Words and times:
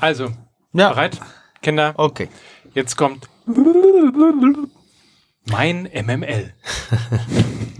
Also, 0.00 0.30
Ja. 0.72 0.90
bereit? 0.90 1.20
Kinder, 1.62 1.94
Okay. 1.96 2.28
jetzt 2.74 2.96
kommt 2.96 3.28
mein 5.50 5.88
MML. 5.92 6.52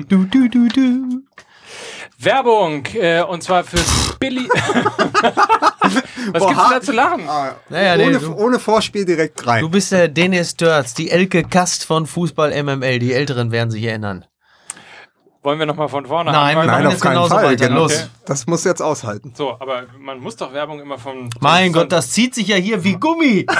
Du, 0.08 0.24
du, 0.24 0.48
du, 0.48 0.68
du. 0.68 1.22
Werbung, 2.18 2.84
äh, 2.94 3.22
und 3.22 3.42
zwar 3.42 3.62
für 3.64 3.78
Billy. 4.18 4.48
Was 6.32 6.40
Boah, 6.40 6.48
gibt's 6.48 6.70
da 6.70 6.80
zu 6.80 6.92
lachen? 6.92 7.28
Ah, 7.28 7.54
Naja, 7.68 7.96
nee, 7.96 8.06
ohne, 8.08 8.18
du- 8.18 8.34
ohne 8.34 8.58
Vorspiel 8.58 9.04
direkt 9.04 9.46
rein. 9.46 9.60
Du 9.62 9.68
bist 9.70 9.92
der 9.92 10.08
Dennis 10.08 10.56
Dörz, 10.56 10.94
die 10.94 11.10
Elke 11.10 11.42
Kast 11.44 11.84
von 11.84 12.06
Fußball 12.06 12.50
MML. 12.62 12.98
Die 12.98 13.12
Älteren 13.12 13.50
werden 13.52 13.70
sich 13.70 13.84
erinnern. 13.84 14.24
Wollen 15.44 15.58
wir 15.58 15.66
nochmal 15.66 15.88
von 15.90 16.06
vorne 16.06 16.32
Nein, 16.32 16.56
anfangen? 16.56 16.84
Nein, 16.84 16.86
auf 16.86 17.00
keinen 17.00 17.12
genauso 17.16 17.34
Fall. 17.34 17.44
weiter. 17.44 17.68
Genau. 17.68 17.82
Los. 17.82 18.08
Das 18.24 18.46
muss 18.46 18.64
jetzt 18.64 18.80
aushalten. 18.80 19.34
So, 19.36 19.50
aber 19.60 19.82
man 19.98 20.18
muss 20.18 20.36
doch 20.36 20.54
Werbung 20.54 20.80
immer 20.80 20.96
von. 20.98 21.28
Mein 21.40 21.70
Gott, 21.74 21.92
das 21.92 22.10
zieht 22.12 22.34
sich 22.34 22.48
ja 22.48 22.56
hier 22.56 22.82
wie 22.82 22.94
Gummi. 22.94 23.46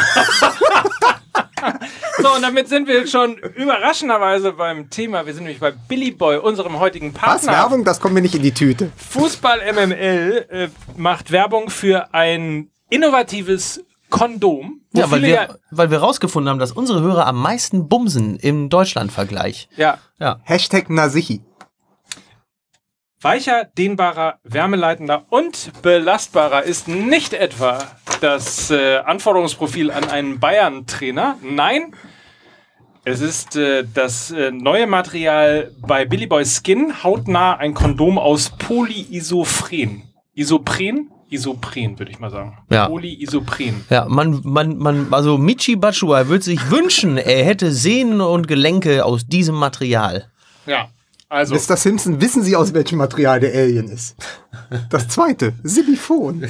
So, 2.20 2.34
und 2.34 2.42
damit 2.42 2.68
sind 2.68 2.86
wir 2.86 3.06
schon 3.06 3.36
überraschenderweise 3.38 4.52
beim 4.52 4.90
Thema. 4.90 5.26
Wir 5.26 5.32
sind 5.34 5.44
nämlich 5.44 5.60
bei 5.60 5.70
Billy 5.72 6.10
Boy, 6.10 6.36
unserem 6.36 6.78
heutigen 6.78 7.12
Was? 7.14 7.20
Partner. 7.22 7.52
Werbung? 7.52 7.84
Das 7.84 8.00
kommt 8.00 8.14
mir 8.14 8.20
nicht 8.20 8.34
in 8.34 8.42
die 8.42 8.52
Tüte. 8.52 8.92
Fußball 8.96 9.60
MML 9.72 10.46
äh, 10.50 10.68
macht 10.96 11.32
Werbung 11.32 11.70
für 11.70 12.12
ein 12.14 12.70
innovatives 12.90 13.82
Kondom. 14.10 14.82
Ja, 14.92 15.10
weil 15.10 15.22
wir, 15.22 15.58
weil 15.70 15.90
wir 15.90 15.98
rausgefunden 15.98 16.50
haben, 16.50 16.58
dass 16.60 16.70
unsere 16.70 17.00
Hörer 17.00 17.26
am 17.26 17.40
meisten 17.40 17.88
bumsen 17.88 18.36
im 18.36 18.68
Deutschlandvergleich. 18.68 19.68
ja, 19.76 19.98
Ja. 20.20 20.38
Hashtag 20.44 20.90
Nasichi. 20.90 21.40
Weicher, 23.24 23.64
dehnbarer, 23.78 24.38
wärmeleitender 24.44 25.24
und 25.30 25.72
belastbarer 25.80 26.64
ist 26.64 26.88
nicht 26.88 27.32
etwa 27.32 27.78
das 28.20 28.70
äh, 28.70 28.98
Anforderungsprofil 28.98 29.90
an 29.90 30.04
einen 30.10 30.40
Bayern-Trainer. 30.40 31.38
Nein, 31.42 31.94
es 33.06 33.22
ist 33.22 33.56
äh, 33.56 33.84
das 33.94 34.30
äh, 34.30 34.50
neue 34.50 34.86
Material 34.86 35.72
bei 35.78 36.04
Billy 36.04 36.26
Boy 36.26 36.44
Skin, 36.44 37.02
hautnah 37.02 37.54
ein 37.54 37.72
Kondom 37.72 38.18
aus 38.18 38.50
Polyisophren. 38.58 40.02
Isopren? 40.34 41.10
Isopren, 41.30 41.98
würde 41.98 42.12
ich 42.12 42.20
mal 42.20 42.30
sagen. 42.30 42.58
Ja. 42.68 42.88
Polyisopren. 42.88 43.86
Ja, 43.88 44.04
man, 44.06 44.42
man, 44.44 44.76
man, 44.76 45.14
also 45.14 45.38
Michi 45.38 45.76
Batshuayi 45.76 46.28
würde 46.28 46.44
sich 46.44 46.70
wünschen, 46.70 47.16
er 47.16 47.42
hätte 47.42 47.72
Sehnen 47.72 48.20
und 48.20 48.48
Gelenke 48.48 49.02
aus 49.02 49.26
diesem 49.26 49.54
Material. 49.54 50.30
Ja, 50.66 50.90
also. 51.34 51.54
Mr. 51.54 51.76
Simpson, 51.76 52.20
wissen 52.20 52.42
Sie, 52.42 52.56
aus 52.56 52.72
welchem 52.72 52.98
Material 52.98 53.40
der 53.40 53.52
Alien 53.52 53.88
ist? 53.88 54.16
Das 54.88 55.08
zweite, 55.08 55.52
Silicon. 55.62 56.42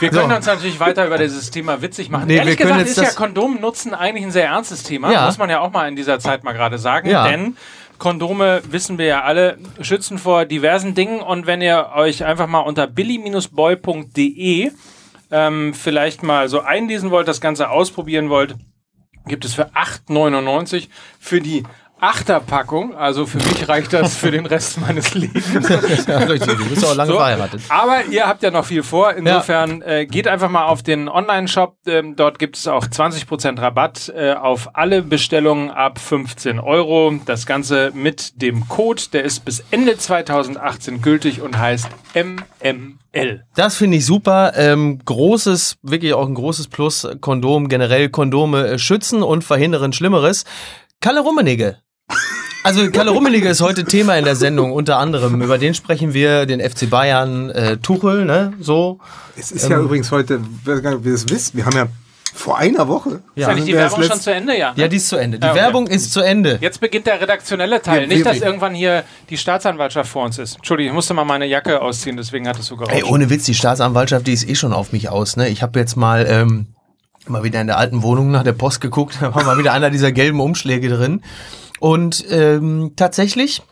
Wir 0.00 0.10
können 0.10 0.32
uns 0.32 0.46
natürlich 0.46 0.80
weiter 0.80 1.06
über 1.06 1.18
dieses 1.18 1.50
Thema 1.50 1.80
witzig 1.82 2.10
machen. 2.10 2.26
Nee, 2.26 2.36
Ehrlich 2.36 2.58
wir 2.58 2.66
können 2.66 2.78
gesagt 2.78 2.90
ist 2.90 2.96
ja 2.96 3.04
das- 3.04 3.16
Kondomnutzen 3.16 3.94
eigentlich 3.94 4.24
ein 4.24 4.30
sehr 4.30 4.46
ernstes 4.46 4.82
Thema. 4.82 5.12
Ja. 5.12 5.26
Muss 5.26 5.38
man 5.38 5.48
ja 5.50 5.60
auch 5.60 5.70
mal 5.72 5.88
in 5.88 5.96
dieser 5.96 6.18
Zeit 6.18 6.44
mal 6.44 6.52
gerade 6.52 6.78
sagen. 6.78 7.08
Ja. 7.08 7.26
Denn 7.28 7.56
Kondome, 7.98 8.62
wissen 8.70 8.98
wir 8.98 9.06
ja 9.06 9.22
alle, 9.22 9.58
schützen 9.80 10.18
vor 10.18 10.44
diversen 10.44 10.94
Dingen. 10.94 11.20
Und 11.20 11.46
wenn 11.46 11.62
ihr 11.62 11.92
euch 11.94 12.24
einfach 12.24 12.46
mal 12.46 12.60
unter 12.60 12.86
billy-boy.de 12.86 14.70
ähm, 15.30 15.74
vielleicht 15.74 16.22
mal 16.22 16.48
so 16.48 16.60
einlesen 16.60 17.10
wollt, 17.10 17.26
das 17.28 17.40
Ganze 17.40 17.70
ausprobieren 17.70 18.28
wollt, 18.28 18.54
gibt 19.26 19.44
es 19.44 19.54
für 19.54 19.70
8,99 19.74 20.88
für 21.18 21.40
die 21.40 21.64
Achterpackung. 21.98 22.94
Also 22.94 23.26
für 23.26 23.38
mich 23.38 23.68
reicht 23.68 23.92
das 23.92 24.16
für 24.16 24.30
den 24.30 24.44
Rest 24.46 24.80
meines 24.86 25.14
Lebens. 25.14 25.46
ja, 26.06 26.18
richtig, 26.18 26.58
du 26.58 26.68
bist 26.68 26.84
auch 26.84 26.94
lange 26.94 27.12
So, 27.12 27.16
verheiratet. 27.18 27.62
Aber 27.68 28.04
ihr 28.10 28.26
habt 28.26 28.42
ja 28.42 28.50
noch 28.50 28.64
viel 28.64 28.82
vor. 28.82 29.14
Insofern 29.14 29.82
äh, 29.82 30.06
geht 30.06 30.28
einfach 30.28 30.50
mal 30.50 30.66
auf 30.66 30.82
den 30.82 31.08
Online-Shop. 31.08 31.76
Ähm, 31.86 32.14
dort 32.16 32.38
gibt 32.38 32.56
es 32.56 32.68
auch 32.68 32.86
20% 32.86 33.60
Rabatt 33.60 34.12
äh, 34.14 34.34
auf 34.34 34.70
alle 34.74 35.02
Bestellungen 35.02 35.70
ab 35.70 35.98
15 35.98 36.58
Euro. 36.60 37.14
Das 37.24 37.46
Ganze 37.46 37.90
mit 37.94 38.42
dem 38.42 38.68
Code. 38.68 39.02
Der 39.12 39.24
ist 39.24 39.44
bis 39.44 39.64
Ende 39.70 39.96
2018 39.96 41.00
gültig 41.00 41.40
und 41.40 41.58
heißt 41.58 41.88
MML. 42.14 43.44
Das 43.54 43.76
finde 43.76 43.96
ich 43.96 44.04
super. 44.06 44.52
Ähm, 44.56 45.00
großes, 45.04 45.78
wirklich 45.82 46.12
auch 46.14 46.26
ein 46.26 46.34
großes 46.34 46.68
Plus. 46.68 47.08
Kondom, 47.20 47.68
generell 47.68 48.10
Kondome 48.10 48.66
äh, 48.66 48.78
schützen 48.78 49.22
und 49.22 49.44
verhindern 49.44 49.92
Schlimmeres. 49.92 50.44
Kalle 51.00 51.20
Rummenigge. 51.20 51.78
Also 52.64 52.90
Kalle 52.90 53.10
Rummenigge 53.12 53.48
ist 53.48 53.60
heute 53.60 53.84
Thema 53.84 54.16
in 54.16 54.24
der 54.24 54.34
Sendung, 54.34 54.72
unter 54.72 54.98
anderem. 54.98 55.40
Über 55.40 55.56
den 55.56 55.72
sprechen 55.74 56.14
wir, 56.14 56.46
den 56.46 56.60
FC 56.60 56.90
Bayern, 56.90 57.50
äh, 57.50 57.76
Tuchel, 57.76 58.24
ne? 58.24 58.54
So. 58.60 58.98
Es 59.36 59.52
ist 59.52 59.68
ja 59.68 59.78
übrigens 59.78 60.10
heute, 60.10 60.40
wie 60.64 61.08
ihr 61.08 61.14
es 61.14 61.28
wisst, 61.28 61.54
wir 61.56 61.64
haben 61.64 61.76
ja 61.76 61.86
vor 62.34 62.58
einer 62.58 62.88
Woche. 62.88 63.20
Ist 63.36 63.46
eigentlich 63.46 63.66
die 63.66 63.74
Werbung 63.74 64.00
schon 64.02 64.10
letzt- 64.10 64.24
zu 64.24 64.34
Ende, 64.34 64.58
ja? 64.58 64.72
Ja, 64.76 64.88
die 64.88 64.96
ist 64.96 65.08
zu 65.08 65.16
Ende. 65.16 65.38
Die 65.38 65.46
Ja, 65.46 65.52
okay. 65.52 65.60
Werbung 65.62 65.86
ist 65.86 66.12
zu 66.12 66.20
Ende. 66.20 66.58
Jetzt 66.60 66.80
beginnt 66.80 67.06
der 67.06 67.20
redaktionelle 67.20 67.80
Teil. 67.80 68.00
Wir- 68.00 68.08
Nicht, 68.08 68.26
dass 68.26 68.40
irgendwann 68.40 68.74
hier 68.74 69.04
die 69.30 69.38
Staatsanwaltschaft 69.38 70.10
vor 70.10 70.24
uns 70.24 70.36
ist. 70.38 70.56
Entschuldigung, 70.56 70.90
ich 70.90 70.94
musste 70.94 71.14
mal 71.14 71.24
meine 71.24 71.46
Jacke 71.46 71.80
ausziehen, 71.80 72.16
deswegen 72.16 72.48
hat 72.48 72.58
es 72.58 72.66
so 72.66 72.76
gerauscht. 72.76 72.94
Ey, 72.94 73.04
ohne 73.04 73.30
Witz, 73.30 73.44
die 73.44 73.54
Staatsanwaltschaft, 73.54 74.26
die 74.26 74.32
ist 74.32 74.46
eh 74.48 74.56
schon 74.56 74.72
auf 74.72 74.92
mich 74.92 75.08
aus. 75.08 75.36
Ne? 75.36 75.48
Ich 75.48 75.62
habe 75.62 75.78
jetzt 75.78 75.96
mal 75.96 76.26
ähm, 76.28 76.66
mal 77.28 77.42
wieder 77.44 77.60
in 77.60 77.68
der 77.68 77.78
alten 77.78 78.02
Wohnung 78.02 78.30
nach 78.32 78.42
der 78.42 78.52
Post 78.52 78.80
geguckt, 78.80 79.16
da 79.20 79.32
war 79.34 79.44
mal 79.44 79.56
wieder 79.56 79.72
einer 79.72 79.90
dieser 79.90 80.10
gelben 80.12 80.40
Umschläge 80.40 80.88
drin. 80.88 81.22
Und 81.80 82.24
ähm, 82.30 82.92
tatsächlich, 82.96 83.62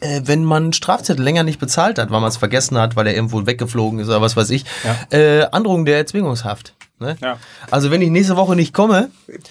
äh, 0.00 0.22
wenn 0.24 0.44
man 0.44 0.72
Strafzettel 0.72 1.24
länger 1.24 1.42
nicht 1.42 1.58
bezahlt 1.58 1.98
hat, 1.98 2.10
weil 2.10 2.20
man 2.20 2.28
es 2.28 2.36
vergessen 2.36 2.78
hat, 2.78 2.96
weil 2.96 3.06
er 3.06 3.14
irgendwo 3.14 3.46
weggeflogen 3.46 3.98
ist 3.98 4.08
oder 4.08 4.20
was 4.20 4.36
weiß 4.36 4.50
ich, 4.50 4.64
äh, 5.10 5.42
Androhung 5.52 5.84
der 5.84 5.98
Erzwingungshaft. 5.98 6.74
Ne? 7.00 7.16
Ja. 7.20 7.38
Also 7.70 7.90
wenn 7.90 8.00
ich 8.02 8.10
nächste 8.10 8.36
Woche 8.36 8.54
nicht 8.54 8.72
komme, 8.72 9.10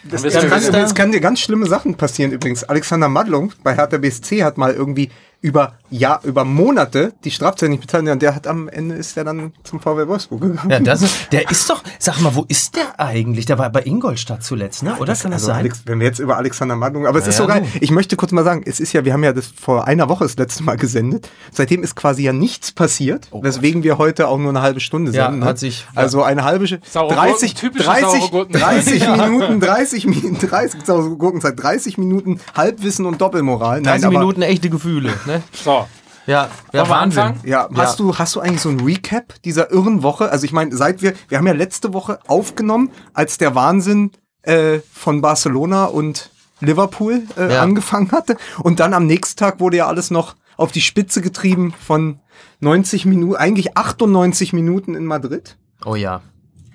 Das, 0.09 0.21
das, 0.21 0.33
kann, 0.33 0.63
übrigens, 0.63 0.95
kann 0.95 1.11
dir 1.11 1.19
ganz 1.19 1.39
schlimme 1.39 1.65
Sachen 1.65 1.95
passieren 1.95 2.31
übrigens. 2.31 2.63
Alexander 2.63 3.09
Madlung 3.09 3.51
bei 3.63 3.75
Hertha 3.75 3.97
BSC 3.97 4.43
hat 4.43 4.57
mal 4.57 4.73
irgendwie 4.73 5.11
über 5.43 5.73
ja 5.91 6.19
über 6.23 6.43
Monate 6.45 7.13
die 7.23 7.29
Strafzeit 7.29 7.69
nicht 7.69 7.81
bezahlt 7.81 8.07
und 8.07 8.21
der 8.21 8.33
hat 8.33 8.47
am 8.47 8.67
Ende 8.67 8.95
ist 8.95 9.15
er 9.15 9.25
dann 9.25 9.51
zum 9.63 9.79
VW 9.79 10.07
Wolfsburg 10.07 10.41
gegangen. 10.41 10.69
ja, 10.71 10.79
das 10.79 11.03
ist, 11.03 11.31
der 11.31 11.51
ist 11.51 11.69
doch, 11.69 11.83
sag 11.99 12.19
mal, 12.21 12.33
wo 12.33 12.45
ist 12.47 12.75
der 12.75 12.99
eigentlich? 12.99 13.45
Der 13.45 13.59
war 13.59 13.69
bei 13.69 13.83
Ingolstadt 13.83 14.43
zuletzt, 14.43 14.81
ne? 14.81 14.95
Oder 14.99 15.13
kann 15.13 15.29
das 15.31 15.41
Also 15.43 15.47
sein? 15.47 15.57
Alex, 15.57 15.83
wenn 15.85 15.99
wir 15.99 16.07
jetzt 16.07 16.17
über 16.19 16.37
Alexander 16.37 16.75
Madlung, 16.75 17.05
aber 17.05 17.19
es 17.19 17.27
ist 17.27 17.37
Ja, 17.37 17.43
so 17.43 17.47
geil. 17.47 17.65
Ich 17.81 17.91
möchte 17.91 18.15
kurz 18.15 18.31
mal 18.31 18.43
sagen, 18.43 18.63
es 18.65 18.79
ist 18.79 18.93
ja, 18.93 19.05
wir 19.05 19.13
haben 19.13 19.23
ja 19.23 19.33
das 19.33 19.45
vor 19.47 19.85
einer 19.85 20.09
Woche 20.09 20.23
das 20.23 20.35
letzte 20.37 20.63
Mal 20.63 20.77
gesendet. 20.77 21.29
Seitdem 21.51 21.83
ist 21.83 21.95
quasi 21.95 22.23
ja 22.23 22.33
nichts 22.33 22.71
passiert, 22.71 23.27
weswegen 23.33 23.83
wir 23.83 23.97
heute 23.99 24.29
auch 24.29 24.39
nur 24.39 24.49
eine 24.49 24.61
halbe 24.61 24.79
Stunde 24.79 25.11
Oh 25.11 25.13
Ja, 25.15 25.25
senden. 25.25 25.45
hat 25.45 25.59
sich- 25.59 25.85
also 25.93 26.23
eine 26.23 26.43
halbe 26.45 26.65
Saure 26.89 27.13
30, 27.13 27.53
Gurken, 27.53 27.59
typische 27.73 27.83
30, 27.85 28.03
saure 28.21 28.31
Gurken. 28.31 28.53
30 28.53 29.07
Minuten, 29.17 29.59
30 29.59 30.05
Minuten, 30.07 30.47
30 30.47 30.85
saure 30.85 31.09
Gurkenzeit, 31.17 31.61
30 31.61 31.97
Minuten 31.97 32.39
Halbwissen 32.55 33.05
und 33.05 33.19
Doppelmoral. 33.21 33.81
30 33.83 34.05
aber- 34.07 34.19
Minuten 34.19 34.41
echte 34.41 34.69
Gefühle, 34.69 35.11
ne? 35.27 35.32
So. 35.51 35.87
Ja, 36.25 36.49
ja 36.71 36.87
Wahnsinn. 36.87 37.21
anfangen? 37.23 37.41
Ja, 37.45 37.67
hast 37.75 37.99
du 37.99 38.17
hast 38.17 38.35
du 38.35 38.39
eigentlich 38.39 38.61
so 38.61 38.69
ein 38.69 38.79
Recap 38.79 39.41
dieser 39.43 39.71
irren 39.71 40.03
Woche? 40.03 40.31
Also 40.31 40.45
ich 40.45 40.53
meine, 40.53 40.75
seit 40.75 41.01
wir 41.01 41.13
wir 41.27 41.37
haben 41.37 41.47
ja 41.47 41.53
letzte 41.53 41.93
Woche 41.93 42.19
aufgenommen, 42.27 42.91
als 43.13 43.37
der 43.37 43.55
Wahnsinn 43.55 44.11
äh, 44.43 44.79
von 44.93 45.21
Barcelona 45.21 45.85
und 45.85 46.29
Liverpool 46.61 47.23
äh, 47.37 47.53
Ja. 47.53 47.61
angefangen 47.61 48.11
hatte 48.13 48.37
und 48.61 48.79
dann 48.79 48.93
am 48.93 49.05
nächsten 49.05 49.37
Tag 49.37 49.59
wurde 49.59 49.77
ja 49.77 49.87
alles 49.87 50.11
noch 50.11 50.35
auf 50.55 50.71
die 50.71 50.81
Spitze 50.81 51.21
getrieben 51.21 51.73
von 51.85 52.19
90 52.61 53.05
Minuten, 53.05 53.35
eigentlich 53.35 53.75
98 53.75 54.53
Minuten 54.53 54.95
in 54.95 55.05
Madrid. 55.05 55.57
Oh 55.83 55.95
ja. 55.95 56.21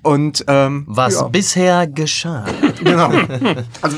Und 0.03 0.45
ähm, 0.49 0.85
Was 0.87 1.15
ja, 1.15 1.29
bisher 1.29 1.87
geschah. 1.87 2.45
genau. 2.83 3.11
Also 3.83 3.97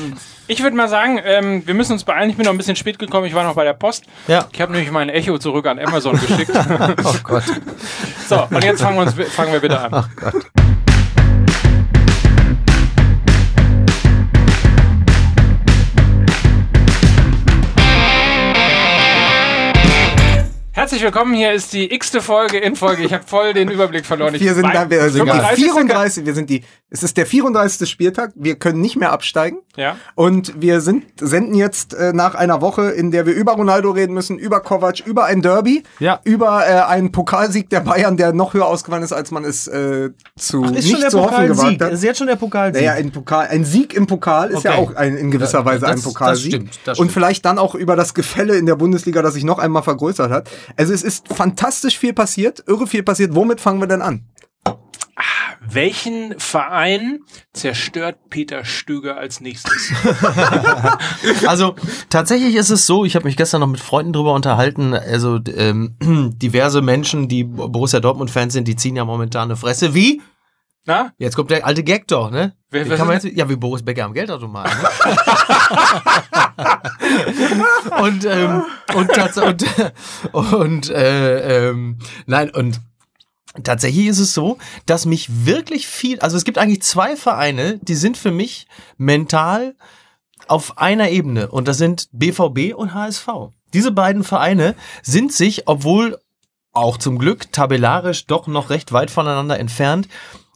Ich 0.51 0.61
würde 0.61 0.75
mal 0.75 0.89
sagen, 0.89 1.17
ähm, 1.23 1.65
wir 1.65 1.73
müssen 1.73 1.93
uns 1.93 2.03
beeilen. 2.03 2.29
Ich 2.29 2.35
bin 2.35 2.43
noch 2.43 2.51
ein 2.51 2.57
bisschen 2.57 2.75
spät 2.75 2.99
gekommen. 2.99 3.25
Ich 3.25 3.33
war 3.33 3.45
noch 3.45 3.55
bei 3.55 3.63
der 3.63 3.71
Post. 3.71 4.03
Ja. 4.27 4.49
Ich 4.51 4.59
habe 4.59 4.73
nämlich 4.73 4.91
mein 4.91 5.07
Echo 5.07 5.37
zurück 5.37 5.65
an 5.65 5.79
Amazon 5.79 6.19
geschickt. 6.19 6.51
Oh 7.05 7.15
Gott. 7.23 7.43
So, 8.27 8.47
und 8.49 8.61
jetzt 8.61 8.81
fangen 8.81 8.97
wir, 8.97 9.03
uns, 9.03 9.13
fangen 9.33 9.53
wir 9.53 9.61
bitte 9.61 9.79
an. 9.79 9.91
Ach 9.93 10.09
Gott. 10.17 10.51
Herzlich 20.73 21.03
willkommen. 21.03 21.33
Hier 21.33 21.53
ist 21.53 21.71
die 21.73 21.93
x-te 21.93 22.21
Folge 22.21 22.57
in 22.57 22.75
Folge. 22.75 23.03
Ich 23.03 23.13
habe 23.13 23.23
voll 23.25 23.53
den 23.53 23.69
Überblick 23.69 24.05
verloren. 24.05 24.35
Ich 24.35 24.41
wir 24.41 24.53
sind, 24.53 24.65
die 24.65 24.77
35. 24.77 25.63
34, 25.63 26.25
wir 26.25 26.33
sind 26.33 26.49
die, 26.49 26.63
es 26.93 27.03
ist 27.03 27.15
der 27.17 27.25
34. 27.25 27.89
Spieltag, 27.89 28.31
wir 28.35 28.55
können 28.55 28.81
nicht 28.81 28.97
mehr 28.97 29.11
absteigen. 29.13 29.59
Ja. 29.77 29.95
Und 30.15 30.59
wir 30.61 30.81
sind, 30.81 31.05
senden 31.19 31.55
jetzt 31.55 31.93
äh, 31.93 32.11
nach 32.11 32.35
einer 32.35 32.59
Woche, 32.61 32.89
in 32.91 33.09
der 33.11 33.25
wir 33.25 33.33
über 33.33 33.53
Ronaldo 33.53 33.91
reden 33.91 34.13
müssen, 34.13 34.37
über 34.37 34.59
Kovac, 34.59 34.99
über 35.07 35.23
ein 35.23 35.41
Derby, 35.41 35.83
Ja. 35.99 36.19
über 36.25 36.67
äh, 36.67 36.81
einen 36.81 37.13
Pokalsieg 37.13 37.69
der 37.69 37.79
Bayern, 37.79 38.17
der 38.17 38.33
noch 38.33 38.53
höher 38.53 38.65
ausgefallen 38.67 39.03
ist, 39.03 39.13
als 39.13 39.31
man 39.31 39.45
es 39.45 39.67
äh, 39.67 40.09
zu 40.37 40.63
Ist 40.65 40.71
nicht 40.73 40.89
schon 40.91 40.99
der 40.99 41.09
zu 41.09 41.21
hoffen 41.21 41.47
gewagt 41.47 41.57
Pokalsieg. 41.57 41.81
hat. 41.81 41.91
Ist 41.93 42.03
jetzt 42.03 42.17
schon 42.17 42.27
der 42.27 42.35
Pokalsieg. 42.35 42.81
Naja, 42.81 42.93
ein, 42.93 43.11
Pokal, 43.11 43.47
ein 43.47 43.63
Sieg 43.63 43.93
im 43.93 44.05
Pokal 44.07 44.49
ist 44.51 44.63
ja 44.63 44.77
Okay. 44.77 44.81
auch 44.81 44.95
ein, 44.97 45.15
in 45.15 45.31
gewisser 45.31 45.59
Ja, 45.59 45.65
Weise 45.65 45.79
das- 45.81 45.89
ein 45.91 45.95
das 45.95 46.03
Pokalsieg. 46.03 46.51
stimmt, 46.53 46.79
das 46.83 46.99
Und 46.99 47.05
stimmt. 47.05 47.11
vielleicht 47.13 47.45
dann 47.45 47.57
auch 47.57 47.73
über 47.73 47.95
das 47.95 48.13
Gefälle 48.13 48.57
in 48.57 48.65
der 48.65 48.75
Bundesliga, 48.75 49.21
das 49.21 49.35
sich 49.35 49.45
noch 49.45 49.59
einmal 49.59 49.83
vergrößert 49.83 50.29
hat. 50.29 50.49
Also 50.75 50.93
es 50.93 51.03
ist 51.03 51.33
fantastisch 51.33 51.97
viel 51.97 52.11
passiert, 52.13 52.63
irre 52.67 52.85
viel 52.85 53.03
passiert. 53.03 53.33
Womit 53.33 53.61
fangen 53.61 53.79
wir 53.79 53.87
denn 53.87 54.01
an? 54.01 54.25
Welchen 55.63 56.39
Verein 56.39 57.19
zerstört 57.53 58.17
Peter 58.29 58.65
Stöger 58.65 59.17
als 59.17 59.41
nächstes? 59.41 59.91
Also 61.47 61.75
tatsächlich 62.09 62.55
ist 62.55 62.71
es 62.71 62.85
so, 62.87 63.05
ich 63.05 63.15
habe 63.15 63.25
mich 63.25 63.37
gestern 63.37 63.61
noch 63.61 63.67
mit 63.67 63.79
Freunden 63.79 64.11
drüber 64.13 64.33
unterhalten, 64.33 64.93
also 64.93 65.39
ähm, 65.55 65.95
diverse 66.35 66.81
Menschen, 66.81 67.27
die 67.27 67.43
Borussia 67.43 67.99
Dortmund-Fans 67.99 68.53
sind, 68.53 68.67
die 68.67 68.75
ziehen 68.75 68.95
ja 68.95 69.05
momentan 69.05 69.43
eine 69.49 69.55
Fresse. 69.55 69.93
Wie? 69.93 70.21
Na? 70.85 71.13
Jetzt 71.19 71.35
kommt 71.35 71.51
der 71.51 71.65
alte 71.65 71.83
Gag 71.83 72.07
doch, 72.07 72.31
ne? 72.31 72.55
Wer- 72.71 72.85
kann 72.97 73.05
man 73.05 73.19
jetzt, 73.19 73.25
ja, 73.37 73.47
wie 73.47 73.55
Boris 73.55 73.83
Becker 73.83 74.05
am 74.05 74.13
Geldautomat. 74.13 74.67
Ne? 74.67 74.89
und, 78.01 78.25
ähm, 78.25 78.63
und, 78.95 79.37
und, 79.37 79.65
und 80.33 80.89
äh, 80.89 81.69
ähm, 81.69 81.99
nein, 82.25 82.49
und 82.49 82.79
tatsächlich 83.63 84.07
ist 84.07 84.19
es 84.19 84.33
so, 84.33 84.57
dass 84.85 85.05
mich 85.05 85.45
wirklich 85.45 85.87
viel, 85.87 86.19
also 86.19 86.37
es 86.37 86.45
gibt 86.45 86.57
eigentlich 86.57 86.81
zwei 86.81 87.15
Vereine, 87.15 87.79
die 87.81 87.95
sind 87.95 88.17
für 88.17 88.31
mich 88.31 88.67
mental 88.97 89.75
auf 90.47 90.77
einer 90.77 91.09
Ebene 91.09 91.49
und 91.49 91.67
das 91.67 91.77
sind 91.77 92.09
BVB 92.11 92.73
und 92.75 92.93
HSV. 92.93 93.27
Diese 93.73 93.91
beiden 93.91 94.23
Vereine 94.23 94.75
sind 95.01 95.31
sich, 95.31 95.67
obwohl 95.67 96.19
auch 96.73 96.97
zum 96.97 97.17
Glück 97.17 97.51
tabellarisch 97.51 98.25
doch 98.25 98.47
noch 98.47 98.69
recht 98.69 98.91
weit 98.91 99.11
voneinander 99.11 99.59
entfernt, 99.59 100.07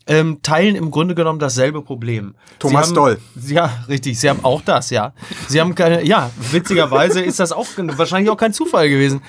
ähm, 0.08 0.40
teilen 0.44 0.76
im 0.76 0.92
Grunde 0.92 1.16
genommen 1.16 1.40
dasselbe 1.40 1.82
Problem. 1.82 2.36
Thomas 2.60 2.86
Sie 2.86 2.90
haben, 2.90 2.96
Doll. 2.96 3.18
Ja, 3.48 3.84
richtig. 3.90 4.20
Sie 4.20 4.30
haben 4.30 4.40
auch 4.44 4.62
das, 4.62 4.92
ja. 4.92 5.14
Sie 5.48 5.60
haben 5.60 5.74
keine, 5.74 6.04
ja, 6.06 6.30
witzigerweise 6.52 7.22
ist 7.22 7.40
das 7.40 7.52
auch 7.52 7.66
wahrscheinlich 7.78 8.30
auch 8.30 8.38
kein 8.38 8.54
Zufall 8.54 8.88
gewesen. 8.90 9.22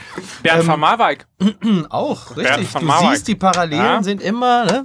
Bernd 0.42 0.66
van 0.66 0.78
Marwijk. 0.80 1.26
Auch, 1.88 2.34
Bernd 2.34 2.58
richtig. 2.58 2.74
van 2.74 2.80
Du 2.82 2.86
Marwijk. 2.88 3.10
siehst, 3.14 3.28
die 3.28 3.34
Parallelen 3.36 3.84
Ja. 3.84 4.02
sind 4.02 4.20
immer, 4.22 4.64
ne? 4.66 4.84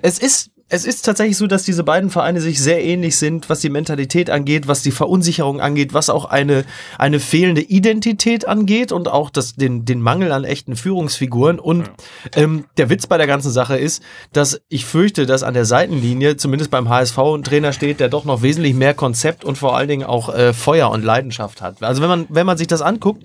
Es 0.00 0.18
ist, 0.18 0.50
es 0.72 0.86
ist 0.86 1.04
tatsächlich 1.04 1.36
so, 1.36 1.46
dass 1.46 1.64
diese 1.64 1.84
beiden 1.84 2.08
Vereine 2.08 2.40
sich 2.40 2.58
sehr 2.58 2.82
ähnlich 2.82 3.16
sind, 3.16 3.50
was 3.50 3.60
die 3.60 3.68
Mentalität 3.68 4.30
angeht, 4.30 4.68
was 4.68 4.80
die 4.80 4.90
Verunsicherung 4.90 5.60
angeht, 5.60 5.92
was 5.92 6.08
auch 6.08 6.24
eine, 6.24 6.64
eine 6.96 7.20
fehlende 7.20 7.60
Identität 7.60 8.48
angeht 8.48 8.90
und 8.90 9.06
auch 9.06 9.28
das, 9.28 9.54
den, 9.54 9.84
den 9.84 10.00
Mangel 10.00 10.32
an 10.32 10.44
echten 10.44 10.74
Führungsfiguren. 10.74 11.58
Und 11.58 11.90
ähm, 12.36 12.64
der 12.78 12.88
Witz 12.88 13.06
bei 13.06 13.18
der 13.18 13.26
ganzen 13.26 13.50
Sache 13.50 13.76
ist, 13.76 14.02
dass 14.32 14.62
ich 14.70 14.86
fürchte, 14.86 15.26
dass 15.26 15.42
an 15.42 15.52
der 15.52 15.66
Seitenlinie, 15.66 16.38
zumindest 16.38 16.70
beim 16.70 16.88
HSV, 16.88 17.18
ein 17.18 17.44
Trainer 17.44 17.74
steht, 17.74 18.00
der 18.00 18.08
doch 18.08 18.24
noch 18.24 18.40
wesentlich 18.40 18.72
mehr 18.72 18.94
Konzept 18.94 19.44
und 19.44 19.58
vor 19.58 19.76
allen 19.76 19.88
Dingen 19.88 20.04
auch 20.04 20.34
äh, 20.34 20.54
Feuer 20.54 20.90
und 20.90 21.04
Leidenschaft 21.04 21.60
hat. 21.60 21.82
Also 21.82 22.00
wenn 22.00 22.08
man, 22.08 22.26
wenn 22.30 22.46
man 22.46 22.56
sich 22.56 22.66
das 22.66 22.80
anguckt, 22.80 23.22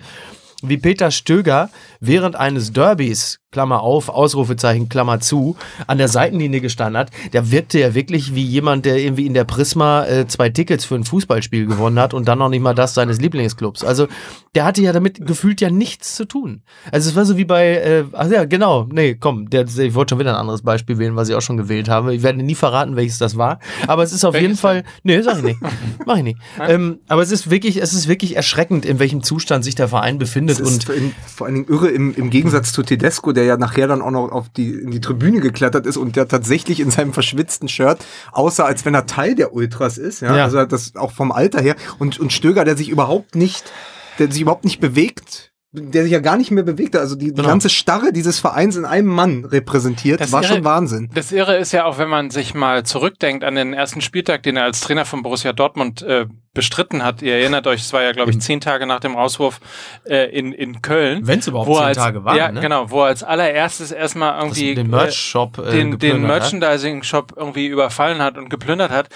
wie 0.62 0.76
Peter 0.76 1.10
Stöger 1.10 1.70
während 2.00 2.36
eines 2.36 2.72
Derbys, 2.72 3.38
Klammer 3.50 3.80
auf, 3.80 4.10
Ausrufezeichen, 4.10 4.90
Klammer 4.90 5.20
zu, 5.20 5.56
an 5.86 5.96
der 5.96 6.08
Seitenlinie 6.08 6.60
gestanden 6.60 6.98
hat, 6.98 7.10
der 7.32 7.50
wirkte 7.50 7.78
ja 7.78 7.94
wirklich 7.94 8.34
wie 8.34 8.44
jemand, 8.44 8.84
der 8.84 8.98
irgendwie 8.98 9.26
in 9.26 9.32
der 9.32 9.44
Prisma 9.44 10.04
äh, 10.04 10.26
zwei 10.28 10.50
Tickets 10.50 10.84
für 10.84 10.96
ein 10.96 11.04
Fußballspiel 11.04 11.66
gewonnen 11.66 11.98
hat 11.98 12.12
und 12.12 12.28
dann 12.28 12.38
noch 12.38 12.50
nicht 12.50 12.60
mal 12.60 12.74
das 12.74 12.92
seines 12.92 13.20
Lieblingsclubs. 13.20 13.84
Also 13.84 14.06
der 14.54 14.66
hatte 14.66 14.82
ja 14.82 14.92
damit 14.92 15.26
gefühlt 15.26 15.62
ja 15.62 15.70
nichts 15.70 16.14
zu 16.14 16.26
tun. 16.26 16.62
Also 16.92 17.08
es 17.08 17.16
war 17.16 17.24
so 17.24 17.38
wie 17.38 17.46
bei, 17.46 17.76
äh, 17.76 18.04
ach 18.12 18.30
ja, 18.30 18.44
genau, 18.44 18.86
nee, 18.90 19.14
komm, 19.14 19.48
der, 19.48 19.64
ich 19.66 19.94
wollte 19.94 20.10
schon 20.10 20.18
wieder 20.18 20.34
ein 20.34 20.40
anderes 20.40 20.60
Beispiel 20.60 20.98
wählen, 20.98 21.16
was 21.16 21.30
ich 21.30 21.34
auch 21.34 21.40
schon 21.40 21.56
gewählt 21.56 21.88
habe. 21.88 22.14
Ich 22.14 22.22
werde 22.22 22.42
nie 22.42 22.54
verraten, 22.54 22.96
welches 22.96 23.16
das 23.16 23.38
war. 23.38 23.60
Aber 23.86 24.02
es 24.02 24.12
ist 24.12 24.26
auf 24.26 24.34
jeden 24.34 24.48
Welches 24.48 24.60
Fall, 24.60 24.84
nee, 25.04 25.22
sag 25.22 25.38
ich 25.38 25.44
nicht, 25.44 25.60
mach 26.04 26.16
ich 26.16 26.24
nicht. 26.24 26.38
Ähm, 26.68 26.98
aber 27.08 27.22
es 27.22 27.30
ist 27.30 27.50
wirklich, 27.50 27.80
es 27.80 27.92
ist 27.92 28.08
wirklich 28.08 28.36
erschreckend, 28.36 28.84
in 28.84 28.98
welchem 28.98 29.22
Zustand 29.22 29.64
sich 29.64 29.74
der 29.74 29.88
Verein 29.88 30.18
befindet 30.18 30.60
Das 30.60 30.66
und 30.66 30.78
ist 30.78 30.84
vor, 30.84 30.94
in, 30.94 31.14
vor 31.26 31.46
allen 31.46 31.54
Dingen 31.54 31.68
irre 31.68 31.88
im, 31.88 32.14
im 32.14 32.30
Gegensatz 32.30 32.72
zu 32.72 32.82
Tedesco, 32.82 33.32
der 33.38 33.46
ja 33.46 33.56
nachher 33.56 33.86
dann 33.86 34.02
auch 34.02 34.10
noch 34.10 34.32
auf 34.32 34.48
die, 34.48 34.70
in 34.70 34.90
die 34.90 35.00
Tribüne 35.00 35.38
geklettert 35.38 35.86
ist 35.86 35.96
und 35.96 36.16
der 36.16 36.26
tatsächlich 36.26 36.80
in 36.80 36.90
seinem 36.90 37.12
verschwitzten 37.12 37.68
Shirt 37.68 38.04
aussah, 38.32 38.64
als 38.64 38.84
wenn 38.84 38.94
er 38.94 39.06
Teil 39.06 39.36
der 39.36 39.54
Ultras 39.54 39.96
ist. 39.96 40.22
Ja? 40.22 40.36
Ja. 40.36 40.44
Also 40.44 40.64
das 40.64 40.96
auch 40.96 41.12
vom 41.12 41.30
Alter 41.30 41.62
her. 41.62 41.76
Und, 42.00 42.18
und 42.18 42.32
Stöger, 42.32 42.64
der 42.64 42.76
sich 42.76 42.88
überhaupt 42.88 43.36
nicht, 43.36 43.70
der 44.18 44.32
sich 44.32 44.42
überhaupt 44.42 44.64
nicht 44.64 44.80
bewegt. 44.80 45.47
Der 45.70 46.02
sich 46.02 46.12
ja 46.12 46.20
gar 46.20 46.38
nicht 46.38 46.50
mehr 46.50 46.62
bewegte. 46.64 46.98
Also 46.98 47.14
die, 47.14 47.26
die 47.26 47.34
Genau. 47.34 47.48
ganze 47.48 47.68
Starre 47.68 48.10
dieses 48.10 48.38
Vereins 48.38 48.76
in 48.76 48.86
einem 48.86 49.08
Mann 49.08 49.44
repräsentiert, 49.44 50.18
Das 50.18 50.32
war 50.32 50.42
irre- 50.42 50.46
schon 50.46 50.64
Wahnsinn. 50.64 51.10
Das 51.12 51.30
Irre 51.30 51.58
ist 51.58 51.72
ja 51.72 51.84
auch, 51.84 51.98
wenn 51.98 52.08
man 52.08 52.30
sich 52.30 52.54
mal 52.54 52.84
zurückdenkt 52.86 53.44
an 53.44 53.54
den 53.54 53.74
ersten 53.74 54.00
Spieltag, 54.00 54.42
den 54.44 54.56
er 54.56 54.64
als 54.64 54.80
Trainer 54.80 55.04
von 55.04 55.22
Borussia 55.22 55.52
Dortmund 55.52 56.00
äh, 56.00 56.24
bestritten 56.54 57.04
hat. 57.04 57.20
Ihr 57.20 57.34
erinnert 57.34 57.66
euch, 57.66 57.82
es 57.82 57.92
war 57.92 58.02
ja, 58.02 58.12
glaube 58.12 58.30
ich, 58.30 58.40
zehn 58.40 58.60
Tage 58.62 58.86
nach 58.86 59.00
dem 59.00 59.14
Auswurf 59.14 59.60
äh, 60.08 60.30
in, 60.30 60.52
in 60.54 60.80
Köln. 60.80 61.26
Wenn's 61.26 61.46
überhaupt 61.46 61.68
wo 61.68 61.74
er 61.74 61.80
zehn 61.80 61.86
als, 61.88 61.96
Tage 61.98 62.24
waren, 62.24 62.36
Ja, 62.38 62.50
ne? 62.50 62.60
genau, 62.62 62.90
wo 62.90 63.02
er 63.02 63.08
als 63.08 63.22
allererstes 63.22 63.92
erstmal 63.92 64.40
irgendwie 64.40 64.74
den 64.74 64.86
äh, 64.86 64.90
Merch-Shop 64.90 65.58
äh, 65.58 65.70
den, 65.70 65.98
den. 65.98 66.22
Merchandising-Shop 66.22 67.34
irgendwie 67.36 67.66
überfallen 67.66 68.22
hat 68.22 68.38
und 68.38 68.48
geplündert 68.48 68.90
hat. 68.90 69.10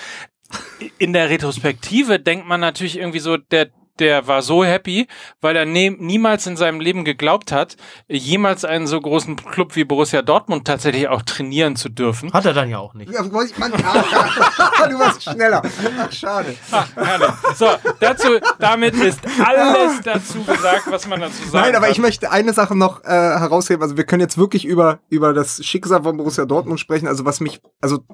In 0.99 1.15
der 1.15 1.31
Retrospektive 1.31 2.21
denkt 2.21 2.47
man 2.47 2.61
natürlich 2.61 2.99
irgendwie 2.99 3.21
so, 3.21 3.39
der, 3.39 3.69
der 3.99 4.27
war 4.27 4.43
so 4.43 4.65
happy, 4.65 5.06
weil 5.41 5.55
er 5.55 5.67
ne 5.67 5.91
niemals 5.91 6.47
in 6.47 6.56
seinem 6.56 6.81
Leben 6.81 7.05
geglaubt 7.05 7.53
hat, 7.53 7.77
jemals 8.09 8.65
einen 8.65 8.87
so 8.87 9.00
großen 9.00 9.37
Club 9.37 9.77
wie 9.77 9.85
Borussia 9.85 10.23
Dortmund 10.23 10.67
tatsächlich 10.67 11.09
auch 11.09 11.23
trainieren 11.23 11.77
zu 11.77 11.89
dürfen. 11.89 12.33
Hat 12.33 12.47
er 12.47 12.55
dann 12.55 12.71
ja 12.71 12.79
auch 12.79 12.94
nicht. 12.94 13.12
Ja, 13.12 13.23
ich- 13.25 13.59
Mann, 13.59 13.73
ja, 13.73 14.87
du 14.89 14.99
warst 14.99 15.23
schneller. 15.23 15.62
Ach, 15.99 16.12
schade. 16.12 16.55
Herrlich. 16.97 17.29
So, 17.55 17.69
dazu, 18.00 18.29
damit 18.59 18.94
ist 18.94 19.21
alles 19.44 20.00
dazu 20.03 20.43
gesagt, 20.43 20.85
was 20.91 21.06
man 21.06 21.21
dazu 21.21 21.43
sagen 21.49 21.67
Nein, 21.67 21.77
aber 21.77 21.87
kann. 21.87 21.93
ich 21.93 21.99
möchte 21.99 22.31
eine 22.31 22.53
Sache 22.53 22.77
noch 22.77 23.05
äh, 23.05 23.09
herausheben. 23.09 23.83
Also 23.83 23.97
wir 23.97 24.05
können 24.05 24.21
jetzt 24.23 24.39
wirklich 24.39 24.65
über, 24.65 25.00
über 25.11 25.33
das 25.35 25.65
Schicksal 25.65 26.03
von 26.03 26.17
Borussia 26.17 26.44
Dortmund 26.47 26.81
sprechen. 26.81 27.06
Also 27.09 27.25
was 27.25 27.41
mich, 27.41 27.61
also 27.81 28.05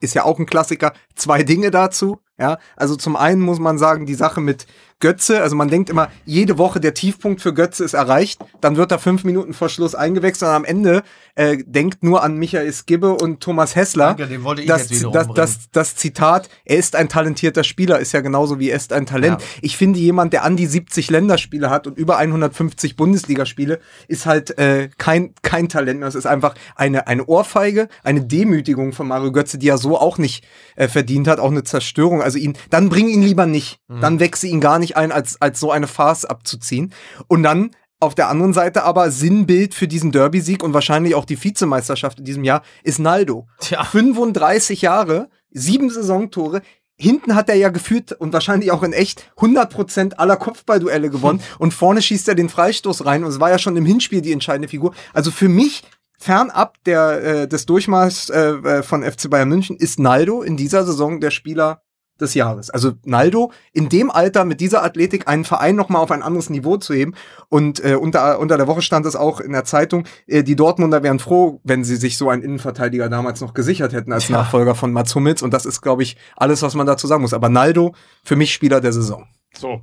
ist 0.00 0.14
ja 0.14 0.24
auch 0.24 0.38
ein 0.38 0.46
Klassiker. 0.46 0.92
Zwei 1.14 1.42
Dinge 1.42 1.70
dazu. 1.70 2.20
Ja, 2.40 2.58
also 2.74 2.96
zum 2.96 3.16
einen 3.16 3.42
muss 3.42 3.58
man 3.58 3.76
sagen, 3.76 4.06
die 4.06 4.14
Sache 4.14 4.40
mit 4.40 4.66
Götze, 5.00 5.40
also 5.40 5.56
man 5.56 5.68
denkt 5.68 5.88
immer, 5.88 6.10
jede 6.26 6.58
Woche 6.58 6.78
der 6.78 6.92
Tiefpunkt 6.92 7.40
für 7.40 7.54
Götze 7.54 7.84
ist 7.84 7.94
erreicht, 7.94 8.42
dann 8.60 8.76
wird 8.76 8.92
er 8.92 8.98
fünf 8.98 9.24
Minuten 9.24 9.54
vor 9.54 9.70
Schluss 9.70 9.94
eingewechselt 9.94 10.50
und 10.50 10.54
am 10.54 10.64
Ende 10.64 11.02
äh, 11.34 11.56
denkt 11.64 12.02
nur 12.02 12.22
an 12.22 12.36
Michael 12.36 12.70
Skibbe 12.70 13.14
und 13.14 13.40
Thomas 13.40 13.74
Hessler. 13.74 14.08
Danke, 14.08 14.26
den 14.26 14.44
wollte 14.44 14.60
ich 14.60 14.68
das, 14.68 14.90
jetzt 14.90 15.06
das, 15.12 15.28
das, 15.34 15.58
das 15.72 15.96
Zitat, 15.96 16.50
er 16.66 16.76
ist 16.76 16.96
ein 16.96 17.08
talentierter 17.08 17.64
Spieler, 17.64 17.98
ist 17.98 18.12
ja 18.12 18.20
genauso 18.20 18.58
wie 18.58 18.68
er 18.68 18.76
ist 18.76 18.92
ein 18.92 19.06
Talent. 19.06 19.40
Ja. 19.40 19.46
Ich 19.62 19.78
finde, 19.78 19.98
jemand, 19.98 20.34
der 20.34 20.44
an 20.44 20.56
die 20.56 20.66
70 20.66 21.10
Länderspiele 21.10 21.70
hat 21.70 21.86
und 21.86 21.96
über 21.96 22.18
150 22.18 22.96
Bundesligaspiele, 22.96 23.80
ist 24.06 24.26
halt 24.26 24.58
äh, 24.58 24.90
kein, 24.98 25.34
kein 25.40 25.70
Talent. 25.70 26.00
mehr. 26.00 26.08
Das 26.08 26.14
ist 26.14 26.26
einfach 26.26 26.54
eine, 26.76 27.06
eine 27.06 27.24
Ohrfeige, 27.24 27.88
eine 28.04 28.22
Demütigung 28.22 28.92
von 28.92 29.08
Mario 29.08 29.32
Götze, 29.32 29.56
die 29.56 29.68
er 29.68 29.78
so 29.78 29.98
auch 29.98 30.18
nicht 30.18 30.44
äh, 30.76 30.88
verdient 30.88 31.26
hat, 31.26 31.40
auch 31.40 31.50
eine 31.50 31.64
Zerstörung. 31.64 32.20
Also 32.20 32.29
ihn, 32.38 32.56
dann 32.70 32.88
bring 32.88 33.08
ihn 33.08 33.22
lieber 33.22 33.46
nicht. 33.46 33.80
Mhm. 33.88 34.00
Dann 34.00 34.20
wechsel 34.20 34.50
ihn 34.50 34.60
gar 34.60 34.78
nicht 34.78 34.96
ein, 34.96 35.12
als, 35.12 35.40
als 35.40 35.60
so 35.60 35.70
eine 35.70 35.86
Farce 35.86 36.24
abzuziehen. 36.24 36.92
Und 37.28 37.42
dann 37.42 37.70
auf 38.00 38.14
der 38.14 38.28
anderen 38.28 38.54
Seite 38.54 38.82
aber 38.82 39.10
Sinnbild 39.10 39.74
für 39.74 39.86
diesen 39.86 40.10
Derby-Sieg 40.10 40.62
und 40.62 40.72
wahrscheinlich 40.72 41.14
auch 41.14 41.26
die 41.26 41.42
Vizemeisterschaft 41.42 42.18
in 42.18 42.24
diesem 42.24 42.44
Jahr 42.44 42.62
ist 42.82 42.98
Naldo. 42.98 43.46
Tja. 43.60 43.84
35 43.84 44.80
Jahre, 44.80 45.28
sieben 45.50 45.90
Saisontore. 45.90 46.62
Hinten 46.96 47.34
hat 47.34 47.48
er 47.48 47.54
ja 47.54 47.68
geführt 47.68 48.12
und 48.12 48.32
wahrscheinlich 48.32 48.72
auch 48.72 48.82
in 48.82 48.92
echt 48.92 49.30
100% 49.36 50.14
aller 50.14 50.36
Kopfballduelle 50.36 51.10
gewonnen. 51.10 51.40
Und 51.58 51.72
vorne 51.72 52.02
schießt 52.02 52.28
er 52.28 52.34
den 52.34 52.48
Freistoß 52.48 53.06
rein. 53.06 53.24
Und 53.24 53.30
es 53.30 53.40
war 53.40 53.50
ja 53.50 53.58
schon 53.58 53.76
im 53.76 53.86
Hinspiel 53.86 54.20
die 54.20 54.32
entscheidende 54.32 54.68
Figur. 54.68 54.94
Also 55.12 55.30
für 55.30 55.48
mich, 55.48 55.82
fernab 56.18 56.76
der, 56.84 57.24
äh, 57.24 57.48
des 57.48 57.64
Durchmaßs 57.66 58.30
äh, 58.30 58.50
äh, 58.50 58.82
von 58.82 59.02
FC 59.02 59.30
Bayern 59.30 59.48
München, 59.48 59.76
ist 59.76 59.98
Naldo 59.98 60.42
in 60.42 60.58
dieser 60.58 60.84
Saison 60.84 61.20
der 61.20 61.30
Spieler 61.30 61.82
des 62.20 62.34
Jahres. 62.34 62.70
Also 62.70 62.92
Naldo 63.04 63.52
in 63.72 63.88
dem 63.88 64.10
Alter 64.10 64.44
mit 64.44 64.60
dieser 64.60 64.82
Athletik 64.82 65.28
einen 65.28 65.44
Verein 65.44 65.76
noch 65.76 65.88
mal 65.88 65.98
auf 66.00 66.10
ein 66.10 66.22
anderes 66.22 66.50
Niveau 66.50 66.76
zu 66.76 66.94
heben 66.94 67.14
und 67.48 67.84
äh, 67.84 67.94
unter 67.94 68.38
unter 68.38 68.56
der 68.56 68.66
Woche 68.66 68.82
stand 68.82 69.06
es 69.06 69.16
auch 69.16 69.40
in 69.40 69.52
der 69.52 69.64
Zeitung, 69.64 70.04
äh, 70.26 70.42
die 70.42 70.56
Dortmunder 70.56 71.02
wären 71.02 71.18
froh, 71.18 71.60
wenn 71.64 71.84
sie 71.84 71.96
sich 71.96 72.16
so 72.16 72.28
einen 72.30 72.42
Innenverteidiger 72.42 73.08
damals 73.08 73.40
noch 73.40 73.54
gesichert 73.54 73.92
hätten 73.92 74.12
als 74.12 74.28
Ja. 74.28 74.38
Nachfolger 74.38 74.74
von 74.74 74.92
Mats 74.92 75.14
Hummels 75.14 75.42
und 75.42 75.52
das 75.52 75.66
ist 75.66 75.80
glaube 75.80 76.02
ich 76.02 76.16
alles, 76.36 76.62
was 76.62 76.74
man 76.74 76.86
dazu 76.86 77.06
sagen 77.06 77.22
muss, 77.22 77.34
aber 77.34 77.48
Naldo 77.48 77.94
für 78.22 78.36
mich 78.36 78.52
Spieler 78.52 78.80
der 78.80 78.92
Saison. 78.92 79.26
So. 79.56 79.80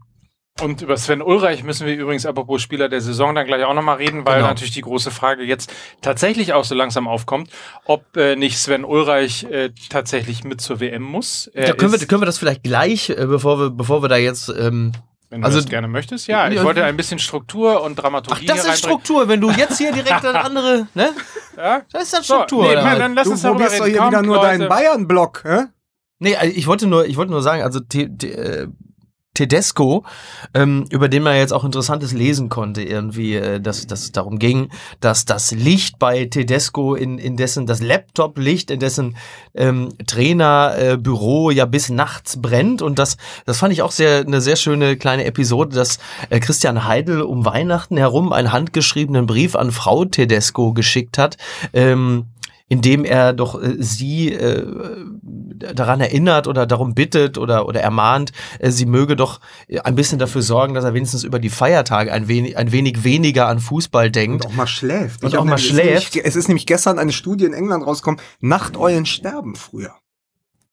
Und 0.62 0.82
über 0.82 0.98
Sven 0.98 1.22
Ulreich 1.22 1.64
müssen 1.64 1.86
wir 1.86 1.96
übrigens, 1.96 2.26
apropos 2.26 2.62
Spieler 2.64 2.90
der 2.90 3.02
Saison, 3.02 3.36
dann 3.36 3.46
gleich 3.46 3.64
auch 3.64 3.74
nochmal 3.76 3.98
reden, 3.98 4.26
weil 4.26 4.38
Genau. 4.38 4.48
natürlich 4.48 4.74
die 4.74 4.82
große 4.82 5.12
Frage 5.12 5.44
jetzt 5.44 5.72
tatsächlich 6.02 6.54
auch 6.54 6.64
so 6.66 6.74
langsam 6.74 7.08
aufkommt, 7.08 7.52
ob 7.86 8.18
äh, 8.18 8.36
nicht 8.36 8.58
Sven 8.58 8.84
Ulreich 8.84 9.44
äh, 9.44 9.70
tatsächlich 9.90 10.44
mit 10.44 10.60
zur 10.60 10.80
WM 10.80 11.04
muss. 11.04 11.48
Er 11.54 11.68
Da 11.68 11.74
können, 11.74 11.92
wir, 11.92 12.00
können 12.08 12.22
wir 12.22 12.26
das 12.26 12.40
vielleicht 12.40 12.64
gleich, 12.64 13.10
äh, 13.12 13.26
bevor 13.28 13.60
wir, 13.60 13.70
bevor 13.70 14.02
wir 14.02 14.10
da 14.10 14.18
jetzt. 14.18 14.50
Ähm, 14.50 14.94
wenn 15.30 15.42
du 15.42 15.46
also- 15.48 15.60
das 15.60 15.70
gerne 15.70 15.88
möchtest. 15.90 16.28
Ja, 16.28 16.50
ich 16.50 16.64
wollte 16.64 16.84
ein 16.86 16.96
bisschen 16.98 17.20
Struktur 17.20 17.84
und 17.84 18.00
ach, 18.00 18.04
Dramaturgie 18.04 18.46
das 18.46 18.64
hier 18.64 18.74
ist. 18.74 18.80
Struktur, 18.80 19.28
wenn 19.28 19.42
du 19.42 19.52
jetzt 19.52 19.78
hier 19.78 19.92
direkt 19.92 20.12
eine 20.26 20.40
andere, 20.40 20.88
ne? 20.96 21.12
Ja? 21.58 21.82
Das 21.92 22.04
ist 22.04 22.14
dann 22.14 22.24
So, 22.24 22.34
Struktur. 22.36 22.64
nee, 22.64 22.72
oder 22.72 22.82
man, 22.82 22.92
halt. 22.92 23.02
dann 23.02 23.14
lass 23.14 23.26
du 23.26 23.32
uns 23.32 23.42
darüber 23.42 23.60
probierst 23.66 23.84
reden. 23.84 23.84
doch 23.84 23.92
hier 23.92 23.98
Kommt, 24.00 24.12
wieder 24.14 24.22
nur 24.24 24.36
Leute. 24.38 24.48
deinen 24.58 24.70
Bayern-Block, 24.70 25.44
hä? 25.46 25.64
Nee, 26.20 26.36
ich 26.56 26.66
wollte 26.66 26.88
nur, 26.88 27.06
ich 27.06 27.18
wollte 27.18 27.32
nur 27.32 27.42
sagen, 27.44 27.62
also 27.62 27.80
the, 27.92 28.04
äh, 28.04 28.68
Tedesco, 29.38 30.04
ähm, 30.56 30.86
über 30.90 31.10
den 31.10 31.22
man 31.22 31.36
jetzt 31.36 31.54
auch 31.54 31.64
Interessantes 31.64 32.12
lesen 32.12 32.50
konnte, 32.50 32.82
irgendwie, 32.82 33.36
äh, 33.36 33.62
dass, 33.62 33.86
dass 33.86 34.02
es 34.02 34.12
darum 34.12 34.40
ging, 34.40 34.70
dass 35.00 35.26
das 35.26 35.52
Licht 35.52 36.00
bei 36.00 36.26
Tedesco 36.26 36.96
in, 36.96 37.20
in 37.20 37.38
dessen, 37.38 37.68
das 37.68 37.80
Laptop-Licht 37.80 38.72
in 38.72 38.80
dessen 38.80 39.16
ähm, 39.54 39.90
Trainerbüro 40.08 41.52
äh, 41.52 41.54
ja 41.54 41.66
bis 41.66 41.90
nachts 41.90 42.42
brennt. 42.42 42.82
Und 42.82 42.98
das, 42.98 43.18
das 43.46 43.60
fand 43.60 43.74
ich 43.74 43.84
auch 43.84 43.92
sehr, 43.92 44.22
eine 44.22 44.42
sehr 44.42 44.56
schöne 44.56 44.98
kleine 44.98 45.26
Episode, 45.26 45.76
dass 45.76 46.00
äh, 46.32 46.40
Christian 46.40 46.86
Heidel 46.86 47.22
um 47.22 47.46
Weihnachten 47.46 47.96
herum 47.98 48.34
einen 48.34 48.52
handgeschriebenen 48.52 49.28
Brief 49.28 49.56
an 49.56 49.72
Frau 49.72 50.04
Tedesco 50.06 50.74
geschickt 50.74 51.20
hat. 51.20 51.38
Ähm, 51.74 52.26
indem 52.70 53.06
er 53.06 53.34
doch 53.34 53.62
äh, 53.62 53.76
sie 53.80 54.34
äh, 54.34 54.66
daran 55.54 56.02
erinnert 56.02 56.48
oder 56.48 56.66
darum 56.66 56.94
bittet 56.94 57.38
oder, 57.38 57.68
oder 57.68 57.82
ermahnt, 57.82 58.32
äh, 58.60 58.72
sie 58.72 58.86
möge 58.86 59.16
doch 59.16 59.40
ein 59.84 59.96
bisschen 59.96 60.20
dafür 60.20 60.42
sorgen, 60.42 60.74
dass 60.74 60.84
er 60.84 60.94
wenigstens 60.94 61.24
über 61.24 61.40
die 61.40 61.50
Feiertage 61.50 62.12
ein 62.12 62.28
wenig, 62.28 62.58
ein 62.58 62.72
wenig 62.72 63.04
weniger 63.04 63.48
an 63.48 63.60
Fußball 63.60 64.12
denkt. 64.12 64.46
Und 64.46 64.52
auch 64.52 64.56
mal 64.56 64.68
schläft. 64.68 65.24
Und 65.24 65.30
Ich 65.30 65.38
auch 65.38 65.46
mal 65.46 65.58
schläft. 65.58 65.80
Es 65.80 66.04
ist, 66.08 66.16
nämlich, 66.16 66.28
es 66.28 66.36
ist 66.36 66.48
nämlich 66.50 66.66
gestern 66.66 67.00
eine 67.00 67.12
Studie 67.12 67.46
in 67.46 67.54
England 67.54 67.86
rausgekommen, 67.86 68.20
Nachteulen 68.40 69.06
sterben 69.06 69.56
früher. 69.56 69.94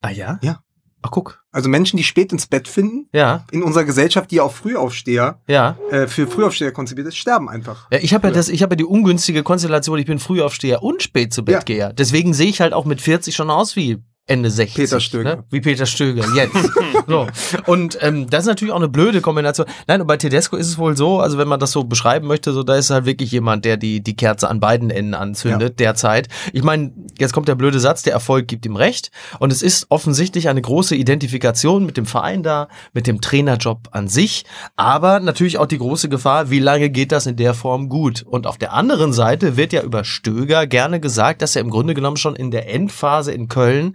Ah 0.00 0.10
ja? 0.10 0.38
Ja. 0.42 0.63
Ach 1.06 1.10
guck. 1.10 1.44
Also 1.52 1.68
Menschen, 1.68 1.98
die 1.98 2.02
spät 2.02 2.32
ins 2.32 2.46
Bett 2.46 2.66
finden, 2.66 3.08
Ja, 3.12 3.44
in 3.50 3.62
unserer 3.62 3.84
Gesellschaft, 3.84 4.30
die 4.30 4.40
auch 4.40 4.50
Frühaufsteher, 4.50 5.38
ja. 5.46 5.76
äh, 5.90 6.06
für 6.06 6.26
Frühaufsteher 6.26 6.72
konzipiert 6.72 7.06
ist, 7.06 7.18
sterben 7.18 7.50
einfach. 7.50 7.88
Ja, 7.92 7.98
ich 8.00 8.14
habe 8.14 8.28
ja 8.28 8.32
das, 8.32 8.48
ich 8.48 8.62
habe 8.62 8.72
ja 8.72 8.76
die 8.76 8.86
ungünstige 8.86 9.42
Konstellation, 9.42 9.98
ich 9.98 10.06
bin 10.06 10.18
Frühaufsteher 10.18 10.82
und 10.82 11.02
spät 11.02 11.34
zu 11.34 11.44
Bett 11.44 11.68
Ja. 11.68 11.92
Deswegen 11.92 12.32
sehe 12.32 12.48
ich 12.48 12.62
halt 12.62 12.72
auch 12.72 12.86
mit 12.86 13.02
40 13.02 13.36
schon 13.36 13.50
aus 13.50 13.76
wie 13.76 13.98
Ende 14.26 14.50
60. 14.50 14.76
Peter 14.76 15.00
Stöger. 15.00 15.36
Ne? 15.36 15.44
Wie 15.50 15.60
Peter 15.60 15.84
Stöger, 15.84 16.24
jetzt. 16.34 16.56
so. 17.06 17.26
Und 17.66 17.98
ähm, 18.00 18.30
das 18.30 18.44
ist 18.44 18.46
natürlich 18.46 18.72
auch 18.72 18.78
eine 18.78 18.88
blöde 18.88 19.20
Kombination. 19.20 19.66
Nein, 19.86 20.00
und 20.00 20.06
bei 20.06 20.16
Tedesco 20.16 20.56
ist 20.56 20.66
es 20.68 20.78
wohl 20.78 20.96
so, 20.96 21.20
also 21.20 21.36
wenn 21.36 21.46
man 21.46 21.60
das 21.60 21.72
so 21.72 21.84
beschreiben 21.84 22.26
möchte, 22.26 22.54
so 22.54 22.62
da 22.62 22.76
ist 22.76 22.88
halt 22.88 23.04
wirklich 23.04 23.32
jemand, 23.32 23.66
der 23.66 23.76
die, 23.76 24.02
die 24.02 24.16
Kerze 24.16 24.48
an 24.48 24.60
beiden 24.60 24.88
Enden 24.88 25.12
anzündet 25.12 25.78
derzeit. 25.78 26.28
Ich 26.54 26.62
meine, 26.62 26.92
jetzt 27.18 27.34
kommt 27.34 27.48
der 27.48 27.54
blöde 27.54 27.80
Satz, 27.80 28.02
der 28.02 28.14
Erfolg 28.14 28.48
gibt 28.48 28.64
ihm 28.64 28.76
recht. 28.76 29.10
Und 29.40 29.52
es 29.52 29.60
ist 29.60 29.86
offensichtlich 29.90 30.48
eine 30.48 30.62
große 30.62 30.96
Identifikation 30.96 31.84
mit 31.84 31.98
dem 31.98 32.06
Verein 32.06 32.42
da, 32.42 32.68
mit 32.94 33.06
dem 33.06 33.20
Trainerjob 33.20 33.88
an 33.90 34.08
sich, 34.08 34.46
aber 34.74 35.20
natürlich 35.20 35.58
auch 35.58 35.66
die 35.66 35.78
große 35.78 36.08
Gefahr, 36.08 36.48
wie 36.48 36.60
lange 36.60 36.88
geht 36.88 37.12
das 37.12 37.26
in 37.26 37.36
der 37.36 37.52
Form 37.52 37.90
gut? 37.90 38.22
Und 38.22 38.46
auf 38.46 38.56
der 38.56 38.72
anderen 38.72 39.12
Seite 39.12 39.58
wird 39.58 39.74
ja 39.74 39.82
über 39.82 40.02
Stöger 40.04 40.66
gerne 40.66 40.98
gesagt, 40.98 41.42
dass 41.42 41.56
er 41.56 41.60
im 41.60 41.68
Grunde 41.68 41.92
genommen 41.92 42.16
schon 42.16 42.36
in 42.36 42.50
der 42.50 42.72
Endphase 42.72 43.30
in 43.30 43.48
Köln 43.48 43.94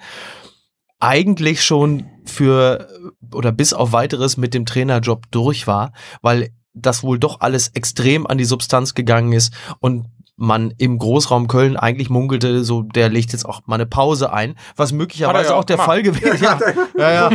eigentlich 0.99 1.63
schon 1.63 2.05
für 2.25 2.87
oder 3.33 3.51
bis 3.51 3.73
auf 3.73 3.91
weiteres 3.91 4.37
mit 4.37 4.53
dem 4.53 4.65
Trainerjob 4.65 5.31
durch 5.31 5.67
war, 5.67 5.93
weil 6.21 6.49
das 6.73 7.03
wohl 7.03 7.19
doch 7.19 7.41
alles 7.41 7.69
extrem 7.69 8.27
an 8.27 8.37
die 8.37 8.45
Substanz 8.45 8.93
gegangen 8.93 9.33
ist 9.33 9.53
und 9.79 10.05
man 10.39 10.73
im 10.77 10.97
Großraum 10.97 11.47
Köln 11.47 11.75
eigentlich 11.75 12.09
munkelte, 12.09 12.63
so 12.63 12.83
der 12.83 13.09
legt 13.09 13.33
jetzt 13.33 13.45
auch 13.45 13.61
mal 13.65 13.75
eine 13.75 13.85
Pause 13.85 14.31
ein, 14.31 14.55
was 14.77 14.93
möglicherweise 14.93 15.49
ja 15.49 15.55
auch 15.55 15.65
der 15.65 15.75
gemacht. 15.75 15.85
Fall 15.85 16.01
gewesen. 16.01 16.41
Ja, 16.41 16.57
ja, 16.97 17.11
ja. 17.11 17.29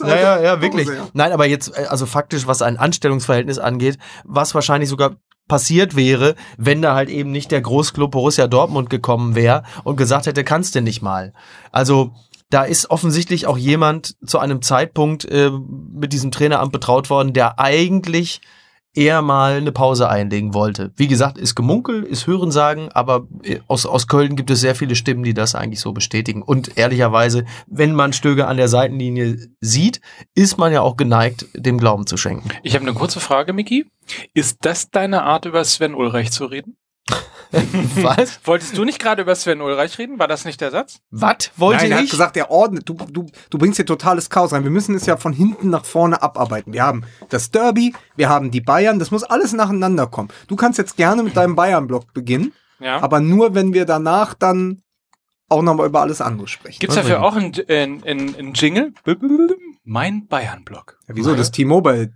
Ja, 0.00 0.16
ja, 0.16 0.42
ja, 0.42 0.60
wirklich. 0.60 0.88
Nein, 1.14 1.32
aber 1.32 1.46
jetzt, 1.46 1.76
äh, 1.76 1.86
also 1.86 2.04
faktisch, 2.04 2.46
was 2.46 2.60
ein 2.60 2.76
Anstellungsverhältnis 2.76 3.58
angeht, 3.58 3.98
was 4.24 4.54
wahrscheinlich 4.54 4.90
sogar 4.90 5.16
passiert 5.48 5.96
wäre, 5.96 6.34
wenn 6.58 6.82
da 6.82 6.94
halt 6.94 7.08
eben 7.08 7.30
nicht 7.30 7.50
der 7.50 7.62
Großclub 7.62 8.10
Borussia 8.10 8.46
Dortmund 8.46 8.90
gekommen 8.90 9.34
wäre 9.34 9.62
und 9.82 9.96
gesagt 9.96 10.26
hätte, 10.26 10.44
kannst 10.44 10.74
du 10.74 10.82
nicht 10.82 11.00
mal. 11.00 11.32
Also 11.72 12.12
da 12.52 12.64
ist 12.64 12.90
offensichtlich 12.90 13.46
auch 13.46 13.56
jemand 13.56 14.14
zu 14.26 14.38
einem 14.38 14.60
Zeitpunkt 14.60 15.24
äh, 15.24 15.50
mit 15.50 16.12
diesem 16.12 16.30
Traineramt 16.30 16.70
betraut 16.70 17.08
worden, 17.08 17.32
der 17.32 17.58
eigentlich 17.58 18.42
eher 18.94 19.22
mal 19.22 19.54
eine 19.54 19.72
Pause 19.72 20.10
einlegen 20.10 20.52
wollte. 20.52 20.92
Wie 20.96 21.08
gesagt, 21.08 21.38
ist 21.38 21.54
Gemunkel, 21.54 22.02
ist 22.02 22.26
Hörensagen, 22.26 22.92
aber 22.92 23.26
äh, 23.42 23.60
aus, 23.68 23.86
aus 23.86 24.06
Köln 24.06 24.36
gibt 24.36 24.50
es 24.50 24.60
sehr 24.60 24.74
viele 24.74 24.96
Stimmen, 24.96 25.22
die 25.22 25.32
das 25.32 25.54
eigentlich 25.54 25.80
so 25.80 25.92
bestätigen. 25.92 26.42
Und 26.42 26.76
ehrlicherweise, 26.76 27.46
wenn 27.66 27.94
man 27.94 28.12
Stöger 28.12 28.48
an 28.48 28.58
der 28.58 28.68
Seitenlinie 28.68 29.38
sieht, 29.60 30.02
ist 30.34 30.58
man 30.58 30.74
ja 30.74 30.82
auch 30.82 30.98
geneigt, 30.98 31.46
dem 31.54 31.78
Glauben 31.78 32.06
zu 32.06 32.18
schenken. 32.18 32.50
Ich 32.62 32.74
habe 32.74 32.84
eine 32.84 32.94
kurze 32.94 33.20
Frage, 33.20 33.54
Miki. 33.54 33.86
Ist 34.34 34.58
das 34.60 34.90
deine 34.90 35.22
Art, 35.22 35.46
über 35.46 35.64
Sven 35.64 35.94
Ulreich 35.94 36.32
zu 36.32 36.44
reden? 36.44 36.76
Was? 38.02 38.40
Wolltest 38.44 38.76
du 38.78 38.84
nicht 38.84 38.98
gerade 38.98 39.22
über 39.22 39.34
Sven 39.34 39.60
Ulreich 39.60 39.98
reden? 39.98 40.18
War 40.18 40.26
das 40.28 40.44
nicht 40.46 40.60
der 40.60 40.70
Satz? 40.70 41.00
Was 41.10 41.50
wollte 41.56 41.82
Nein, 41.82 41.90
er 41.92 41.96
hat 41.98 42.04
ich? 42.04 42.10
gesagt, 42.10 42.36
er 42.36 42.50
ordnet, 42.50 42.88
du, 42.88 42.94
du, 42.94 43.26
du 43.50 43.58
bringst 43.58 43.76
hier 43.76 43.84
totales 43.84 44.30
Chaos 44.30 44.52
rein. 44.52 44.64
Wir 44.64 44.70
müssen 44.70 44.94
es 44.94 45.04
ja 45.04 45.16
von 45.18 45.32
hinten 45.34 45.68
nach 45.68 45.84
vorne 45.84 46.22
abarbeiten. 46.22 46.72
Wir 46.72 46.82
haben 46.82 47.04
das 47.28 47.50
Derby, 47.50 47.94
wir 48.16 48.28
haben 48.30 48.50
die 48.50 48.62
Bayern, 48.62 48.98
das 48.98 49.10
muss 49.10 49.22
alles 49.22 49.52
nacheinander 49.52 50.06
kommen. 50.06 50.30
Du 50.48 50.56
kannst 50.56 50.78
jetzt 50.78 50.96
gerne 50.96 51.22
mit 51.22 51.36
deinem 51.36 51.54
Bayern-Block 51.54 52.14
beginnen, 52.14 52.52
Ja. 52.80 53.02
aber 53.02 53.20
nur, 53.20 53.54
wenn 53.54 53.74
wir 53.74 53.84
danach 53.84 54.32
dann 54.34 54.80
auch 55.50 55.60
nochmal 55.60 55.86
über 55.86 56.00
alles 56.00 56.22
andere 56.22 56.48
sprechen. 56.48 56.78
Gibt 56.78 56.92
es 56.92 56.96
dafür 56.96 57.22
auch 57.22 57.36
einen 57.36 57.52
ein, 57.68 58.34
ein 58.38 58.52
Jingle? 58.54 58.94
Mein 59.84 60.26
Bayern-Blog. 60.26 60.98
Ja, 61.08 61.14
wieso? 61.16 61.34
Das 61.34 61.50
T-Mobile, 61.50 62.14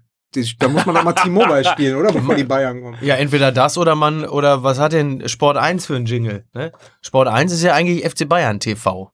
da 0.59 0.69
muss 0.69 0.85
man 0.87 0.95
doch 0.95 1.05
mal 1.05 1.13
T-Mobile 1.13 1.65
spielen, 1.73 1.97
oder? 1.97 2.13
Bevor 2.13 2.35
die 2.35 2.45
Bayern 2.45 2.83
kommen. 2.83 2.99
Ja, 3.01 3.15
entweder 3.17 3.53
das 3.53 3.79
oder 3.79 3.95
man, 3.95 4.25
oder 4.27 4.63
was 4.63 4.79
hat 4.79 4.93
denn 4.93 5.29
Sport 5.29 5.57
1 5.57 5.87
für 5.87 5.97
einen 5.97 6.07
Jingle? 6.07 6.45
Ne? 6.53 6.73
Sport 7.01 7.29
1 7.29 7.53
ist 7.53 7.63
ja 7.63 7.75
eigentlich 7.75 8.05
FC 8.09 8.29
Bayern 8.29 8.61
TV. 8.61 9.11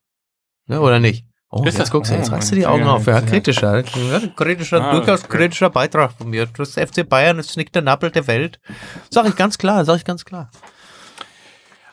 Ne, 0.66 0.80
oder 0.80 0.98
nicht? 1.00 1.24
Oh, 1.50 1.58
Ist 1.60 1.66
jetzt 1.66 1.78
das- 1.80 1.90
guckst 1.90 2.10
du, 2.10 2.14
jetzt 2.16 2.30
oh, 2.30 2.34
reißt 2.34 2.50
du 2.52 2.54
die 2.56 2.66
Augen 2.66 2.84
ja, 2.84 2.92
auf. 2.92 3.06
Ja, 3.06 3.14
ja. 3.16 3.20
kritischer. 3.20 3.76
Ja, 3.84 4.20
kritischer, 4.36 4.82
Ah, 4.82 4.92
durchaus 4.92 5.24
okay. 5.24 5.36
kritischer 5.36 5.68
Beitrag 5.68 6.12
von 6.12 6.30
mir. 6.30 6.46
Das 6.56 6.72
FC 6.78 7.06
Bayern 7.06 7.38
ist 7.38 7.56
nicht 7.58 7.74
der 7.74 7.82
Nappel 7.82 8.10
der 8.10 8.26
Welt. 8.26 8.58
Sag 9.10 9.26
ich 9.28 9.36
ganz 9.36 9.58
klar, 9.58 9.84
sag 9.84 9.96
ich 9.96 10.04
ganz 10.04 10.24
klar. 10.24 10.50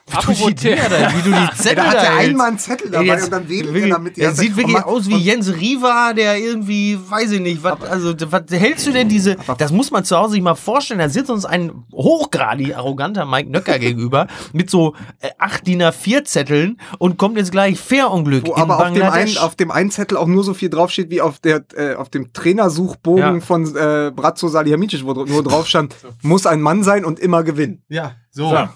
Wie 0.09 0.15
du 0.15 0.17
Apropos 0.17 0.39
da, 0.55 1.13
wie 1.15 1.21
du 1.21 1.29
die 1.29 1.29
Ja, 1.31 1.51
Zettel 1.55 1.75
da 1.75 1.83
hat 1.85 1.93
da 1.95 1.97
er 2.03 2.11
hältst. 2.17 2.29
einmal 2.29 2.47
einen 2.47 2.57
Zettel 2.59 2.89
dabei 2.91 3.05
jetzt 3.05 3.23
und 3.25 3.31
dann 3.31 3.49
wedelt 3.49 3.75
er 3.75 3.89
damit. 3.89 4.17
die 4.17 4.21
Er 4.21 4.27
ganze 4.27 4.41
sieht 4.41 4.57
wirklich 4.57 4.75
Und 4.77 4.83
aus 4.85 5.07
wie 5.09 5.17
Jens 5.17 5.53
Riva, 5.53 6.13
der 6.13 6.37
irgendwie, 6.39 6.97
weiß 7.07 7.31
ich 7.31 7.39
nicht, 7.41 7.63
was, 7.63 7.81
also, 7.81 8.13
was 8.29 8.43
hältst 8.49 8.87
du 8.87 8.91
denn 8.91 9.07
diese, 9.09 9.37
das 9.57 9.71
muss 9.71 9.91
man 9.91 10.03
zu 10.03 10.17
Hause 10.17 10.31
sich 10.33 10.41
mal 10.41 10.55
vorstellen, 10.55 10.99
da 10.99 11.09
sitzt 11.09 11.29
uns 11.29 11.45
ein 11.45 11.71
hochgradig 11.93 12.75
arroganter 12.75 13.25
Mike 13.25 13.49
Nöcker 13.49 13.77
gegenüber 13.79 14.27
mit 14.53 14.69
so 14.69 14.95
äh, 15.19 15.29
acht 15.37 15.65
DIN 15.67 15.81
A4 15.83 16.23
Zetteln 16.25 16.79
und 16.97 17.17
kommt 17.17 17.37
jetzt 17.37 17.51
gleich 17.51 17.79
Fairunglück 17.79 18.47
Wo 18.47 18.53
in 18.55 18.61
aber 18.61 18.77
auf 18.77 18.83
dem, 18.85 18.93
Bangladesch. 18.99 19.37
einen, 19.37 19.45
auf 19.45 19.55
dem 19.55 19.71
einen 19.71 19.91
Zettel 19.91 20.17
auch 20.17 20.27
nur 20.27 20.43
so 20.43 20.53
viel 20.53 20.69
draufsteht, 20.69 21.09
wie 21.09 21.21
auf, 21.21 21.39
der, 21.39 21.63
äh, 21.75 21.95
auf 21.95 22.09
dem 22.09 22.33
Trainersuchbogen 22.33 23.35
Ja. 23.35 23.39
von 23.41 23.65
äh, 23.75 24.11
Bratzo 24.15 24.47
Salihamidzic, 24.47 25.05
wo 25.05 25.13
nur 25.13 25.43
drauf 25.43 25.67
stand, 25.67 25.95
muss 26.21 26.45
ein 26.45 26.61
Mann 26.61 26.83
sein 26.83 27.05
und 27.05 27.19
immer 27.19 27.43
gewinnen. 27.43 27.83
ja, 27.89 28.13
so. 28.31 28.49
So. 28.49 28.69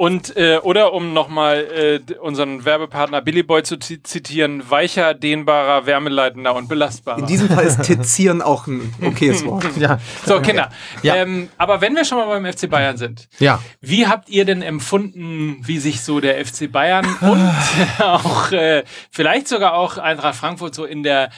Und, 0.00 0.34
äh, 0.34 0.56
oder 0.62 0.94
um 0.94 1.12
nochmal 1.12 2.00
äh, 2.08 2.14
unseren 2.20 2.64
Werbepartner 2.64 3.20
Billy 3.20 3.42
Boy 3.42 3.62
zu 3.64 3.76
zi- 3.76 4.02
zitieren, 4.02 4.62
weicher, 4.70 5.12
dehnbarer, 5.12 5.84
wärmeleitender 5.84 6.54
und 6.54 6.70
belastbarer. 6.70 7.18
In 7.18 7.26
diesem 7.26 7.50
Fall 7.50 7.66
ist 7.66 7.82
Tizieren 7.82 8.40
auch 8.40 8.66
ein 8.66 8.94
okayes 9.02 9.44
Wort. 9.44 9.66
Ja. 9.76 9.98
so, 10.24 10.40
Kinder. 10.40 10.70
Ja. 11.02 11.16
Ähm, 11.16 11.50
aber 11.58 11.82
wenn 11.82 11.94
wir 11.94 12.06
schon 12.06 12.16
mal 12.16 12.24
beim 12.28 12.50
FC 12.50 12.70
Bayern 12.70 12.96
sind, 12.96 13.28
Ja. 13.40 13.60
wie 13.82 14.06
habt 14.06 14.30
ihr 14.30 14.46
denn 14.46 14.62
empfunden, 14.62 15.58
wie 15.66 15.78
sich 15.78 16.00
so 16.00 16.18
der 16.20 16.42
FC 16.46 16.72
Bayern 16.72 17.04
und 17.20 17.50
auch 18.02 18.52
äh, 18.52 18.84
vielleicht 19.10 19.48
sogar 19.48 19.74
auch 19.74 19.98
Eintracht 19.98 20.36
Frankfurt 20.36 20.74
so 20.74 20.86
in 20.86 21.02
der 21.02 21.28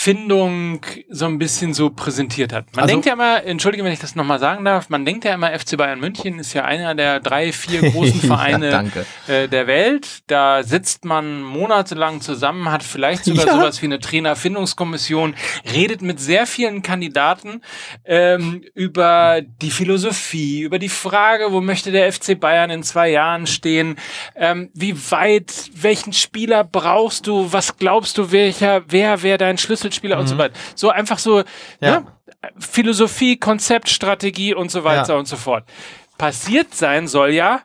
Trainerfindung 0.00 0.80
so 1.08 1.26
ein 1.26 1.38
bisschen 1.38 1.74
so 1.74 1.90
präsentiert 1.90 2.52
hat? 2.52 2.66
Man 2.74 2.82
Also- 2.84 2.92
denkt 2.92 3.06
ja 3.06 3.12
immer, 3.14 3.44
entschuldige, 3.44 3.84
wenn 3.84 3.92
ich 3.92 3.98
das 3.98 4.14
nochmal 4.14 4.38
sagen 4.38 4.64
darf, 4.64 4.88
man 4.88 5.04
denkt 5.04 5.24
ja 5.24 5.34
immer, 5.34 5.50
FC 5.52 5.76
Bayern 5.76 6.00
München 6.00 6.38
ist 6.38 6.54
ja 6.54 6.64
einer 6.64 6.94
der 6.94 7.20
drei, 7.20 7.52
vier 7.52 7.80
großen 7.90 8.20
Vereine 8.20 8.70
Ja, 8.70 9.34
äh, 9.34 9.48
der 9.48 9.66
Welt. 9.66 10.20
Da 10.26 10.62
sitzt 10.62 11.04
man 11.04 11.42
monatelang 11.42 12.20
zusammen, 12.20 12.70
hat 12.70 12.82
vielleicht 12.82 13.24
sogar 13.24 13.46
Ja. 13.46 13.52
sowas 13.56 13.82
wie 13.82 13.86
eine 13.86 13.98
Trainerfindungskommission, 13.98 15.34
redet 15.72 16.02
mit 16.02 16.20
sehr 16.20 16.46
vielen 16.46 16.82
Kandidaten 16.82 17.60
ähm, 18.04 18.62
über 18.74 19.42
die 19.42 19.70
Philosophie, 19.70 20.60
über 20.62 20.78
die 20.78 20.88
Frage, 20.88 21.52
wo 21.52 21.60
möchte 21.60 21.90
der 21.92 22.10
FC 22.12 22.38
Bayern 22.38 22.70
in 22.70 22.82
zwei 22.82 23.10
Jahren 23.10 23.46
stehen, 23.46 23.96
ähm, 24.36 24.70
wie 24.74 24.94
weit, 25.10 25.52
welchen 25.74 26.12
Spieler 26.12 26.64
brauchst 26.64 27.26
du, 27.26 27.52
was 27.52 27.76
glaubst 27.76 28.18
du, 28.18 28.32
welcher, 28.32 28.82
wer 28.88 29.22
wäre 29.22 29.38
dein 29.38 29.58
Schlüsselspieler 29.80 30.18
und 30.18 30.26
so 30.26 30.38
weiter. 30.38 30.54
So 30.74 30.90
einfach 30.90 31.18
so 31.18 31.38
Mhm. 31.38 31.44
Ja. 31.80 32.00
ne? 32.00 32.06
Philosophie, 32.58 33.36
Konzept, 33.36 33.88
Strategie 33.88 34.54
und 34.54 34.70
so 34.70 34.84
weiter 34.84 35.14
Ja. 35.14 35.18
und 35.18 35.26
so 35.26 35.36
fort. 35.36 35.64
Passiert 36.18 36.74
sein 36.74 37.08
soll 37.08 37.30
ja, 37.30 37.62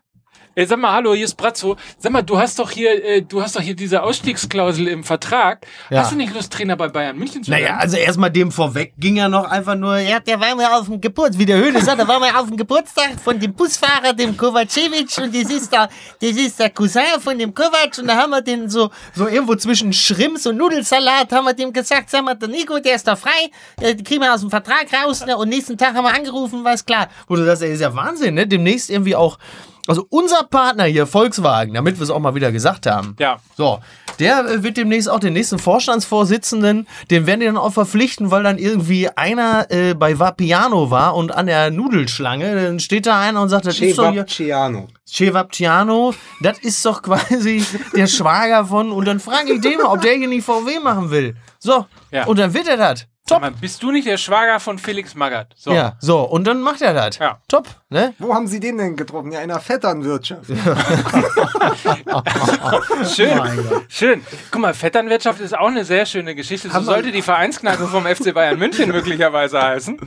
Ey, 0.57 0.65
sag 0.65 0.79
mal, 0.79 0.93
hallo, 0.93 1.13
hier 1.13 1.25
ist 1.25 1.35
Brazzo. 1.35 1.75
Sag 1.99 2.13
mal, 2.13 2.21
du 2.21 2.37
hast 2.37 2.59
doch 2.59 2.71
hier, 2.71 3.03
äh, 3.03 3.21
du 3.21 3.41
hast 3.41 3.57
doch 3.57 3.61
hier 3.61 3.75
diese 3.75 4.01
Ausstiegsklausel 4.01 4.87
im 4.87 5.03
Vertrag. 5.03 5.67
Ja. 5.89 5.99
Hast 5.99 6.13
du 6.13 6.15
nicht 6.15 6.33
Lust, 6.33 6.53
Trainer 6.53 6.77
bei 6.77 6.87
Bayern 6.87 7.17
München 7.17 7.43
zu 7.43 7.51
Naja, 7.51 7.65
werden? 7.65 7.79
also 7.81 7.97
erstmal 7.97 8.31
dem 8.31 8.53
vorweg 8.53 8.93
ging 8.97 9.17
ja 9.17 9.27
noch 9.27 9.43
einfach 9.51 9.75
nur, 9.75 9.97
ja, 9.97 10.21
der 10.21 10.39
war 10.39 10.55
mal 10.55 10.79
auf 10.79 10.85
dem 10.85 11.01
Geburtstag, 11.01 11.39
wie 11.41 11.45
der 11.45 11.57
Höhle 11.57 11.81
sagt, 11.81 11.99
der 11.99 12.07
war 12.07 12.21
mal 12.21 12.33
auf 12.37 12.47
dem 12.47 12.55
Geburtstag 12.55 13.19
von 13.21 13.37
dem 13.37 13.53
Busfahrer, 13.53 14.13
dem 14.13 14.37
Kovacevic 14.37 15.17
und 15.17 15.35
das 15.35 15.51
ist 15.51 15.73
der, 15.73 15.89
das 16.21 16.29
ist 16.37 16.57
der 16.57 16.69
Cousin 16.69 17.19
von 17.19 17.37
dem 17.37 17.53
Kovac 17.53 17.97
und 17.99 18.07
da 18.07 18.15
haben 18.15 18.29
wir 18.29 18.41
den 18.41 18.69
so, 18.69 18.89
so 19.13 19.27
irgendwo 19.27 19.55
zwischen 19.55 19.91
Schrimps 19.91 20.47
und 20.47 20.55
Nudelsalat 20.55 21.33
haben 21.33 21.43
wir 21.43 21.53
dem 21.53 21.73
gesagt, 21.73 22.09
sag 22.09 22.23
mal, 22.23 22.33
der 22.35 22.47
Nico, 22.47 22.79
der 22.79 22.95
ist 22.95 23.05
da 23.05 23.17
frei, 23.17 23.51
äh, 23.81 23.93
die 23.93 24.05
kriegen 24.05 24.21
wir 24.21 24.33
aus 24.33 24.39
dem 24.39 24.49
Vertrag 24.49 24.87
raus 24.93 25.25
ne? 25.25 25.35
und 25.35 25.49
nächsten 25.49 25.77
Tag 25.77 25.95
haben 25.95 26.05
wir 26.05 26.13
angerufen, 26.15 26.63
war 26.63 26.75
es 26.75 26.85
klar. 26.85 27.09
Wo 27.27 27.35
du 27.35 27.45
das 27.45 27.61
ist 27.61 27.81
ja 27.81 27.93
Wahnsinn, 27.93 28.35
ne? 28.35 28.47
Demnächst 28.47 28.89
irgendwie 28.89 29.17
auch, 29.17 29.37
also 29.87 30.05
unser 30.09 30.43
Partner 30.43 30.85
hier, 30.85 31.05
Volkswagen, 31.07 31.73
damit 31.73 31.97
wir 31.97 32.03
es 32.03 32.09
auch 32.09 32.19
mal 32.19 32.35
wieder 32.35 32.51
gesagt 32.51 32.85
haben. 32.87 33.15
Ja. 33.19 33.37
So, 33.55 33.79
der 34.19 34.45
äh, 34.45 34.63
wird 34.63 34.77
demnächst 34.77 35.09
auch 35.09 35.19
den 35.19 35.33
nächsten 35.33 35.59
Vorstandsvorsitzenden, 35.59 36.87
den 37.11 37.25
werden 37.27 37.39
die 37.41 37.45
dann 37.45 37.57
auch 37.57 37.73
verpflichten, 37.73 38.31
weil 38.31 38.43
dann 38.43 38.57
irgendwie 38.57 39.09
einer 39.09 39.67
äh, 39.69 39.93
bei 39.93 40.17
Vapiano 40.17 40.89
war 40.91 41.15
und 41.15 41.31
an 41.33 41.45
der 41.47 41.71
Nudelschlange, 41.71 42.55
dann 42.63 42.79
steht 42.79 43.05
da 43.05 43.19
einer 43.19 43.41
und 43.41 43.49
sagt, 43.49 43.65
das 43.65 43.79
ist 43.79 43.97
doch 43.97 44.11
hier 44.11 44.25
Ciano. 44.25 44.87
Cevapciano, 45.07 46.13
das 46.41 46.59
ist 46.59 46.83
doch 46.85 47.01
quasi 47.01 47.63
der 47.95 48.07
Schwager 48.07 48.65
von, 48.65 48.91
und 48.91 49.05
dann 49.05 49.19
frage 49.19 49.53
ich 49.53 49.61
den 49.61 49.77
mal, 49.77 49.85
ob 49.93 50.01
der 50.01 50.13
hier 50.13 50.27
nicht 50.27 50.45
VW 50.45 50.79
machen 50.79 51.09
will. 51.11 51.35
So, 51.59 51.85
Ja. 52.11 52.25
und 52.25 52.39
dann 52.39 52.53
wird 52.53 52.67
er 52.67 52.77
das. 52.77 53.05
Top. 53.27 53.41
mal, 53.41 53.49
bist 53.51 53.81
du 53.81 53.91
nicht 53.91 54.07
der 54.07 54.17
Schwager 54.17 54.59
von 54.59 54.77
Felix 54.77 55.15
Magath? 55.15 55.47
So. 55.55 55.73
Ja, 55.73 55.95
so, 55.99 56.21
und 56.21 56.45
dann 56.45 56.61
macht 56.61 56.83
er 56.83 56.93
das. 56.93 57.17
Ja. 57.17 57.39
Top, 57.47 57.67
ne? 57.89 58.13
Wo 58.19 58.35
haben 58.35 58.47
Sie 58.47 58.59
den 58.59 58.77
denn 58.77 58.95
getroffen? 58.95 59.31
Ja, 59.31 59.41
in 59.41 59.49
der 59.49 59.59
Vetternwirtschaft. 59.59 60.43
Schön. 63.15 63.41
Schön. 63.87 64.21
Guck 64.51 64.61
mal, 64.61 64.75
Vetternwirtschaft 64.75 65.39
ist 65.39 65.57
auch 65.57 65.69
eine 65.69 65.85
sehr 65.85 66.05
schöne 66.05 66.35
Geschichte. 66.35 66.67
So 66.67 66.75
Haben 66.75 66.85
sollte 66.85 67.11
die 67.11 67.23
Vereinskneipe 67.23 67.87
vom 67.87 68.05
FC 68.05 68.31
Bayern 68.31 68.59
München 68.59 68.91
möglicherweise 68.91 69.59
heißen. 69.59 69.97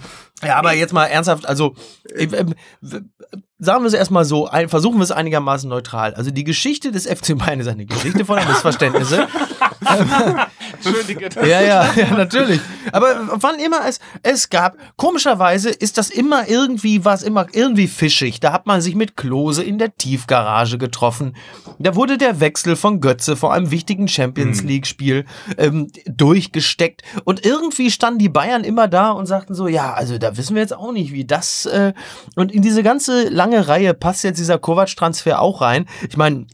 Ja, 0.45 0.57
aber 0.57 0.75
jetzt 0.75 0.93
mal 0.93 1.07
ernsthaft, 1.07 1.45
also 1.45 1.75
äh, 2.15 2.27
äh, 2.27 2.45
sagen 3.59 3.83
wir 3.83 3.89
es 3.89 3.95
erstmal 3.95 4.25
so, 4.25 4.47
ein, 4.47 4.69
versuchen 4.69 4.99
wir 4.99 5.03
es 5.03 5.11
einigermaßen 5.11 5.69
neutral. 5.69 6.15
Also 6.15 6.31
die 6.31 6.45
Geschichte 6.45 6.93
des 6.93 7.07
FC 7.07 7.37
Bayern 7.37 7.59
ist 7.59 7.67
eine 7.67 7.87
Geschichte 7.87 8.25
voller 8.25 8.47
Missverständnisse. 8.47 9.27
Entschuldige. 10.73 11.29
ja, 11.47 11.61
ja, 11.61 11.93
ja, 11.95 12.11
natürlich. 12.17 12.61
Aber 12.93 13.29
wann 13.33 13.59
immer 13.59 13.87
es 13.87 14.01
es 14.23 14.51
gab, 14.51 14.77
komischerweise 14.97 15.71
ist 15.71 15.99
das 15.99 16.11
immer 16.11 16.49
irgendwie 16.49 17.05
was 17.05 17.23
immer 17.23 17.47
irgendwie 17.53 17.89
fischig. 17.89 18.41
Da 18.41 18.53
hat 18.53 18.67
man 18.67 18.81
sich 18.81 18.95
mit 18.95 19.17
Klose 19.17 19.63
in 19.63 19.79
der 19.79 19.97
Tiefgarage 19.97 20.79
getroffen. 20.79 21.37
Da 21.79 21.95
wurde 21.95 22.19
der 22.19 22.41
Wechsel 22.41 22.77
von 22.77 23.01
Götze 23.01 23.37
vor 23.37 23.53
einem 23.53 23.71
wichtigen 23.71 24.09
Champions 24.09 24.63
League 24.63 24.87
Spiel 24.87 25.25
ähm, 25.57 25.91
durchgesteckt 26.07 27.03
und 27.25 27.45
irgendwie 27.45 27.91
standen 27.91 28.19
die 28.19 28.29
Bayern 28.29 28.65
immer 28.65 28.89
da 28.89 29.11
und 29.11 29.27
sagten 29.27 29.55
so, 29.55 29.69
ja, 29.69 29.93
also 29.95 30.19
da 30.19 30.37
wissen 30.37 30.55
wir 30.55 30.63
jetzt 30.63 30.75
auch 30.75 30.93
nicht, 30.93 31.13
wie 31.13 31.25
das 31.25 31.67
äh, 31.67 31.93
und 32.37 32.53
in 32.53 32.63
diese 32.63 32.83
ganze 32.83 33.29
lange 33.29 33.69
Reihe 33.69 33.95
passt 33.95 34.25
jetzt 34.25 34.39
dieser 34.39 34.59
Kovac 34.59 34.95
Transfer 34.97 35.41
auch 35.41 35.61
rein. 35.61 35.87
Ich 36.09 36.17
meine, 36.17 36.47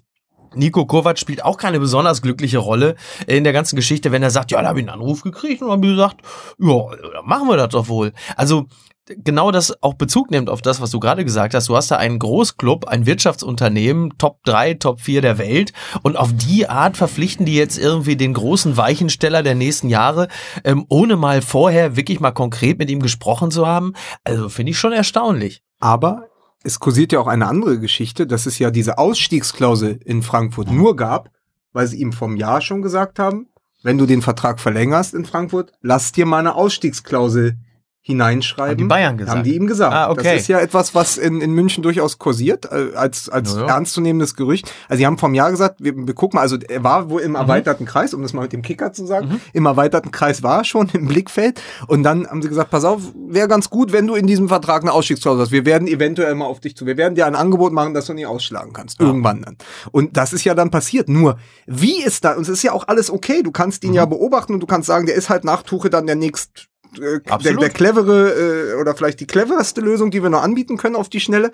Nico 0.56 0.86
Kovac 0.86 1.18
spielt 1.18 1.44
auch 1.44 1.56
keine 1.56 1.80
besonders 1.80 2.22
glückliche 2.22 2.58
Rolle 2.58 2.96
in 3.26 3.44
der 3.44 3.52
ganzen 3.52 3.76
Geschichte, 3.76 4.12
wenn 4.12 4.22
er 4.22 4.30
sagt, 4.30 4.50
ja, 4.50 4.62
da 4.62 4.68
habe 4.68 4.80
ich 4.80 4.88
einen 4.88 5.00
Anruf 5.00 5.22
gekriegt 5.22 5.62
und 5.62 5.70
habe 5.70 5.86
gesagt, 5.86 6.18
ja, 6.58 7.22
machen 7.24 7.48
wir 7.48 7.56
das 7.56 7.68
doch 7.70 7.88
wohl. 7.88 8.12
Also 8.36 8.66
genau 9.06 9.50
das 9.50 9.82
auch 9.82 9.94
Bezug 9.94 10.30
nimmt 10.30 10.48
auf 10.48 10.62
das, 10.62 10.80
was 10.80 10.90
du 10.90 11.00
gerade 11.00 11.24
gesagt 11.24 11.54
hast. 11.54 11.68
Du 11.68 11.76
hast 11.76 11.90
da 11.90 11.96
einen 11.96 12.18
Großclub, 12.18 12.86
ein 12.86 13.06
Wirtschaftsunternehmen, 13.06 14.16
Top 14.18 14.42
3, 14.44 14.74
Top 14.74 15.00
4 15.00 15.20
der 15.20 15.38
Welt 15.38 15.72
und 16.02 16.16
auf 16.16 16.30
die 16.34 16.68
Art 16.68 16.96
verpflichten 16.96 17.46
die 17.46 17.54
jetzt 17.54 17.78
irgendwie 17.78 18.16
den 18.16 18.34
großen 18.34 18.76
Weichensteller 18.76 19.42
der 19.42 19.54
nächsten 19.54 19.88
Jahre, 19.88 20.28
ähm, 20.64 20.86
ohne 20.88 21.16
mal 21.16 21.42
vorher 21.42 21.96
wirklich 21.96 22.20
mal 22.20 22.32
konkret 22.32 22.78
mit 22.78 22.90
ihm 22.90 23.00
gesprochen 23.00 23.50
zu 23.50 23.66
haben. 23.66 23.92
Also 24.24 24.48
finde 24.48 24.70
ich 24.70 24.78
schon 24.78 24.92
erstaunlich. 24.92 25.62
Aber 25.80 26.28
es 26.64 26.80
kursiert 26.80 27.12
ja 27.12 27.20
auch 27.20 27.26
eine 27.26 27.46
andere 27.46 27.78
Geschichte, 27.78 28.26
dass 28.26 28.46
es 28.46 28.58
ja 28.58 28.70
diese 28.70 28.98
Ausstiegsklausel 28.98 30.00
in 30.04 30.22
Frankfurt 30.22 30.70
nur 30.70 30.96
gab, 30.96 31.30
weil 31.72 31.86
sie 31.86 32.00
ihm 32.00 32.12
vom 32.12 32.36
Jahr 32.36 32.62
schon 32.62 32.80
gesagt 32.80 33.18
haben, 33.18 33.48
wenn 33.82 33.98
du 33.98 34.06
den 34.06 34.22
Vertrag 34.22 34.58
verlängerst 34.58 35.12
in 35.12 35.26
Frankfurt, 35.26 35.72
lass 35.82 36.12
dir 36.12 36.24
mal 36.24 36.38
eine 36.38 36.54
Ausstiegsklausel 36.54 37.58
hineinschreiben. 38.06 38.70
Haben 38.72 38.76
die 38.76 38.84
Bayern 38.84 39.16
gesagt? 39.16 39.38
Haben 39.38 39.44
die 39.44 39.56
ihm 39.56 39.66
gesagt. 39.66 39.94
Ah, 39.94 40.10
okay. 40.10 40.24
Das 40.34 40.42
ist 40.42 40.48
ja 40.48 40.60
etwas, 40.60 40.94
was 40.94 41.16
in, 41.16 41.40
in 41.40 41.52
München 41.54 41.82
durchaus 41.82 42.18
kursiert, 42.18 42.66
äh, 42.70 42.94
als, 42.94 43.30
als 43.30 43.54
Ja, 43.54 43.60
ja. 43.62 43.66
ernstzunehmendes 43.76 44.36
Gerücht. 44.36 44.70
Also 44.90 44.98
sie 44.98 45.06
haben 45.06 45.16
vom 45.16 45.32
Jahr 45.32 45.50
gesagt, 45.50 45.76
wir, 45.82 45.94
wir 45.96 46.12
gucken 46.14 46.36
mal, 46.36 46.42
also 46.42 46.58
er 46.58 46.84
war 46.84 47.08
wohl 47.08 47.22
im 47.22 47.30
Mhm. 47.30 47.36
erweiterten 47.36 47.86
Kreis, 47.86 48.12
um 48.12 48.20
das 48.20 48.34
mal 48.34 48.42
mit 48.42 48.52
dem 48.52 48.60
Kicker 48.60 48.92
zu 48.92 49.06
sagen, 49.06 49.40
im 49.54 49.64
erweiterten 49.64 50.10
Kreis 50.10 50.42
war 50.42 50.58
er 50.58 50.64
schon 50.64 50.88
im 50.92 51.06
Blickfeld. 51.06 51.62
Und 51.86 52.02
dann 52.02 52.26
haben 52.26 52.42
sie 52.42 52.48
gesagt, 52.50 52.70
pass 52.70 52.84
auf, 52.84 53.00
wäre 53.26 53.48
ganz 53.48 53.70
gut, 53.70 53.90
wenn 53.92 54.06
du 54.06 54.14
in 54.16 54.26
diesem 54.26 54.48
Vertrag 54.48 54.82
eine 54.82 54.92
Ausstiegsklausel 54.92 55.40
hast. 55.40 55.50
Wir 55.52 55.64
werden 55.64 55.88
eventuell 55.88 56.34
mal 56.34 56.44
auf 56.44 56.60
dich 56.60 56.76
zu. 56.76 56.84
Wir 56.84 56.98
werden 56.98 57.14
dir 57.14 57.26
ein 57.26 57.34
Angebot 57.34 57.72
machen, 57.72 57.94
dass 57.94 58.04
du 58.04 58.12
nicht 58.12 58.26
ausschlagen 58.26 58.74
kannst. 58.74 59.00
Irgendwann 59.00 59.40
dann. 59.40 59.56
Und 59.92 60.18
das 60.18 60.34
ist 60.34 60.44
ja 60.44 60.54
dann 60.54 60.70
passiert. 60.70 61.08
Nur, 61.08 61.38
wie 61.66 62.02
ist 62.02 62.22
da, 62.26 62.34
und 62.34 62.42
es 62.42 62.48
ist 62.50 62.62
ja 62.62 62.72
auch 62.72 62.86
alles 62.86 63.10
okay, 63.10 63.42
du 63.42 63.50
kannst 63.50 63.82
ihn 63.82 63.90
Mhm. 63.90 63.96
ja 63.96 64.04
beobachten 64.04 64.52
und 64.52 64.60
du 64.60 64.66
kannst 64.66 64.88
sagen, 64.88 65.06
der 65.06 65.14
ist 65.14 65.30
halt 65.30 65.44
nach 65.44 65.62
Tuche 65.62 65.88
dann 65.88 66.06
der 66.06 66.16
nächst 66.16 66.66
äh, 66.98 67.20
der, 67.20 67.32
Absolut. 67.32 67.62
der 67.62 67.70
clevere 67.70 68.72
äh, 68.72 68.74
oder 68.80 68.94
vielleicht 68.96 69.20
die 69.20 69.26
cleverste 69.26 69.80
Lösung, 69.80 70.10
die 70.10 70.22
wir 70.22 70.30
noch 70.30 70.42
anbieten 70.42 70.76
können 70.76 70.96
auf 70.96 71.08
die 71.08 71.20
Schnelle. 71.20 71.50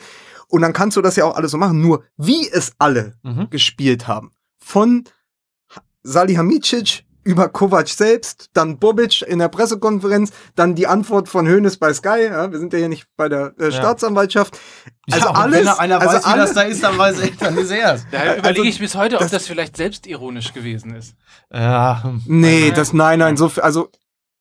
Und 0.48 0.62
dann 0.62 0.72
kannst 0.72 0.96
du 0.96 1.02
das 1.02 1.16
ja 1.16 1.24
auch 1.24 1.36
alles 1.36 1.50
so 1.52 1.58
machen. 1.58 1.80
Nur 1.80 2.02
wie 2.16 2.48
es 2.50 2.72
alle 2.78 3.14
Mhm. 3.22 3.50
gespielt 3.50 4.08
haben, 4.08 4.32
von 4.62 5.04
Salihamidzic 6.02 7.04
über 7.22 7.48
Kovac 7.50 7.86
selbst, 7.88 8.48
dann 8.54 8.78
Bobic 8.78 9.20
in 9.22 9.38
der 9.40 9.48
Pressekonferenz, 9.48 10.32
dann 10.56 10.74
die 10.74 10.86
Antwort 10.86 11.28
von 11.28 11.46
Hoeneß 11.46 11.76
bei 11.76 11.92
Sky. 11.92 12.24
Ja, 12.30 12.50
wir 12.50 12.58
sind 12.58 12.72
ja 12.72 12.78
hier 12.78 12.88
nicht 12.88 13.06
bei 13.16 13.28
der 13.28 13.52
äh, 13.58 13.70
Staatsanwaltschaft. 13.70 14.58
Also 15.12 15.26
Ja, 15.28 15.34
alles, 15.34 15.58
wenn 15.58 15.64
da 15.66 15.74
einer 15.74 16.00
also 16.00 16.14
weiß, 16.16 16.22
wie 16.24 16.26
alle, 16.30 16.42
das 16.42 16.52
da 16.54 16.62
ist, 16.62 16.82
dann 16.82 16.96
weiß 16.96 17.18
er, 17.20 17.28
dann 17.38 17.58
ist 17.58 17.70
er 17.70 17.94
es. 17.94 18.06
Da 18.10 18.18
Also, 18.20 18.38
überlege 18.38 18.68
ich 18.68 18.78
bis 18.78 18.94
heute, 18.94 19.16
ob 19.16 19.20
das- 19.22 19.32
das 19.32 19.46
vielleicht 19.46 19.76
selbstironisch 19.76 20.54
gewesen 20.54 20.94
ist. 20.94 21.14
Ja. 21.52 22.14
Nee, 22.26 22.72
das, 22.74 22.94
nein, 22.94 23.18
nein, 23.18 23.36
so, 23.36 23.50
viel- 23.50 23.62
also, 23.62 23.90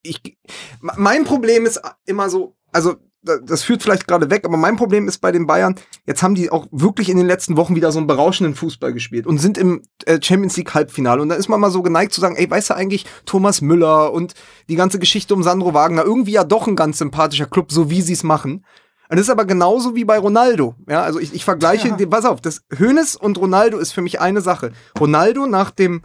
ich, 0.02 0.38
mein 0.80 1.24
Problem 1.24 1.66
ist 1.66 1.80
immer 2.06 2.28
so, 2.30 2.56
also, 2.72 2.96
da- 3.22 3.36
das 3.38 3.62
führt 3.62 3.82
vielleicht 3.82 4.06
gerade 4.08 4.30
weg, 4.30 4.44
aber 4.46 4.56
mein 4.56 4.76
Problem 4.76 5.06
ist 5.06 5.18
bei 5.18 5.30
den 5.30 5.46
Bayern, 5.46 5.74
jetzt 6.06 6.22
haben 6.22 6.34
die 6.34 6.50
auch 6.50 6.66
wirklich 6.70 7.10
in 7.10 7.18
den 7.18 7.26
letzten 7.26 7.56
Wochen 7.58 7.76
wieder 7.76 7.92
so 7.92 7.98
einen 7.98 8.06
berauschenden 8.06 8.54
Fußball 8.54 8.94
gespielt 8.94 9.26
und 9.26 9.38
sind 9.38 9.58
im 9.58 9.82
äh, 10.06 10.18
Champions 10.22 10.56
League 10.56 10.72
Halbfinale. 10.72 11.20
Und 11.20 11.28
da 11.28 11.34
ist 11.34 11.48
man 11.48 11.60
mal 11.60 11.70
so 11.70 11.82
geneigt 11.82 12.12
zu 12.14 12.20
sagen, 12.22 12.36
ey, 12.36 12.50
weißt 12.50 12.70
du 12.70 12.74
eigentlich, 12.76 13.04
Thomas 13.26 13.60
Müller 13.60 14.12
und 14.12 14.32
die 14.70 14.76
ganze 14.76 14.98
Geschichte 14.98 15.34
um 15.34 15.42
Sandro 15.42 15.74
Wagner, 15.74 16.02
irgendwie 16.04 16.32
ja 16.32 16.44
doch 16.44 16.66
ein 16.66 16.76
ganz 16.76 16.96
sympathischer 16.98 17.46
Club, 17.46 17.72
so 17.72 17.90
wie 17.90 18.00
sie 18.00 18.14
es 18.14 18.22
machen. 18.22 18.64
Und 19.10 19.16
das 19.18 19.26
ist 19.26 19.30
aber 19.30 19.44
genauso 19.44 19.96
wie 19.96 20.04
bei 20.04 20.18
Ronaldo. 20.18 20.76
Ja, 20.88 21.02
also 21.02 21.18
ich, 21.18 21.34
ich 21.34 21.44
vergleiche, 21.44 21.92
die, 21.96 22.06
pass 22.06 22.24
auf, 22.24 22.40
das 22.40 22.62
Hönes 22.74 23.16
und 23.16 23.36
Ronaldo 23.38 23.78
ist 23.78 23.92
für 23.92 24.02
mich 24.02 24.20
eine 24.20 24.40
Sache. 24.40 24.70
Ronaldo 24.98 25.46
nach 25.46 25.72
dem, 25.72 26.02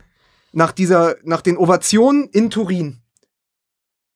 nach 0.51 0.71
dieser, 0.71 1.15
nach 1.23 1.41
den 1.41 1.55
Ovationen 1.55 2.25
in 2.33 2.49
Turin. 2.49 2.97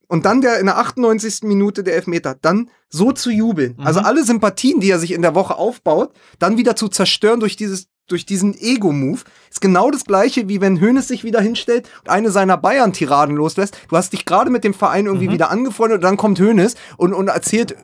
Und 0.09 0.25
dann 0.25 0.41
der 0.41 0.59
in 0.59 0.65
der 0.65 0.79
98. 0.79 1.43
Minute 1.43 1.83
der 1.83 1.95
Elfmeter, 1.95 2.35
dann 2.41 2.69
so 2.89 3.11
zu 3.11 3.29
jubeln. 3.29 3.75
Also 3.77 3.99
alle 3.99 4.23
Sympathien, 4.25 4.79
die 4.79 4.89
er 4.89 4.97
sich 4.97 5.11
in 5.11 5.21
der 5.21 5.35
Woche 5.35 5.55
aufbaut, 5.55 6.11
dann 6.39 6.57
wieder 6.57 6.75
zu 6.75 6.89
zerstören 6.89 7.39
durch 7.39 7.55
dieses 7.55 7.87
durch 8.07 8.25
diesen 8.25 8.59
Ego-Move, 8.59 9.19
ist 9.51 9.61
genau 9.61 9.91
das 9.91 10.03
gleiche, 10.03 10.49
wie 10.49 10.61
wenn 10.61 10.81
Hoeneß 10.81 11.07
sich 11.07 11.23
wieder 11.23 11.41
hinstellt 11.41 11.87
und 12.03 12.09
eine 12.09 12.31
seiner 12.31 12.57
Bayern-Tiraden 12.57 13.35
loslässt. 13.35 13.77
Du 13.87 13.95
hast 13.95 14.13
dich 14.13 14.25
gerade 14.25 14.49
mit 14.49 14.63
dem 14.63 14.73
Verein 14.73 15.05
irgendwie 15.05 15.29
wieder 15.29 15.51
angefreundet 15.51 15.97
und 15.97 16.03
dann 16.03 16.17
kommt 16.17 16.39
Hoeneß 16.39 16.73
und, 16.97 17.13
und 17.13 17.27
erzählt 17.27 17.75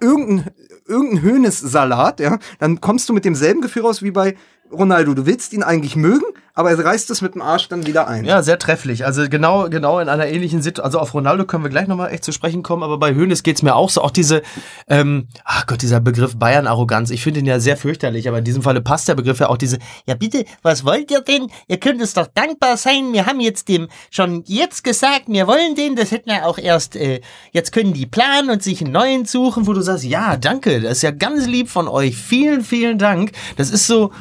irgendein, 0.00 0.50
irgendein 0.86 1.22
Hönes-Salat, 1.22 2.18
ja, 2.18 2.38
dann 2.58 2.80
kommst 2.80 3.08
du 3.08 3.12
mit 3.12 3.24
demselben 3.24 3.60
Gefühl 3.60 3.82
raus 3.82 4.02
wie 4.02 4.10
bei 4.10 4.34
Ronaldo. 4.72 5.14
Du 5.14 5.26
willst 5.26 5.52
ihn 5.52 5.62
eigentlich 5.62 5.96
mögen, 5.96 6.24
aber 6.54 6.70
er 6.70 6.84
reißt 6.84 7.10
es 7.10 7.22
mit 7.22 7.34
dem 7.34 7.42
Arsch 7.42 7.68
dann 7.68 7.86
wieder 7.86 8.08
ein. 8.08 8.24
Ja, 8.24 8.42
sehr 8.42 8.58
trefflich. 8.58 9.04
Also 9.06 9.28
genau, 9.28 9.68
genau 9.68 9.98
in 9.98 10.08
einer 10.08 10.26
ähnlichen 10.26 10.62
Situation. 10.62 10.84
Also 10.84 10.98
auf 10.98 11.14
Ronaldo 11.14 11.44
können 11.44 11.64
wir 11.64 11.70
gleich 11.70 11.86
nochmal 11.86 12.12
echt 12.12 12.24
zu 12.24 12.32
sprechen 12.32 12.62
kommen, 12.62 12.82
aber 12.82 12.98
bei 12.98 13.14
Hoeneß 13.14 13.42
geht's 13.42 13.62
mir 13.62 13.74
auch 13.74 13.88
so. 13.88 14.02
Auch 14.02 14.10
diese, 14.10 14.42
ähm, 14.88 15.28
ach 15.44 15.66
Gott, 15.66 15.82
dieser 15.82 16.00
Begriff 16.00 16.36
Bayern-Arroganz. 16.36 17.10
Ich 17.10 17.22
finde 17.22 17.40
ihn 17.40 17.46
ja 17.46 17.60
sehr 17.60 17.76
fürchterlich, 17.76 18.28
aber 18.28 18.38
in 18.38 18.44
diesem 18.44 18.62
Falle 18.62 18.80
passt 18.80 19.08
der 19.08 19.14
Begriff 19.14 19.40
ja 19.40 19.48
auch 19.48 19.56
diese, 19.56 19.78
ja 20.06 20.14
bitte, 20.14 20.44
was 20.62 20.84
wollt 20.84 21.10
ihr 21.10 21.20
denn? 21.20 21.48
Ihr 21.68 21.78
könnt 21.78 22.00
uns 22.00 22.14
doch 22.14 22.26
dankbar 22.26 22.76
sein. 22.76 23.12
Wir 23.12 23.26
haben 23.26 23.40
jetzt 23.40 23.68
dem 23.68 23.88
schon 24.10 24.42
jetzt 24.46 24.84
gesagt, 24.84 25.24
wir 25.28 25.46
wollen 25.46 25.74
den. 25.76 25.96
Das 25.96 26.10
hätten 26.10 26.30
wir 26.30 26.46
auch 26.46 26.58
erst, 26.58 26.96
äh, 26.96 27.20
jetzt 27.52 27.72
können 27.72 27.92
die 27.92 28.06
planen 28.06 28.50
und 28.50 28.62
sich 28.62 28.82
einen 28.82 28.92
neuen 28.92 29.24
suchen, 29.24 29.66
wo 29.66 29.72
du 29.72 29.80
sagst, 29.80 30.04
ja, 30.04 30.36
danke, 30.36 30.80
das 30.80 30.98
ist 30.98 31.02
ja 31.02 31.10
ganz 31.10 31.46
lieb 31.46 31.68
von 31.68 31.88
euch. 31.88 32.16
Vielen, 32.16 32.62
vielen 32.62 32.98
Dank. 32.98 33.32
Das 33.56 33.70
ist 33.70 33.86
so, 33.86 34.12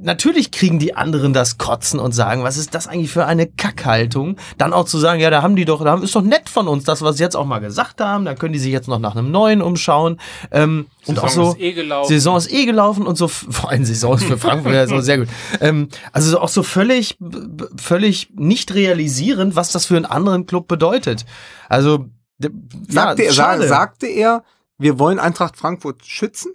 natürlich 0.00 0.50
kriegen 0.50 0.78
die 0.78 0.94
anderen 0.94 1.32
das 1.32 1.58
Kotzen 1.58 2.00
und 2.00 2.12
sagen, 2.12 2.42
was 2.42 2.56
ist 2.56 2.74
das 2.74 2.86
eigentlich 2.86 3.10
für 3.10 3.26
eine 3.26 3.46
Kackhaltung? 3.46 4.36
Dann 4.58 4.72
auch 4.72 4.84
zu 4.84 4.98
sagen, 4.98 5.20
ja, 5.20 5.30
da 5.30 5.42
haben 5.42 5.56
die 5.56 5.64
doch, 5.64 5.82
da 5.84 5.90
haben, 5.90 6.02
ist 6.02 6.14
doch 6.14 6.22
nett 6.22 6.48
von 6.48 6.68
uns, 6.68 6.84
das, 6.84 7.02
was 7.02 7.16
sie 7.16 7.22
jetzt 7.22 7.36
auch 7.36 7.46
mal 7.46 7.58
gesagt 7.58 8.00
haben, 8.00 8.24
da 8.24 8.34
können 8.34 8.52
die 8.52 8.58
sich 8.58 8.72
jetzt 8.72 8.88
noch 8.88 8.98
nach 8.98 9.16
einem 9.16 9.30
neuen 9.30 9.62
umschauen. 9.62 10.18
Ähm, 10.50 10.86
und 11.06 11.18
auch 11.18 11.28
so, 11.28 11.50
ist 11.50 11.60
eh 11.60 11.72
gelaufen. 11.72 12.08
Saison 12.08 12.36
ist 12.36 12.52
eh 12.52 12.64
gelaufen 12.64 13.06
und 13.06 13.16
so, 13.16 13.28
vor 13.28 13.70
allem 13.70 13.84
Saison 13.84 14.14
ist 14.14 14.24
für 14.24 14.38
Frankfurt 14.38 14.72
ja 14.72 14.86
so 14.86 15.00
sehr 15.00 15.18
gut. 15.18 15.28
Ähm, 15.60 15.88
also 16.12 16.30
so 16.30 16.40
auch 16.40 16.48
so 16.48 16.62
völlig, 16.62 17.18
völlig 17.76 18.30
nicht 18.34 18.74
realisierend, 18.74 19.56
was 19.56 19.72
das 19.72 19.86
für 19.86 19.96
einen 19.96 20.06
anderen 20.06 20.46
Club 20.46 20.68
bedeutet. 20.68 21.26
Also, 21.68 22.06
Sagte, 22.88 23.22
ja, 23.22 23.54
er, 23.54 23.66
sagte 23.66 24.06
er, 24.06 24.44
wir 24.78 24.98
wollen 24.98 25.18
Eintracht 25.18 25.56
Frankfurt 25.56 26.04
schützen? 26.04 26.52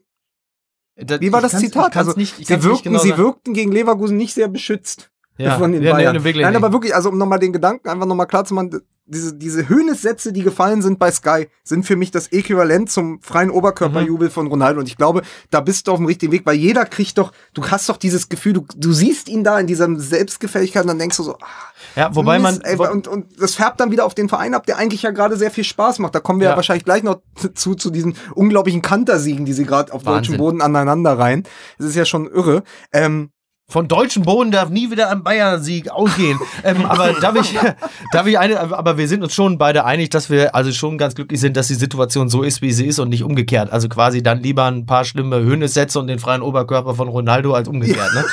Wie 0.95 1.31
war 1.31 1.41
das 1.41 1.57
Zitat? 1.57 1.95
Also, 1.95 2.13
nicht, 2.13 2.39
ich 2.39 2.47
sie, 2.47 2.55
nicht 2.55 2.63
wirkten, 2.63 2.83
genau 2.83 2.99
sie 2.99 3.17
wirkten 3.17 3.53
gegen 3.53 3.71
Leverkusen 3.71 4.17
nicht 4.17 4.33
sehr 4.33 4.47
beschützt 4.47 5.10
ja. 5.43 5.57
von 5.57 5.71
den 5.71 5.83
ja, 5.83 5.93
Bayern. 5.93 6.21
Nee, 6.23 6.41
Nein, 6.41 6.55
aber 6.55 6.71
wirklich, 6.71 6.95
also 6.95 7.09
um 7.09 7.17
nochmal 7.17 7.39
den 7.39 7.53
Gedanken 7.53 7.89
einfach 7.89 8.05
nochmal 8.05 8.27
klar 8.27 8.45
zu 8.45 8.53
machen, 8.53 8.81
diese, 9.05 9.33
diese 9.35 9.67
Höhnessätze, 9.67 10.31
die 10.31 10.41
gefallen 10.41 10.81
sind 10.81 10.97
bei 10.97 11.11
Sky, 11.11 11.47
sind 11.65 11.85
für 11.85 11.97
mich 11.97 12.11
das 12.11 12.27
Äquivalent 12.31 12.89
zum 12.89 13.19
freien 13.21 13.49
Oberkörperjubel 13.49 14.29
Mhm. 14.29 14.31
von 14.31 14.47
Ronaldo. 14.47 14.79
Und 14.79 14.87
ich 14.87 14.95
glaube, 14.95 15.23
da 15.49 15.59
bist 15.59 15.87
du 15.87 15.91
auf 15.91 15.97
dem 15.97 16.05
richtigen 16.05 16.31
Weg, 16.31 16.45
weil 16.45 16.55
jeder 16.55 16.85
kriegt 16.85 17.17
doch, 17.17 17.33
du 17.53 17.65
hast 17.65 17.89
doch 17.89 17.97
dieses 17.97 18.29
Gefühl, 18.29 18.53
du, 18.53 18.65
du 18.77 18.93
siehst 18.93 19.27
ihn 19.27 19.43
da 19.43 19.59
in 19.59 19.67
dieser 19.67 19.93
Selbstgefälligkeit 19.99 20.83
und 20.83 20.87
dann 20.87 20.99
denkst 20.99 21.17
du 21.17 21.23
so, 21.23 21.33
ah, 21.35 21.45
ja, 21.95 22.15
wobei 22.15 22.39
man, 22.39 22.61
ey, 22.61 22.77
und, 22.77 23.07
und 23.09 23.41
das 23.41 23.55
färbt 23.55 23.79
dann 23.81 23.91
wieder 23.91 24.05
auf 24.05 24.13
den 24.13 24.29
Verein 24.29 24.53
ab, 24.53 24.65
der 24.65 24.77
eigentlich 24.77 25.01
ja 25.01 25.11
gerade 25.11 25.35
sehr 25.35 25.51
viel 25.51 25.65
Spaß 25.65 25.99
macht. 25.99 26.15
Da 26.15 26.19
kommen 26.21 26.39
wir 26.39 26.45
ja, 26.45 26.51
Ja. 26.51 26.55
wahrscheinlich 26.55 26.85
gleich 26.85 27.03
noch 27.03 27.21
zu, 27.55 27.75
zu 27.75 27.89
diesen 27.89 28.15
unglaublichen 28.35 28.81
Kantersiegen, 28.81 29.45
die 29.45 29.53
sie 29.53 29.65
gerade 29.65 29.91
auf 29.91 30.05
Wahnsinn. 30.05 30.13
deutschem 30.21 30.37
Boden 30.37 30.61
aneinander 30.61 31.17
rein. 31.19 31.43
Das 31.77 31.87
ist 31.87 31.95
ja 31.95 32.05
schon 32.05 32.27
irre. 32.27 32.63
Ähm, 32.93 33.31
von 33.71 33.87
deutschen 33.87 34.23
Boden 34.23 34.51
darf 34.51 34.69
nie 34.69 34.91
wieder 34.91 35.09
ein 35.09 35.23
Bayern-Sieg 35.23 35.89
ausgehen. 35.89 36.37
ähm, 36.63 36.85
aber 36.85 37.13
darf 37.13 37.35
ich, 37.35 37.57
darf 38.11 38.27
ich 38.27 38.37
eine, 38.37 38.59
aber 38.59 38.97
wir 38.97 39.07
sind 39.07 39.23
uns 39.23 39.33
schon 39.33 39.57
beide 39.57 39.85
einig, 39.85 40.09
dass 40.09 40.29
wir 40.29 40.53
also 40.53 40.71
schon 40.73 40.97
ganz 40.97 41.15
glücklich 41.15 41.39
sind, 41.39 41.55
dass 41.55 41.67
die 41.67 41.75
Situation 41.75 42.27
so 42.27 42.43
ist, 42.43 42.61
wie 42.61 42.73
sie 42.73 42.85
ist 42.85 42.99
und 42.99 43.09
nicht 43.09 43.23
umgekehrt. 43.23 43.71
Also 43.71 43.87
quasi 43.87 44.21
dann 44.21 44.43
lieber 44.43 44.65
ein 44.65 44.85
paar 44.85 45.05
schlimme 45.05 45.39
Höhnessätze 45.39 45.99
und 45.99 46.07
den 46.07 46.19
freien 46.19 46.41
Oberkörper 46.41 46.95
von 46.95 47.07
Ronaldo 47.07 47.53
als 47.53 47.69
umgekehrt. 47.69 48.09
Ne? 48.13 48.25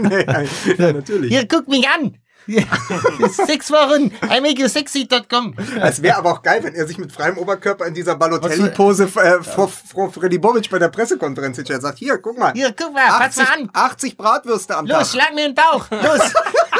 nee, 0.08 0.74
ja, 0.78 0.92
natürlich. 0.92 1.30
Hier, 1.30 1.46
guck 1.48 1.66
mich 1.66 1.86
an! 1.88 2.16
Sechs 2.46 3.70
Wochen, 3.70 4.12
I 4.22 4.40
make 4.40 4.60
you 4.60 4.68
sexy.com. 4.68 5.54
Es 5.82 6.00
wäre 6.02 6.16
aber 6.16 6.32
auch 6.32 6.42
geil, 6.42 6.62
wenn 6.62 6.74
er 6.74 6.86
sich 6.86 6.98
mit 6.98 7.10
freiem 7.12 7.38
Oberkörper 7.38 7.86
in 7.86 7.94
dieser 7.94 8.14
Balotelli-Pose 8.14 9.04
äh, 9.04 9.42
vor, 9.42 9.68
vor 9.68 10.12
Freddy 10.12 10.38
Bobic 10.38 10.70
bei 10.70 10.78
der 10.78 10.88
Pressekonferenz 10.88 11.56
hinstellt. 11.56 11.82
sagt, 11.82 11.98
hier, 11.98 12.18
guck 12.18 12.38
mal. 12.38 12.52
Hier, 12.52 12.72
guck 12.72 12.92
mal, 12.92 13.08
fass 13.08 13.38
80, 13.38 13.44
mal 13.44 13.52
an. 13.52 13.70
80 13.72 14.16
Bratwürste 14.16 14.76
am 14.76 14.86
Los, 14.86 14.98
Tag. 14.98 15.06
schlag 15.08 15.34
mir 15.34 15.46
in 15.46 15.54
den 15.54 15.56
Bauch. 15.56 15.86
Los, 15.90 16.32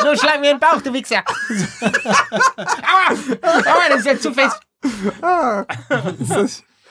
los, 0.05 0.21
schlag 0.21 0.41
mir 0.41 0.53
in 0.53 0.59
den 0.59 0.61
Bauch, 0.61 0.81
du 0.83 0.93
Wichser. 0.93 1.23
Aua, 1.81 3.17
aua, 3.43 3.89
das 3.91 4.01
ist 4.01 4.07
ja 4.07 4.19
zu 4.19 4.33
fest. 4.33 4.61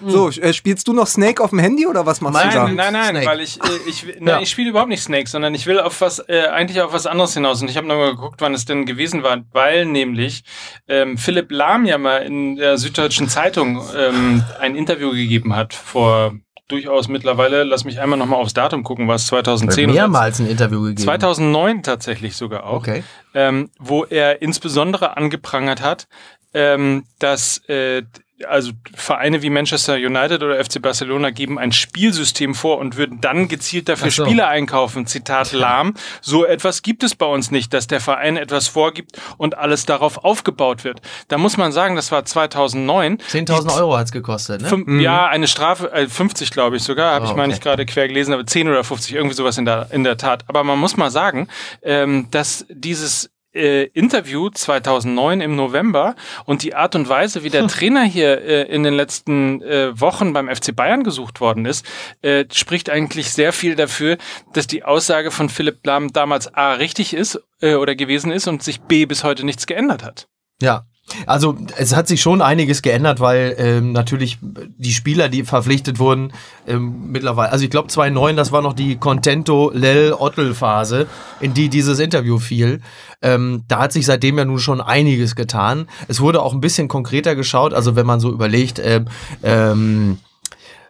So, 0.06 0.30
äh, 0.30 0.52
spielst 0.52 0.88
du 0.88 0.94
noch 0.94 1.08
Snake 1.08 1.42
auf 1.42 1.52
dem 1.52 1.60
Handy 1.60 1.88
oder 1.88 2.06
was 2.06 2.20
machst 2.20 2.44
du 2.44 2.50
da? 2.50 2.64
Nein, 2.66 2.76
nein, 2.76 2.94
nein, 2.94 3.10
Snake. 3.12 3.26
weil 3.28 3.40
ich, 3.42 3.60
äh, 3.64 3.68
ich, 3.88 4.06
nein, 4.20 4.28
Ja. 4.28 4.42
ich 4.42 4.50
spiele 4.50 4.70
überhaupt 4.70 4.90
nicht 4.90 5.02
Snake, 5.04 5.30
sondern 5.30 5.56
ich 5.56 5.68
will 5.68 5.80
auf 5.80 6.02
was, 6.02 6.20
äh, 6.28 6.48
eigentlich 6.52 6.82
auf 6.82 6.92
was 6.92 7.08
anderes 7.08 7.34
hinaus. 7.34 7.62
Und 7.62 7.70
ich 7.70 7.78
habe 7.78 7.88
nochmal 7.88 8.12
geguckt, 8.12 8.42
wann 8.42 8.54
es 8.54 8.66
denn 8.66 8.86
gewesen 8.86 9.24
war, 9.24 9.42
weil 9.54 9.86
nämlich 9.86 10.44
ähm, 10.88 11.18
Philipp 11.18 11.50
Lahm 11.52 11.86
ja 11.86 11.98
mal 11.98 12.18
in 12.24 12.58
der 12.58 12.78
Süddeutschen 12.78 13.30
Zeitung 13.30 13.82
ähm, 13.98 14.44
ein 14.60 14.76
Interview 14.76 15.12
gegeben 15.12 15.56
hat 15.56 15.74
vor 15.74 16.34
durchaus 16.68 17.08
mittlerweile, 17.08 17.64
lass 17.64 17.86
mich 17.86 18.00
einmal 18.00 18.18
nochmal 18.18 18.40
aufs 18.42 18.54
Datum 18.56 18.84
gucken, 18.84 19.08
was 19.08 19.28
2010 19.28 19.86
oder 19.86 19.94
Mehrmals 19.94 20.40
ein 20.40 20.48
Interview 20.48 20.82
gegeben. 20.82 20.98
2009 21.04 21.84
tatsächlich 21.84 22.36
sogar 22.36 22.66
auch 22.66 22.78
Okay. 22.78 23.04
ähm, 23.36 23.70
wo 23.80 24.04
er 24.04 24.42
insbesondere 24.42 25.16
angeprangert 25.16 25.82
hat, 25.82 26.08
ähm, 26.56 27.04
dass 27.20 27.60
äh, 27.70 28.02
also 28.48 28.72
Vereine 28.94 29.42
wie 29.42 29.50
Manchester 29.50 29.96
United 29.96 30.44
oder 30.44 30.64
FC 30.64 30.82
Barcelona 30.82 31.30
geben 31.30 31.58
ein 31.58 31.72
Spielsystem 31.72 32.54
vor 32.54 32.80
und 32.80 32.98
würden 32.98 33.22
dann 33.22 33.48
gezielt 33.48 33.88
dafür 33.88 34.12
so. 34.12 34.26
Spieler 34.26 34.48
einkaufen. 34.50 35.06
Zitat 35.08 35.54
Lahm. 35.54 35.94
So 36.22 36.46
etwas 36.46 36.82
gibt 36.82 37.04
es 37.04 37.16
bei 37.16 37.26
uns 37.26 37.50
nicht, 37.52 37.74
dass 37.74 37.88
der 37.88 38.02
Verein 38.02 38.36
etwas 38.36 38.68
vorgibt 38.68 39.18
und 39.38 39.58
alles 39.58 39.86
darauf 39.86 40.24
aufgebaut 40.26 40.84
wird. 40.84 41.02
Da 41.30 41.38
muss 41.38 41.56
man 41.56 41.72
sagen, 41.72 41.96
das 41.96 42.12
war 42.12 42.26
2009. 42.26 43.18
10.000 43.32 43.78
Euro 43.78 43.98
hat's 43.98 44.12
gekostet, 44.12 44.62
ne? 44.62 44.68
Fünf, 44.68 45.02
Ja, 45.02 45.28
eine 45.28 45.48
Strafe, 45.48 45.92
äh, 45.94 46.08
50 46.08 46.52
glaube 46.52 46.76
ich 46.78 46.84
sogar, 46.84 47.14
habe 47.14 47.26
Oh, 47.26 47.30
ich 47.30 47.36
mal 47.36 47.44
okay. 47.44 47.52
nicht 47.52 47.64
gerade 47.64 47.86
quer 47.86 48.08
gelesen, 48.08 48.34
aber 48.34 48.46
10 48.46 48.68
oder 48.68 48.84
50, 48.84 49.16
irgendwie 49.16 49.36
sowas 49.36 49.58
in 49.58 49.66
der, 49.66 49.88
in 49.92 50.04
der 50.04 50.18
Tat. 50.18 50.44
Aber 50.48 50.64
man 50.64 50.78
muss 50.78 50.98
mal 50.98 51.10
sagen, 51.12 51.48
ähm, 51.84 52.28
dass 52.32 52.66
dieses 52.70 53.30
äh, 53.56 53.84
Interview 53.94 54.50
2009 54.50 55.42
im 55.42 55.56
November 55.56 56.16
und 56.46 56.64
die 56.64 56.76
Art 56.76 56.96
und 56.96 57.10
Weise, 57.10 57.44
wie 57.44 57.50
der 57.50 57.68
Trainer 57.68 58.04
hier 58.04 58.42
äh, 58.42 58.64
in 58.64 58.84
den 58.84 58.94
letzten 58.94 59.62
äh, 59.62 60.00
Wochen 60.00 60.34
beim 60.34 60.54
FC 60.54 60.76
Bayern 60.76 61.04
gesucht 61.04 61.42
worden 61.42 61.66
ist, 61.66 61.86
äh, 62.22 62.46
spricht 62.54 62.90
eigentlich 62.90 63.32
sehr 63.32 63.54
viel 63.54 63.76
dafür, 63.76 64.18
dass 64.54 64.68
die 64.68 64.84
Aussage 64.84 65.32
von 65.32 65.50
Philipp 65.50 65.86
Lahm 65.86 66.14
damals 66.14 66.54
A 66.54 66.74
richtig 66.74 67.14
ist 67.14 67.42
äh, 67.62 67.76
oder 67.76 67.96
gewesen 67.96 68.32
ist 68.32 68.48
und 68.48 68.64
sich 68.64 68.82
B 68.82 69.06
bis 69.06 69.24
heute 69.24 69.46
nichts 69.46 69.68
geändert 69.68 70.04
hat. 70.04 70.28
Ja. 70.62 70.86
Also 71.28 71.56
es 71.78 71.96
hat 71.96 72.08
sich 72.08 72.22
schon 72.22 72.42
einiges 72.42 72.82
geändert, 72.82 73.20
weil 73.20 73.56
ähm, 73.58 73.92
natürlich 73.92 74.40
die 74.42 74.92
Spieler, 74.92 75.30
die 75.30 75.44
verpflichtet 75.44 76.00
wurden, 76.00 76.34
ähm, 76.68 77.12
mittlerweile, 77.12 77.52
also 77.52 77.64
ich 77.64 77.70
glaube 77.70 77.90
2009, 77.90 78.36
das 78.36 78.52
war 78.52 78.62
noch 78.62 78.74
die 78.74 78.98
Contento 78.98 79.72
Lel 79.74 80.14
Ottel 80.14 80.56
Phase, 80.56 81.08
in 81.40 81.54
die 81.54 81.70
dieses 81.70 82.00
Interview 82.00 82.40
fiel. 82.40 82.82
Ähm, 83.22 83.64
da 83.68 83.80
hat 83.80 83.94
sich 83.94 84.06
seitdem 84.06 84.38
ja 84.38 84.46
nun 84.46 84.60
schon 84.60 84.82
einiges 84.82 85.36
getan. 85.36 85.88
Es 86.08 86.22
wurde 86.22 86.42
auch 86.42 86.54
ein 86.54 86.62
bisschen 86.62 86.88
konkreter 86.88 87.36
geschaut, 87.36 87.74
also 87.74 87.96
wenn 87.96 88.06
man 88.06 88.20
so 88.20 88.32
überlegt, 88.32 88.80
ähm, 88.84 89.06
ähm, 89.44 90.18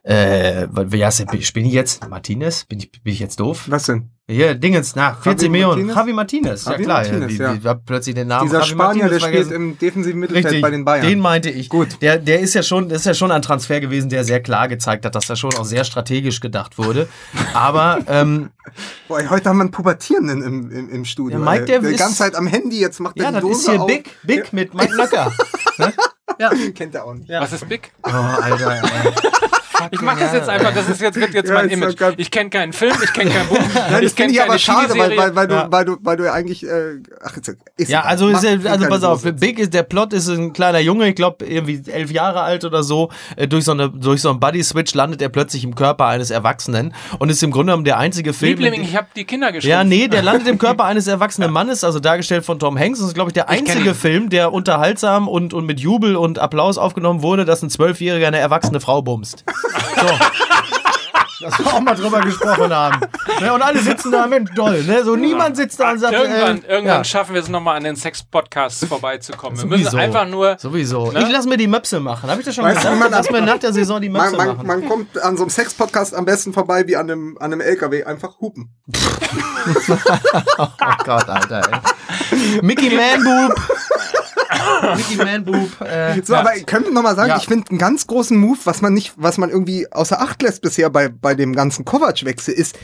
äh, 0.06 0.68
der, 0.68 1.12
spielen 1.41 1.65
die 1.65 1.72
jetzt? 1.72 2.08
Martinez? 2.08 2.65
Bin 2.65 2.78
ich, 2.80 2.91
bin 2.91 3.12
ich 3.12 3.20
jetzt 3.20 3.39
doof? 3.39 3.65
Was 3.68 3.86
denn? 3.88 4.12
Hier, 4.28 4.56
Dingens, 4.56 4.96
na, 4.96 5.13
14 5.13 5.52
Millionen. 5.52 5.89
Javi 5.89 6.13
Martinez, 6.13 6.65
ja 6.65 6.72
Javi 6.72 6.84
klar. 6.84 7.02
Martinez, 7.04 7.28
die, 7.28 7.38
ja. 7.38 7.54
die, 7.54 7.60
ich 7.60 7.65
hab 7.65 7.86
plötzlich 7.86 8.15
den 8.15 8.28
Namen 8.28 8.48
Dieser 8.48 8.60
Javi 8.60 8.70
Spanier, 8.72 9.04
der 9.10 9.20
Martinez 9.20 9.24
spielt 9.24 9.48
vergessen. 9.48 9.56
im 9.72 9.78
defensiven 9.80 10.20
Mittelfeld 10.20 10.46
Richtig, 10.46 10.62
bei 10.62 10.70
den 10.72 10.86
Bayern. 10.86 11.08
den 11.08 11.20
meinte 11.20 11.50
ich. 11.50 11.70
Gut. 11.70 12.02
Der, 12.02 12.18
der 12.18 12.39
ist 12.39 12.54
ja 12.56 12.63
schon, 12.63 12.89
ist 12.89 13.06
ja 13.06 13.13
schon 13.13 13.32
ein 13.32 13.44
Transfer 13.44 13.80
gewesen, 13.80 14.10
der 14.10 14.24
sehr 14.24 14.41
klar 14.41 14.68
gezeigt 14.68 15.06
hat, 15.06 15.13
dass 15.15 15.28
da 15.28 15.36
schon 15.36 15.54
auch 15.56 15.65
sehr 15.65 15.84
strategisch 15.84 16.39
gedacht 16.39 16.78
wurde. 16.80 17.08
Aber 17.54 18.00
ähm, 18.08 18.50
Boah, 19.08 19.28
heute 19.30 19.50
haben 19.50 19.58
wir 19.58 19.62
einen 19.62 19.72
Pubertierenden 19.72 20.41
im, 20.41 20.72
im, 20.72 20.89
im 20.89 21.06
Studio. 21.06 21.38
Der 21.38 21.48
Mike, 21.48 21.65
der 21.65 21.80
die 21.82 21.88
ist- 21.88 22.00
ganze 22.00 22.18
Zeit 22.18 22.36
am 22.36 22.48
Handy, 22.48 22.80
jetzt 22.80 23.00
macht 23.00 23.18
er 23.18 23.24
ja, 23.24 23.30
die 23.30 23.34
das 23.36 23.41
Dose 23.44 23.60
ist 23.60 23.70
hier 23.72 23.82
auf. 23.82 23.88
Big, 23.88 24.10
Big 24.24 24.54
mit 24.54 24.74
Mike 24.74 24.96
Nöcker. 24.98 25.32
ne? 25.78 25.94
Ja. 26.39 26.52
Kennt 26.76 26.95
er 26.95 27.06
auch 27.06 27.13
nicht. 27.13 27.30
Ja. 27.30 27.41
Was 27.41 27.54
ist 27.54 27.67
Big? 27.67 27.91
Oh, 28.04 28.10
Alter. 28.10 28.71
Ey. 28.71 29.12
Ich 29.91 30.02
mache 30.02 30.21
das 30.21 30.32
jetzt 30.34 30.48
einfach, 30.50 30.74
das 30.74 30.88
ist 30.88 31.02
jetzt, 31.02 31.19
wird 31.19 31.34
jetzt 31.34 31.50
Ja, 31.50 31.56
mein 31.56 31.69
Image. 31.69 31.98
geil. 31.98 32.13
Ich 32.17 32.32
kenne 32.32 32.50
keinen 32.50 32.71
Film, 32.71 32.95
ich 33.04 33.12
kenne 33.12 33.30
kein 33.30 33.45
Buch, 33.45 33.58
Nein, 33.76 33.91
das 33.91 34.02
ich 34.04 34.15
kenne 34.15 34.32
ich 34.32 34.38
keine 34.38 34.50
aber 34.50 34.58
schade, 34.58 34.98
weil, 34.98 35.17
weil, 35.17 35.36
weil, 35.36 35.52
Ja. 35.52 35.63
du, 35.65 35.71
weil, 35.71 35.86
du, 35.86 35.98
weil 36.02 36.17
du 36.17 36.32
eigentlich. 36.32 36.65
Äh, 36.65 37.02
ach, 37.21 37.36
jetzt, 37.36 37.54
ist 37.76 37.89
Ja, 37.91 38.02
also, 38.02 38.30
ist, 38.30 38.45
also 38.45 38.63
keine 38.65 38.88
pass 38.88 39.04
auf, 39.04 39.21
Dose. 39.24 39.34
Big 39.34 39.60
ist 39.60 39.74
der 39.74 39.84
Plot 39.84 40.13
ist 40.13 40.30
ein 40.30 40.54
kleiner 40.54 40.80
Junge, 40.80 41.10
ich 41.10 41.15
glaube 41.15 41.45
irgendwie 41.45 41.84
elf 41.91 42.10
Jahre 42.10 42.41
alt 42.41 42.63
oder 42.63 42.84
so. 42.84 43.12
Äh, 43.36 43.50
durch 43.50 43.65
so 43.65 43.74
eine 43.74 43.89
durch 43.89 44.21
so 44.21 44.30
einen 44.30 44.39
Buddy 44.39 44.63
Switch 44.63 44.93
landet 44.95 45.21
er 45.21 45.28
plötzlich 45.30 45.65
im 45.65 45.76
Körper 45.76 46.06
eines 46.08 46.32
Erwachsenen 46.32 46.93
und 47.19 47.30
ist 47.30 47.43
im 47.43 47.52
Grunde 47.52 47.71
genommen 47.71 47.84
der 47.86 47.98
einzige 47.98 48.32
Film. 48.32 48.54
in 48.58 48.63
Liebling, 48.63 48.82
ich 48.84 48.95
habe 48.95 49.08
die 49.13 49.26
Kinder 49.26 49.52
geschrieben. 49.52 49.71
Ja, 49.71 49.84
nee, 49.84 50.08
der 50.08 50.24
landet 50.24 50.48
im 50.48 50.58
Körper 50.58 50.86
eines 50.86 51.06
erwachsenen 51.08 51.52
Mannes, 51.52 51.84
also 51.84 52.00
dargestellt 52.00 52.45
von 52.45 52.60
Tom 52.60 52.80
Hanks. 52.80 53.00
Das 53.00 53.10
ist, 53.10 53.13
glaube 53.13 53.30
ich, 53.30 53.34
der 53.34 53.43
Ich 53.52 53.60
einzige 53.60 53.89
ihn. 53.89 53.93
Film, 53.95 54.30
der 54.30 54.54
unterhaltsam 54.54 55.28
und, 55.28 55.54
und 55.54 55.65
mit 55.65 55.82
Jubel 55.82 56.15
und 56.15 56.24
Applaus 56.39 56.77
aufgenommen 56.77 57.21
wurde, 57.21 57.45
dass 57.45 57.61
ein 57.61 57.69
Zwölfjähriger 57.69 58.27
eine 58.27 58.39
erwachsene 58.39 58.79
Frau 58.79 59.01
bumst. 59.01 59.43
So. 59.47 60.07
Dass 61.41 61.59
wir 61.59 61.67
auch 61.67 61.81
mal 61.81 61.95
drüber 61.95 62.21
gesprochen 62.21 62.73
haben. 62.73 63.01
Ne, 63.41 63.53
und 63.53 63.61
alle 63.61 63.79
sitzen 63.79 64.09
da, 64.11 64.25
Mensch, 64.25 64.49
doll. 64.55 64.81
Ne? 64.83 65.03
So 65.03 65.17
niemand 65.17 65.57
sitzt 65.57 65.79
da 65.79 65.91
und 65.91 65.99
sagt, 65.99 66.13
Irgendwann, 66.13 66.63
äh, 66.63 66.67
irgendwann 66.67 66.97
ja. 66.99 67.03
schaffen 67.03 67.33
wir 67.33 67.41
es 67.41 67.49
nochmal 67.49 67.75
an 67.75 67.83
den 67.83 67.97
Sex-Podcasts 67.97 68.85
vorbeizukommen. 68.85 69.57
Wir 69.57 69.63
Sowieso. 69.63 69.83
müssen 69.83 69.99
einfach 69.99 70.25
nur. 70.27 70.57
Sowieso. 70.57 71.11
Ne? 71.11 71.23
Ich 71.23 71.29
lass 71.29 71.45
mir 71.45 71.57
die 71.57 71.67
Möpse 71.67 71.99
machen. 71.99 72.29
Habe 72.29 72.39
ich 72.39 72.45
das 72.45 72.55
schon 72.55 72.63
Weißt 72.63 72.77
gesagt? 72.77 72.97
man 72.97 73.11
Lass 73.11 73.29
mir 73.29 73.41
nach 73.41 73.59
der 73.59 73.73
Saison 73.73 74.01
die 74.01 74.07
Möpse 74.09 74.38
Man, 74.38 74.47
man, 74.47 74.55
machen. 74.55 74.67
man 74.67 74.88
kommt 74.88 75.21
an 75.21 75.35
so 75.35 75.43
einem 75.43 75.49
Sex-Podcast 75.49 76.15
am 76.15 76.23
besten 76.23 76.53
vorbei 76.53 76.88
wie 76.88 76.95
an 76.95 77.11
einem, 77.11 77.38
an 77.38 77.51
einem 77.51 77.61
LKW. 77.61 78.05
Einfach 78.05 78.39
hupen. 78.39 78.69
Oh 80.57 80.67
Gott, 81.03 81.27
Alter, 81.27 81.61
ey. 82.31 82.61
Mickey 82.61 82.95
Manboob. 82.95 83.59
Mickey 84.95 85.15
Manboob. 85.17 85.82
Äh, 85.82 86.21
So, 86.23 86.34
ja. 86.34 86.39
aber 86.39 86.51
können 86.65 86.86
wir 86.86 86.91
nochmal 86.91 87.15
sagen, 87.15 87.30
Ja. 87.30 87.38
ich 87.38 87.45
finde 87.47 87.69
einen 87.69 87.80
ganz 87.80 88.08
großen 88.08 88.38
Move, 88.38 88.58
was 88.65 88.82
man 88.82 88.93
nicht, 88.93 89.13
was 89.17 89.38
man 89.38 89.49
irgendwie 89.49 89.91
außer 89.91 90.21
Acht 90.21 90.41
lässt 90.41 90.62
bisher 90.62 90.89
bei, 90.89 91.10
bei 91.10 91.36
dem 91.36 91.54
ganzen 91.56 91.86
Kovac-Wechsel 91.86 92.54
ist, 92.54 92.78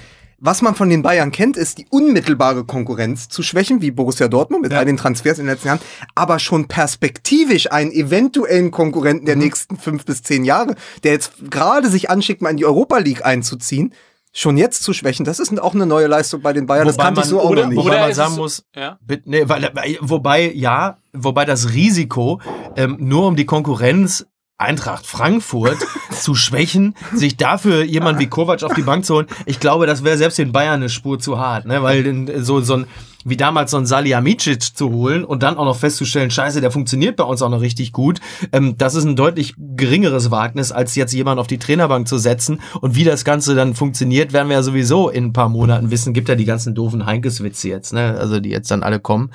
was 0.43 0.63
man 0.63 0.73
von 0.73 0.89
den 0.89 1.03
Bayern 1.03 1.31
kennt, 1.31 1.55
ist 1.55 1.77
die 1.77 1.85
unmittelbare 1.91 2.63
Konkurrenz 2.65 3.29
zu 3.29 3.43
schwächen, 3.43 3.83
wie 3.83 3.91
Borussia 3.91 4.27
Dortmund 4.27 4.63
mit 4.63 4.73
all 4.73 4.85
den 4.85 4.97
Transfers 4.97 5.37
in 5.37 5.45
den 5.45 5.53
letzten 5.53 5.67
Jahren, 5.67 5.79
aber 6.15 6.39
schon 6.39 6.67
perspektivisch 6.67 7.71
einen 7.71 7.91
eventuellen 7.91 8.71
Konkurrenten 8.71 9.23
Mhm. 9.23 9.27
der 9.27 9.35
nächsten 9.35 9.77
fünf 9.77 10.03
bis 10.05 10.23
zehn 10.23 10.43
Jahre, 10.43 10.75
der 11.03 11.11
jetzt 11.11 11.33
gerade 11.51 11.89
sich 11.89 12.09
anschickt, 12.09 12.41
mal 12.41 12.49
in 12.49 12.57
die 12.57 12.65
Europa 12.65 12.97
League 12.97 13.23
einzuziehen, 13.25 13.93
schon 14.33 14.55
jetzt 14.57 14.83
zu 14.83 14.93
schwächen, 14.93 15.25
das 15.25 15.39
ist 15.39 15.59
auch 15.59 15.73
eine 15.75 15.85
neue 15.85 16.07
Leistung 16.07 16.41
bei 16.41 16.53
den 16.53 16.65
Bayern. 16.65 16.85
das 16.87 16.95
Wobei 16.95 17.03
kannte 17.05 17.21
ich 17.21 17.25
man- 17.25 17.29
so 17.29 17.41
auch 17.41 17.49
oder- 17.49 17.63
noch 17.63 17.69
nicht. 17.69 17.77
Wobei 17.77 17.99
man 17.99 18.13
sagen 18.13 18.35
muss, 18.35 18.63
Ja. 18.75 18.97
Nee, 19.25 19.43
weil, 19.47 19.69
weil- 19.73 19.97
wobei, 20.01 20.51
ja, 20.53 20.97
wobei 21.13 21.45
das 21.45 21.73
Risiko, 21.73 22.39
ähm, 22.75 22.97
nur 22.99 23.27
um 23.27 23.35
die 23.35 23.45
Konkurrenz 23.45 24.25
Eintracht 24.61 25.05
Frankfurt 25.05 25.77
zu 26.11 26.35
schwächen, 26.35 26.95
sich 27.13 27.37
dafür 27.37 27.83
jemand 27.83 28.19
wie 28.19 28.27
Kovac 28.27 28.63
auf 28.63 28.73
die 28.73 28.81
Bank 28.83 29.05
zu 29.05 29.15
holen, 29.15 29.27
ich 29.45 29.59
glaube, 29.59 29.87
das 29.87 30.03
wäre 30.03 30.17
selbst 30.17 30.37
den 30.37 30.51
Bayern 30.51 30.75
eine 30.75 30.89
Spur 30.89 31.19
zu 31.19 31.39
hart, 31.39 31.65
ne? 31.65 31.81
Weil 31.83 32.43
so, 32.43 32.61
so 32.61 32.75
ein, 32.75 32.85
wie 33.23 33.37
damals 33.37 33.71
so 33.71 33.77
ein 33.77 33.85
Salihamidzic 33.85 34.75
zu 34.75 34.91
holen 34.91 35.23
und 35.23 35.43
dann 35.43 35.57
auch 35.57 35.65
noch 35.65 35.77
festzustellen, 35.77 36.31
scheiße, 36.31 36.61
der 36.61 36.71
funktioniert 36.71 37.15
bei 37.15 37.23
uns 37.23 37.41
auch 37.41 37.49
noch 37.49 37.61
richtig 37.61 37.91
gut, 37.91 38.19
ähm, 38.51 38.75
das 38.77 38.95
ist 38.95 39.05
ein 39.05 39.15
deutlich 39.15 39.55
geringeres 39.57 40.31
Wagnis, 40.31 40.71
als 40.71 40.95
jetzt 40.95 41.13
jemand 41.13 41.39
auf 41.39 41.47
die 41.47 41.59
Trainerbank 41.59 42.07
zu 42.07 42.17
setzen. 42.17 42.61
Und 42.79 42.95
wie 42.95 43.03
das 43.03 43.25
Ganze 43.25 43.55
dann 43.55 43.75
funktioniert, 43.75 44.33
werden 44.33 44.49
wir 44.49 44.57
ja 44.57 44.63
sowieso 44.63 45.09
in 45.09 45.25
ein 45.25 45.33
paar 45.33 45.49
Monaten 45.49 45.91
wissen. 45.91 46.13
Gibt 46.13 46.29
ja 46.29 46.35
die 46.35 46.45
ganzen 46.45 46.75
doofen 46.75 47.05
Heinkes-Witze 47.05 47.69
jetzt, 47.69 47.93
ne? 47.93 48.17
Also 48.17 48.39
die 48.39 48.49
jetzt 48.49 48.71
dann 48.71 48.83
alle 48.83 48.99
kommen. 48.99 49.31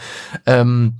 Ähm, 0.46 0.94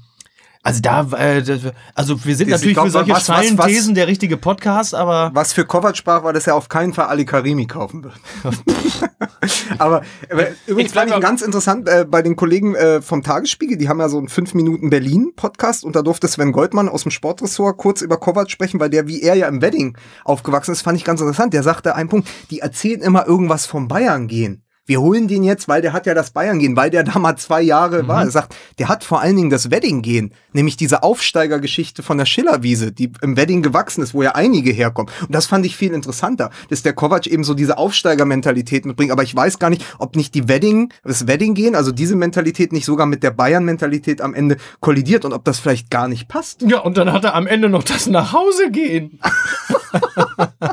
also 0.66 0.80
da, 0.80 1.06
äh, 1.16 1.42
das- 1.44 1.60
also 1.94 2.24
wir 2.24 2.34
sind 2.34 2.48
Ich 2.48 2.52
natürlich 2.52 2.74
glaub, 2.74 2.86
für 2.86 2.90
solche 2.92 3.12
was- 3.12 3.22
steilen 3.22 3.56
was- 3.56 3.66
Thesen 3.66 3.94
der 3.94 4.08
richtige 4.08 4.36
Podcast, 4.36 4.94
aber 4.94 5.30
Was 5.32 5.52
für 5.52 5.64
Kovac 5.64 5.96
sprach, 5.96 6.24
war, 6.24 6.32
dass 6.32 6.46
er 6.48 6.56
auf 6.56 6.68
keinen 6.68 6.92
Fall 6.92 7.06
Ali 7.06 7.24
Karimi 7.24 7.66
kaufen 7.66 8.02
wird. 8.02 8.14
Aber 9.78 10.02
äh, 10.28 10.46
übrigens 10.66 10.90
Ich 10.90 10.98
fand 10.98 11.10
ich 11.12 11.20
ganz 11.20 11.40
interessant 11.42 11.88
äh, 11.88 12.04
bei 12.08 12.22
den 12.22 12.34
Kollegen 12.36 12.74
äh, 12.74 13.00
vom 13.00 13.22
Tagesspiegel, 13.22 13.76
die 13.78 13.88
haben 13.88 14.00
ja 14.00 14.08
so 14.08 14.18
einen 14.18 14.28
5 14.28 14.54
Minuten 14.54 14.90
Berlin 14.90 15.32
Podcast 15.36 15.84
und 15.84 15.94
da 15.94 16.02
durfte 16.02 16.26
Sven 16.26 16.50
Goldmann 16.52 16.88
aus 16.88 17.02
dem 17.02 17.10
Sportressort 17.12 17.76
kurz 17.76 18.00
über 18.02 18.16
Kovac 18.18 18.50
sprechen, 18.50 18.80
weil 18.80 18.90
der 18.90 19.06
wie 19.06 19.22
er 19.22 19.34
ja 19.34 19.46
im 19.48 19.62
Wedding 19.62 19.96
aufgewachsen 20.24 20.72
ist, 20.72 20.82
fand 20.82 20.98
ich 20.98 21.04
ganz 21.04 21.20
interessant. 21.20 21.54
Der 21.54 21.62
sagte 21.62 21.94
einen 21.94 22.08
Punkt, 22.08 22.28
die 22.50 22.58
erzählen 22.60 23.00
immer 23.02 23.26
irgendwas 23.26 23.66
vom 23.66 23.86
Bayern 23.88 24.26
gehen. 24.26 24.62
Wir 24.86 25.00
holen 25.00 25.26
den 25.26 25.42
jetzt, 25.42 25.66
weil 25.66 25.82
der 25.82 25.92
hat 25.92 26.06
ja 26.06 26.14
das 26.14 26.30
Bayern 26.30 26.60
gehen, 26.60 26.76
weil 26.76 26.90
der 26.90 27.02
da 27.02 27.18
mal 27.18 27.36
zwei 27.36 27.60
Jahre 27.60 28.06
war. 28.06 28.22
Er 28.22 28.30
sagt, 28.30 28.56
der 28.78 28.88
hat 28.88 29.02
vor 29.02 29.20
allen 29.20 29.34
Dingen 29.34 29.50
das 29.50 29.72
Wedding 29.72 30.00
gehen, 30.00 30.32
nämlich 30.52 30.76
diese 30.76 31.02
Aufsteigergeschichte 31.02 32.04
von 32.04 32.18
der 32.18 32.24
Schillerwiese, 32.24 32.92
die 32.92 33.10
im 33.20 33.36
Wedding 33.36 33.62
gewachsen 33.62 34.02
ist, 34.02 34.14
wo 34.14 34.22
ja 34.22 34.36
einige 34.36 34.70
herkommen. 34.70 35.12
Und 35.22 35.34
das 35.34 35.46
fand 35.46 35.66
ich 35.66 35.76
viel 35.76 35.92
interessanter, 35.92 36.50
dass 36.70 36.82
der 36.82 36.92
Kovac 36.92 37.26
eben 37.26 37.42
so 37.42 37.54
diese 37.54 37.78
Aufsteigermentalität 37.78 38.86
mitbringt. 38.86 39.10
Aber 39.10 39.24
ich 39.24 39.34
weiß 39.34 39.58
gar 39.58 39.70
nicht, 39.70 39.84
ob 39.98 40.14
nicht 40.14 40.34
die 40.34 40.48
Wedding, 40.48 40.92
das 41.02 41.26
Wedding 41.26 41.54
gehen, 41.54 41.74
also 41.74 41.90
diese 41.90 42.14
Mentalität 42.14 42.72
nicht 42.72 42.84
sogar 42.84 43.06
mit 43.06 43.24
der 43.24 43.32
Bayern-Mentalität 43.32 44.20
am 44.20 44.34
Ende 44.34 44.56
kollidiert 44.78 45.24
und 45.24 45.32
ob 45.32 45.44
das 45.44 45.58
vielleicht 45.58 45.90
gar 45.90 46.06
nicht 46.06 46.28
passt. 46.28 46.62
ja, 46.62 46.78
und 46.78 46.96
dann 46.96 47.12
hat 47.12 47.24
er 47.24 47.34
am 47.34 47.48
Ende 47.48 47.68
noch 47.68 47.82
das 47.82 48.06
nach 48.06 48.32
Hause 48.32 48.70
gehen. 48.70 49.18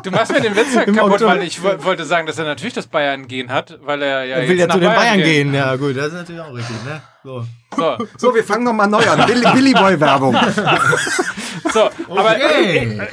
Du 0.04 0.12
machst 0.12 0.32
mir 0.32 0.42
den 0.42 0.56
Witz 0.56 0.74
kaputt, 0.86 1.00
Auto. 1.00 1.26
weil 1.28 1.44
ich 1.44 1.62
wo- 1.64 1.84
wollte 1.84 2.06
sagen, 2.06 2.28
dass 2.28 2.38
er 2.38 2.46
natürlich 2.46 2.74
das 2.74 2.88
Bayern-Gehen 2.88 3.52
hat, 3.52 3.78
weil 3.84 4.02
er 4.02 4.24
ja 4.26 4.36
Er 4.38 4.42
will 4.48 4.58
jetzt 4.58 4.60
ja 4.60 4.68
nach 4.68 4.74
zu 4.76 4.80
den 4.82 4.94
Bayern 4.94 5.18
geht. 5.18 5.26
gehen. 5.26 5.54
Ja, 5.54 5.76
gut, 5.76 5.96
das 5.98 6.08
ist 6.08 6.14
natürlich 6.14 6.42
auch 6.42 6.54
richtig, 6.54 6.76
ne? 6.86 7.02
So. 7.24 7.46
So, 7.76 7.98
So, 8.18 8.36
wir 8.36 8.44
fangen 8.44 8.64
nochmal 8.64 8.88
neu 8.88 9.04
an. 9.10 9.26
Billy, 9.26 9.46
Billy 9.54 9.74
Boy 9.74 10.00
Werbung. 10.00 10.36
so. 11.74 11.90
aber 12.10 12.32
Okay. 12.36 13.00
äh, 13.00 13.08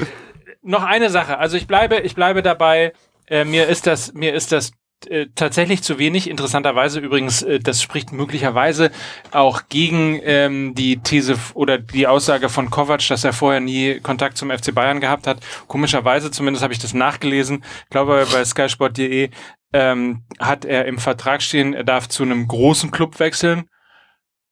noch 0.62 0.84
eine 0.84 1.10
Sache. 1.10 1.38
Also 1.38 1.56
ich 1.56 1.66
bleibe, 1.66 1.96
ich 2.00 2.14
bleibe 2.14 2.42
dabei. 2.42 2.92
Äh, 3.28 3.44
mir 3.44 3.68
ist 3.68 3.86
das, 3.86 4.12
mir 4.12 4.34
ist 4.34 4.52
das 4.52 4.72
äh, 5.08 5.26
tatsächlich 5.34 5.82
zu 5.82 5.98
wenig. 5.98 6.28
Interessanterweise 6.28 7.00
übrigens, 7.00 7.42
äh, 7.42 7.60
das 7.60 7.82
spricht 7.82 8.12
möglicherweise 8.12 8.90
auch 9.30 9.62
gegen 9.68 10.20
ähm, 10.22 10.74
die 10.74 10.98
These 10.98 11.36
oder 11.54 11.78
die 11.78 12.06
Aussage 12.06 12.48
von 12.48 12.70
Kovac, 12.70 13.06
dass 13.08 13.24
er 13.24 13.32
vorher 13.32 13.60
nie 13.60 14.00
Kontakt 14.00 14.36
zum 14.36 14.50
FC 14.50 14.74
Bayern 14.74 15.00
gehabt 15.00 15.26
hat. 15.26 15.38
Komischerweise, 15.66 16.30
zumindest 16.30 16.62
habe 16.62 16.72
ich 16.72 16.78
das 16.78 16.94
nachgelesen. 16.94 17.64
Ich 17.84 17.90
glaube 17.90 18.26
bei 18.32 18.44
skysport.de 18.44 19.30
ähm, 19.72 20.24
hat 20.38 20.64
er 20.64 20.86
im 20.86 20.98
Vertrag 20.98 21.42
stehen, 21.42 21.74
er 21.74 21.84
darf 21.84 22.08
zu 22.08 22.22
einem 22.22 22.48
großen 22.48 22.90
Club 22.90 23.18
wechseln. 23.20 23.68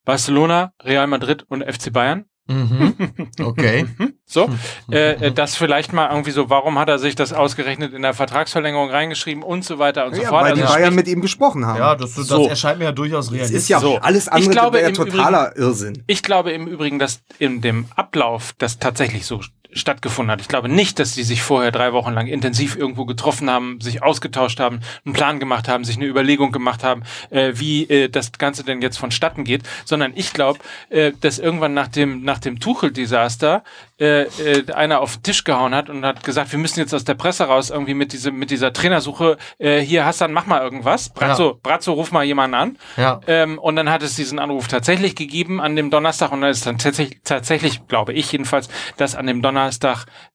Barcelona, 0.04 0.72
Real 0.82 1.06
Madrid 1.06 1.44
und 1.48 1.62
FC 1.62 1.92
Bayern. 1.92 2.27
Mhm. 2.48 2.94
Okay. 3.42 3.86
So, 4.30 4.46
äh, 4.92 5.12
äh, 5.28 5.32
das 5.32 5.56
vielleicht 5.56 5.94
mal 5.94 6.10
irgendwie 6.10 6.32
so, 6.32 6.50
warum 6.50 6.78
hat 6.78 6.90
er 6.90 6.98
sich 6.98 7.14
das 7.14 7.32
ausgerechnet 7.32 7.94
in 7.94 8.02
der 8.02 8.12
Vertragsverlängerung 8.12 8.90
reingeschrieben 8.90 9.42
und 9.42 9.64
so 9.64 9.78
weiter 9.78 10.04
und 10.04 10.16
so 10.16 10.20
Ja, 10.20 10.28
fort. 10.28 10.44
weil 10.44 10.54
die 10.54 10.60
Also 10.60 10.74
Bayern 10.74 10.92
sprich- 10.92 10.96
mit 10.96 11.08
ihm 11.08 11.22
gesprochen 11.22 11.64
haben. 11.64 11.78
Ja, 11.78 11.94
das, 11.94 12.12
das 12.12 12.26
So. 12.26 12.46
erscheint 12.46 12.78
mir 12.78 12.84
ja 12.84 12.92
durchaus 12.92 13.32
realistisch. 13.32 13.56
ist 13.56 13.68
ja 13.70 13.80
So. 13.80 13.96
alles 13.96 14.26
Ich 14.26 14.32
andere 14.32 14.50
glaube 14.50 14.78
wäre 14.80 14.92
totaler 14.92 15.56
Irrsinn. 15.56 16.04
ich 16.06 16.22
glaube 16.22 16.50
im 16.52 16.66
Übrigen, 16.66 16.98
dass 16.98 17.22
in 17.38 17.62
dem 17.62 17.86
Ablauf 17.96 18.54
das 18.58 18.78
tatsächlich 18.78 19.24
so 19.24 19.40
stattgefunden 19.78 20.30
hat. 20.30 20.40
Ich 20.40 20.48
glaube 20.48 20.68
nicht, 20.68 20.98
dass 20.98 21.14
die 21.14 21.22
sich 21.22 21.42
vorher 21.42 21.70
drei 21.70 21.92
Wochen 21.92 22.12
lang 22.12 22.26
intensiv 22.26 22.76
irgendwo 22.76 23.04
getroffen 23.04 23.50
haben, 23.50 23.80
sich 23.80 24.02
ausgetauscht 24.02 24.60
haben, 24.60 24.80
einen 25.04 25.14
Plan 25.14 25.40
gemacht 25.40 25.68
haben, 25.68 25.84
sich 25.84 25.96
eine 25.96 26.06
Überlegung 26.06 26.52
gemacht 26.52 26.84
haben, 26.84 27.02
äh, 27.30 27.52
wie 27.54 27.84
äh, 27.84 28.08
das 28.08 28.32
Ganze 28.32 28.64
denn 28.64 28.82
jetzt 28.82 28.98
vonstatten 28.98 29.44
geht, 29.44 29.62
sondern 29.84 30.12
ich 30.14 30.32
glaube, 30.32 30.58
äh, 30.90 31.12
dass 31.20 31.38
irgendwann 31.38 31.74
nach 31.74 31.88
dem 31.88 32.22
nach 32.22 32.38
dem 32.38 32.60
Tuchel-Desaster 32.60 33.62
äh, 34.00 34.22
äh, 34.22 34.72
einer 34.72 35.00
auf 35.00 35.16
den 35.16 35.22
Tisch 35.22 35.44
gehauen 35.44 35.74
hat 35.74 35.90
und 35.90 36.04
hat 36.04 36.22
gesagt, 36.24 36.52
wir 36.52 36.58
müssen 36.58 36.80
jetzt 36.80 36.94
aus 36.94 37.04
der 37.04 37.14
Presse 37.14 37.44
raus 37.44 37.70
irgendwie 37.70 37.94
mit 37.94 38.12
diesem 38.12 38.38
mit 38.38 38.50
dieser 38.50 38.72
Trainersuche. 38.72 39.38
Äh, 39.58 39.80
hier 39.80 40.04
Hassan, 40.04 40.32
mach 40.32 40.46
mal 40.46 40.60
irgendwas. 40.62 41.10
Brazzo, 41.10 41.58
Brazzo, 41.62 41.92
ruf 41.92 42.12
mal 42.12 42.24
jemanden 42.24 42.54
an. 42.54 42.78
Ja. 42.96 43.20
Ähm, 43.26 43.58
und 43.58 43.76
dann 43.76 43.90
hat 43.90 44.02
es 44.02 44.16
diesen 44.16 44.38
Anruf 44.38 44.68
tatsächlich 44.68 45.16
gegeben 45.16 45.60
an 45.60 45.76
dem 45.76 45.90
Donnerstag 45.90 46.32
und 46.32 46.40
dann 46.40 46.50
ist 46.50 46.66
dann 46.66 46.78
tatsächlich, 46.78 47.20
tatsächlich, 47.24 47.86
glaube 47.88 48.12
ich 48.12 48.30
jedenfalls, 48.32 48.68
dass 48.96 49.14
an 49.14 49.26
dem 49.26 49.42
Donnerstag 49.42 49.67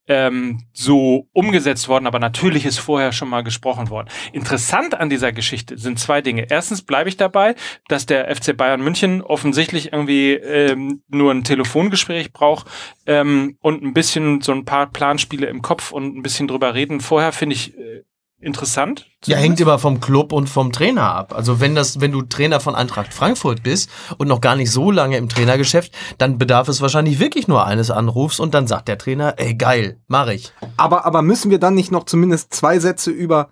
ähm, 0.08 0.64
so 0.74 1.28
umgesetzt 1.34 1.88
worden, 1.88 2.08
aber 2.08 2.20
natürlich 2.20 2.66
ist 2.66 2.80
vorher 2.80 3.12
schon 3.12 3.30
mal 3.30 3.44
gesprochen 3.44 3.90
worden. 3.90 4.10
Interessant 4.34 4.94
an 4.94 5.10
dieser 5.10 5.32
Geschichte 5.32 5.78
sind 5.78 6.00
zwei 6.00 6.22
Dinge. 6.22 6.48
Erstens 6.50 6.82
bleibe 6.82 7.10
ich 7.10 7.18
dabei, 7.18 7.56
dass 7.88 8.06
der 8.06 8.34
FC 8.34 8.56
Bayern 8.56 8.82
München 8.82 9.22
offensichtlich 9.22 9.94
irgendwie 9.94 10.34
ähm, 10.34 11.04
nur 11.08 11.32
ein 11.32 11.44
Telefongespräch 11.44 12.34
braucht 12.34 12.68
ähm, 13.06 13.58
und 13.62 13.84
ein 13.84 13.94
bisschen 13.94 14.42
so 14.42 14.52
ein 14.52 14.66
paar 14.66 14.88
Planspiele 14.88 15.48
im 15.48 15.62
Kopf 15.62 15.92
und 15.92 16.18
ein 16.18 16.24
bisschen 16.24 16.48
drüber 16.48 16.74
reden. 16.74 17.00
Vorher 17.00 17.32
finde 17.32 17.56
ich 17.56 17.78
äh, 17.78 18.04
interessant. 18.44 19.08
Ja, 19.26 19.38
hängt 19.38 19.60
immer 19.60 19.80
vom 19.80 20.00
Club 20.00 20.34
und 20.34 20.48
vom 20.48 20.72
Trainer 20.72 21.14
ab. 21.14 21.34
Also 21.34 21.60
wenn 21.60 21.76
das, 21.76 22.02
wenn 22.02 22.12
du 22.12 22.22
Trainer 22.22 22.60
von 22.60 22.76
Eintracht 22.76 23.14
Frankfurt 23.14 23.64
bist 23.64 23.90
und 24.18 24.28
noch 24.28 24.42
gar 24.42 24.56
nicht 24.56 24.72
so 24.72 24.92
lange 24.92 25.18
im 25.18 25.30
Trainergeschäft, 25.30 25.94
dann 26.18 26.38
bedarf 26.38 26.68
es 26.68 26.82
wahrscheinlich 26.82 27.20
wirklich 27.20 27.48
nur 27.48 27.66
eines 27.66 27.90
Anrufs 27.90 28.40
und 28.40 28.54
dann 28.54 28.68
sagt 28.68 28.88
der 28.88 28.98
Trainer, 28.98 29.36
ey 29.38 29.56
geil, 29.56 29.98
mach 30.08 30.28
ich. 30.28 30.52
Aber, 30.78 31.06
aber 31.06 31.22
müssen 31.22 31.52
wir 31.52 31.60
dann 31.60 31.76
nicht 31.76 31.92
noch 31.92 32.04
zumindest 32.04 32.54
zwei 32.54 32.80
Sätze 32.80 33.12
über 33.12 33.50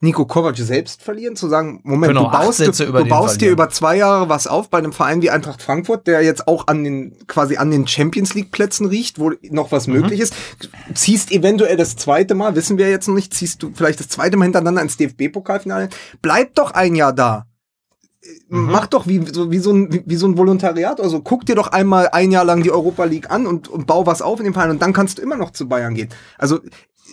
Nico 0.00 0.26
Kovac 0.26 0.56
selbst 0.56 1.02
verlieren? 1.02 1.34
Zu 1.34 1.48
sagen, 1.48 1.80
Moment, 1.82 2.12
Können 2.12 2.24
du 2.24 2.30
baust, 2.30 2.60
du, 2.60 2.84
über 2.84 3.02
du 3.02 3.08
baust 3.08 3.34
dir 3.36 3.46
verlieren. 3.46 3.52
über 3.54 3.68
zwei 3.70 3.96
Jahre 3.96 4.28
was 4.28 4.46
auf 4.46 4.70
bei 4.70 4.78
einem 4.78 4.92
Verein 4.92 5.22
wie 5.22 5.30
Eintracht 5.30 5.60
Frankfurt, 5.60 6.06
der 6.06 6.22
jetzt 6.22 6.46
auch 6.46 6.68
an 6.68 6.84
den, 6.84 7.16
quasi 7.26 7.56
an 7.56 7.72
den 7.72 7.86
Champions 7.88 8.32
League 8.34 8.52
Plätzen 8.52 8.86
riecht, 8.86 9.18
wo 9.18 9.32
noch 9.50 9.72
was 9.72 9.88
Mhm. 9.88 9.94
möglich 9.94 10.20
ist. 10.20 10.34
Ziehst 10.94 11.32
eventuell 11.32 11.76
das 11.76 11.96
zweite 11.96 12.36
Mal, 12.36 12.54
wissen 12.54 12.78
wir 12.78 12.88
jetzt 12.90 13.08
noch 13.08 13.14
nicht, 13.16 13.34
ziehst 13.34 13.60
du 13.62 13.72
vielleicht 13.74 13.98
das 13.98 14.08
zweite 14.08 14.36
Mal 14.36 14.44
hintereinander 14.44 14.82
ins 14.82 14.96
DFB-Pokalfinale. 14.98 15.88
Bleib 16.22 16.54
doch 16.54 16.70
ein 16.70 16.94
Jahr 16.94 17.12
da. 17.12 17.46
Mhm. 18.48 18.66
Mach 18.70 18.86
doch 18.86 19.06
wie, 19.08 19.24
so, 19.32 19.50
wie, 19.50 19.58
so 19.58 19.72
ein, 19.72 19.92
wie, 19.92 20.02
wie 20.06 20.16
so 20.16 20.26
ein 20.28 20.36
Volontariat. 20.36 21.00
Also 21.00 21.20
guck 21.22 21.44
dir 21.46 21.54
doch 21.56 21.68
einmal 21.68 22.08
ein 22.12 22.30
Jahr 22.30 22.44
lang 22.44 22.62
die 22.62 22.70
Europa 22.70 23.04
League 23.04 23.30
an 23.30 23.46
und, 23.46 23.66
und 23.68 23.86
bau 23.86 24.06
was 24.06 24.22
auf 24.22 24.38
in 24.38 24.44
dem 24.44 24.54
Verein 24.54 24.70
und 24.70 24.80
dann 24.82 24.92
kannst 24.92 25.18
du 25.18 25.22
immer 25.22 25.36
noch 25.36 25.50
zu 25.50 25.68
Bayern 25.68 25.94
gehen. 25.94 26.08
Also 26.36 26.60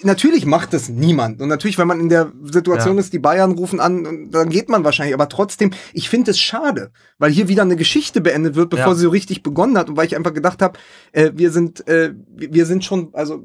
natürlich 0.05 0.45
macht 0.45 0.73
das 0.73 0.87
niemand. 0.89 1.41
Und 1.41 1.49
natürlich, 1.49 1.77
wenn 1.77 1.87
man 1.87 1.99
in 1.99 2.09
der 2.09 2.31
Situation 2.43 2.95
Ja. 2.95 2.99
ist, 3.01 3.11
die 3.13 3.19
Bayern 3.19 3.51
rufen 3.51 3.79
an, 3.79 4.29
dann 4.31 4.49
geht 4.49 4.69
man 4.69 4.83
wahrscheinlich. 4.83 5.13
Aber 5.13 5.27
trotzdem, 5.29 5.71
ich 5.93 6.09
finde 6.09 6.31
es 6.31 6.39
schade, 6.39 6.91
weil 7.17 7.31
hier 7.31 7.47
wieder 7.47 7.63
eine 7.63 7.75
Geschichte 7.75 8.21
beendet 8.21 8.55
wird, 8.55 8.69
bevor 8.69 8.87
Ja. 8.87 8.95
sie 8.95 9.01
so 9.03 9.09
richtig 9.09 9.43
begonnen 9.43 9.77
hat. 9.77 9.89
Und 9.89 9.97
weil 9.97 10.05
ich 10.07 10.15
einfach 10.15 10.33
gedacht 10.33 10.61
habe, 10.61 10.79
äh, 11.11 11.31
wir 11.35 11.51
sind, 11.51 11.87
äh, 11.87 12.13
wir 12.35 12.65
sind 12.65 12.85
schon, 12.85 13.09
also 13.13 13.43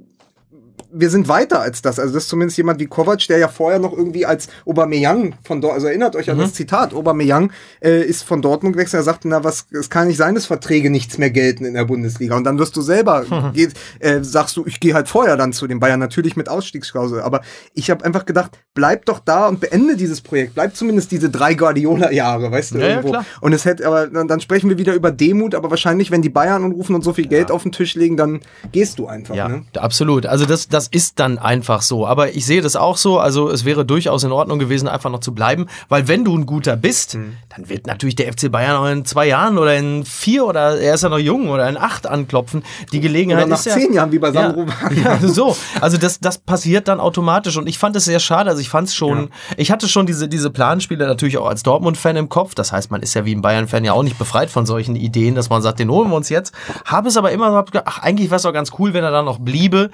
wir 0.93 1.11
sind 1.11 1.29
weiter 1.29 1.61
als 1.61 1.83
das. 1.83 1.99
Also 1.99 2.15
das 2.15 2.25
ist 2.25 2.29
zumindest 2.29 2.57
jemand 2.59 2.81
wie 2.81 2.87
Kovac, 2.87 3.27
der 3.29 3.39
ja 3.39 3.49
vorher 3.49 3.79
noch 3.79 3.93
irgendwie 3.97 4.27
als 4.27 4.49
Aubameyang 4.67 5.35
von 5.45 5.61
dort, 5.61 5.75
also 5.75 5.87
erinnert 5.87 6.17
euch 6.17 6.31
an 6.31 6.37
Mhm. 6.37 6.43
das 6.43 6.55
Zitat, 6.55 6.95
Aubameyang 6.95 7.53
äh, 7.83 8.03
ist 8.03 8.23
von 8.25 8.43
Dortmund 8.43 8.75
gewechselt, 8.75 9.01
er 9.01 9.05
sagte, 9.05 9.29
na 9.29 9.45
was, 9.45 9.67
es 9.71 9.91
kann 9.91 10.09
nicht 10.09 10.17
sein, 10.17 10.35
dass 10.35 10.47
Verträge 10.47 10.91
nichts 10.91 11.19
mehr 11.19 11.31
gelten 11.31 11.65
in 11.65 11.75
der 11.75 11.85
Bundesliga. 11.85 12.37
Und 12.37 12.45
dann 12.45 12.59
wirst 12.59 12.77
du 12.77 12.81
selber, 12.83 13.25
geht, 13.55 13.75
äh, 14.01 14.23
sagst 14.23 14.57
du, 14.57 14.67
ich 14.67 14.81
gehe 14.81 14.95
halt 14.95 15.09
vorher 15.09 15.37
dann 15.37 15.53
zu 15.53 15.67
den 15.67 15.81
Bayern, 15.81 16.01
natürlich 16.01 16.37
mit 16.37 16.49
Ausstiegsklausel. 16.49 17.21
Aber 17.21 17.43
ich 17.75 17.91
habe 17.91 18.05
einfach 18.05 18.27
gedacht, 18.27 18.53
bleib 18.81 19.05
doch 19.05 19.19
da 19.23 19.47
und 19.47 19.61
beende 19.61 19.95
dieses 19.95 20.23
Projekt. 20.23 20.55
Bleib 20.55 20.75
zumindest 20.75 21.13
diese 21.13 21.29
drei 21.29 21.53
Guardiola-Jahre, 21.53 22.51
weißt 22.51 22.73
du, 22.75 22.79
Ja, 22.79 22.85
ja, 22.85 22.91
irgendwo. 22.93 23.11
klar. 23.11 23.25
und 23.43 23.53
es 23.53 23.67
hätte, 23.67 23.87
aber 23.87 24.07
dann, 24.07 24.27
dann 24.27 24.41
sprechen 24.41 24.71
wir 24.71 24.79
wieder 24.79 24.95
über 24.95 25.11
Demut, 25.11 25.55
aber 25.55 25.69
wahrscheinlich, 25.69 26.11
wenn 26.11 26.23
die 26.23 26.31
Bayern 26.31 26.65
anrufen 26.65 26.95
und 26.95 27.05
so 27.05 27.13
viel 27.13 27.27
Geld 27.27 27.51
auf 27.51 27.63
den 27.63 27.73
Tisch 27.73 27.95
legen, 27.95 28.17
dann 28.17 28.41
gehst 28.73 28.99
du 28.99 29.07
einfach. 29.07 29.35
Ja, 29.35 29.49
Ne? 29.49 29.65
absolut. 29.79 30.25
Also 30.25 30.47
das, 30.47 30.69
das 30.69 30.89
ist 30.89 31.19
dann 31.21 31.37
einfach 31.39 31.83
so. 31.83 32.07
Aber 32.07 32.35
ich 32.35 32.47
sehe 32.47 32.63
das 32.63 32.75
auch 32.77 32.97
so. 32.97 33.19
Also 33.19 33.51
es 33.51 33.65
wäre 33.67 33.85
durchaus 33.85 34.25
in 34.25 34.33
Ordnung 34.33 34.59
gewesen, 34.59 34.89
einfach 34.89 35.11
noch 35.11 35.21
zu 35.21 35.35
bleiben. 35.35 35.67
Weil 35.91 36.09
wenn 36.09 36.25
du 36.25 36.35
ein 36.37 36.47
guter 36.47 36.77
bist, 36.77 37.17
Mhm. 37.17 37.35
dann 37.55 37.69
wird 37.69 37.87
natürlich 37.87 38.17
der 38.17 38.33
FC 38.33 38.51
Bayern 38.51 38.77
auch 38.77 38.87
in 38.91 39.05
zwei 39.05 39.27
Jahren 39.27 39.59
oder 39.59 39.77
in 39.77 40.05
vier 40.07 40.47
oder 40.47 40.81
er 40.81 40.95
ist 40.95 41.03
ja 41.03 41.09
noch 41.11 41.19
jung 41.19 41.51
oder 41.51 41.69
in 41.69 41.77
acht 41.77 42.07
anklopfen. 42.07 42.63
Die 42.93 43.01
Gelegenheit 43.01 43.45
Oder 43.45 43.51
nach 43.51 43.59
ist 43.59 43.67
ja. 43.67 43.75
zehn 43.75 43.93
Jahren, 43.93 44.13
wie 44.13 44.19
bei 44.19 44.31
Sandro 44.33 44.65
ja, 44.95 45.19
ja, 45.21 45.29
so. 45.29 45.55
Also 45.81 45.97
das, 45.99 46.21
das 46.21 46.39
passiert 46.39 46.89
dann 46.89 47.01
automatisch 47.01 47.57
und 47.57 47.67
ich 47.69 47.77
fand 47.79 47.97
es 47.97 48.05
sehr 48.05 48.21
schade. 48.21 48.49
Also 48.49 48.63
ich 48.63 48.70
fand 48.71 48.89
es 48.89 48.95
schon, 48.95 49.31
ich 49.57 49.71
hatte 49.71 49.89
schon 49.89 50.07
diese, 50.07 50.29
diese 50.29 50.51
Planspiele 50.51 51.07
natürlich 51.07 51.37
auch 51.39 51.47
als 51.47 51.63
Dortmund-Fan 51.63 52.17
im 52.17 52.29
Kopf. 52.29 52.55
Das 52.55 52.73
heißt, 52.73 52.91
man 52.91 53.03
ist 53.03 53.15
ja 53.15 53.25
wie 53.25 53.35
ein 53.35 53.43
Bayern-Fan 53.43 53.85
ja 53.85 53.93
auch 53.93 54.03
nicht 54.03 54.19
befreit 54.19 54.51
von 54.51 54.67
solchen 54.67 54.97
Ideen, 54.97 55.35
dass 55.35 55.51
man 55.51 55.63
sagt, 55.63 55.79
den 55.79 55.91
holen 55.91 56.11
wir 56.11 56.17
uns 56.17 56.29
jetzt. 56.29 56.55
Habe 56.85 57.09
es 57.09 57.17
aber 57.17 57.33
immer 57.33 57.63
gedacht, 57.65 57.85
ach, 57.87 57.99
eigentlich 57.99 58.31
wäre 58.31 58.37
es 58.37 58.43
doch 58.43 58.53
ganz 58.53 58.73
cool, 58.79 58.95
wenn 58.95 59.05
er 59.05 59.11
dann 59.11 59.25
noch 59.25 59.39
bliebe 59.39 59.91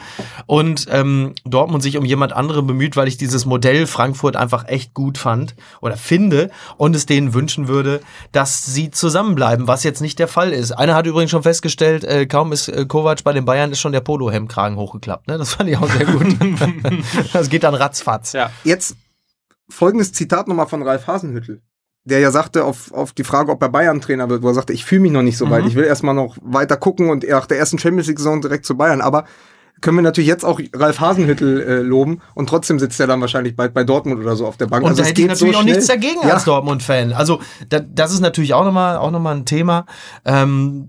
und 0.47 0.87
ähm, 0.91 1.35
Dortmund 1.45 1.83
sich 1.83 1.97
um 1.97 2.05
jemand 2.05 2.33
anderen 2.33 2.67
bemüht, 2.67 2.97
weil 2.97 3.09
ich 3.09 3.17
dieses 3.17 3.47
Modell 3.47 3.87
Frankfurt 3.87 4.37
einfach 4.37 4.69
echt 4.69 4.95
gut 4.95 5.19
fand 5.19 5.55
oder 5.81 5.97
finde 5.97 6.51
und 6.77 6.95
es 6.95 7.07
denen 7.07 7.35
wünschen 7.35 7.69
würde, 7.69 8.01
dass 8.33 8.67
sie 8.67 8.91
zusammenbleiben, 8.91 9.67
was 9.67 9.83
jetzt 9.83 10.01
nicht 10.01 10.19
der 10.19 10.29
Fall 10.29 10.53
ist. 10.53 10.73
Einer 10.73 10.95
hat 10.95 11.07
übrigens 11.07 11.31
schon 11.31 11.43
festgestellt, 11.43 12.05
äh, 12.05 12.27
kaum 12.27 12.53
ist 12.53 12.69
äh, 12.69 12.85
Kovac 12.87 13.25
bei 13.25 13.33
den 13.33 13.45
Bayern, 13.45 13.73
ist 13.73 13.81
schon 13.81 13.93
der 13.93 14.01
Polohemdkragen 14.01 14.77
hochgeklappt. 14.77 15.29
Ne? 15.29 15.39
Das 15.39 15.55
fand 15.55 15.71
ich 15.71 15.77
auch 15.77 15.89
sehr 15.89 16.07
gut. 16.07 16.27
das 17.33 17.49
geht 17.49 17.63
dann 17.63 17.75
ratzfatz. 17.75 18.33
Ja. 18.33 18.51
Jetzt 18.65 18.97
folgendes 19.69 20.13
Zitat 20.13 20.49
nochmal 20.49 20.67
von 20.67 20.83
Ralf 20.83 21.07
Hasenhüttel, 21.07 21.63
der 22.05 22.21
ja 22.21 22.31
sagte 22.31 22.65
auf, 22.65 22.93
auf 22.93 23.13
die 23.13 23.25
Frage, 23.25 23.51
ob 23.51 23.63
er 23.63 23.69
Bayern-Trainer 23.69 24.29
wird, 24.29 24.43
wo 24.43 24.49
er 24.49 24.55
sagte, 24.55 24.73
ich 24.73 24.85
fühle 24.85 25.03
mich 25.03 25.13
noch 25.13 25.23
nicht 25.23 25.37
so 25.39 25.51
weit, 25.51 25.67
ich 25.67 25.75
will 25.75 25.85
erstmal 25.85 26.15
noch 26.15 26.37
weiter 26.41 26.77
gucken 26.77 27.11
und 27.11 27.29
nach 27.29 27.47
der 27.47 27.59
ersten 27.59 27.79
Champions 27.79 28.07
League-Saison 28.09 28.41
direkt 28.41 28.65
zu 28.65 28.77
Bayern, 28.77 29.01
aber 29.01 29.25
können 29.83 29.99
wir 29.99 30.03
natürlich 30.03 30.29
jetzt 30.29 30.45
auch 30.45 30.59
Ralf 30.75 31.01
Hasenhüttel 31.01 31.61
äh, 31.63 31.75
loben 31.83 32.23
und 32.35 32.49
trotzdem 32.49 32.79
sitzt 32.79 32.99
er 32.99 33.07
dann 33.07 33.21
wahrscheinlich 33.21 33.57
bald 33.57 33.75
bei 33.75 33.85
Dortmund 33.85 34.21
oder 34.21 34.35
so 34.35 34.47
auf 34.47 34.57
der 34.57 34.67
Bank. 34.67 34.83
Und 34.85 34.89
Also 34.91 35.03
da 35.03 35.03
es 35.03 35.11
hätte 35.11 35.21
ich 35.21 35.29
geht 35.29 35.37
so 35.37 35.45
natürlich 35.45 35.61
auch 35.61 35.65
nichts 35.65 35.87
dagegen 35.87 36.21
Ja. 36.27 36.35
als 36.35 36.45
Dortmund-Fan. 36.45 37.13
Also 37.13 37.41
da, 37.69 37.81
das 37.81 38.13
ist 38.15 38.21
natürlich 38.21 38.55
auch 38.55 38.65
nochmal 38.65 38.97
auch 38.97 39.11
noch 39.11 39.21
mal 39.21 39.37
ein 39.37 39.45
Thema. 39.45 39.85
Ähm, 40.25 40.89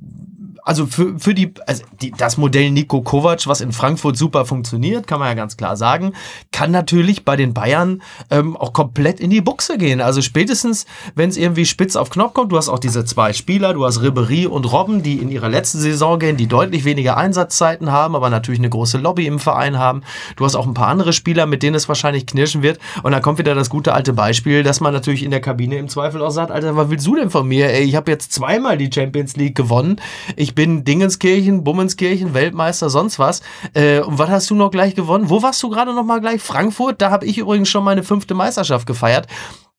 also 0.68 0.86
für, 0.86 1.18
für 1.18 1.34
die, 1.34 1.54
also 1.66 1.84
die, 2.02 2.12
das 2.12 2.38
Modell 2.38 2.72
Nico 2.72 3.02
Kovac, 3.02 3.48
was 3.48 3.62
in 3.62 3.72
Frankfurt 3.72 4.18
super 4.18 4.46
funktioniert, 4.46 5.08
kann 5.08 5.20
man 5.20 5.30
ja 5.30 5.34
ganz 5.34 5.56
klar 5.56 5.78
sagen, 5.78 6.12
kann 6.52 6.72
natürlich 6.72 7.24
bei 7.24 7.38
den 7.38 7.54
Bayern 7.54 8.02
ähm, 8.30 8.58
auch 8.58 8.74
komplett 8.74 9.22
in 9.22 9.30
die 9.30 9.40
Buchse 9.40 9.78
gehen. 9.78 10.02
Also 10.02 10.22
spätestens, 10.22 10.86
wenn 11.16 11.30
es 11.30 11.38
irgendwie 11.38 11.66
spitz 11.66 11.96
auf 11.96 12.10
Knopf 12.10 12.34
kommt, 12.34 12.52
du 12.52 12.58
hast 12.58 12.68
auch 12.68 12.80
diese 12.80 13.06
zwei 13.06 13.32
Spieler, 13.32 13.74
du 13.74 13.86
hast 13.86 14.02
Ribery 14.02 14.46
und 14.46 14.66
Robben, 14.66 15.04
die 15.04 15.20
in 15.20 15.30
ihrer 15.30 15.48
letzten 15.48 15.80
Saison 15.80 16.20
gehen, 16.20 16.36
die 16.36 16.48
deutlich 16.48 16.84
weniger 16.84 17.16
Einsatzzeiten 17.16 17.94
haben, 17.94 18.14
aber 18.14 18.30
natürlich 18.30 18.60
eine 18.60 18.70
große 18.70 18.98
Lobby 18.98 19.26
im 19.26 19.40
Verein 19.40 19.78
haben. 19.78 20.02
Du 20.36 20.44
hast 20.44 20.56
auch 20.56 20.68
ein 20.68 20.74
paar 20.74 20.90
andere 20.90 21.14
Spieler, 21.14 21.46
mit 21.46 21.64
denen 21.64 21.76
es 21.76 21.88
wahrscheinlich 21.88 22.26
knirschen 22.26 22.62
wird. 22.62 22.80
Und 23.04 23.14
dann 23.14 23.22
kommt 23.22 23.40
wieder 23.40 23.56
das 23.56 23.70
gute 23.70 23.94
alte 23.94 24.12
Beispiel, 24.12 24.64
dass 24.64 24.82
man 24.82 24.94
natürlich 24.94 25.24
in 25.24 25.32
der 25.32 25.40
Kabine 25.40 25.78
im 25.78 25.88
Zweifel 25.88 26.22
auch 26.22 26.32
sagt, 26.32 26.52
Alter, 26.52 26.76
was 26.76 26.90
willst 26.90 27.08
du 27.08 27.16
denn 27.16 27.30
von 27.30 27.48
mir? 27.48 27.72
Ey, 27.72 27.86
ich 27.86 27.96
habe 27.96 28.12
jetzt 28.12 28.34
zweimal 28.34 28.78
die 28.78 28.90
Champions 28.94 29.38
League 29.38 29.56
gewonnen. 29.56 30.02
Ich 30.36 30.57
bin 30.58 30.84
Dingenskirchen, 30.84 31.64
Bummenskirchen, 31.64 32.34
Weltmeister, 32.34 32.90
sonst 32.90 33.20
was. 33.20 33.44
Äh, 33.76 34.00
und 34.00 34.18
was 34.18 34.30
hast 34.30 34.50
du 34.50 34.56
noch 34.56 34.72
gleich 34.72 34.96
gewonnen? 34.96 35.30
Wo 35.30 35.44
warst 35.44 35.62
du 35.62 35.70
gerade 35.70 35.94
noch 35.94 36.04
mal 36.04 36.20
gleich? 36.20 36.42
Frankfurt? 36.42 37.00
Da 37.00 37.12
habe 37.12 37.28
ich 37.28 37.38
übrigens 37.38 37.70
schon 37.70 37.84
meine 37.84 38.02
fünfte 38.02 38.34
Meisterschaft 38.34 38.88
gefeiert. 38.88 39.28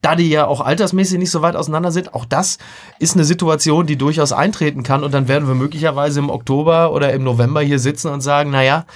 Da 0.02 0.14
die 0.14 0.30
ja 0.30 0.46
auch 0.46 0.60
altersmäßig 0.60 1.18
nicht 1.18 1.32
so 1.32 1.42
weit 1.42 1.56
auseinander 1.56 1.90
sind, 1.90 2.14
auch 2.14 2.24
das 2.24 2.58
ist 3.00 3.16
eine 3.16 3.24
Situation, 3.24 3.88
die 3.88 3.98
durchaus 3.98 4.30
eintreten 4.30 4.84
kann. 4.84 5.02
Und 5.02 5.12
dann 5.12 5.26
werden 5.26 5.48
wir 5.48 5.56
möglicherweise 5.56 6.20
im 6.20 6.30
Oktober 6.30 6.92
oder 6.92 7.12
im 7.12 7.24
November 7.24 7.60
hier 7.60 7.80
sitzen 7.80 8.12
und 8.12 8.20
sagen, 8.20 8.52
naja, 8.52 8.86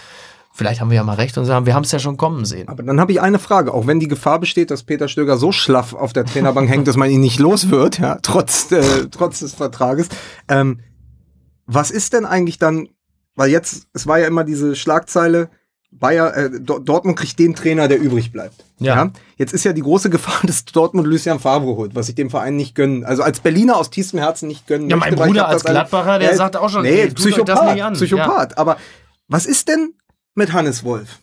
vielleicht 0.52 0.80
haben 0.80 0.90
wir 0.90 0.98
ja 0.98 1.02
mal 1.02 1.16
recht 1.16 1.36
und 1.36 1.46
sagen, 1.46 1.66
wir 1.66 1.74
haben 1.74 1.82
es 1.82 1.90
ja 1.90 1.98
schon 1.98 2.16
kommen 2.16 2.44
sehen. 2.44 2.68
Aber 2.68 2.84
dann 2.84 3.00
habe 3.00 3.10
ich 3.10 3.20
eine 3.20 3.40
Frage, 3.40 3.74
auch 3.74 3.88
wenn 3.88 3.98
die 3.98 4.06
Gefahr 4.06 4.38
besteht, 4.38 4.70
dass 4.70 4.84
Peter 4.84 5.08
Stöger 5.08 5.36
so 5.36 5.50
schlaff 5.50 5.94
auf 5.94 6.12
der 6.12 6.26
Trainerbank 6.26 6.68
hängt, 6.70 6.86
dass 6.86 6.96
man 6.96 7.10
ihn 7.10 7.22
nicht 7.22 7.40
los 7.40 7.70
wird, 7.70 7.98
ja, 7.98 8.18
trotz, 8.22 8.70
äh, 8.70 9.08
trotz 9.10 9.40
des 9.40 9.54
Vertrages. 9.54 10.08
Ähm, 10.46 10.78
was 11.66 11.90
ist 11.90 12.12
denn 12.12 12.24
eigentlich 12.24 12.58
dann, 12.58 12.88
weil 13.34 13.50
jetzt, 13.50 13.86
es 13.92 14.06
war 14.06 14.18
ja 14.18 14.26
immer 14.26 14.44
diese 14.44 14.76
Schlagzeile, 14.76 15.48
Bayer, 15.94 16.34
äh, 16.34 16.50
Do- 16.58 16.78
Dortmund 16.78 17.18
kriegt 17.18 17.38
den 17.38 17.54
Trainer, 17.54 17.86
der 17.86 18.00
übrig 18.00 18.32
bleibt. 18.32 18.64
Ja. 18.78 19.12
Jetzt 19.36 19.52
ist 19.52 19.64
ja 19.64 19.74
die 19.74 19.82
große 19.82 20.08
Gefahr, 20.10 20.40
dass 20.44 20.64
Dortmund 20.64 21.06
Lucien 21.06 21.38
Favre 21.38 21.76
holt, 21.76 21.94
was 21.94 22.08
ich 22.08 22.14
dem 22.14 22.30
Verein 22.30 22.56
nicht 22.56 22.74
gönnen. 22.74 23.04
Also 23.04 23.22
als 23.22 23.40
Berliner 23.40 23.76
aus 23.76 23.90
tiefstem 23.90 24.18
Herzen 24.18 24.48
nicht 24.48 24.66
gönnen. 24.66 24.88
Ja, 24.88 24.96
möchte, 24.96 25.16
mein 25.16 25.28
Bruder 25.28 25.48
als 25.48 25.64
Gladbacher, 25.64 26.18
der 26.18 26.34
sagt 26.34 26.56
auch 26.56 26.70
schon, 26.70 26.82
nee, 26.82 27.02
euch 27.04 27.14
das 27.14 27.22
Psychopath, 27.22 27.74
nicht 27.74 27.84
an. 27.84 27.92
Psychopath. 27.92 28.56
Aber 28.56 28.78
was 29.28 29.44
ist 29.44 29.68
denn 29.68 29.92
mit 30.34 30.54
Hannes 30.54 30.82
Wolf? 30.82 31.18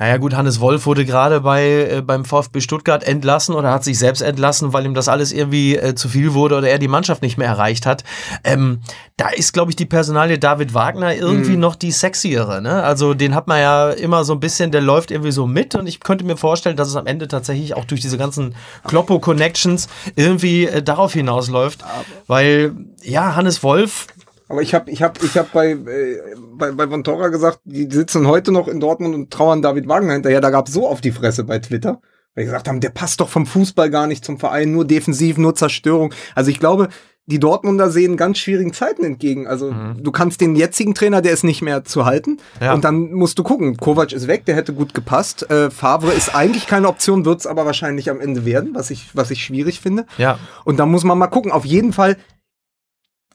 Naja 0.00 0.16
gut, 0.16 0.34
Hannes 0.34 0.60
Wolf 0.60 0.86
wurde 0.86 1.04
gerade 1.04 1.42
bei 1.42 1.62
äh, 1.62 2.02
beim 2.02 2.24
VfB 2.24 2.62
Stuttgart 2.62 3.04
entlassen 3.04 3.54
oder 3.54 3.70
hat 3.70 3.84
sich 3.84 3.98
selbst 3.98 4.22
entlassen, 4.22 4.72
weil 4.72 4.86
ihm 4.86 4.94
das 4.94 5.08
alles 5.08 5.30
irgendwie 5.30 5.76
äh, 5.76 5.94
zu 5.94 6.08
viel 6.08 6.32
wurde 6.32 6.56
oder 6.56 6.70
er 6.70 6.78
die 6.78 6.88
Mannschaft 6.88 7.20
nicht 7.20 7.36
mehr 7.36 7.48
erreicht 7.48 7.84
hat. 7.84 8.02
Ähm, 8.42 8.80
da 9.18 9.28
ist, 9.28 9.52
glaube 9.52 9.70
ich, 9.70 9.76
die 9.76 9.84
Personalie 9.84 10.38
David 10.38 10.72
Wagner 10.72 11.14
irgendwie 11.14 11.58
noch 11.58 11.76
die 11.76 11.90
sexiere. 11.90 12.62
Ne? 12.62 12.82
Also 12.82 13.12
den 13.12 13.34
hat 13.34 13.46
man 13.46 13.60
ja 13.60 13.90
immer 13.90 14.24
so 14.24 14.32
ein 14.32 14.40
bisschen, 14.40 14.70
der 14.70 14.80
läuft 14.80 15.10
irgendwie 15.10 15.32
so 15.32 15.46
mit 15.46 15.74
und 15.74 15.86
ich 15.86 16.00
könnte 16.00 16.24
mir 16.24 16.38
vorstellen, 16.38 16.76
dass 16.76 16.88
es 16.88 16.96
am 16.96 17.06
Ende 17.06 17.28
tatsächlich 17.28 17.74
auch 17.74 17.84
durch 17.84 18.00
diese 18.00 18.16
ganzen 18.16 18.54
Kloppo-Connections 18.84 19.88
irgendwie 20.16 20.64
äh, 20.64 20.82
darauf 20.82 21.12
hinausläuft. 21.12 21.84
Weil, 22.26 22.72
ja, 23.02 23.36
Hannes 23.36 23.62
Wolf, 23.62 24.06
Aber 24.50 24.62
ich 24.62 24.74
habe 24.74 24.90
ich 24.90 25.00
hab, 25.00 25.22
ich 25.22 25.38
hab 25.38 25.52
bei, 25.52 25.70
äh, 25.70 26.18
bei, 26.54 26.72
bei 26.72 26.88
Von 26.88 27.04
Torra 27.04 27.28
gesagt, 27.28 27.60
die 27.64 27.88
sitzen 27.88 28.26
heute 28.26 28.50
noch 28.50 28.66
in 28.66 28.80
Dortmund 28.80 29.14
und 29.14 29.30
trauern 29.30 29.62
David 29.62 29.86
Wagner 29.86 30.14
hinterher. 30.14 30.40
Da 30.40 30.50
gab 30.50 30.66
es 30.66 30.74
so 30.74 30.88
auf 30.88 31.00
die 31.00 31.12
Fresse 31.12 31.44
bei 31.44 31.60
Twitter, 31.60 32.00
weil 32.34 32.42
die 32.42 32.46
gesagt 32.46 32.66
haben, 32.66 32.80
der 32.80 32.90
passt 32.90 33.20
doch 33.20 33.28
vom 33.28 33.46
Fußball 33.46 33.90
gar 33.90 34.08
nicht 34.08 34.24
zum 34.24 34.38
Verein, 34.38 34.72
nur 34.72 34.84
defensiv, 34.84 35.38
nur 35.38 35.54
Zerstörung. 35.54 36.12
Also 36.34 36.50
ich 36.50 36.58
glaube, 36.58 36.88
die 37.26 37.38
Dortmunder 37.38 37.90
sehen 37.90 38.16
ganz 38.16 38.38
schwierigen 38.38 38.72
Zeiten 38.72 39.04
entgegen. 39.04 39.46
Also 39.46 39.72
du 39.96 40.10
kannst 40.10 40.40
den 40.40 40.56
jetzigen 40.56 40.96
Trainer, 40.96 41.22
der 41.22 41.32
ist 41.32 41.44
nicht 41.44 41.62
mehr 41.62 41.84
zu 41.84 42.04
halten. 42.04 42.38
Ja. 42.60 42.74
Und 42.74 42.82
dann 42.82 43.12
musst 43.12 43.38
du 43.38 43.44
gucken, 43.44 43.76
Kovac 43.76 44.10
ist 44.10 44.26
weg, 44.26 44.46
der 44.46 44.56
hätte 44.56 44.72
gut 44.72 44.94
gepasst. 44.94 45.48
Äh, 45.48 45.70
Favre 45.70 46.10
ist 46.10 46.34
eigentlich 46.34 46.66
keine 46.66 46.88
Option, 46.88 47.24
wird's 47.24 47.46
aber 47.46 47.66
wahrscheinlich 47.66 48.10
am 48.10 48.20
Ende 48.20 48.44
werden, 48.44 48.70
was 48.74 48.90
ich, 48.90 49.10
was 49.14 49.30
ich 49.30 49.44
schwierig 49.44 49.78
finde. 49.78 50.06
ja, 50.18 50.40
Und 50.64 50.80
da 50.80 50.86
muss 50.86 51.04
man 51.04 51.18
mal 51.18 51.28
gucken. 51.28 51.52
Auf 51.52 51.64
jeden 51.64 51.92
Fall 51.92 52.16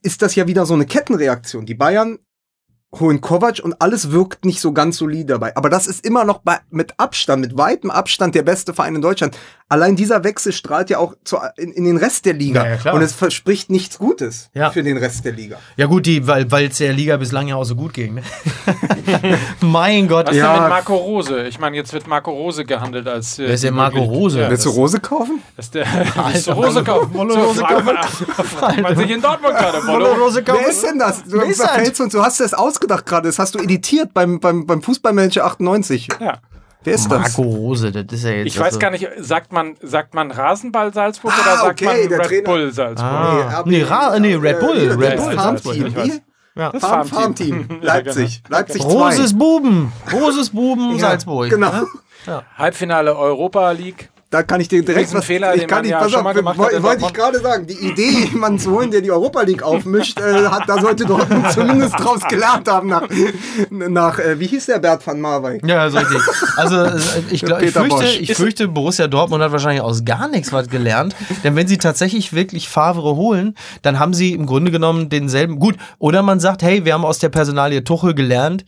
ist 0.06 0.22
das 0.22 0.36
ja 0.36 0.48
wieder 0.48 0.68
so 0.68 0.76
eine 0.76 0.86
Kettenreaktion. 0.86 1.66
Die 1.66 1.74
Bayern 1.74 2.20
holen 3.00 3.22
Kovac 3.22 3.60
und 3.64 3.82
alles 3.82 4.12
wirkt 4.12 4.46
nicht 4.46 4.60
so 4.62 4.72
ganz 4.74 4.98
solide 4.98 5.34
dabei. 5.34 5.56
Aber 5.56 5.70
das 5.70 5.88
ist 5.88 6.06
immer 6.06 6.24
noch 6.26 6.40
bei, 6.40 6.60
mit 6.72 6.94
Abstand, 7.00 7.42
mit 7.42 7.58
weitem 7.58 7.92
Abstand 7.92 8.36
der 8.36 8.44
beste 8.44 8.74
Verein 8.74 8.96
in 8.96 9.02
Deutschland. 9.02 9.38
Allein 9.68 9.96
dieser 9.96 10.24
Wechsel 10.24 10.52
strahlt 10.54 10.90
ja 10.92 11.00
auch 11.00 11.16
zu, 11.24 11.38
in, 11.58 11.72
in 11.72 11.86
den 11.86 11.98
Rest 11.98 12.26
der 12.26 12.34
Liga. 12.34 12.64
Ja, 12.64 12.70
ja, 12.72 12.78
klar. 12.78 12.94
und 12.94 13.02
es 13.02 13.14
verspricht 13.14 13.70
nichts 13.72 13.98
Gutes 13.98 14.50
Ja. 14.54 14.70
für 14.70 14.84
den 14.84 14.98
Rest 14.98 15.26
der 15.26 15.32
Liga. 15.32 15.58
Ja 15.76 15.88
gut, 15.88 16.06
die, 16.06 16.28
weil 16.28 16.68
es 16.68 16.78
der 16.78 16.94
Liga 16.94 17.18
bislang 17.18 17.48
ja 17.48 17.56
auch 17.56 17.64
so 17.64 17.76
gut 17.76 17.94
ging. 17.94 18.16
Ne? 18.16 18.24
mein 19.62 20.08
Gott. 20.08 20.28
Was 20.28 20.36
Ja. 20.36 20.54
denn 20.54 20.62
mit 20.64 20.70
Marco 20.70 20.96
Rose? 20.96 21.48
Ich 21.48 21.60
meine, 21.60 21.76
jetzt 21.76 21.94
wird 21.94 22.08
Marco 22.08 22.32
Rose 22.32 22.66
gehandelt 22.66 23.08
als. 23.08 23.40
Äh, 23.40 23.48
Wer 23.48 23.54
ist 23.56 23.64
denn 23.64 23.74
Marco 23.74 24.00
Rose? 24.04 24.40
Ja, 24.40 24.50
Willst 24.50 24.66
du 24.66 24.70
Rose 24.70 25.00
kaufen? 25.00 25.42
ist 25.58 25.74
der. 25.74 25.86
Willst 26.32 26.48
du 26.48 26.52
Rose 26.52 26.84
kaufen? 26.84 27.14
Wolle 27.14 27.34
Rose 27.36 27.64
fragt 27.66 28.82
man 28.82 28.96
sich 28.96 29.10
in 29.12 29.22
Dortmund 29.22 29.56
gerade. 29.56 29.86
Wolle 29.88 30.10
Rose. 30.18 30.44
Wer 30.46 30.68
ist 30.68 30.84
denn 30.84 31.00
das? 31.00 31.24
Du 31.24 31.38
Wer 31.40 31.46
ist 31.46 31.60
das? 31.62 32.10
du 32.10 32.22
hast 32.22 32.40
das 32.40 32.54
ausgedacht 32.86 33.06
gerade. 33.06 33.28
Das 33.28 33.40
hast 33.40 33.56
du 33.56 33.60
editiert 33.60 34.14
beim, 34.14 34.40
beim, 34.40 34.66
beim 34.66 34.82
Fußballmanager 34.82 35.46
98. 35.46 36.08
Ja. 36.20 36.38
Wer 36.84 36.94
ist 36.94 37.10
das? 37.12 37.20
Marco 37.20 37.42
Rose, 37.42 37.92
das 37.92 38.06
ist 38.20 38.26
ja 38.26 38.32
jetzt. 38.32 38.48
Ich 38.48 38.60
weiß 38.60 38.66
also- 38.68 38.80
gar 38.80 38.92
nicht, 38.92 39.08
sagt 39.18 39.52
man, 39.52 39.76
sagt 39.82 40.14
man 40.14 40.30
Rasenball 40.30 40.94
Salzburg 40.94 41.34
Ah, 41.36 41.42
oder 41.42 41.58
sagt 41.58 41.82
okay, 41.82 41.86
man 42.02 42.10
der 42.10 42.20
Red 42.20 42.28
Trainer. 42.28 42.44
Bull 42.44 42.72
Salzburg? 42.72 43.10
Ah. 43.12 43.64
Nee, 43.66 43.78
Nee, 43.80 43.84
Ra 43.84 44.20
nee, 44.20 44.36
Red 44.36 44.60
Bull, 44.60 44.78
Äh, 44.78 44.92
Red 44.94 45.18
das 45.20 45.64
Bull. 45.64 45.84
Weiß. 45.84 46.06
Wie? 46.06 46.22
Ja. 46.58 46.72
Das 46.72 46.82
Farm, 46.82 47.08
Farmteam. 47.08 47.66
Farmteam. 47.66 47.78
Leipzig. 47.82 48.44
Leipzig 48.48 48.82
2. 48.84 48.88
Roses 48.94 49.38
Buben. 49.38 49.92
Roses 50.14 50.50
Buben, 50.52 50.92
Ja, 50.94 51.00
Salzburg. 51.00 51.50
Genau. 51.50 51.72
Halbfinale 52.58 53.16
Europa 53.18 53.72
League. 53.72 54.10
Da 54.36 54.44
kann 54.44 54.60
ich 54.60 54.68
dir 54.68 54.84
direkt 54.84 55.08
was 55.14 55.14
Riesenfehler, 55.30 55.56
ich 55.56 55.66
kann 55.66 55.84
nicht, 55.84 55.92
ja 55.92 56.00
pass 56.00 56.10
schon 56.12 56.18
auf, 56.20 56.24
mal 56.26 56.34
gemacht 56.34 56.58
woll- 56.58 56.66
hat 56.66 56.74
in 56.74 56.84
Wollte 56.84 57.06
ich 57.06 57.12
Dortmund. 57.14 57.34
gerade 57.34 57.40
sagen, 57.40 57.68
die 57.68 57.88
Idee, 57.88 58.28
jemanden 58.34 58.60
zu 58.60 58.72
holen, 58.72 58.92
der 58.92 59.00
die 59.00 59.10
Europa 59.10 59.44
League 59.44 59.64
aufmischt, 59.64 60.20
äh, 60.20 60.48
hat, 60.48 60.64
da 60.68 60.82
sollte 60.82 61.06
Dortmund 61.06 61.50
zumindest 61.54 61.98
draus 61.98 62.20
gelernt 62.28 62.68
haben 62.70 62.90
nach, 62.90 63.08
nach 63.70 64.20
äh, 64.20 64.38
wie 64.38 64.48
hieß 64.48 64.66
der 64.66 64.80
Bert 64.80 65.08
van 65.08 65.22
Marwijk? 65.22 65.66
Ja, 65.66 65.86
ist 65.86 65.96
richtig. 65.96 66.20
Also 66.58 66.76
äh, 66.84 67.00
ich, 67.32 67.44
glaub, 67.44 67.62
ich, 67.62 67.72
fürchte, 67.72 68.06
ich 68.20 68.36
fürchte, 68.36 68.68
Borussia 68.68 69.08
Dortmund 69.08 69.42
hat 69.42 69.54
wahrscheinlich 69.54 69.82
aus 69.82 70.04
gar 70.04 70.28
nichts 70.28 70.52
was 70.52 70.68
gelernt. 70.70 71.16
Denn 71.46 71.56
wenn 71.56 71.68
sie 71.68 71.78
tatsächlich 71.78 72.34
wirklich 72.34 72.68
Favre 72.68 73.16
holen, 73.16 73.56
dann 73.84 74.00
haben 74.00 74.14
sie 74.14 74.34
im 74.34 74.46
Grunde 74.48 74.70
genommen 74.70 75.08
denselben. 75.08 75.60
Gut, 75.60 75.76
oder 75.98 76.24
man 76.24 76.42
sagt, 76.42 76.62
hey, 76.62 76.84
wir 76.84 76.94
haben 76.94 77.06
aus 77.06 77.20
der 77.20 77.30
Personalie 77.30 77.86
Tuchel 77.86 78.14
gelernt. 78.14 78.66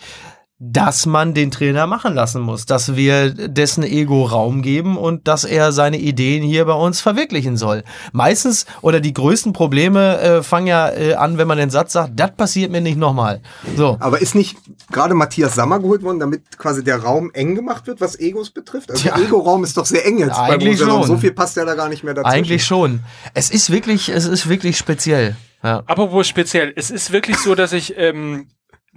Dass 0.59 1.05
man 1.05 1.35
den 1.35 1.51
Trainer 1.51 1.85
machen 1.85 2.15
lassen 2.15 2.41
muss, 2.41 2.65
dass 2.65 2.95
wir 2.95 3.29
dessen 3.29 3.83
Ego 3.83 4.23
Raum 4.25 4.63
geben 4.63 4.97
und 4.97 5.27
dass 5.27 5.43
er 5.43 5.71
seine 5.71 5.99
Ideen 5.99 6.41
hier 6.41 6.65
bei 6.65 6.73
uns 6.73 6.99
verwirklichen 6.99 7.57
soll. 7.57 7.83
Meistens 8.11 8.65
oder 8.81 8.99
die 8.99 9.13
größten 9.13 9.53
Probleme 9.53 10.17
äh, 10.19 10.43
fangen 10.43 10.65
ja 10.65 10.89
äh, 10.89 11.13
an, 11.13 11.37
wenn 11.37 11.47
man 11.47 11.59
den 11.59 11.69
Satz 11.69 11.93
sagt, 11.93 12.13
das 12.19 12.31
passiert 12.35 12.71
mir 12.71 12.81
nicht 12.81 12.97
nochmal. 12.97 13.41
So. 13.75 13.97
Aber 13.99 14.19
ist 14.19 14.33
nicht 14.33 14.57
gerade 14.91 15.13
Matthias 15.13 15.53
Sammer 15.53 15.79
geholt 15.79 16.01
worden, 16.01 16.19
damit 16.19 16.57
quasi 16.57 16.83
der 16.83 17.03
Raum 17.03 17.29
eng 17.33 17.53
gemacht 17.53 17.85
wird, 17.85 18.01
was 18.01 18.19
Egos 18.19 18.49
betrifft? 18.49 18.89
Also 18.89 19.03
Tja. 19.03 19.15
der 19.15 19.25
Ego-Raum 19.25 19.63
ist 19.63 19.77
doch 19.77 19.85
sehr 19.85 20.07
eng 20.07 20.17
jetzt 20.17 20.37
bei 20.37 20.53
Eigentlich 20.53 20.79
schon. 20.79 21.03
So 21.03 21.17
viel 21.17 21.33
passt 21.33 21.55
ja 21.57 21.65
da 21.65 21.75
gar 21.75 21.87
nicht 21.87 22.03
mehr 22.03 22.15
dazu. 22.15 22.27
Eigentlich 22.27 22.65
schon. 22.65 23.01
Es 23.35 23.51
ist 23.51 23.71
wirklich, 23.71 24.09
es 24.09 24.25
ist 24.25 24.49
wirklich 24.49 24.75
speziell. 24.75 25.35
Ja. 25.63 25.83
Apropos 25.85 26.27
speziell, 26.27 26.73
es 26.75 26.89
ist 26.89 27.11
wirklich 27.11 27.37
so, 27.37 27.53
dass 27.53 27.73
ich, 27.73 27.95
ähm, 27.97 28.47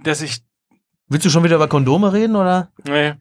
dass 0.03 0.21
ich 0.21 0.41
Willst 1.11 1.25
du 1.25 1.29
schon 1.29 1.43
wieder 1.43 1.57
über 1.57 1.67
Kondome 1.67 2.13
reden 2.13 2.35
oder? 2.37 2.69
Nee. 2.87 3.13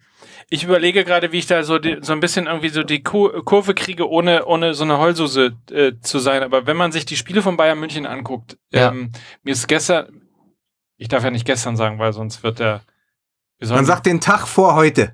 Ich 0.49 0.63
überlege 0.65 1.05
gerade, 1.05 1.33
wie 1.33 1.39
ich 1.39 1.47
da 1.47 1.63
so, 1.65 1.79
die, 1.79 1.99
so 2.03 2.13
ein 2.13 2.21
bisschen 2.21 2.47
irgendwie 2.47 2.69
so 2.69 2.83
die 2.85 3.03
Ku- 3.03 3.43
Kurve 3.45 3.75
kriege, 3.75 4.09
ohne, 4.09 4.45
ohne 4.47 4.75
so 4.75 4.85
eine 4.85 4.99
Heulsuse 4.99 5.57
äh, 5.73 5.93
zu 6.01 6.19
sein. 6.21 6.43
Aber 6.45 6.67
wenn 6.67 6.77
man 6.77 6.93
sich 6.93 7.05
die 7.05 7.17
Spiele 7.17 7.43
von 7.43 7.57
Bayern 7.57 7.79
München 7.81 8.07
anguckt, 8.07 8.57
Ja. 8.73 8.89
ähm, 8.91 9.11
mir 9.43 9.53
ist 9.53 9.67
gestern, 9.69 10.23
ich 10.97 11.09
darf 11.09 11.25
ja 11.25 11.31
nicht 11.31 11.45
gestern 11.47 11.77
sagen, 11.77 11.99
weil 11.99 12.13
sonst 12.13 12.43
wird 12.45 12.59
der, 12.61 12.81
wir 13.59 13.67
sollen, 13.69 13.79
Man 13.79 13.87
sagt 13.87 14.07
den 14.07 14.21
Tag 14.21 14.47
vor 14.47 14.75
heute. 14.77 15.13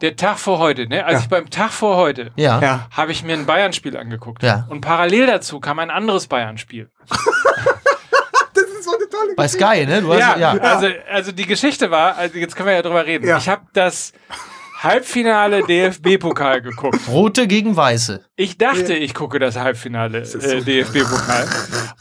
der 0.00 0.16
Tag 0.16 0.38
vor 0.40 0.58
heute, 0.58 0.88
ne? 0.88 1.04
Als 1.04 1.14
Ja. 1.14 1.20
ich 1.20 1.28
beim 1.28 1.50
Tag 1.50 1.70
vor 1.70 1.96
heute 1.96 2.32
Ja. 2.34 2.60
Ja. 2.60 2.88
habe 2.90 3.12
ich 3.12 3.22
mir 3.22 3.34
ein 3.34 3.46
Bayern-Spiel 3.46 3.96
angeguckt. 3.96 4.42
Ja. 4.42 4.66
Und 4.70 4.80
parallel 4.80 5.26
dazu 5.26 5.60
kam 5.60 5.78
ein 5.78 5.90
anderes 5.90 6.26
Bayern-Spiel. 6.26 6.90
Tolle 9.22 9.34
Bei 9.36 9.44
Geschichte. 9.44 9.66
Sky, 9.66 9.86
ne? 9.86 10.02
Du 10.02 10.12
hast, 10.12 10.18
Ja, 10.20 10.36
ja. 10.38 10.52
Also, 10.58 10.88
also 11.10 11.32
die 11.32 11.46
Geschichte 11.46 11.90
war, 11.90 12.16
also 12.16 12.38
jetzt 12.38 12.56
können 12.56 12.68
wir 12.68 12.74
ja 12.74 12.82
drüber 12.82 13.06
reden. 13.06 13.26
Ja. 13.26 13.38
Ich 13.38 13.48
habe 13.48 13.66
das 13.72 14.12
Halbfinale 14.82 15.62
DFB-Pokal 15.62 16.60
geguckt. 16.60 16.98
Rote 17.08 17.46
gegen 17.46 17.76
Weiße. 17.76 18.24
Ich 18.34 18.58
dachte, 18.58 18.94
ich 18.94 19.14
gucke 19.14 19.38
das 19.38 19.56
Halbfinale 19.56 20.18
äh, 20.22 20.60
DFB-Pokal 20.60 21.46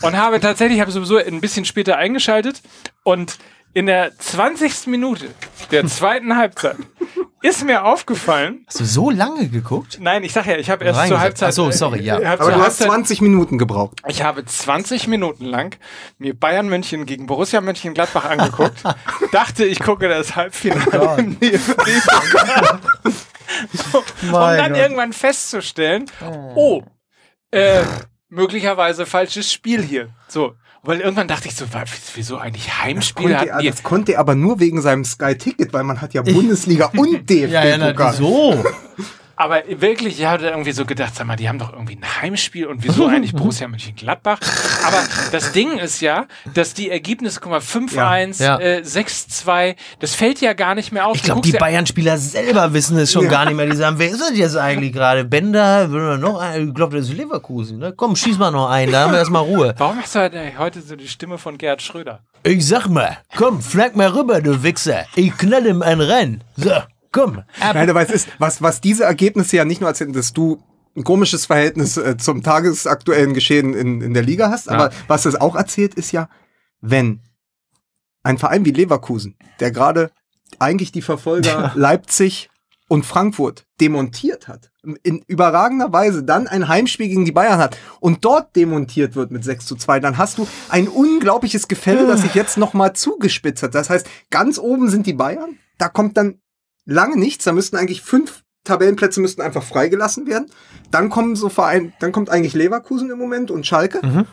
und 0.02 0.18
habe 0.18 0.40
tatsächlich, 0.40 0.82
habe 0.82 0.92
sowieso 0.92 1.18
ein 1.18 1.42
bisschen 1.42 1.66
später 1.66 1.98
eingeschaltet 1.98 2.62
und 3.04 3.38
in 3.74 3.86
der 3.86 4.18
20. 4.18 4.88
Minute 4.88 5.30
der 5.72 5.86
zweiten 5.88 6.36
Halbzeit 6.36 6.76
ist 7.42 7.64
mir 7.66 7.86
aufgefallen, 7.86 8.66
Hast 8.68 8.80
du 8.82 8.86
so 8.86 9.10
lange 9.10 9.48
geguckt? 9.48 9.98
nein, 10.00 10.24
ich 10.24 10.34
sag 10.34 10.46
ja, 10.46 10.58
ich 10.58 10.70
habe 10.70 10.86
erst 10.86 11.08
zur. 11.08 11.20
Halbzeit, 11.20 11.50
Ach 11.50 11.54
so, 11.54 11.72
sorry, 11.72 12.02
ja. 12.02 12.18
Aber 12.18 12.52
du 12.52 12.58
hast 12.58 12.80
Halbzeit- 12.82 12.88
20 12.88 13.22
Minuten 13.22 13.58
gebraucht. 13.58 13.98
ich 14.08 14.24
habe 14.24 14.46
20 14.46 15.08
Minuten 15.08 15.46
lang 15.46 15.78
mir 16.18 16.38
Bayern 16.38 16.68
München 16.70 17.06
gegen 17.06 17.26
Borussia 17.28 17.62
Mönchengladbach 17.62 18.26
angeguckt, 18.26 18.84
dachte, 19.32 19.66
ich 19.66 19.80
gucke 19.80 20.08
das 20.10 20.36
Halbfinale 20.36 21.24
DFB-Pokal. 21.24 22.80
um 24.24 24.32
dann 24.32 24.76
irgendwann 24.76 25.14
festzustellen, 25.14 26.06
oh, 26.56 26.84
äh, 27.52 27.84
möglicherweise 28.30 29.06
falsches 29.06 29.52
Spiel 29.52 29.82
hier. 29.82 30.10
So, 30.28 30.54
weil 30.84 31.00
irgendwann 31.00 31.28
dachte 31.28 31.48
ich 31.48 31.56
so, 31.56 31.66
wieso 32.16 32.38
eigentlich 32.38 32.82
Heimspiel 32.82 33.26
Konnte 33.26 33.40
hatten 33.40 33.50
er, 33.50 33.60
die? 33.60 33.70
das 33.70 33.84
konnte 33.84 34.14
er 34.14 34.20
aber 34.20 34.36
nur 34.36 34.60
wegen 34.60 34.82
seinem 34.82 35.06
Sky-Ticket, 35.06 35.74
weil 35.74 35.84
man 35.84 36.02
hat 36.02 36.14
ja 36.14 36.22
Bundesliga 36.24 36.92
und 36.96 37.30
DFB-Pokal. 37.30 38.14
so. 38.14 38.64
Aber 39.44 39.64
wirklich, 39.68 40.20
ich 40.20 40.26
hatte 40.28 40.50
irgendwie 40.50 40.72
so 40.72 40.86
gedacht, 40.86 41.16
sag 41.16 41.26
mal, 41.26 41.36
die 41.36 41.50
haben 41.50 41.58
doch 41.58 41.74
irgendwie 41.74 41.96
ein 41.96 42.22
Heimspiel 42.22 42.68
und 42.68 42.84
wieso 42.84 43.08
eigentlich 43.08 43.34
Borussia 43.36 43.68
Mönchengladbach? 43.68 44.40
Aber 44.86 44.98
das 45.32 45.52
Ding 45.52 45.80
ist 45.80 46.00
ja, 46.00 46.28
dass 46.54 46.76
die 46.76 46.92
Ergebnisse, 46.92 47.40
guck 47.42 47.50
mal, 47.50 47.60
5-1, 47.60 48.40
Ja. 48.44 48.60
äh, 48.60 48.82
6-2, 48.86 49.76
das 50.00 50.14
fällt 50.14 50.42
ja 50.42 50.54
gar 50.54 50.76
nicht 50.76 50.92
mehr 50.92 51.08
auf. 51.08 51.16
Ich 51.16 51.24
glaube, 51.24 51.42
die 51.42 51.50
ja- 51.54 51.60
Bayern-Spieler 51.60 52.20
selber 52.20 52.72
wissen 52.74 52.98
es 53.00 53.12
schon 53.12 53.28
gar 53.30 53.46
nicht 53.46 53.56
mehr. 53.56 53.66
Die 53.66 53.76
sagen, 53.76 53.98
wer 53.98 54.10
ist 54.12 54.22
das 54.22 54.38
jetzt 54.38 54.58
eigentlich 54.58 54.94
gerade? 54.94 55.26
Bender, 55.26 55.92
will 55.92 56.02
man 56.02 56.20
noch 56.20 56.40
ein? 56.40 56.68
Ich 56.70 56.74
glaube, 56.76 56.98
das 56.98 57.08
ist 57.10 57.14
Leverkusen. 57.18 57.80
Ne? 57.80 57.94
Komm, 57.98 58.16
schieß 58.16 58.38
mal 58.38 58.52
noch 58.52 58.70
einen, 58.70 58.92
da 58.92 59.06
haben 59.06 59.12
wir 59.14 59.20
erstmal 59.20 59.42
Ruhe. 59.44 59.74
Warum 59.80 59.98
hast 60.00 60.14
du 60.14 60.20
heute- 60.20 60.52
heute 60.60 60.82
so 60.82 60.96
die 60.96 61.08
Stimme 61.08 61.40
von 61.40 61.58
Gerhard 61.58 61.82
Schröder? 61.82 62.20
Ich 62.44 62.68
sag 62.68 62.88
mal, 62.90 63.18
komm, 63.36 63.60
flank 63.62 63.96
mal 63.96 64.10
rüber, 64.10 64.40
du 64.42 64.62
Wichser. 64.62 65.06
Ich 65.16 65.36
knall 65.38 65.66
ihm 65.66 65.82
ein 65.82 66.00
Rennen. 66.00 66.44
So, 66.58 66.72
komm. 67.12 67.40
Ab. 67.60 67.74
Nein, 67.74 67.90
aber 67.90 68.02
es 68.02 68.10
ist, 68.10 68.30
was, 68.40 68.62
was 68.62 68.82
diese 68.82 69.04
Ergebnisse 69.04 69.58
ja 69.58 69.66
nicht 69.66 69.82
nur 69.82 69.90
erzählen, 69.90 70.14
dass 70.14 70.34
du 70.34 70.64
ein 70.96 71.04
komisches 71.04 71.46
Verhältnis 71.46 71.98
äh, 71.98 72.18
zum 72.18 72.44
tagesaktuellen 72.44 73.34
Geschehen 73.34 73.74
in, 73.74 74.02
in 74.02 74.14
der 74.14 74.24
Liga 74.24 74.50
hast, 74.50 74.70
aber 74.70 74.92
was 75.08 75.26
es 75.26 75.40
auch 75.40 75.56
erzählt, 75.56 75.94
ist 75.94 76.12
ja, 76.12 76.30
wenn 76.82 77.22
ein 78.24 78.38
Verein 78.38 78.66
wie 78.66 78.72
Leverkusen, 78.72 79.38
der 79.60 79.72
gerade 79.72 80.12
eigentlich 80.60 80.92
die 80.92 81.02
Verfolger 81.02 81.72
Leipzig 81.76 82.50
und 82.90 83.06
Frankfurt 83.06 83.66
demontiert 83.80 84.50
hat, 84.50 84.70
in 85.04 85.24
überragender 85.28 85.94
Weise 85.94 86.24
dann 86.24 86.48
ein 86.48 86.68
Heimspiel 86.68 87.08
gegen 87.08 87.24
die 87.24 87.32
Bayern 87.32 87.58
hat 87.58 87.78
und 88.02 88.26
dort 88.26 88.54
demontiert 88.58 89.16
wird 89.16 89.32
mit 89.32 89.46
6 89.46 89.66
zu 89.66 89.76
2, 89.78 90.02
dann 90.02 90.18
hast 90.18 90.40
du 90.40 90.48
ein 90.68 90.90
unglaubliches 90.90 91.70
Gefälle, 91.70 92.06
das 92.06 92.22
sich 92.22 92.36
jetzt 92.36 92.58
nochmal 92.58 92.94
zugespitzt 92.94 93.64
hat. 93.64 93.76
Das 93.76 93.90
heißt, 93.90 94.08
ganz 94.30 94.60
oben 94.60 94.90
sind 94.90 95.08
die 95.08 95.14
Bayern, 95.14 95.58
da 95.78 95.88
kommt 95.88 96.18
dann 96.18 96.41
lange 96.86 97.18
nichts, 97.18 97.46
da 97.46 97.52
müssten 97.54 97.76
eigentlich 97.78 98.02
fünf 98.02 98.44
Tabellenplätze 98.64 99.22
müssten 99.22 99.42
einfach 99.42 99.64
freigelassen 99.64 100.28
werden. 100.28 100.52
Dann 100.92 101.10
kommen 101.10 101.36
so 101.36 101.50
Verein, 101.50 101.94
dann 102.00 102.12
kommt 102.12 102.30
eigentlich 102.30 102.54
Leverkusen 102.54 103.10
im 103.10 103.18
Moment 103.18 103.50
und 103.50 103.66
Schalke. 103.66 104.06
Mhm. 104.06 104.26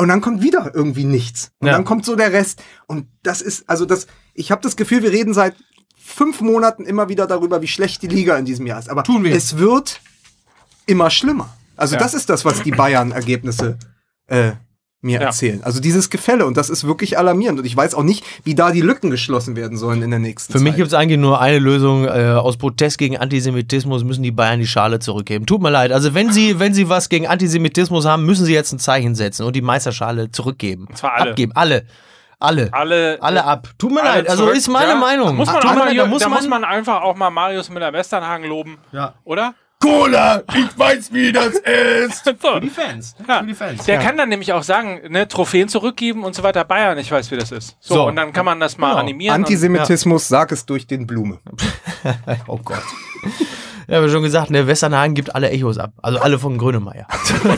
Und 0.00 0.08
dann 0.08 0.20
kommt 0.20 0.42
wieder 0.42 0.70
irgendwie 0.74 1.04
nichts. 1.04 1.50
Und 1.58 1.66
Ja. 1.66 1.72
dann 1.72 1.84
kommt 1.84 2.04
so 2.04 2.14
der 2.14 2.32
Rest. 2.32 2.62
Und 2.86 3.08
das 3.24 3.42
ist, 3.42 3.68
also 3.68 3.84
das, 3.84 4.06
ich 4.34 4.52
habe 4.52 4.62
das 4.62 4.76
Gefühl, 4.76 5.02
wir 5.02 5.10
reden 5.10 5.34
seit 5.34 5.56
fünf 5.96 6.40
Monaten 6.40 6.84
immer 6.84 7.08
wieder 7.08 7.26
darüber, 7.26 7.60
wie 7.60 7.66
schlecht 7.66 8.00
die 8.02 8.06
Liga 8.06 8.36
in 8.38 8.44
diesem 8.44 8.64
Jahr 8.66 8.78
ist. 8.78 8.88
Aber 8.88 9.02
Tun 9.02 9.24
wir. 9.24 9.34
es 9.34 9.58
wird 9.58 10.00
immer 10.86 11.10
schlimmer. 11.10 11.52
Also 11.76 11.96
Ja. 11.96 12.00
das 12.00 12.14
ist 12.14 12.30
das, 12.30 12.44
was 12.44 12.62
die 12.62 12.70
Bayern-Ergebnisse 12.70 13.76
äh, 14.28 14.52
mir 15.00 15.20
Ja. 15.20 15.26
erzählen. 15.26 15.62
Also 15.62 15.80
dieses 15.80 16.10
Gefälle. 16.10 16.44
Und 16.46 16.56
das 16.56 16.70
ist 16.70 16.84
wirklich 16.86 17.18
alarmierend. 17.18 17.60
Und 17.60 17.64
ich 17.66 17.76
weiß 17.76 17.94
auch 17.94 18.02
nicht, 18.02 18.24
wie 18.44 18.54
da 18.54 18.72
die 18.72 18.80
Lücken 18.80 19.10
geschlossen 19.10 19.54
werden 19.54 19.78
sollen 19.78 20.02
in 20.02 20.10
der 20.10 20.18
nächsten 20.18 20.52
Für 20.52 20.58
Zeit. 20.58 20.64
mich 20.64 20.74
gibt 20.76 20.88
es 20.88 20.94
eigentlich 20.94 21.18
nur 21.20 21.40
eine 21.40 21.58
Lösung. 21.60 22.04
Äh, 22.06 22.32
aus 22.36 22.56
Protest 22.56 22.98
gegen 22.98 23.16
Antisemitismus 23.16 24.02
müssen 24.04 24.22
die 24.24 24.32
Bayern 24.32 24.58
die 24.58 24.66
Schale 24.66 24.98
zurückgeben. 24.98 25.46
Tut 25.46 25.62
mir 25.62 25.70
leid. 25.70 25.92
Also 25.92 26.14
wenn 26.14 26.32
sie, 26.32 26.58
wenn 26.58 26.74
sie 26.74 26.88
was 26.88 27.08
gegen 27.08 27.26
Antisemitismus 27.28 28.06
haben, 28.06 28.26
müssen 28.26 28.44
sie 28.44 28.54
jetzt 28.54 28.72
ein 28.72 28.78
Zeichen 28.80 29.14
setzen 29.14 29.44
und 29.46 29.54
die 29.54 29.62
Meisterschale 29.62 30.30
zurückgeben. 30.32 30.86
Und 30.88 30.98
zwar 30.98 31.12
alle. 31.14 31.30
Abgeben. 31.30 31.52
Alle. 31.54 31.84
Alle. 32.40 32.68
Alle, 32.72 33.18
Alle 33.20 33.44
ab. 33.44 33.68
Tut 33.78 33.90
mir 33.92 34.02
leid. 34.02 34.28
Also 34.28 34.44
zurück. 34.44 34.56
ist 34.56 34.68
meine 34.68 34.90
Ja, 34.92 34.96
Meinung. 34.96 35.26
Da 35.26 35.32
muss 35.32 35.46
man, 35.48 35.56
mir 35.56 35.74
mal, 35.74 35.88
leid, 35.88 35.98
da 35.98 36.06
muss 36.06 36.22
da 36.22 36.28
man, 36.28 36.38
muss 36.38 36.48
man 36.48 36.64
einfach 36.64 37.02
auch 37.02 37.16
mal 37.16 37.30
Marius 37.30 37.68
Müller-Westernhagen 37.68 38.46
loben. 38.48 38.78
Ja. 38.92 39.14
Oder? 39.24 39.54
Cola, 39.80 40.42
ich 40.56 40.76
weiß, 40.78 41.12
wie 41.12 41.30
das 41.32 41.54
ist. 41.54 42.24
So. 42.42 42.58
die 42.60 42.68
Fans. 42.70 43.14
Ja. 43.28 43.40
Für 43.40 43.46
die 43.46 43.54
Fans. 43.54 43.84
Der 43.84 43.98
kann 43.98 44.16
dann 44.16 44.28
nämlich 44.28 44.52
auch 44.52 44.62
sagen, 44.62 45.00
ne, 45.08 45.28
Trophäen 45.28 45.68
zurückgeben 45.68 46.24
und 46.24 46.34
so 46.34 46.42
weiter. 46.42 46.64
Bayern, 46.64 46.98
ich 46.98 47.10
weiß, 47.10 47.30
wie 47.30 47.36
das 47.36 47.52
ist. 47.52 47.76
So, 47.80 47.94
So. 47.94 48.06
und 48.08 48.16
dann 48.16 48.32
kann 48.32 48.44
man 48.44 48.58
das 48.60 48.76
mal 48.78 48.88
Genau. 48.90 49.00
animieren. 49.00 49.34
und, 49.36 49.42
Antisemitismus, 49.44 50.26
sag 50.28 50.50
es 50.52 50.66
durch 50.66 50.86
den 50.86 51.06
Blume. 51.06 51.38
Oh 52.46 52.58
Gott. 52.62 52.82
Ja, 53.88 54.00
wir 54.02 54.08
schon 54.10 54.22
gesagt, 54.22 54.50
der 54.50 54.66
Westernhagen 54.66 55.14
gibt 55.14 55.34
alle 55.34 55.50
Echos 55.50 55.78
ab. 55.78 55.92
Also 56.02 56.18
alle 56.20 56.38
von 56.38 56.58
Grönemeyer. 56.58 57.06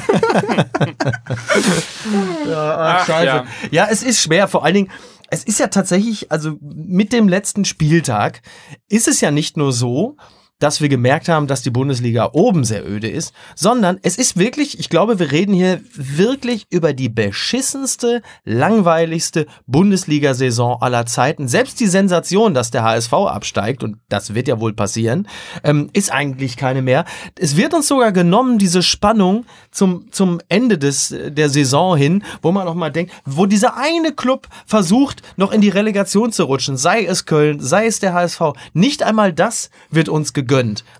ja, 2.48 2.76
ach, 2.76 3.00
Ach, 3.00 3.06
scheiße. 3.06 3.26
ja. 3.26 3.44
Ja. 3.70 3.88
es 3.90 4.02
ist 4.02 4.20
schwer. 4.22 4.48
Vor 4.48 4.64
allen 4.64 4.74
Dingen, 4.74 4.90
es 5.30 5.44
ist 5.44 5.58
ja 5.60 5.66
tatsächlich, 5.68 6.30
also 6.32 6.56
mit 6.60 7.12
dem 7.12 7.28
letzten 7.28 7.64
Spieltag 7.64 8.42
ist 8.88 9.08
es 9.08 9.20
ja 9.20 9.30
nicht 9.30 9.56
nur 9.56 9.72
so, 9.72 10.16
dass 10.60 10.80
wir 10.80 10.88
gemerkt 10.88 11.28
haben, 11.28 11.48
dass 11.48 11.62
die 11.62 11.70
Bundesliga 11.70 12.30
oben 12.32 12.64
sehr 12.64 12.88
öde 12.88 13.08
ist, 13.08 13.34
sondern 13.56 13.98
es 14.02 14.16
ist 14.16 14.36
wirklich, 14.36 14.78
ich 14.78 14.88
glaube, 14.88 15.18
wir 15.18 15.32
reden 15.32 15.54
hier 15.54 15.80
wirklich 15.94 16.66
über 16.70 16.92
die 16.92 17.08
beschissenste, 17.08 18.22
langweiligste 18.44 19.46
Bundesliga-Saison 19.66 20.80
aller 20.80 21.06
Zeiten. 21.06 21.48
Selbst 21.48 21.80
die 21.80 21.86
Sensation, 21.86 22.54
dass 22.54 22.70
der 22.70 22.84
HSV 22.84 23.12
absteigt, 23.12 23.82
und 23.82 23.96
das 24.08 24.34
wird 24.34 24.48
ja 24.48 24.60
wohl 24.60 24.74
passieren, 24.74 25.26
ähm, 25.64 25.88
ist 25.94 26.12
eigentlich 26.12 26.56
keine 26.56 26.82
mehr. 26.82 27.06
Es 27.38 27.56
wird 27.56 27.74
uns 27.74 27.88
sogar 27.88 28.12
genommen, 28.12 28.58
diese 28.58 28.82
Spannung 28.82 29.46
zum, 29.70 30.12
zum 30.12 30.40
Ende 30.48 30.76
des, 30.76 31.14
der 31.26 31.48
Saison 31.48 31.96
hin, 31.96 32.22
wo 32.42 32.52
man 32.52 32.66
noch 32.66 32.74
mal 32.74 32.90
denkt, 32.90 33.12
wo 33.24 33.46
dieser 33.46 33.78
eine 33.78 34.12
Club 34.12 34.46
versucht, 34.66 35.22
noch 35.36 35.52
in 35.52 35.62
die 35.62 35.70
Relegation 35.70 36.32
zu 36.32 36.44
rutschen, 36.44 36.76
sei 36.76 37.04
es 37.04 37.24
Köln, 37.24 37.60
sei 37.60 37.86
es 37.86 37.98
der 37.98 38.12
HSV, 38.12 38.40
nicht 38.74 39.02
einmal 39.02 39.32
das 39.32 39.70
wird 39.90 40.10
uns 40.10 40.34
gegönnt. 40.34 40.49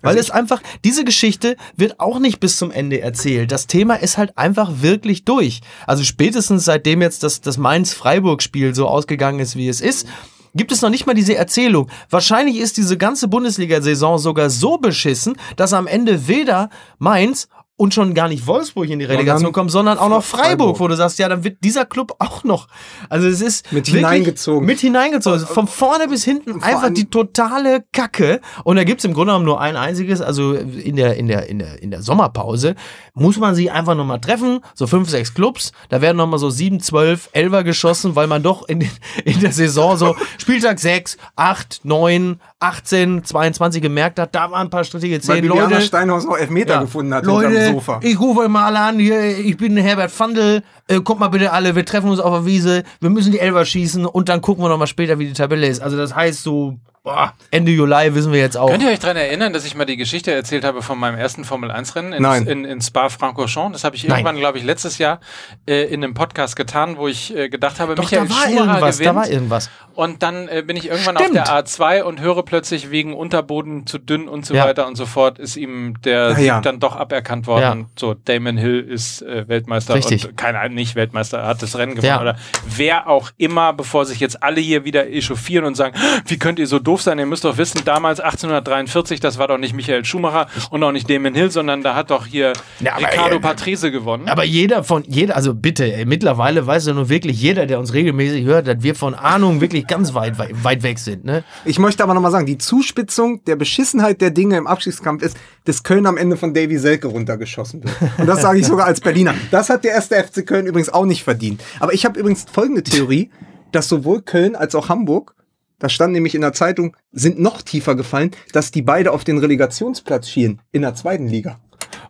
Weil 0.01 0.17
es 0.17 0.31
einfach, 0.31 0.61
diese 0.83 1.03
Geschichte 1.03 1.57
wird 1.75 1.99
auch 1.99 2.19
nicht 2.19 2.39
bis 2.39 2.57
zum 2.57 2.71
Ende 2.71 3.01
erzählt. 3.01 3.51
Das 3.51 3.67
Thema 3.67 3.95
ist 3.95 4.17
halt 4.17 4.37
einfach 4.37 4.81
wirklich 4.81 5.25
durch. 5.25 5.61
Also 5.85 6.03
spätestens 6.03 6.65
seitdem 6.65 7.01
jetzt 7.01 7.23
das, 7.23 7.41
das 7.41 7.57
Mainz-Freiburg-Spiel 7.57 8.73
so 8.73 8.87
ausgegangen 8.87 9.39
ist, 9.39 9.55
wie 9.55 9.67
es 9.67 9.81
ist, 9.81 10.07
gibt 10.55 10.71
es 10.71 10.81
noch 10.81 10.89
nicht 10.89 11.05
mal 11.05 11.13
diese 11.13 11.35
Erzählung. 11.35 11.89
Wahrscheinlich 12.09 12.57
ist 12.57 12.77
diese 12.77 12.97
ganze 12.97 13.27
Bundesliga-Saison 13.27 14.17
sogar 14.17 14.49
so 14.49 14.77
beschissen, 14.77 15.37
dass 15.55 15.73
am 15.73 15.87
Ende 15.87 16.27
weder 16.27 16.69
Mainz 16.99 17.47
und 17.81 17.95
schon 17.95 18.13
gar 18.13 18.27
nicht 18.27 18.45
Wolfsburg 18.45 18.87
in 18.91 18.99
die 18.99 19.05
Relegation 19.05 19.51
kommt, 19.51 19.71
sondern 19.71 19.97
auch 19.97 20.07
noch 20.07 20.23
Freiburg, 20.23 20.47
Freiburg. 20.49 20.79
wo 20.79 20.87
du 20.87 20.95
sagst, 20.95 21.17
ja, 21.17 21.27
dann 21.27 21.43
wird 21.43 21.63
dieser 21.63 21.83
Club 21.85 22.13
auch 22.19 22.43
noch. 22.43 22.67
Also 23.09 23.27
es 23.27 23.41
ist 23.41 23.71
Mit 23.73 23.87
hineingezogen. 23.87 24.67
Mit 24.67 24.79
hineingezogen. 24.81 25.39
Also 25.39 25.51
Von 25.51 25.67
vorne 25.67 26.07
bis 26.07 26.23
hinten 26.23 26.61
einfach 26.61 26.91
die 26.93 27.09
totale 27.09 27.83
Kacke. 27.91 28.39
Und 28.63 28.75
da 28.75 28.83
gibt's 28.83 29.03
im 29.03 29.13
Grunde 29.15 29.31
genommen 29.31 29.45
nur 29.45 29.59
ein 29.59 29.75
einziges, 29.75 30.21
also 30.21 30.53
in 30.53 30.95
der, 30.95 31.15
in 31.17 31.27
der, 31.27 31.47
in 31.49 31.57
der, 31.57 31.81
in 31.81 31.89
der 31.89 32.03
Sommerpause 32.03 32.75
muss 33.15 33.37
man 33.37 33.55
sich 33.55 33.71
einfach 33.71 33.95
nochmal 33.95 34.21
treffen, 34.21 34.59
so 34.75 34.85
fünf, 34.85 35.09
sechs 35.09 35.33
Clubs, 35.33 35.71
da 35.89 36.01
werden 36.01 36.17
nochmal 36.17 36.37
so 36.39 36.51
sieben, 36.51 36.79
zwölf, 36.81 37.29
elfer 37.33 37.63
geschossen, 37.63 38.15
weil 38.15 38.27
man 38.27 38.43
doch 38.43 38.67
in, 38.69 38.87
in 39.25 39.39
der 39.39 39.51
Saison 39.53 39.97
so 39.97 40.15
Spieltag 40.37 40.79
sechs, 40.79 41.17
acht, 41.35 41.81
neun, 41.83 42.39
18, 42.59 43.23
22 43.23 43.81
gemerkt 43.81 44.19
hat, 44.19 44.35
da 44.35 44.51
waren 44.51 44.67
ein 44.67 44.69
paar 44.69 44.83
strittige 44.83 45.15
Weil 45.15 45.21
Zehn 45.21 45.41
Bibiana 45.41 45.69
Leute. 45.69 45.81
Steinhaus 45.81 46.25
noch 46.25 46.37
Elfmeter 46.37 46.75
Ja. 46.75 46.81
gefunden 46.81 47.11
hat 47.13 47.25
Leute, 47.25 47.70
Sofa. 47.73 47.99
ich 48.03 48.19
rufe 48.19 48.41
euch 48.41 48.49
mal 48.49 48.65
alle 48.65 48.79
an, 48.79 48.99
hier, 48.99 49.37
ich 49.37 49.57
bin 49.57 49.77
Herbert 49.77 50.11
Fandl, 50.11 50.63
äh, 50.87 50.99
kommt 51.01 51.19
mal 51.19 51.27
bitte 51.29 51.51
alle, 51.51 51.75
wir 51.75 51.85
treffen 51.85 52.09
uns 52.09 52.19
auf 52.19 52.33
der 52.33 52.45
Wiese, 52.45 52.83
wir 52.99 53.09
müssen 53.09 53.31
die 53.31 53.39
Elfer 53.39 53.65
schießen 53.65 54.05
und 54.05 54.29
dann 54.29 54.41
gucken 54.41 54.63
wir 54.63 54.69
noch 54.69 54.77
mal 54.77 54.87
später, 54.87 55.19
wie 55.19 55.27
die 55.27 55.33
Tabelle 55.33 55.67
ist. 55.67 55.81
Also 55.81 55.97
das 55.97 56.15
heißt 56.15 56.43
so, 56.43 56.77
boah, 57.03 57.33
Ende 57.49 57.71
Juli 57.71 58.13
wissen 58.13 58.31
wir 58.31 58.39
jetzt 58.39 58.55
auch. 58.57 58.69
Könnt 58.69 58.83
ihr 58.83 58.89
euch 58.89 58.99
daran 58.99 59.17
erinnern, 59.17 59.53
dass 59.53 59.65
ich 59.65 59.75
mal 59.75 59.85
die 59.85 59.97
Geschichte 59.97 60.31
erzählt 60.31 60.63
habe 60.63 60.81
von 60.81 60.99
meinem 60.99 61.17
ersten 61.17 61.43
Formel-1-Rennen 61.43 62.13
in, 62.13 62.21
Nein. 62.23 62.45
in, 62.47 62.65
in 62.65 62.81
Spa-Francorchamps? 62.81 63.73
Das 63.73 63.83
habe 63.83 63.95
ich 63.95 64.07
irgendwann, 64.07 64.37
glaube 64.37 64.57
ich, 64.57 64.63
letztes 64.63 64.97
Jahr 64.97 65.19
äh, 65.67 65.83
in 65.93 66.03
einem 66.03 66.13
Podcast 66.13 66.55
getan, 66.55 66.97
wo 66.97 67.07
ich 67.07 67.35
äh, 67.35 67.49
gedacht 67.49 67.79
habe, 67.79 67.95
Doch, 67.95 68.03
Michael 68.03 68.27
da 68.27 68.33
war 68.33 68.41
Schumacher 68.47 68.59
irgendwas, 68.67 68.97
gewinnt. 68.99 69.15
da 69.15 69.19
war 69.19 69.29
irgendwas. 69.29 69.69
Und 69.93 70.23
dann 70.23 70.47
äh, 70.47 70.63
bin 70.65 70.77
ich 70.77 70.87
irgendwann 70.87 71.17
Stimmt. 71.17 71.37
auf 71.39 71.45
der 71.47 71.65
A2 71.65 72.03
und 72.03 72.21
höre 72.21 72.43
plötzlich 72.43 72.91
wegen 72.91 73.13
Unterboden 73.13 73.85
zu 73.87 73.97
dünn 73.97 74.29
und 74.29 74.45
so 74.45 74.53
Ja. 74.53 74.65
weiter 74.65 74.87
und 74.87 74.95
so 74.95 75.05
fort, 75.05 75.37
ist 75.37 75.57
ihm 75.57 75.99
der 76.03 76.21
Ah, 76.27 76.35
Sieg 76.35 76.45
ja. 76.45 76.61
dann 76.61 76.79
doch 76.79 76.95
aberkannt 76.95 77.45
worden. 77.47 77.61
Ja. 77.61 77.71
Und 77.73 77.87
So, 77.99 78.13
Damon 78.13 78.57
Hill 78.57 78.79
ist 78.79 79.21
äh, 79.21 79.47
Weltmeister 79.49 79.95
Richtig. 79.95 80.25
und 80.27 80.37
keiner 80.37 80.69
nicht 80.69 80.95
Weltmeister, 80.95 81.39
er 81.39 81.47
hat 81.47 81.61
das 81.61 81.77
Rennen 81.77 81.95
gewonnen. 81.95 82.07
Ja. 82.07 82.21
Oder 82.21 82.37
wer 82.77 83.07
auch 83.09 83.31
immer, 83.37 83.73
bevor 83.73 84.05
sich 84.05 84.19
jetzt 84.21 84.41
alle 84.43 84.61
hier 84.61 84.85
wieder 84.85 85.09
echauffieren 85.11 85.65
und 85.65 85.75
sagen, 85.75 85.93
wie 86.25 86.39
könnt 86.39 86.57
ihr 86.59 86.67
so 86.67 86.79
doof 86.91 87.01
sein? 87.01 87.19
Ihr 87.19 87.25
müsst 87.25 87.45
doch 87.45 87.57
wissen, 87.57 87.81
damals 87.85 88.19
1843, 88.19 89.21
das 89.21 89.37
war 89.37 89.47
doch 89.47 89.57
nicht 89.57 89.73
Michael 89.73 90.03
Schumacher 90.03 90.47
und 90.71 90.83
auch 90.83 90.91
nicht 90.91 91.09
Damon 91.09 91.33
Hill, 91.33 91.49
sondern 91.49 91.83
da 91.83 91.95
hat 91.95 92.11
doch 92.11 92.25
hier 92.25 92.51
Ja, 92.81 92.97
Ricardo 92.97 93.37
äh, 93.37 93.39
Patrese 93.39 93.91
gewonnen. 93.91 94.27
Aber 94.27 94.43
jeder 94.43 94.83
von, 94.83 95.03
jeder, 95.07 95.37
also 95.37 95.53
bitte, 95.53 95.85
ey, 95.85 96.05
mittlerweile 96.05 96.67
weiß 96.67 96.87
ja 96.87 96.93
nun 96.93 97.07
wirklich 97.07 97.41
jeder, 97.41 97.65
der 97.65 97.79
uns 97.79 97.93
regelmäßig 97.93 98.43
hört, 98.43 98.67
dass 98.67 98.77
wir 98.81 98.93
von 98.95 99.13
Ahnung 99.13 99.61
wirklich 99.61 99.87
ganz 99.87 100.13
weit, 100.13 100.37
weit, 100.37 100.63
weit 100.63 100.83
weg 100.83 100.99
sind, 100.99 101.23
ne? 101.23 101.45
Ich 101.63 101.79
möchte 101.79 102.03
aber 102.03 102.13
nochmal 102.13 102.31
sagen, 102.31 102.45
die 102.45 102.57
Zuspitzung 102.57 103.43
der 103.45 103.55
Beschissenheit 103.55 104.19
der 104.19 104.31
Dinge 104.31 104.57
im 104.57 104.67
Abstiegskampf 104.67 105.23
ist, 105.23 105.37
dass 105.63 105.83
Köln 105.83 106.05
am 106.05 106.17
Ende 106.17 106.35
von 106.35 106.53
Davy 106.53 106.77
Selke 106.77 107.07
runtergeschossen 107.07 107.83
wird. 107.85 107.95
Und 108.17 108.27
das 108.27 108.41
sage 108.41 108.59
ich 108.59 108.67
sogar 108.67 108.87
als 108.87 108.99
Berliner. 108.99 109.33
Das 109.51 109.69
hat 109.69 109.85
der 109.85 109.91
erste 109.91 110.21
FC 110.21 110.45
Köln 110.45 110.65
übrigens 110.65 110.89
auch 110.89 111.05
nicht 111.05 111.23
verdient. 111.23 111.63
Aber 111.79 111.93
ich 111.93 112.03
habe 112.03 112.19
übrigens 112.19 112.45
folgende 112.51 112.83
Theorie, 112.83 113.29
dass 113.71 113.87
sowohl 113.87 114.21
Köln 114.21 114.57
als 114.57 114.75
auch 114.75 114.89
Hamburg, 114.89 115.35
das 115.81 115.91
stand 115.91 116.13
nämlich 116.13 116.35
in 116.35 116.41
der 116.41 116.53
Zeitung, 116.53 116.95
sind 117.11 117.39
noch 117.39 117.61
tiefer 117.63 117.95
gefallen, 117.95 118.31
dass 118.53 118.69
die 118.71 118.83
beide 118.83 119.11
auf 119.11 119.23
den 119.23 119.39
Relegationsplatz 119.39 120.29
schielen 120.29 120.61
in 120.71 120.83
der 120.83 120.93
zweiten 120.95 121.27
Liga. 121.27 121.59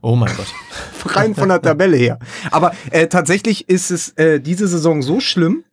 Oh 0.02 0.16
mein 0.16 0.36
Gott. 0.36 0.54
rein 1.16 1.34
von 1.34 1.48
der 1.50 1.62
Tabelle 1.62 1.96
her. 1.96 2.20
Aber 2.52 2.74
äh, 2.92 3.08
tatsächlich 3.08 3.70
ist 3.70 3.90
es 3.90 4.10
äh, 4.18 4.40
diese 4.42 4.68
Saison 4.68 5.02
so 5.02 5.22
schlimm, 5.22 5.64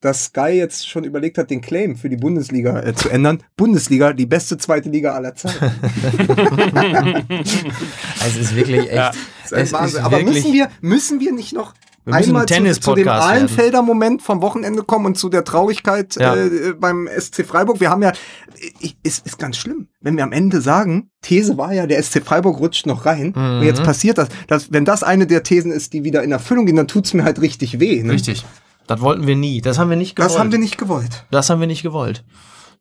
dass 0.00 0.26
Sky 0.26 0.48
jetzt 0.50 0.88
schon 0.88 1.04
überlegt 1.04 1.36
hat, 1.36 1.50
den 1.50 1.60
Claim 1.60 1.96
für 1.96 2.08
die 2.08 2.16
Bundesliga 2.16 2.82
äh, 2.82 2.94
zu 2.94 3.10
ändern. 3.10 3.42
Bundesliga, 3.56 4.14
die 4.14 4.26
beste 4.26 4.56
zweite 4.56 4.88
Liga 4.88 5.12
aller 5.12 5.34
Zeiten. 5.34 5.72
Also 8.20 8.40
es 8.40 8.46
ist 8.50 8.56
wirklich 8.56 8.80
echt. 8.88 8.94
Ja. 8.94 9.12
Ist 9.44 9.52
ist 9.52 9.74
Aber 9.74 10.18
wirklich- 10.18 10.24
müssen 10.36 10.52
wir, 10.52 10.68
müssen 10.80 11.20
wir 11.20 11.32
nicht 11.32 11.52
noch 11.52 11.74
Wir 12.06 12.14
müssen 12.14 12.28
einmal 12.28 12.42
ein 12.42 12.48
zu, 12.48 12.54
zu 12.54 12.60
dem 12.60 12.64
Tennis-Podcast 12.64 13.06
werden. 13.06 13.22
Ahlenfelder 13.22 13.82
Moment 13.82 14.22
vom 14.22 14.40
Wochenende 14.40 14.82
kommen 14.84 15.06
und 15.06 15.18
zu 15.18 15.28
der 15.28 15.44
Traurigkeit 15.44 16.14
Ja. 16.16 16.36
äh, 16.36 16.72
beim 16.78 17.08
SC 17.08 17.44
Freiburg? 17.44 17.80
Wir 17.80 17.90
haben 17.90 18.02
ja, 18.02 18.12
ich, 18.80 18.96
es 19.02 19.18
ist 19.18 19.38
ganz 19.38 19.56
schlimm, 19.56 19.88
wenn 20.00 20.16
wir 20.16 20.22
am 20.22 20.32
Ende 20.32 20.60
sagen, 20.60 21.10
These 21.22 21.58
war 21.58 21.72
ja, 21.74 21.86
der 21.86 22.00
SC 22.02 22.22
Freiburg 22.24 22.60
rutscht 22.60 22.86
noch 22.86 23.04
rein 23.06 23.32
und 23.34 23.58
Mhm. 23.58 23.62
jetzt 23.64 23.82
passiert 23.82 24.18
das. 24.18 24.28
das. 24.46 24.72
Wenn 24.72 24.84
das 24.84 25.02
eine 25.02 25.26
der 25.26 25.42
Thesen 25.42 25.72
ist, 25.72 25.92
die 25.92 26.04
wieder 26.04 26.22
in 26.22 26.30
Erfüllung 26.32 26.64
gehen, 26.66 26.76
dann 26.76 26.88
tut's 26.88 27.12
mir 27.12 27.24
halt 27.24 27.40
richtig 27.40 27.80
weh. 27.80 28.02
Ne? 28.02 28.12
Richtig. 28.12 28.44
Das 28.86 29.00
wollten 29.00 29.26
wir 29.26 29.34
nie. 29.34 29.60
Das 29.60 29.78
haben 29.78 29.90
wir 29.90 29.96
nicht 29.96 30.14
gewollt. 30.14 30.30
Das 30.30 30.38
haben 30.38 30.52
wir 30.52 30.58
nicht 30.60 30.78
gewollt. 30.78 31.24
Das 31.32 31.50
haben 31.50 31.58
wir 31.60 31.66
nicht 31.66 31.82
gewollt. 31.82 32.24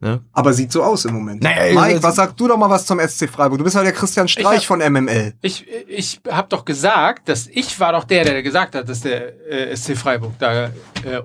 Ne? 0.01 0.21
Aber 0.33 0.53
sieht 0.53 0.71
so 0.71 0.83
aus 0.83 1.05
im 1.05 1.13
Moment. 1.13 1.41
Naja, 1.41 1.73
Mike, 1.73 1.79
also- 1.95 2.03
was 2.03 2.15
sagst 2.15 2.39
du 2.39 2.47
doch 2.47 2.57
mal 2.57 2.69
was 2.69 2.85
zum 2.85 2.99
SC 2.99 3.29
Freiburg? 3.29 3.57
Du 3.59 3.63
bist 3.63 3.75
ja 3.75 3.81
der 3.83 3.93
Christian 3.93 4.27
Streich 4.27 4.57
hab- 4.59 4.63
von 4.65 4.79
MML. 4.81 5.33
Ich, 5.41 5.65
ich 5.87 6.19
habe 6.29 6.47
doch 6.49 6.65
gesagt, 6.65 7.29
dass 7.29 7.47
ich 7.47 7.79
war 7.79 7.93
doch 7.93 8.03
der, 8.03 8.23
der 8.25 8.43
gesagt 8.43 8.75
hat, 8.75 8.87
dass 8.89 9.01
der 9.01 9.47
äh, 9.49 9.75
SC 9.75 9.95
Freiburg 9.97 10.33
da 10.37 10.65
äh, 10.65 10.69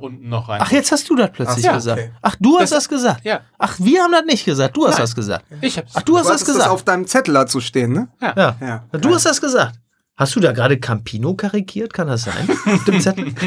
unten 0.00 0.28
noch 0.28 0.48
rein. 0.48 0.60
Ach, 0.62 0.70
jetzt 0.70 0.92
hast 0.92 1.08
du 1.10 1.16
das 1.16 1.30
plötzlich 1.32 1.68
Ach 1.68 1.72
so, 1.72 1.76
gesagt. 1.90 1.98
okay. 2.00 2.10
Ach, 2.22 2.36
du 2.38 2.54
hast 2.58 2.72
Das- 2.72 2.84
das, 2.84 2.88
gesagt. 2.88 3.24
ja. 3.24 3.40
Ach, 3.58 3.76
wir 3.80 4.02
haben 4.02 4.12
das 4.12 4.24
nicht 4.24 4.44
gesagt. 4.44 4.76
Du 4.76 4.84
hast 4.86 4.94
Nein. 4.94 5.02
das 5.02 5.14
gesagt. 5.16 5.44
ich 5.60 5.76
hab's. 5.76 5.92
Ach, 5.94 6.02
du 6.02 6.16
hast 6.16 6.24
Du 6.26 6.28
das 6.28 6.32
hattest 6.32 6.48
das 6.48 6.54
gesagt. 6.56 6.70
auf 6.70 6.82
deinem 6.84 7.06
Zettel 7.06 7.34
dazu 7.34 7.60
stehen, 7.60 7.92
ne? 7.92 8.08
ja. 8.22 8.34
ja. 8.36 8.56
Ja. 8.92 8.98
Du 8.98 9.14
hast 9.14 9.26
das 9.26 9.40
gesagt. 9.40 9.74
Hast 10.16 10.36
du 10.36 10.40
da 10.40 10.52
gerade 10.52 10.78
Campino 10.78 11.32
karikiert? 11.34 11.94
Kann 11.94 12.06
das 12.08 12.24
sein? 12.24 12.46
Auf 12.66 12.84
dem 12.84 13.00
Zettel? 13.00 13.32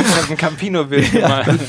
Ich 0.00 0.16
hab 0.16 0.30
ein 0.30 0.36
Campino-Bild 0.38 1.12
gemalt. 1.12 1.60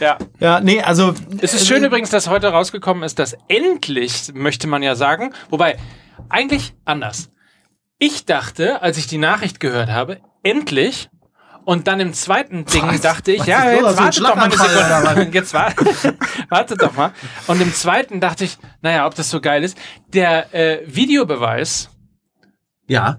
Ja. 0.00 0.18
ja, 0.40 0.60
nee, 0.60 0.80
also. 0.82 1.14
Es 1.40 1.54
ist 1.54 1.66
schön 1.66 1.84
übrigens, 1.84 2.10
dass 2.10 2.28
heute 2.28 2.48
rausgekommen 2.48 3.02
ist, 3.02 3.18
dass 3.18 3.36
endlich, 3.48 4.32
möchte 4.34 4.66
man 4.66 4.82
ja 4.82 4.94
sagen, 4.94 5.32
wobei, 5.50 5.76
eigentlich 6.28 6.74
anders. 6.84 7.30
Ich 7.98 8.26
dachte, 8.26 8.82
als 8.82 8.98
ich 8.98 9.06
die 9.06 9.18
Nachricht 9.18 9.60
gehört 9.60 9.88
habe, 9.90 10.20
endlich, 10.42 11.08
und 11.64 11.88
dann 11.88 11.98
im 11.98 12.12
zweiten 12.12 12.64
Ding 12.64 12.86
Was? 12.86 13.00
dachte 13.00 13.32
ich, 13.32 13.40
Was 13.40 13.46
ja, 13.48 13.70
jetzt 13.72 13.84
einen 13.84 13.98
wartet 13.98 14.24
doch 14.24 14.36
mal 14.36 14.44
eine 14.44 14.56
Sekunde. 14.56 15.30
Jetzt 15.36 15.52
war, 15.52 15.72
wartet 16.48 16.80
doch 16.80 16.94
mal. 16.94 17.12
Und 17.48 17.60
im 17.60 17.74
zweiten 17.74 18.20
dachte 18.20 18.44
ich, 18.44 18.56
naja, 18.82 19.04
ob 19.04 19.16
das 19.16 19.30
so 19.30 19.40
geil 19.40 19.64
ist. 19.64 19.76
Der 20.12 20.54
äh, 20.54 20.82
Videobeweis 20.86 21.90
Ja. 22.86 23.18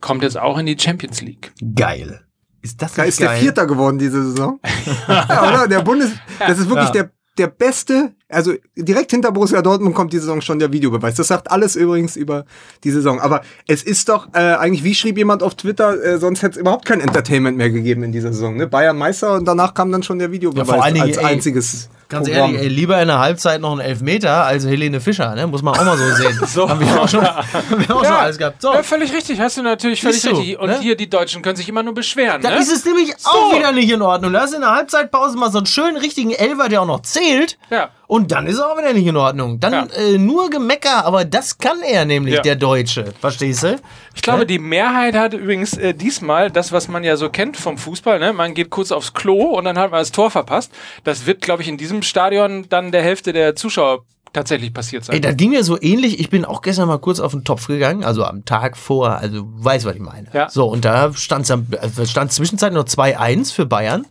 kommt 0.00 0.22
jetzt 0.22 0.38
auch 0.38 0.58
in 0.58 0.66
die 0.66 0.78
Champions 0.78 1.20
League. 1.20 1.52
Geil. 1.74 2.24
Ist 2.62 2.80
das 2.82 2.94
Da 2.94 3.04
ist 3.04 3.18
der 3.20 3.28
geil? 3.28 3.40
Vierter 3.40 3.66
geworden 3.66 3.98
diese 3.98 4.22
Saison. 4.22 4.60
ja, 5.08 5.48
oder? 5.48 5.68
Der 5.68 5.80
Bundes, 5.82 6.10
das 6.38 6.58
ist 6.58 6.68
wirklich 6.68 6.86
Ja. 6.88 6.92
der, 6.92 7.10
der 7.38 7.46
beste, 7.46 8.12
also 8.28 8.52
direkt 8.76 9.12
hinter 9.12 9.32
Borussia 9.32 9.62
Dortmund 9.62 9.94
kommt 9.94 10.12
die 10.12 10.18
Saison 10.18 10.42
schon 10.42 10.58
der 10.58 10.70
Videobeweis. 10.72 11.14
Das 11.14 11.28
sagt 11.28 11.50
alles 11.50 11.74
übrigens 11.74 12.16
über 12.16 12.44
die 12.84 12.90
Saison. 12.90 13.18
Aber 13.20 13.40
es 13.66 13.82
ist 13.82 14.08
doch 14.10 14.28
äh, 14.34 14.38
eigentlich, 14.38 14.84
wie 14.84 14.94
schrieb 14.94 15.16
jemand 15.16 15.42
auf 15.42 15.54
Twitter, 15.54 16.02
äh, 16.04 16.18
sonst 16.18 16.42
hätte 16.42 16.56
es 16.56 16.60
überhaupt 16.60 16.84
kein 16.84 17.00
Entertainment 17.00 17.56
mehr 17.56 17.70
gegeben 17.70 18.02
in 18.02 18.12
dieser 18.12 18.32
Saison. 18.32 18.56
Ne? 18.56 18.66
Bayern 18.66 18.98
Meister 18.98 19.34
und 19.34 19.46
danach 19.46 19.72
kam 19.72 19.90
dann 19.90 20.02
schon 20.02 20.18
der 20.18 20.30
Videobeweis 20.32 20.68
Ja, 20.68 20.74
vor 20.74 20.84
allen 20.84 20.94
Dingen, 20.94 21.06
als 21.06 21.16
ey, 21.16 21.24
einziges. 21.24 21.88
Ganz 22.10 22.28
Programm. 22.28 22.50
ehrlich, 22.54 22.62
ey, 22.62 22.68
lieber 22.68 23.00
in 23.00 23.08
der 23.08 23.20
Halbzeit 23.20 23.60
noch 23.62 23.72
ein 23.72 23.80
Elfmeter 23.80 24.44
als 24.44 24.66
Helene 24.66 25.00
Fischer, 25.00 25.34
ne? 25.34 25.46
Muss 25.46 25.62
man 25.62 25.74
auch 25.78 25.84
mal 25.84 25.96
so 25.96 26.04
sehen. 26.22 26.38
So. 26.46 26.68
Haben 26.68 26.80
wir 26.80 27.00
auch 27.02 27.08
schon, 27.08 27.24
haben 27.26 27.88
wir 27.88 27.96
auch 27.96 28.04
schon 28.04 28.12
alles 28.14 28.36
gehabt. 28.36 28.60
So. 28.60 28.74
ja, 28.74 28.82
völlig 28.82 29.12
richtig, 29.14 29.40
hast 29.40 29.56
du 29.56 29.62
natürlich 29.62 30.02
völlig 30.02 30.20
du, 30.20 30.30
richtig. 30.30 30.58
Und 30.58 30.68
ne? 30.70 30.78
hier, 30.80 30.96
die 30.96 31.08
Deutschen 31.08 31.40
können 31.40 31.56
sich 31.56 31.68
immer 31.68 31.82
nur 31.82 31.94
beschweren. 31.94 32.42
Da 32.42 32.50
ne? 32.50 32.58
ist 32.58 32.70
es 32.70 32.84
nämlich 32.84 33.14
auch 33.24 33.54
wieder 33.56 33.72
nicht 33.72 33.90
in 33.90 34.02
Ordnung. 34.02 34.32
Da 34.32 34.44
ist 34.44 34.52
in 34.54 34.60
der 34.60 34.72
Halbzeitpause 34.72 35.38
mal 35.38 35.50
so 35.50 35.58
einen 35.58 35.66
schönen 35.66 35.96
richtigen 35.96 36.32
Elfer, 36.32 36.68
der 36.68 36.82
auch 36.82 36.86
noch 36.86 37.00
zählt. 37.02 37.56
Ja. 37.70 37.88
Und 38.08 38.32
dann 38.32 38.48
ist 38.48 38.58
er 38.58 38.72
auch 38.72 38.76
wieder 38.76 38.92
nicht 38.92 39.06
in 39.06 39.16
Ordnung. 39.16 39.60
Dann 39.60 39.72
Ja. 39.72 39.86
äh, 39.96 40.18
nur 40.18 40.50
Gemecker, 40.50 41.04
aber 41.04 41.24
das 41.24 41.58
kann 41.58 41.80
er 41.80 42.04
nämlich, 42.04 42.34
Ja. 42.34 42.40
der 42.42 42.56
Deutsche. 42.56 43.04
Verstehst 43.20 43.62
du? 43.62 43.76
Ich 44.16 44.22
glaube, 44.22 44.40
Ne? 44.40 44.46
die 44.46 44.58
Mehrheit 44.58 45.14
hat 45.14 45.32
übrigens 45.32 45.74
äh, 45.78 45.94
diesmal 45.94 46.50
das, 46.50 46.72
was 46.72 46.88
man 46.88 47.04
ja 47.04 47.16
so 47.16 47.30
kennt 47.30 47.56
vom 47.56 47.78
Fußball. 47.78 48.18
Ne? 48.18 48.32
Man 48.32 48.54
geht 48.54 48.68
kurz 48.70 48.90
aufs 48.90 49.14
Klo 49.14 49.34
und 49.56 49.64
dann 49.64 49.78
hat 49.78 49.92
man 49.92 50.00
das 50.00 50.10
Tor 50.10 50.28
verpasst. 50.32 50.72
Das 51.04 51.26
wird, 51.26 51.40
glaube 51.40 51.62
ich, 51.62 51.68
in 51.68 51.76
diesem 51.76 51.99
Stadion 52.02 52.66
dann 52.68 52.92
der 52.92 53.02
Hälfte 53.02 53.32
der 53.32 53.56
Zuschauer 53.56 54.04
tatsächlich 54.32 54.72
passiert 54.72 55.04
sein. 55.04 55.14
Ey, 55.14 55.20
das 55.20 55.36
ging 55.36 55.50
mir 55.50 55.64
so 55.64 55.80
ähnlich. 55.80 56.20
Ich 56.20 56.30
bin 56.30 56.44
auch 56.44 56.62
gestern 56.62 56.88
mal 56.88 56.98
kurz 56.98 57.20
auf 57.20 57.32
den 57.32 57.44
Topf 57.44 57.66
gegangen, 57.66 58.04
also 58.04 58.24
am 58.24 58.44
Tag 58.44 58.76
vor, 58.76 59.16
also 59.16 59.44
weiß, 59.44 59.84
was 59.84 59.94
ich 59.94 60.00
meine. 60.00 60.28
Ja. 60.32 60.48
So, 60.48 60.66
und 60.66 60.84
da 60.84 61.12
stand 61.12 61.50
es 61.50 62.10
stand 62.10 62.32
zwischenzeitlich 62.32 62.76
noch 62.76 62.84
2-1 62.84 63.52
für 63.52 63.66
Bayern. 63.66 64.06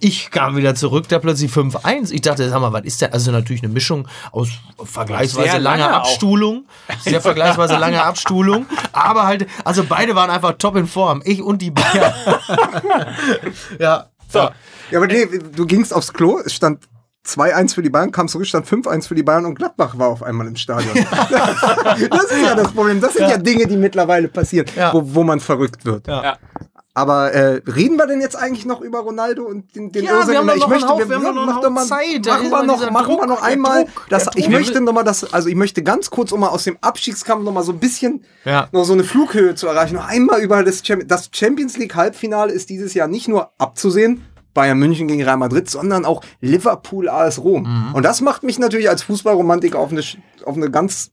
Ich 0.00 0.30
kam 0.32 0.56
wieder 0.56 0.74
zurück, 0.74 1.08
da 1.08 1.20
plötzlich 1.20 1.50
5-1. 1.52 2.12
Ich 2.12 2.22
dachte, 2.22 2.48
sag 2.48 2.60
mal, 2.60 2.72
was 2.72 2.82
ist 2.82 3.00
denn? 3.00 3.12
Also 3.12 3.30
natürlich 3.30 3.62
eine 3.62 3.72
Mischung 3.72 4.08
aus 4.32 4.48
vergleichsweise 4.82 5.50
Sehr 5.50 5.60
lange 5.60 5.82
langer 5.82 5.96
auch. 5.96 6.00
Abstuhlung. 6.00 6.64
Sehr 7.00 7.20
vergleichsweise 7.20 7.76
lange 7.76 8.02
Abstuhlung. 8.02 8.66
Aber 8.92 9.26
halt, 9.26 9.46
also 9.64 9.84
beide 9.84 10.14
waren 10.16 10.28
einfach 10.28 10.54
top 10.58 10.76
in 10.76 10.88
Form. 10.88 11.22
Ich 11.24 11.40
und 11.40 11.62
die 11.62 11.70
Bayern. 11.70 12.12
ja. 13.78 14.06
so. 14.28 14.38
Ja, 14.90 14.98
aber 14.98 15.06
nee, 15.06 15.26
du 15.54 15.66
gingst 15.66 15.94
aufs 15.94 16.12
Klo, 16.12 16.38
es 16.44 16.52
stand 16.52 16.80
2-1 17.26 17.74
für 17.74 17.82
die 17.82 17.90
Bayern, 17.90 18.10
kam 18.10 18.28
zurück, 18.28 18.46
stand 18.46 18.66
5-1 18.66 19.06
für 19.08 19.14
die 19.14 19.22
Bayern 19.22 19.46
und 19.46 19.54
Gladbach 19.54 19.96
war 19.98 20.08
auf 20.08 20.22
einmal 20.22 20.46
im 20.48 20.56
Stadion. 20.56 20.92
das 22.10 22.24
ist 22.24 22.42
ja 22.42 22.54
das 22.54 22.72
Problem. 22.72 23.00
Das 23.00 23.14
sind 23.14 23.28
ja, 23.28 23.36
Dinge, 23.38 23.66
die 23.66 23.76
mittlerweile 23.76 24.28
passieren, 24.28 24.66
Ja. 24.76 24.92
wo, 24.92 25.02
wo 25.04 25.22
man 25.22 25.40
verrückt 25.40 25.84
wird. 25.84 26.06
Ja. 26.08 26.22
Ja. 26.24 26.38
Aber 26.94 27.32
äh, 27.32 27.62
reden 27.74 27.96
wir 27.96 28.06
denn 28.06 28.20
jetzt 28.20 28.36
eigentlich 28.36 28.66
noch 28.66 28.82
über 28.82 28.98
Ronaldo 28.98 29.44
und 29.44 29.74
den, 29.74 29.92
den 29.92 30.04
Ja, 30.04 30.18
Özil? 30.20 30.32
wir 30.32 30.38
haben 30.40 30.48
ich 30.50 30.56
noch 30.60 30.68
möchte, 30.68 30.86
wir 30.88 31.16
haben 31.16 31.24
ja, 31.24 31.32
noch 31.32 31.70
mal, 31.70 31.86
Zeit. 31.86 32.26
Machen 32.26 32.50
wir 32.50 32.62
noch, 32.64 32.90
machen 32.90 33.08
wir 33.08 33.16
Druck, 33.16 33.26
noch 33.28 33.40
der 33.40 33.44
einmal. 33.48 33.84
Druck, 33.84 34.06
Das, 34.10 34.28
ich 34.34 34.50
möchte 34.50 34.78
noch 34.82 34.92
mal 34.92 35.02
das, 35.02 35.32
also 35.32 35.48
ich 35.48 35.54
möchte 35.54 35.82
ganz 35.82 36.10
kurz, 36.10 36.32
um 36.32 36.40
mal 36.40 36.48
aus 36.48 36.64
dem 36.64 36.76
Abstiegskampf 36.82 37.44
noch 37.44 37.52
mal 37.52 37.62
so 37.62 37.72
ein 37.72 37.78
bisschen 37.78 38.24
Ja. 38.44 38.68
noch 38.72 38.84
so 38.84 38.92
eine 38.92 39.04
Flughöhe 39.04 39.54
zu 39.54 39.68
erreichen, 39.68 39.94
noch 39.94 40.06
einmal 40.06 40.42
über 40.42 40.62
das, 40.62 40.86
Champions, 40.86 41.08
das 41.08 41.30
Champions 41.32 41.78
League 41.78 41.94
Halbfinale 41.94 42.52
ist 42.52 42.68
dieses 42.68 42.92
Jahr 42.92 43.08
nicht 43.08 43.26
nur 43.26 43.52
abzusehen. 43.56 44.26
Bayern 44.54 44.78
München 44.78 45.08
gegen 45.08 45.22
Real 45.22 45.36
Madrid, 45.36 45.68
sondern 45.68 46.04
auch 46.04 46.22
Liverpool 46.40 47.08
AS 47.08 47.42
Rom. 47.42 47.62
Mhm. 47.62 47.94
Und 47.94 48.04
das 48.04 48.20
macht 48.20 48.42
mich 48.42 48.58
natürlich 48.58 48.88
als 48.88 49.02
Fußballromantiker 49.02 49.78
auf 49.78 49.92
eine, 49.92 50.02
auf 50.44 50.56
eine 50.56 50.70
ganz 50.70 51.12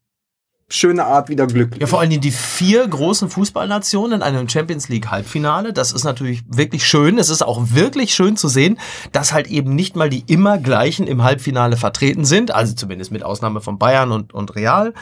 schöne 0.71 1.05
Art 1.05 1.29
wieder 1.29 1.47
glücklich. 1.47 1.81
Ja, 1.81 1.87
vor 1.87 1.99
allen 1.99 2.11
Dingen 2.11 2.21
die 2.21 2.31
vier 2.31 2.87
großen 2.87 3.29
Fußballnationen 3.29 4.17
in 4.17 4.21
einem 4.21 4.47
Champions 4.47 4.87
League 4.87 5.09
Halbfinale. 5.09 5.73
Das 5.73 5.91
ist 5.91 6.03
natürlich 6.03 6.43
wirklich 6.47 6.85
schön. 6.85 7.17
Es 7.17 7.29
ist 7.29 7.41
auch 7.41 7.71
wirklich 7.71 8.13
schön 8.13 8.37
zu 8.37 8.47
sehen, 8.47 8.79
dass 9.11 9.33
halt 9.33 9.47
eben 9.47 9.73
nicht 9.73 9.95
mal 9.95 10.09
die 10.09 10.23
immer 10.27 10.59
gleichen 10.59 11.07
im 11.07 11.23
Halbfinale 11.23 11.75
vertreten 11.75 12.23
sind. 12.23 12.51
Also 12.51 12.75
zumindest 12.75 13.11
mit 13.11 13.23
Ausnahme 13.23 13.61
von 13.61 13.79
Bayern 13.79 14.11
und, 14.11 14.33
und 14.33 14.55
Real. 14.55 14.93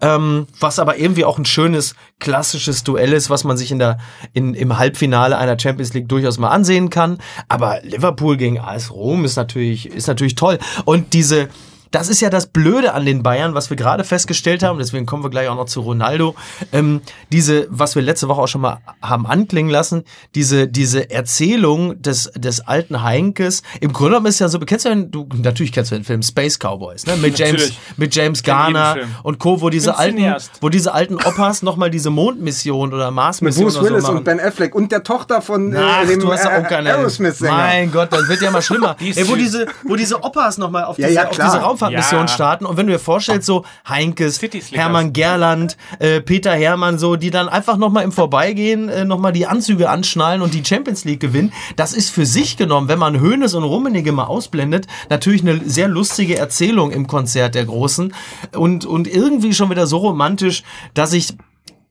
Ähm, 0.00 0.46
was 0.60 0.78
aber 0.78 0.98
irgendwie 0.98 1.24
auch 1.24 1.38
ein 1.38 1.44
schönes, 1.44 1.96
klassisches 2.20 2.84
Duell 2.84 3.12
ist, 3.12 3.28
was 3.28 3.42
man 3.42 3.56
sich 3.56 3.72
in 3.72 3.80
der, 3.80 3.98
in, 4.32 4.54
im 4.54 4.78
Halbfinale 4.78 5.36
einer 5.36 5.58
Champions 5.58 5.92
League 5.92 6.08
durchaus 6.08 6.38
mal 6.38 6.50
ansehen 6.50 6.88
kann. 6.88 7.18
Aber 7.48 7.80
Liverpool 7.82 8.36
gegen 8.36 8.60
AS 8.60 8.92
Rom 8.92 9.24
ist 9.24 9.36
natürlich, 9.36 9.86
ist 9.86 10.06
natürlich 10.06 10.36
toll. 10.36 10.58
Und 10.84 11.14
diese, 11.14 11.48
das 11.96 12.10
ist 12.10 12.20
ja 12.20 12.28
das 12.28 12.46
Blöde 12.48 12.92
an 12.92 13.06
den 13.06 13.22
Bayern, 13.22 13.54
was 13.54 13.70
wir 13.70 13.76
gerade 13.78 14.04
festgestellt 14.04 14.62
haben. 14.62 14.78
Deswegen 14.78 15.06
kommen 15.06 15.22
wir 15.24 15.30
gleich 15.30 15.48
auch 15.48 15.54
noch 15.56 15.64
zu 15.64 15.80
Ronaldo. 15.80 16.34
Ähm, 16.70 17.00
diese, 17.32 17.66
was 17.70 17.94
wir 17.94 18.02
letzte 18.02 18.28
Woche 18.28 18.42
auch 18.42 18.48
schon 18.48 18.60
mal 18.60 18.80
haben 19.00 19.26
anklingen 19.26 19.70
lassen, 19.72 20.04
diese, 20.34 20.68
diese 20.68 21.10
Erzählung 21.10 22.02
des, 22.02 22.30
des 22.36 22.60
alten 22.60 23.02
Heinkes. 23.02 23.62
Im 23.80 23.94
Grunde 23.94 24.10
genommen 24.10 24.26
ist 24.26 24.40
ja 24.40 24.48
so, 24.48 24.58
kennst 24.58 24.84
du 24.84 24.90
den, 24.90 25.10
du, 25.10 25.26
natürlich 25.36 25.72
kennst 25.72 25.90
du 25.90 25.94
den 25.94 26.04
Film 26.04 26.20
Space 26.22 26.58
Cowboys, 26.58 27.06
ne? 27.06 27.16
Mit 27.16 27.38
James, 27.38 27.52
Natürlich. 27.52 27.78
mit 27.96 28.14
James 28.14 28.42
Garner 28.42 28.96
und 29.22 29.38
Co., 29.38 29.62
wo 29.62 29.70
diese 29.70 29.96
alten, 29.96 30.34
wo 30.60 30.68
diese 30.68 30.92
alten 30.92 31.14
Opas 31.14 31.62
nochmal 31.62 31.90
diese 31.90 32.10
Mondmission 32.10 32.92
oder 32.92 33.06
Mit 33.06 33.14
Marsmission 33.16 33.64
Bruce 33.64 33.76
oder 33.78 33.84
so 33.86 33.90
Willis 33.94 34.02
machen. 34.02 34.16
und 34.18 34.24
Ben 34.24 34.38
Affleck 34.40 34.74
und 34.74 34.92
der 34.92 35.02
Tochter 35.02 35.40
von 35.40 35.72
äh, 35.72 35.78
Ach, 35.80 36.06
dem 36.06 36.20
du 36.20 36.30
hast 36.30 36.44
ja 36.44 36.58
auch 36.58 36.64
äh, 36.64 36.68
keine 36.68 36.90
Aerosmith-Sänger. 36.94 37.56
Mein 37.56 37.90
Gott, 37.90 38.12
das 38.12 38.28
wird 38.28 38.42
ja 38.42 38.50
mal 38.50 38.60
schlimmer. 38.66 38.96
Ey, 39.00 39.26
wo, 39.28 39.34
diese, 39.34 39.66
wo 39.84 39.96
diese 39.96 40.22
Opas 40.22 40.58
nochmal 40.58 40.84
auf, 40.84 40.98
Ja, 40.98 41.06
diese, 41.08 41.20
ja, 41.20 41.28
auf 41.28 41.34
klar. 41.34 41.50
diese 41.52 41.64
Raumfahrtmission 41.86 42.20
Ja. 42.22 42.28
starten 42.28 42.66
und 42.66 42.76
wenn 42.76 42.86
du 42.86 42.92
dir 42.92 42.98
vorstellst, 42.98 43.46
so 43.46 43.64
Heinkes. 43.88 44.40
Hermann 44.72 45.12
Gerland, 45.12 45.76
äh, 45.98 46.20
Peter 46.20 46.52
Hermann, 46.52 46.98
so, 46.98 47.16
die 47.16 47.30
dann 47.30 47.48
einfach 47.48 47.76
nochmal 47.76 48.04
im 48.04 48.12
Vorbeigehen 48.12 48.88
äh, 48.88 49.04
nochmal 49.04 49.32
die 49.32 49.46
Anzüge 49.46 49.88
anschnallen 49.90 50.42
und 50.42 50.54
die 50.54 50.64
Champions 50.64 51.04
League 51.04 51.20
gewinnen, 51.20 51.52
das 51.76 51.92
ist 51.92 52.10
für 52.10 52.26
sich 52.26 52.56
genommen, 52.56 52.88
wenn 52.88 52.98
man 52.98 53.20
Hönes 53.20 53.54
und 53.54 53.64
Rummenigge 53.64 54.12
mal 54.12 54.24
ausblendet, 54.24 54.86
natürlich 55.08 55.42
eine 55.42 55.60
sehr 55.64 55.88
lustige 55.88 56.36
Erzählung 56.38 56.90
im 56.90 57.06
Konzert 57.06 57.54
der 57.54 57.64
Großen 57.64 58.12
und, 58.54 58.84
und 58.84 59.08
irgendwie 59.08 59.54
schon 59.54 59.70
wieder 59.70 59.86
so 59.86 59.98
romantisch, 59.98 60.62
dass 60.94 61.12
ich 61.12 61.34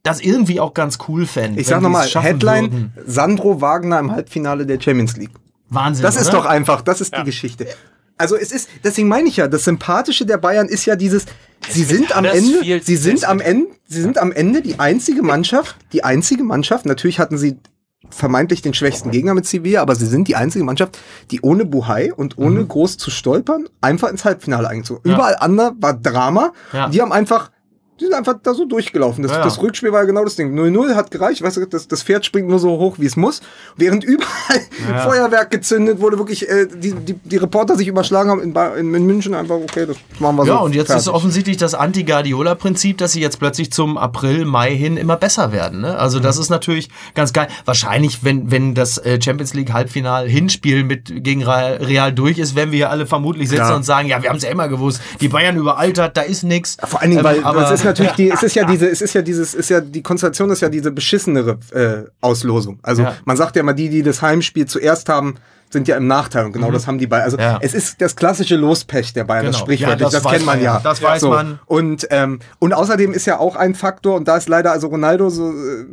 das 0.04 0.22
irgendwie 0.22 0.60
auch 0.60 0.74
ganz 0.74 1.00
cool 1.08 1.26
fände. 1.26 1.60
Ich 1.60 1.68
sag 1.68 1.82
nochmal, 1.82 2.08
Headline, 2.08 2.72
würden. 2.72 2.94
Sandro 3.08 3.60
Wagner 3.62 4.00
im 4.00 4.12
Halbfinale 4.12 4.66
der 4.66 4.80
Champions 4.80 5.18
League. 5.18 5.32
Wahnsinn. 5.70 6.04
Das 6.04 6.16
ist 6.16 6.30
oder? 6.30 6.38
doch 6.38 6.46
einfach, 6.46 6.82
das 6.82 7.02
ist 7.02 7.16
die 7.18 7.24
Geschichte. 7.24 7.68
Also 8.18 8.36
es 8.38 8.52
ist, 8.52 8.70
deswegen 8.84 9.08
meine 9.08 9.28
ich 9.28 9.38
ja, 9.38 9.48
das 9.48 9.66
Sympathische 9.66 10.26
der 10.26 10.38
Bayern 10.38 10.68
ist 10.68 10.86
ja 10.86 10.96
dieses, 10.96 11.26
sie 11.70 11.84
sind 11.84 12.16
am 12.16 12.24
Ende, 12.26 12.82
sie 12.82 12.96
sind 12.96 13.26
am 13.28 13.40
Ende, 13.42 13.68
sie 13.88 14.02
sind 14.02 14.18
am 14.18 14.32
Ende 14.32 14.62
die 14.62 14.80
einzige 14.80 15.22
Mannschaft, 15.22 15.76
die 15.92 16.04
einzige 16.04 16.44
Mannschaft, 16.44 16.86
natürlich 16.86 17.20
hatten 17.20 17.38
sie 17.38 17.58
vermeintlich 18.10 18.62
den 18.62 18.74
schwächsten 18.74 19.12
Gegner 19.12 19.34
mit 19.34 19.46
Sevilla, 19.48 19.82
aber 19.82 19.96
sie 19.96 20.06
sind 20.06 20.28
die 20.28 20.36
einzige 20.36 20.64
Mannschaft, 20.64 21.00
die 21.32 21.42
ohne 21.42 21.66
Buhai 21.66 22.14
und 22.14 22.38
ohne 22.38 22.62
Mhm. 22.62 22.68
groß 22.68 22.98
zu 22.98 23.10
stolpern 23.12 23.68
einfach 23.82 24.10
ins 24.10 24.24
Halbfinale 24.24 24.70
eingezogen. 24.70 25.02
Überall 25.12 25.36
andere 25.40 25.74
war 25.80 25.94
Drama. 25.96 26.54
Ja. 26.72 26.88
Die 26.90 27.02
haben 27.02 27.12
einfach 27.12 27.50
die 28.00 28.06
sind 28.06 28.14
einfach 28.14 28.36
da 28.44 28.54
so 28.54 28.66
durchgelaufen. 28.66 29.24
Das, 29.24 29.32
Ja, 29.32 29.38
ja. 29.40 29.44
das 29.46 29.62
Rückspiel 29.62 29.92
war 29.92 30.02
ja 30.02 30.06
genau 30.06 30.24
das 30.24 30.36
Ding. 30.36 30.54
0-0 30.58 30.96
hat 30.96 31.12
gereicht. 31.12 31.42
Weißt 31.42 31.58
du, 31.58 31.66
das, 31.66 31.88
das 31.88 32.04
Pferd 32.04 32.26
springt 32.26 32.50
nur 32.50 32.60
so 32.60 32.72
hoch, 32.78 32.96
wie 33.00 33.06
es 33.06 33.16
muss. 33.16 33.42
Während 33.78 34.04
überall 34.04 34.62
Feuerwerk 35.04 35.52
gezündet 35.52 36.00
wurde, 36.02 36.18
wirklich 36.18 36.50
äh, 36.50 36.68
die, 36.68 36.92
die, 36.94 37.14
die 37.14 37.38
Reporter 37.38 37.76
sich 37.78 37.88
überschlagen 37.88 38.30
haben 38.30 38.42
in, 38.42 38.54
in, 38.78 38.94
in 38.94 39.06
München 39.06 39.34
einfach, 39.34 39.56
okay, 39.56 39.86
das 39.86 39.98
machen 40.20 40.36
wir 40.38 40.46
so. 40.46 40.52
Ja, 40.52 40.58
und 40.58 40.76
jetzt 40.76 40.88
fertig. 40.88 41.08
ist 41.08 41.14
offensichtlich 41.14 41.58
das 41.58 41.74
Anti-Guardiola-Prinzip, 41.74 42.98
dass 42.98 43.12
sie 43.14 43.22
jetzt 43.22 43.40
plötzlich 43.40 43.72
zum 43.72 43.98
April, 43.98 44.46
Mai 44.46 44.76
hin 44.76 44.98
immer 44.98 45.16
besser 45.18 45.52
werden. 45.52 45.82
Ne? 45.82 45.98
Also 45.98 46.20
das 46.20 46.38
ist 46.38 46.50
natürlich 46.50 46.90
ganz 47.14 47.34
geil. 47.34 47.48
Wahrscheinlich, 47.66 48.24
wenn, 48.24 48.52
wenn 48.52 48.74
das 48.74 48.98
äh, 48.98 49.20
Champions 49.22 49.54
League 49.54 49.72
Halbfinal 49.74 50.28
Hinspiel 50.28 50.84
mit 50.84 51.24
gegen 51.24 51.44
Real, 51.44 52.12
durch 52.14 52.38
ist, 52.40 52.56
werden 52.56 52.72
wir 52.72 52.78
hier 52.78 52.90
alle 52.90 53.06
vermutlich 53.06 53.50
sitzen 53.50 53.62
Ja. 53.70 53.76
und 53.76 53.84
sagen, 53.84 54.08
ja, 54.08 54.22
wir 54.22 54.30
haben 54.30 54.38
es 54.38 54.44
ja 54.44 54.50
immer 54.50 54.68
gewusst. 54.68 55.02
Die 55.22 55.28
Bayern 55.28 55.56
überaltert, 55.56 56.18
da 56.18 56.22
ist 56.22 56.44
nix. 56.44 56.78
Vor 56.84 57.02
allen 57.02 57.12
Dingen, 57.12 57.24
weil 57.24 57.38
Ähm, 57.38 57.46
aber- 57.46 57.64
es 57.66 57.72
ist 57.72 57.85
natürlich 57.86 58.12
die, 58.14 58.30
es 58.32 58.44
ist 58.44 58.56
ja 58.56 58.66
diese, 58.72 58.90
es 58.90 59.02
ist 59.02 59.14
ja 59.14 59.22
dieses, 59.22 59.54
ist 59.54 59.70
ja 59.70 59.80
die 59.82 60.04
Konstellation 60.04 60.50
ist 60.52 60.62
ja 60.62 60.70
diese 60.70 60.92
beschissenere 60.92 61.58
äh, 61.72 62.10
Auslosung. 62.22 62.80
Also 62.84 63.04
Ja. 63.04 63.16
man 63.26 63.38
sagt 63.38 63.56
ja 63.56 63.62
immer, 63.62 63.74
die, 63.74 63.90
die 63.90 64.04
das 64.04 64.22
Heimspiel 64.22 64.66
zuerst 64.66 65.08
haben, 65.10 65.36
sind 65.72 65.88
ja 65.88 65.98
im 65.98 66.08
Nachteil 66.08 66.46
und 66.46 66.52
genau 66.54 66.72
das 66.72 66.86
haben 66.88 67.00
die 67.00 67.08
Bayern. 67.08 67.24
Also 67.24 67.38
Mhm. 67.38 67.44
Ja. 67.44 67.60
es 67.62 67.74
ist 67.74 68.00
das 68.02 68.16
klassische 68.16 68.56
Lospech 68.56 69.14
der 69.14 69.24
Bayern, 69.24 69.46
das 69.48 69.56
Genau. 69.56 69.66
sprichwörtlich, 69.66 70.00
Ja, 70.02 70.10
das 70.12 70.22
das, 70.24 70.32
kennt 70.32 70.46
man 70.46 70.62
ja. 70.62 70.80
Das 70.84 71.02
weiß 71.02 71.24
man. 71.24 71.60
Und 71.66 72.08
ähm, 72.12 72.40
und 72.60 72.74
außerdem 72.74 73.12
ist 73.14 73.26
ja 73.26 73.40
auch 73.40 73.56
ein 73.56 73.74
Faktor 73.76 74.16
und 74.16 74.28
da 74.28 74.38
ist 74.38 74.48
leider 74.50 74.72
also 74.72 74.88
Ronaldo 74.88 75.30
so 75.30 75.50
äh, 75.52 75.86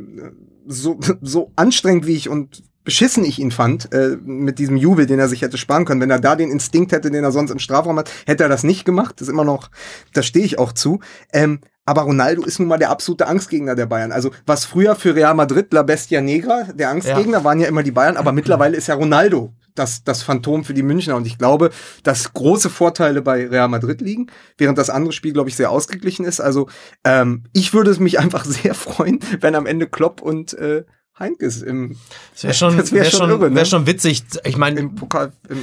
so 0.66 0.99
so 1.20 1.51
anstrengend 1.57 2.07
wie 2.07 2.14
ich 2.14 2.28
und 2.28 2.62
beschissen 2.84 3.24
ich 3.24 3.38
ihn 3.38 3.53
fand, 3.53 3.93
äh, 3.93 4.16
mit 4.24 4.59
diesem 4.59 4.76
Jubel, 4.76 5.07
den 5.07 5.20
er 5.20 5.28
sich 5.28 5.43
hätte 5.43 5.57
sparen 5.57 5.84
können. 5.84 6.01
Wenn 6.01 6.11
er 6.11 6.18
da 6.20 6.34
den 6.34 6.51
Instinkt 6.51 6.90
hätte, 6.93 7.11
den 7.12 7.22
er 7.22 7.30
sonst 7.30 7.53
im 7.53 7.61
Strafraum 7.61 7.97
hat, 7.99 8.11
hätte 8.26 8.43
er 8.43 8.49
das 8.49 8.64
nicht 8.64 8.84
gemacht. 8.84 9.14
Das 9.20 9.28
ist 9.28 9.32
immer 9.32 9.45
noch, 9.45 9.70
da 10.14 10.22
stehe 10.22 10.45
ich 10.45 10.59
auch 10.59 10.72
zu. 10.72 10.99
Ähm, 11.32 11.61
aber 11.93 12.03
Ronaldo 12.03 12.43
ist 12.45 12.59
nun 12.59 12.68
mal 12.68 12.78
der 12.78 12.88
absolute 12.88 13.26
Angstgegner 13.26 13.74
der 13.74 13.84
Bayern. 13.84 14.12
Also 14.12 14.30
was 14.47 14.64
früher 14.64 14.95
für 14.95 15.14
Real 15.14 15.34
Madrid 15.34 15.70
La 15.74 15.82
Bestia 15.82 16.22
Negra, 16.22 16.64
der 16.72 16.88
Angstgegner, 16.88 17.45
waren 17.45 17.61
ja 17.61 17.68
immer 17.68 17.82
die 17.82 17.90
Bayern, 17.90 18.16
aber 18.16 18.32
mittlerweile 18.32 18.78
ist 18.78 18.86
ja 18.86 18.95
Ronaldo 18.95 19.53
das, 19.74 20.03
das 20.05 20.22
Phantom 20.22 20.64
für 20.64 20.72
die 20.72 20.82
Münchner. 20.82 21.16
Und 21.16 21.26
ich 21.26 21.36
glaube, 21.36 21.68
dass 22.03 22.32
große 22.32 22.70
Vorteile 22.70 23.20
bei 23.20 23.47
Real 23.47 23.68
Madrid 23.68 24.01
liegen, 24.01 24.28
während 24.57 24.78
das 24.78 24.88
andere 24.88 25.12
Spiel, 25.12 25.34
glaube 25.34 25.51
ich, 25.51 25.57
sehr 25.57 25.70
ausgeglichen 25.70 26.24
ist. 26.24 26.40
Also 26.40 26.70
ähm, 27.05 27.43
ich 27.53 27.74
würde 27.74 27.90
es 27.90 28.01
mich 28.01 28.18
einfach 28.18 28.47
sehr 28.47 28.74
freuen, 28.74 29.18
wenn 29.40 29.55
am 29.55 29.66
Ende 29.66 29.86
Klopp 29.86 30.22
und 30.22 30.55
äh, 30.55 30.84
Heinkes 31.18 31.61
im, 31.61 31.99
Das 32.32 32.45
wäre 32.45 32.55
schon, 32.55 32.78
das 32.78 32.90
wär 32.90 33.03
wär 33.05 33.11
schon 33.11 33.28
irre, 33.28 33.51
ne? 33.51 33.57
wär 33.57 33.66
schon 33.66 33.86
witzig. 33.86 34.24
Ich 34.45 34.57
meine, 34.57 34.90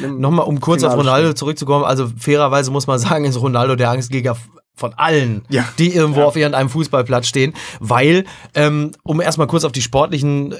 Nochmal, 0.07 0.45
um 0.45 0.59
kurz 0.59 0.83
auf 0.83 0.91
Finale 0.91 0.97
Ronaldo 0.97 1.27
spielen. 1.29 1.35
zurückzukommen. 1.37 1.85
Also 1.85 2.07
fairerweise 2.17 2.69
muss 2.69 2.85
man 2.85 2.99
sagen, 2.99 3.25
ist 3.25 3.41
Ronaldo 3.41 3.75
der 3.75 3.89
Angstgeber 3.89 4.37
von 4.79 4.93
allen, 4.95 5.43
Ja. 5.49 5.65
die 5.77 5.93
irgendwo 5.93 6.23
auf 6.23 6.35
irgendeinem 6.35 6.69
Fußballplatz 6.69 7.27
stehen, 7.27 7.53
weil, 7.79 8.25
ähm, 8.55 8.91
um 9.03 9.21
erstmal 9.21 9.47
kurz 9.47 9.63
auf 9.65 9.71
die 9.71 9.81
sportlichen 9.81 10.51
äh, 10.53 10.55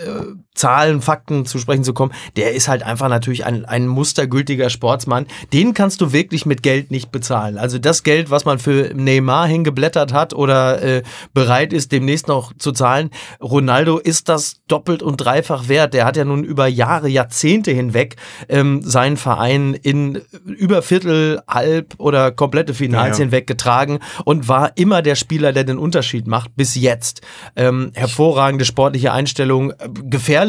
Zahlen, 0.60 1.02
Fakten 1.02 1.46
zu 1.46 1.58
sprechen 1.58 1.86
zu 1.86 1.94
kommen, 1.94 2.12
der 2.36 2.54
ist 2.54 2.68
halt 2.68 2.84
einfach 2.84 3.08
natürlich 3.08 3.46
ein, 3.46 3.64
ein 3.64 3.88
mustergültiger 3.88 4.70
Sportsmann. 4.70 5.26
Den 5.54 5.74
kannst 5.74 6.02
du 6.02 6.12
wirklich 6.12 6.46
mit 6.46 6.64
Geld 6.64 6.92
nicht 6.92 7.12
bezahlen. 7.12 7.58
Also 7.58 7.80
das 7.80 8.04
Geld, 8.04 8.30
was 8.30 8.44
man 8.44 8.60
für 8.60 8.92
Neymar 8.94 9.48
hingeblättert 9.48 10.12
hat 10.12 10.34
oder 10.34 10.82
äh, 10.82 11.04
bereit 11.34 11.72
ist, 11.72 11.94
demnächst 11.94 12.28
noch 12.28 12.52
zu 12.58 12.74
zahlen, 12.74 13.10
Ronaldo 13.42 14.00
ist 14.00 14.28
das 14.28 14.58
doppelt 14.68 15.02
und 15.02 15.16
dreifach 15.16 15.70
wert. 15.70 15.94
Der 15.94 16.04
hat 16.06 16.18
ja 16.18 16.26
nun 16.26 16.44
über 16.44 16.68
Jahre, 16.68 17.08
Jahrzehnte 17.08 17.72
hinweg 17.72 18.18
ähm, 18.50 18.82
seinen 18.84 19.16
Verein 19.16 19.76
in 19.76 20.22
über 20.44 20.82
Viertel, 20.82 21.42
halb 21.48 21.96
oder 22.00 22.32
komplette 22.32 22.74
Finals 22.74 23.18
Ja, 23.18 23.24
ja. 23.24 23.30
hinweg 23.30 23.48
getragen 23.48 24.00
und 24.26 24.50
war 24.50 24.74
immer 24.76 25.02
der 25.02 25.16
Spieler, 25.16 25.54
der 25.54 25.64
den 25.64 25.78
Unterschied 25.78 26.28
macht, 26.28 26.58
bis 26.58 26.76
jetzt. 26.76 27.22
Ähm, 27.56 27.92
hervorragende 27.94 28.66
sportliche 28.66 29.14
Einstellung, 29.14 29.72
äh, 29.72 29.76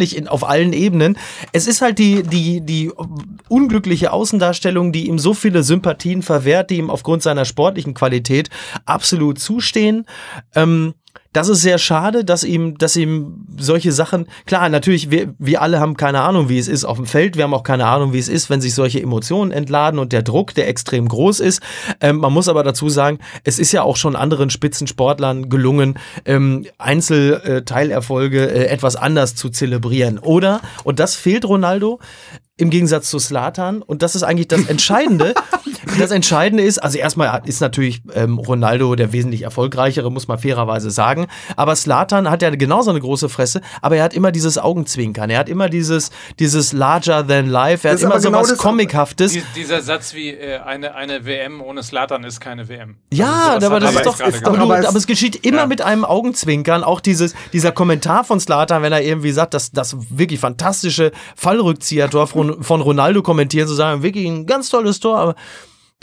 gefährlich 0.01 0.17
in, 0.17 0.29
auf 0.29 0.49
allen 0.49 0.73
Ebenen. 0.73 1.17
Es 1.53 1.67
ist 1.67 1.83
halt 1.83 1.99
die, 1.99 2.23
die, 2.23 2.61
die 2.61 2.91
unglückliche 3.49 4.13
Außendarstellung, 4.13 4.93
die 4.93 5.07
ihm 5.09 5.19
so 5.19 5.35
viele 5.35 5.63
Sympathien 5.63 6.23
verwehrt, 6.23 6.71
die 6.71 6.79
ihm 6.79 6.91
aufgrund 6.91 7.23
seiner 7.23 7.45
sportlichen 7.45 7.95
Qualität 7.95 8.49
absolut 8.87 9.39
zustehen. 9.39 10.07
Ähm, 10.55 10.95
das 11.33 11.49
ist 11.49 11.61
sehr 11.61 11.79
schade, 11.79 12.25
dass 12.25 12.43
ihm, 12.43 12.77
dass 12.77 12.97
ihm 12.97 13.47
solche 13.57 13.93
Sachen, 13.93 14.27
klar, 14.47 14.69
natürlich, 14.69 15.11
wir, 15.11 15.33
wir 15.39 15.63
alle 15.63 15.79
haben 15.79 15.97
keine 15.97 16.23
Ahnung, 16.23 16.49
wie 16.49 16.59
es 16.59 16.67
ist 16.67 16.85
auf 16.85 16.97
dem 16.97 17.07
Feld. 17.07 17.37
Wir 17.37 17.45
haben 17.45 17.55
auch 17.55 17.63
keine 17.63 17.87
Ahnung, 17.87 18.13
wie 18.13 18.19
es 18.19 18.29
ist, 18.29 18.51
wenn 18.51 18.61
sich 18.61 18.75
solche 18.75 19.01
Emotionen 19.01 19.53
entladen 19.53 20.01
und 20.01 20.13
der 20.13 20.23
Druck, 20.23 20.55
der 20.55 20.67
extrem 20.67 21.09
groß 21.09 21.39
ist. 21.39 21.63
Ähm, 22.01 22.17
man 22.17 22.33
muss 22.33 22.49
aber 22.49 22.65
dazu 22.65 22.89
sagen, 22.89 23.21
es 23.45 23.61
ist 23.61 23.71
ja 23.71 23.83
auch 23.83 23.97
schon 23.97 24.17
anderen 24.17 24.51
Spitzensportlern 24.51 25.49
gelungen, 25.49 25.99
ähm, 26.25 26.67
Einzelteilerfolge 26.79 28.51
äh, 28.51 28.67
etwas 28.67 28.97
anders 28.97 29.37
zu 29.37 29.51
zelebrieren. 29.51 30.19
Oder, 30.19 30.61
und 30.83 30.99
das 30.99 31.15
fehlt 31.15 31.45
Ronaldo, 31.45 32.01
im 32.57 32.71
Gegensatz 32.71 33.09
zu 33.09 33.19
Slatan, 33.19 33.83
und 33.83 34.03
das 34.03 34.15
ist 34.15 34.23
eigentlich 34.23 34.49
das 34.49 34.65
Entscheidende, 34.69 35.35
das 35.99 36.11
Entscheidende 36.11 36.63
ist, 36.65 36.79
also 36.79 36.99
erstmal 36.99 37.43
ist 37.45 37.61
natürlich 37.61 38.03
ähm, 38.15 38.39
Ronaldo 38.39 38.95
der 38.95 39.13
wesentlich 39.13 39.43
erfolgreichere, 39.43 40.11
muss 40.11 40.29
man 40.29 40.39
fairerweise 40.39 40.91
sagen. 40.91 41.27
Aber 41.57 41.75
Slatan 41.77 42.31
hat 42.31 42.43
ja 42.43 42.51
genauso 42.51 42.91
eine 42.91 43.01
große 43.01 43.29
Fresse, 43.29 43.61
aber 43.83 43.97
er 43.97 44.05
hat 44.05 44.15
immer 44.15 44.33
dieses 44.33 44.59
Augenzwinkern. 44.59 45.31
Er 45.31 45.39
hat 45.39 45.49
immer 45.49 45.69
dieses, 45.69 46.11
dieses 46.39 46.73
larger 46.73 47.27
than 47.27 47.47
life. 47.47 47.87
Er 47.87 47.93
Das 47.95 48.01
ist 48.03 48.07
hat 48.07 48.13
immer 48.13 48.21
so 48.21 48.29
genau 48.31 48.43
was 48.43 48.57
Comichaftes. 48.59 49.33
Die, 49.33 49.43
dieser 49.57 49.81
Satz 49.83 50.15
wie 50.15 50.31
äh, 50.31 50.59
eine, 50.59 50.95
eine 50.95 51.25
WM 51.27 51.61
ohne 51.61 51.83
Slatan 51.83 52.25
ist 52.25 52.41
keine 52.41 52.69
WM. 52.69 52.97
Ja, 53.13 53.55
Also 53.55 53.67
aber 53.67 53.81
das 53.81 53.95
ist 53.95 54.07
doch, 54.07 54.19
gerade 54.19 54.47
aber, 54.47 54.81
du, 54.81 54.89
Aber 54.89 54.99
es 54.99 55.07
geschieht 55.07 55.45
immer 55.47 55.59
Ja. 55.59 55.67
mit 55.67 55.83
einem 55.83 56.05
Augenzwinkern. 56.05 56.85
Auch 56.85 57.01
dieses, 57.01 57.35
dieser 57.53 57.73
Kommentar 57.73 58.25
von 58.25 58.41
Slatan, 58.41 58.83
wenn 58.83 58.93
er 58.93 59.03
irgendwie 59.03 59.33
sagt, 59.33 59.55
dass 59.55 59.71
das 59.73 59.97
wirklich 60.11 60.41
fantastische 60.41 61.13
Fallrückzieher-Tor 61.37 62.27
von, 62.27 62.63
von 62.63 62.81
Ronaldo 62.81 63.23
kommentieren, 63.23 63.69
zu 63.69 63.75
sagen, 63.75 64.03
wirklich 64.03 64.27
ein 64.27 64.47
ganz 64.47 64.69
tolles 64.69 65.01
Tor, 65.01 65.19
aber 65.19 65.35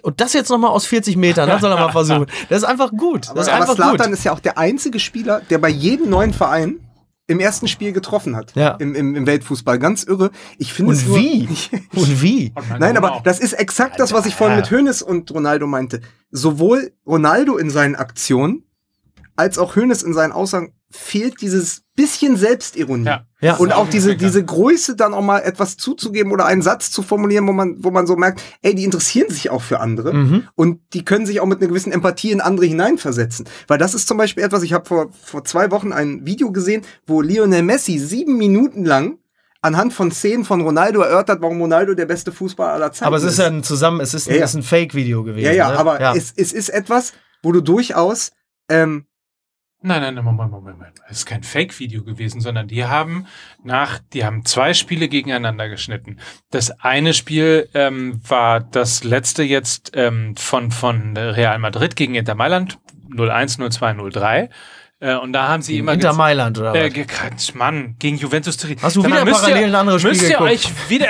und 0.04 0.22
das 0.22 0.34
jetzt 0.34 0.50
nochmal 0.50 0.72
aus 0.72 0.86
40 0.86 1.18
Metern, 1.18 1.50
das 1.50 1.62
soll 1.62 1.72
er 1.72 1.80
mal 1.80 1.92
versuchen. 1.92 2.28
Das 2.50 2.60
ist 2.60 2.64
einfach 2.64 2.92
gut. 2.92 3.30
Das 3.34 3.48
Aber, 3.50 3.66
ist 3.66 3.76
Slatan 3.76 4.14
ist 4.14 4.24
ja 4.24 4.32
auch 4.32 4.40
der 4.40 4.58
einzige 4.58 5.00
Spieler, 5.00 5.42
der 5.50 5.58
bei 5.58 5.70
jedem 5.70 6.10
neuen 6.10 6.34
Verein 6.34 6.80
im 7.28 7.40
ersten 7.40 7.68
Spiel 7.68 7.92
getroffen 7.92 8.36
hat. 8.36 8.56
Ja. 8.56 8.72
Im, 8.80 8.96
im, 8.96 9.16
Im 9.16 9.26
Weltfußball. 9.28 9.80
Ganz 9.80 10.04
irre. 10.04 10.32
Ich 10.58 10.74
finde 10.74 10.94
es 10.94 11.04
Und 11.08 11.16
wie? 11.16 11.50
Und 11.94 12.22
wie? 12.22 12.54
Nein, 12.80 12.96
aber 12.96 13.22
das 13.24 13.40
ist 13.40 13.54
exakt 13.54 14.00
das, 14.00 14.14
was 14.14 14.26
ich 14.26 14.36
vorhin 14.36 14.58
mit 14.58 14.72
Hoeneß 14.72 15.02
und 15.02 15.30
Ronaldo 15.32 15.68
meinte. 15.68 16.02
Sowohl 16.32 16.94
Ronaldo 17.06 17.58
in 17.58 17.70
seinen 17.70 17.96
Aktionen 17.96 18.64
als 19.36 19.58
auch 19.58 19.76
Hoeneß 19.76 20.04
in 20.04 20.14
seinen 20.14 20.32
Aussagen 20.32 20.74
fehlt 20.90 21.42
dieses 21.42 21.82
bisschen 21.96 22.38
Selbstironie. 22.38 23.06
Ja. 23.06 23.26
Ja. 23.42 23.56
Und 23.58 23.74
auch 23.74 23.90
diese, 23.90 24.16
diese 24.16 24.44
Größe 24.44 24.96
dann 24.96 25.14
auch 25.14 25.22
mal 25.22 25.40
etwas 25.40 25.78
zuzugeben 25.78 26.32
oder 26.32 26.46
einen 26.46 26.62
Satz 26.62 26.92
zu 26.92 27.02
formulieren, 27.04 27.48
wo 27.48 27.52
man, 27.54 27.84
wo 27.84 27.92
man 27.92 28.08
so 28.08 28.16
merkt, 28.16 28.42
ey, 28.62 28.74
die 28.74 28.84
interessieren 28.84 29.30
sich 29.30 29.50
auch 29.50 29.62
für 29.62 29.80
andere 29.80 30.14
Mhm. 30.14 30.44
und 30.56 30.80
die 30.94 31.04
können 31.06 31.26
sich 31.26 31.40
auch 31.40 31.46
mit 31.46 31.60
einer 31.60 31.68
gewissen 31.68 31.92
Empathie 31.92 32.32
in 32.32 32.40
andere 32.42 32.66
hineinversetzen. 32.68 33.48
Weil 33.68 33.78
das 33.80 33.94
ist 33.94 34.08
zum 34.08 34.18
Beispiel 34.18 34.44
etwas, 34.44 34.64
ich 34.64 34.74
habe 34.74 34.86
vor, 34.86 35.10
vor 35.24 35.44
zwei 35.44 35.70
Wochen 35.72 35.92
ein 35.92 36.26
Video 36.26 36.52
gesehen, 36.52 36.84
wo 37.06 37.22
Lionel 37.22 37.64
Messi 37.64 37.98
sieben 38.00 38.38
Minuten 38.38 38.86
lang 38.86 39.18
anhand 39.62 39.92
von 39.94 40.12
Szenen 40.12 40.46
von 40.46 40.62
Ronaldo 40.62 41.02
erörtert, 41.02 41.42
warum 41.42 41.60
Ronaldo 41.60 41.96
der 41.96 42.06
beste 42.06 42.32
Fußballer 42.32 42.74
aller 42.74 42.92
Zeiten 42.92 43.06
Aber 43.08 43.18
es 43.18 43.24
ist 43.24 43.40
ja 43.40 43.48
ein 43.48 43.64
zusammen, 43.64 44.00
es 44.02 44.14
ist, 44.14 44.28
ein- 44.28 44.34
Ja, 44.36 44.40
ja. 44.40 44.46
es 44.46 44.52
ist 44.52 44.56
ein 44.58 44.64
Fake-Video 44.64 45.24
gewesen. 45.24 45.46
ja, 45.46 45.52
ja, 45.52 45.72
ne? 45.72 45.80
aber 45.80 46.00
Es, 46.16 46.32
es 46.36 46.54
ist 46.54 46.70
etwas, 46.70 47.14
wo 47.44 47.52
du 47.52 47.62
durchaus 47.62 48.32
ähm, 48.70 49.07
Nein, 49.88 50.02
nein, 50.02 50.14
nein, 50.16 50.24
Moment, 50.24 50.52
Moment, 50.52 50.78
Moment. 50.78 51.00
Es 51.10 51.20
ist 51.20 51.26
kein 51.26 51.44
Fake-Video 51.44 52.04
gewesen, 52.04 52.42
sondern 52.42 52.68
die 52.68 52.86
haben 52.86 53.26
nach, 53.64 54.00
die 54.14 54.26
haben 54.26 54.46
zwei 54.46 54.74
Spiele 54.74 55.08
gegeneinander 55.08 55.70
geschnitten. 55.70 56.20
Das 56.52 56.72
eine 56.82 57.14
Spiel 57.14 57.70
ähm, 57.74 58.20
war 58.28 58.60
das 58.60 59.04
letzte 59.04 59.44
jetzt 59.44 59.92
ähm, 59.96 60.36
von, 60.36 60.72
von 60.72 61.16
Real 61.16 61.58
Madrid 61.60 61.96
gegen 61.96 62.16
Inter 62.16 62.36
Mailand 62.36 62.78
01, 63.18 63.58
02, 63.70 63.96
03. 64.12 64.50
Äh, 65.00 65.16
und 65.16 65.32
da 65.34 65.48
haben 65.48 65.62
sie 65.62 65.78
immer 65.78 65.94
Inter 65.94 66.14
Mailand 66.14 66.58
oder 66.58 66.74
äh, 66.74 66.92
was? 67.34 67.54
Mann, 67.54 67.96
gegen 68.00 68.18
Juventus 68.18 68.58
Turin. 68.58 68.78
Hast 68.82 68.96
du 68.96 69.02
Sag 69.02 69.12
wieder 69.12 69.26
müsst 69.26 69.42
parallel 69.42 69.62
ihr- 69.62 69.68
ein 69.68 69.76
anderes 69.76 70.02
Spiel 70.02 70.12
Müsst 70.12 70.24
ihr 70.24 70.30
geguckt? 70.30 70.52
euch 70.52 70.90
wieder, 70.90 71.10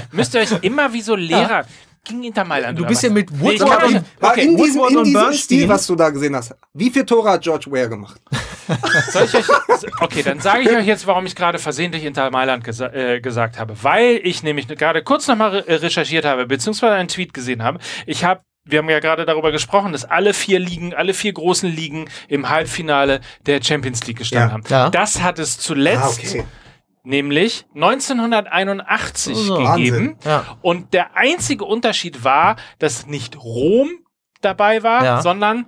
müsst 0.12 0.34
ihr 0.34 0.40
euch 0.40 0.52
immer 0.62 0.92
wie 0.92 1.02
so 1.02 1.14
Lehrer 1.14 1.64
gegen 2.06 2.24
Inter 2.24 2.44
Mailand 2.44 2.78
Du 2.78 2.84
bist 2.86 3.02
ja 3.02 3.10
mit 3.10 3.30
Nee, 3.30 3.38
Woodward 3.40 3.80
kann 3.80 3.94
und- 3.96 4.04
okay, 4.20 4.42
in 4.44 4.56
diesem, 4.56 4.80
Woodward 4.80 4.90
in 4.92 4.98
und 4.98 5.04
diesem. 5.06 5.32
Stil, 5.32 5.68
was 5.68 5.86
du 5.86 5.94
da 5.96 6.10
gesehen 6.10 6.34
hast. 6.36 6.54
Wie 6.74 6.90
viel 6.90 7.04
Tore 7.04 7.30
hat 7.30 7.42
George 7.42 7.66
Ware 7.70 7.88
gemacht? 7.88 8.20
Soll 9.12 9.24
ich 9.24 9.34
euch, 9.34 9.46
okay, 10.00 10.22
dann 10.22 10.40
sage 10.40 10.62
ich 10.62 10.70
euch 10.70 10.86
jetzt, 10.86 11.06
warum 11.06 11.24
ich 11.26 11.36
gerade 11.36 11.58
versehentlich 11.58 12.04
Inter 12.04 12.30
Mailand 12.30 12.64
gesa 12.64 12.86
äh, 12.92 13.20
gesagt 13.20 13.58
habe. 13.58 13.74
Weil 13.82 14.20
ich 14.24 14.42
nämlich 14.42 14.66
gerade 14.68 15.02
kurz 15.02 15.26
nochmal 15.28 15.50
re 15.50 15.68
äh, 15.68 15.74
recherchiert 15.76 16.24
habe, 16.24 16.46
beziehungsweise 16.46 16.94
einen 16.94 17.08
Tweet 17.08 17.32
gesehen 17.32 17.62
habe. 17.62 17.78
Ich 18.06 18.24
habe, 18.24 18.40
wir 18.64 18.80
haben 18.80 18.90
ja 18.90 18.98
gerade 18.98 19.24
darüber 19.24 19.52
gesprochen, 19.52 19.92
dass 19.92 20.04
alle 20.04 20.34
vier 20.34 20.58
Ligen, 20.58 20.92
alle 20.94 21.14
vier 21.14 21.32
großen 21.32 21.70
Ligen 21.70 22.08
im 22.28 22.48
Halbfinale 22.48 23.20
der 23.46 23.62
Champions 23.62 24.04
League 24.06 24.18
gestanden 24.18 24.48
Ja. 24.48 24.52
haben. 24.54 24.64
Ja. 24.68 24.90
Das 24.90 25.22
hat 25.22 25.38
es 25.38 25.58
zuletzt, 25.58 26.02
Ah, 26.02 26.08
okay. 26.08 26.44
Nämlich 27.06 27.64
1981 27.74 29.36
So. 29.36 29.56
gegeben. 29.58 30.16
Ja. 30.24 30.58
Und 30.62 30.92
der 30.92 31.16
einzige 31.16 31.64
Unterschied 31.64 32.24
war, 32.24 32.56
dass 32.78 33.06
nicht 33.06 33.36
Rom 33.42 33.90
dabei 34.40 34.82
war, 34.82 35.04
Ja. 35.04 35.22
sondern 35.22 35.66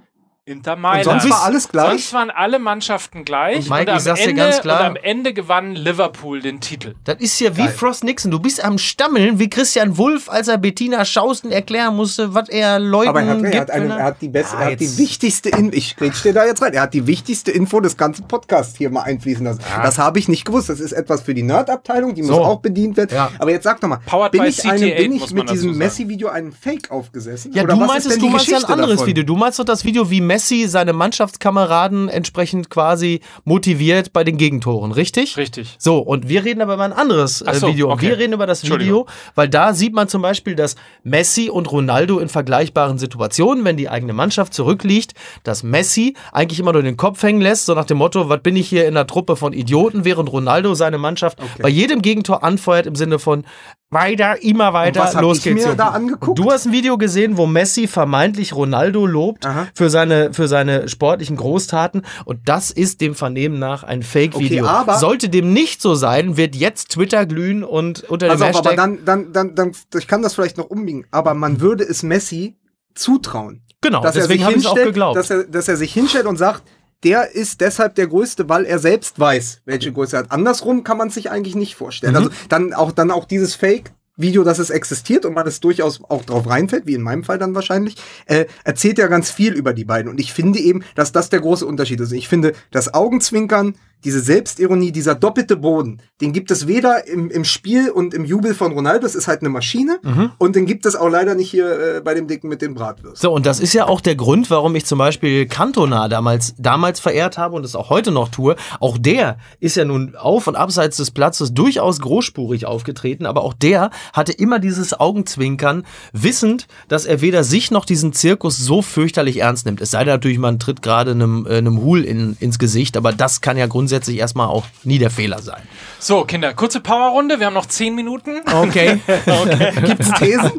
Inter 0.48 0.76
Mailand. 0.76 1.04
sonst 1.22 1.30
war 1.30 1.44
alles 1.44 1.68
gleich? 1.68 1.88
Sonst 1.90 2.12
waren 2.14 2.30
alle 2.30 2.58
Mannschaften 2.58 3.24
gleich. 3.24 3.58
Und 3.58 3.70
Mike, 3.70 3.90
am 3.92 3.98
ich 3.98 4.02
sag's 4.04 4.20
dir 4.22 4.30
Ende, 4.30 4.42
ganz 4.42 4.60
klar. 4.60 4.80
Und 4.80 4.86
am 4.86 4.96
Ende 4.96 5.34
gewann 5.34 5.74
Liverpool 5.74 6.40
den 6.40 6.60
Titel. 6.60 6.94
Das 7.04 7.16
ist 7.20 7.38
ja 7.40 7.56
wie 7.56 7.62
Geil. 7.64 7.70
Frost 7.72 8.02
Nixon. 8.04 8.30
Du 8.30 8.38
bist 8.38 8.64
am 8.64 8.78
Stammeln, 8.78 9.38
wie 9.38 9.50
Christian 9.50 9.98
Wulff, 9.98 10.30
als 10.30 10.48
er 10.48 10.56
Bettina 10.58 11.04
Schausten 11.04 11.52
erklären 11.52 11.94
musste, 11.94 12.32
was 12.34 12.48
er 12.48 12.78
Leuten 12.78 13.08
Aber 13.10 13.20
er 13.22 13.28
hat, 13.28 13.36
er, 13.42 13.42
gibt. 13.50 13.60
hat 13.60 13.70
eine, 13.70 13.98
er 13.98 14.04
hat 14.04 14.22
die 14.22 14.28
beste, 14.28 14.56
Ja, 14.56 14.62
er 14.62 14.72
hat 14.72 14.80
die 14.80 14.84
jetzt- 14.84 14.98
wichtigste 14.98 15.50
In 15.50 15.72
ich 15.72 15.94
dir 15.96 16.32
da 16.32 16.46
jetzt 16.46 16.62
rein. 16.62 16.72
Er 16.72 16.82
hat 16.82 16.94
die 16.94 17.06
wichtigste 17.06 17.50
Info 17.50 17.80
des 17.80 17.96
ganzen 17.96 18.26
Podcasts 18.26 18.78
hier 18.78 18.88
mal 18.90 19.02
einfließen 19.02 19.44
lassen. 19.44 19.60
Das 19.82 19.98
habe 19.98 20.18
ich 20.18 20.28
nicht 20.28 20.44
gewusst. 20.46 20.70
Das 20.70 20.80
ist 20.80 20.92
etwas 20.92 21.20
für 21.22 21.34
die 21.34 21.42
Nerd-Abteilung, 21.42 22.14
die 22.14 22.22
muss 22.22 22.30
So. 22.30 22.42
auch 22.42 22.60
bedient 22.60 22.96
werden. 22.96 23.10
Ja. 23.14 23.30
Aber 23.38 23.50
jetzt 23.50 23.64
sag 23.64 23.80
doch 23.82 23.88
mal, 23.88 23.98
Powered 24.06 24.32
bin 24.32 24.44
ich, 24.44 24.64
einem, 24.64 24.82
CT8 24.82 24.96
bin 24.96 25.12
muss 25.18 25.28
ich 25.28 25.34
mit 25.34 25.50
diesem. 25.50 25.76
Messi-Video 25.76 26.28
einen 26.28 26.52
Fake 26.52 26.90
aufgesessen? 26.90 27.52
Ja, 27.52 27.64
Oder 27.64 27.74
du 27.74 27.80
was 27.80 27.86
meinst, 27.88 28.06
ist 28.06 28.12
denn 28.14 28.20
du 28.20 28.26
die 28.28 28.32
meinst 28.32 28.48
ja 28.48 28.56
ein 28.58 28.64
anderes 28.64 28.90
davon? 28.92 29.06
Video. 29.08 29.24
Du 29.24 29.36
meinst 29.36 29.58
doch 29.58 29.64
das 29.64 29.84
Video, 29.84 30.08
wie 30.10 30.20
Messi 30.20 30.37
seine 30.38 30.92
Mannschaftskameraden 30.92 32.08
entsprechend 32.08 32.70
quasi 32.70 33.20
motiviert 33.44 34.12
bei 34.12 34.24
den 34.24 34.36
Gegentoren, 34.36 34.92
richtig? 34.92 35.36
Richtig. 35.36 35.76
So, 35.78 35.98
und 35.98 36.28
wir 36.28 36.44
reden 36.44 36.62
aber 36.62 36.74
über 36.74 36.84
ein 36.84 36.92
anderes 36.92 37.42
äh, 37.42 37.54
so, 37.54 37.68
Video. 37.68 37.88
Und 37.88 37.94
okay. 37.94 38.08
wir 38.08 38.18
reden 38.18 38.32
über 38.32 38.46
das. 38.46 38.68
Video, 38.68 39.06
weil 39.34 39.48
da 39.48 39.74
sieht 39.74 39.94
man 39.94 40.08
zum 40.08 40.22
Beispiel, 40.22 40.54
dass 40.54 40.76
Messi 41.02 41.48
und 41.50 41.70
Ronaldo 41.70 42.18
in 42.18 42.28
vergleichbaren 42.28 42.98
Situationen, 42.98 43.64
wenn 43.64 43.76
die 43.76 43.88
eigene 43.88 44.12
Mannschaft 44.12 44.54
zurückliegt, 44.54 45.14
dass 45.42 45.62
Messi 45.62 46.14
eigentlich 46.32 46.60
immer 46.60 46.72
nur 46.72 46.82
den 46.82 46.96
Kopf 46.96 47.22
hängen 47.22 47.40
lässt, 47.40 47.66
so 47.66 47.74
nach 47.74 47.84
dem 47.84 47.98
Motto, 47.98 48.28
was 48.28 48.42
bin 48.42 48.56
ich 48.56 48.68
hier 48.68 48.86
in 48.86 48.96
einer 48.96 49.06
Truppe 49.06 49.36
von 49.36 49.52
Idioten, 49.52 50.04
während 50.04 50.30
Ronaldo 50.30 50.74
seine 50.74 50.98
Mannschaft 50.98 51.38
bei 51.60 51.68
jedem 51.68 52.02
Gegentor 52.02 52.42
anfeuert 52.44 52.86
im 52.86 52.94
Sinne 52.94 53.18
von 53.18 53.44
weiter, 53.90 54.42
immer 54.42 54.74
weiter, 54.74 55.00
was 55.00 55.14
hab 55.14 55.22
los 55.22 55.38
ich 55.38 55.44
geht's. 55.44 55.56
mir 55.56 55.66
hier. 55.68 55.74
da 55.74 55.88
angeguckt? 55.88 56.38
Du 56.38 56.50
hast 56.50 56.66
ein 56.66 56.72
Video 56.72 56.98
gesehen, 56.98 57.38
wo 57.38 57.46
Messi 57.46 57.86
vermeintlich 57.86 58.54
Ronaldo 58.54 59.06
lobt 59.06 59.46
Aha. 59.46 59.66
für 59.74 59.88
seine, 59.88 60.27
für 60.32 60.48
seine 60.48 60.88
sportlichen 60.88 61.36
Großtaten 61.36 62.02
und 62.24 62.40
das 62.48 62.70
ist 62.70 63.00
dem 63.00 63.14
Vernehmen 63.14 63.58
nach 63.58 63.82
ein 63.84 64.02
Fake-Video. 64.02 64.64
Okay, 64.64 64.74
aber- 64.74 64.98
Sollte 64.98 65.28
dem 65.28 65.52
nicht 65.52 65.80
so 65.82 65.94
sein, 65.94 66.36
wird 66.36 66.56
jetzt 66.56 66.90
Twitter 66.90 67.26
glühen 67.26 67.64
und 67.64 68.04
unter 68.10 68.26
dem 68.28 68.32
auf, 68.32 68.40
aber 68.42 68.46
Hashtag 68.46 68.76
dann, 68.76 69.04
dann, 69.04 69.32
dann, 69.32 69.54
dann, 69.54 69.72
ich 69.98 70.06
kann 70.06 70.22
das 70.22 70.34
vielleicht 70.34 70.56
noch 70.58 70.70
umbiegen, 70.70 71.06
aber 71.10 71.34
man 71.34 71.60
würde 71.60 71.84
es 71.84 72.02
Messi 72.02 72.56
zutrauen. 72.94 73.62
Genau, 73.80 74.02
dass 74.02 74.14
deswegen 74.14 74.40
er 74.40 74.46
habe 74.46 74.54
sich 74.58 74.64
ich 74.64 74.68
auch 74.70 74.74
geglaubt. 74.74 75.16
Dass 75.16 75.30
er, 75.30 75.44
dass 75.44 75.68
er 75.68 75.76
sich 75.76 75.92
hinstellt 75.92 76.26
und 76.26 76.36
sagt, 76.36 76.62
der 77.04 77.32
ist 77.32 77.60
deshalb 77.60 77.94
der 77.94 78.08
Größte, 78.08 78.48
weil 78.48 78.64
er 78.64 78.80
selbst 78.80 79.20
weiß, 79.20 79.62
welche 79.64 79.92
Größe 79.92 80.16
er 80.16 80.18
hat. 80.24 80.32
Andersrum 80.32 80.82
kann 80.82 80.98
man 80.98 81.10
sich 81.10 81.30
eigentlich 81.30 81.54
nicht 81.54 81.76
vorstellen. 81.76 82.12
Mhm. 82.12 82.18
Also 82.18 82.30
dann 82.48 82.74
auch, 82.74 82.90
dann 82.90 83.10
auch 83.12 83.24
dieses 83.24 83.54
Fake. 83.54 83.92
Video, 84.18 84.44
dass 84.44 84.58
es 84.58 84.70
existiert 84.70 85.24
und 85.24 85.32
man 85.32 85.46
es 85.46 85.60
durchaus 85.60 86.02
auch 86.08 86.24
drauf 86.24 86.48
reinfällt, 86.48 86.86
wie 86.86 86.94
in 86.94 87.02
meinem 87.02 87.24
Fall 87.24 87.38
dann 87.38 87.54
wahrscheinlich, 87.54 87.96
äh, 88.26 88.46
erzählt 88.64 88.98
ja 88.98 89.06
ganz 89.06 89.30
viel 89.30 89.54
über 89.54 89.72
die 89.72 89.84
beiden. 89.84 90.10
Und 90.10 90.20
ich 90.20 90.32
finde 90.32 90.58
eben, 90.58 90.82
dass 90.94 91.12
das 91.12 91.30
der 91.30 91.40
große 91.40 91.64
Unterschied 91.64 92.00
ist. 92.00 92.12
Ich 92.12 92.28
finde, 92.28 92.52
das 92.70 92.92
Augenzwinkern, 92.92 93.76
diese 94.04 94.20
Selbstironie, 94.20 94.92
dieser 94.92 95.14
doppelte 95.14 95.56
Boden, 95.56 96.00
den 96.20 96.32
gibt 96.32 96.50
es 96.50 96.66
weder 96.66 97.06
im, 97.06 97.30
im 97.30 97.44
Spiel 97.44 97.90
und 97.90 98.14
im 98.14 98.24
Jubel 98.24 98.54
von 98.54 98.72
Ronaldo, 98.72 99.02
das 99.02 99.14
ist 99.14 99.28
halt 99.28 99.40
eine 99.40 99.48
Maschine, 99.50 99.98
Mhm. 100.02 100.30
und 100.38 100.54
den 100.56 100.66
gibt 100.66 100.86
es 100.86 100.94
auch 100.96 101.08
leider 101.08 101.34
nicht 101.34 101.50
hier 101.50 101.96
äh, 101.96 102.00
bei 102.00 102.14
dem 102.14 102.26
Dicken 102.28 102.48
mit 102.48 102.62
den 102.62 102.74
Bratwürsten. 102.74 103.20
So, 103.20 103.32
und 103.34 103.44
das 103.46 103.58
ist 103.60 103.72
ja 103.72 103.86
auch 103.86 104.00
der 104.00 104.14
Grund, 104.14 104.50
warum 104.50 104.74
ich 104.76 104.86
zum 104.86 104.98
Beispiel 104.98 105.46
Cantona 105.46 106.08
damals, 106.08 106.54
damals 106.58 107.00
verehrt 107.00 107.38
habe 107.38 107.56
und 107.56 107.64
es 107.64 107.74
auch 107.74 107.90
heute 107.90 108.10
noch 108.12 108.28
tue. 108.28 108.54
Auch 108.80 108.98
der 108.98 109.38
ist 109.60 109.76
ja 109.76 109.84
nun 109.84 110.14
auf 110.16 110.46
und 110.46 110.56
abseits 110.56 110.96
des 110.98 111.10
Platzes 111.10 111.52
durchaus 111.54 112.00
großspurig 112.00 112.66
aufgetreten, 112.66 113.26
aber 113.26 113.42
auch 113.42 113.54
der 113.54 113.90
hatte 114.12 114.32
immer 114.32 114.58
dieses 114.60 114.98
Augenzwinkern, 114.98 115.84
wissend, 116.12 116.66
dass 116.88 117.04
er 117.04 117.20
weder 117.20 117.42
sich 117.44 117.70
noch 117.70 117.84
diesen 117.84 118.12
Zirkus 118.12 118.58
so 118.58 118.82
fürchterlich 118.82 119.38
ernst 119.40 119.66
nimmt. 119.66 119.80
Es 119.80 119.90
sei 119.90 120.04
denn 120.04 120.14
natürlich, 120.14 120.38
man 120.38 120.58
tritt 120.58 120.82
gerade 120.82 121.10
einem, 121.10 121.46
äh, 121.48 121.56
einem 121.58 121.80
Hul 121.82 122.04
in, 122.04 122.36
ins 122.40 122.58
Gesicht, 122.58 122.96
aber 122.96 123.12
das 123.12 123.40
kann 123.40 123.56
ja 123.56 123.66
grundsätzlich 123.66 123.87
erstmal 123.92 124.48
auch 124.48 124.64
nie 124.84 124.98
der 124.98 125.10
Fehler 125.10 125.40
sein. 125.40 125.62
So, 125.98 126.24
Kinder, 126.24 126.54
kurze 126.54 126.80
Powerrunde. 126.80 127.40
Wir 127.40 127.46
haben 127.46 127.54
noch 127.54 127.66
zehn 127.66 127.94
Minuten. 127.94 128.40
Okay. 128.46 129.00
Gibt's 129.84 130.12
Thesen? 130.12 130.52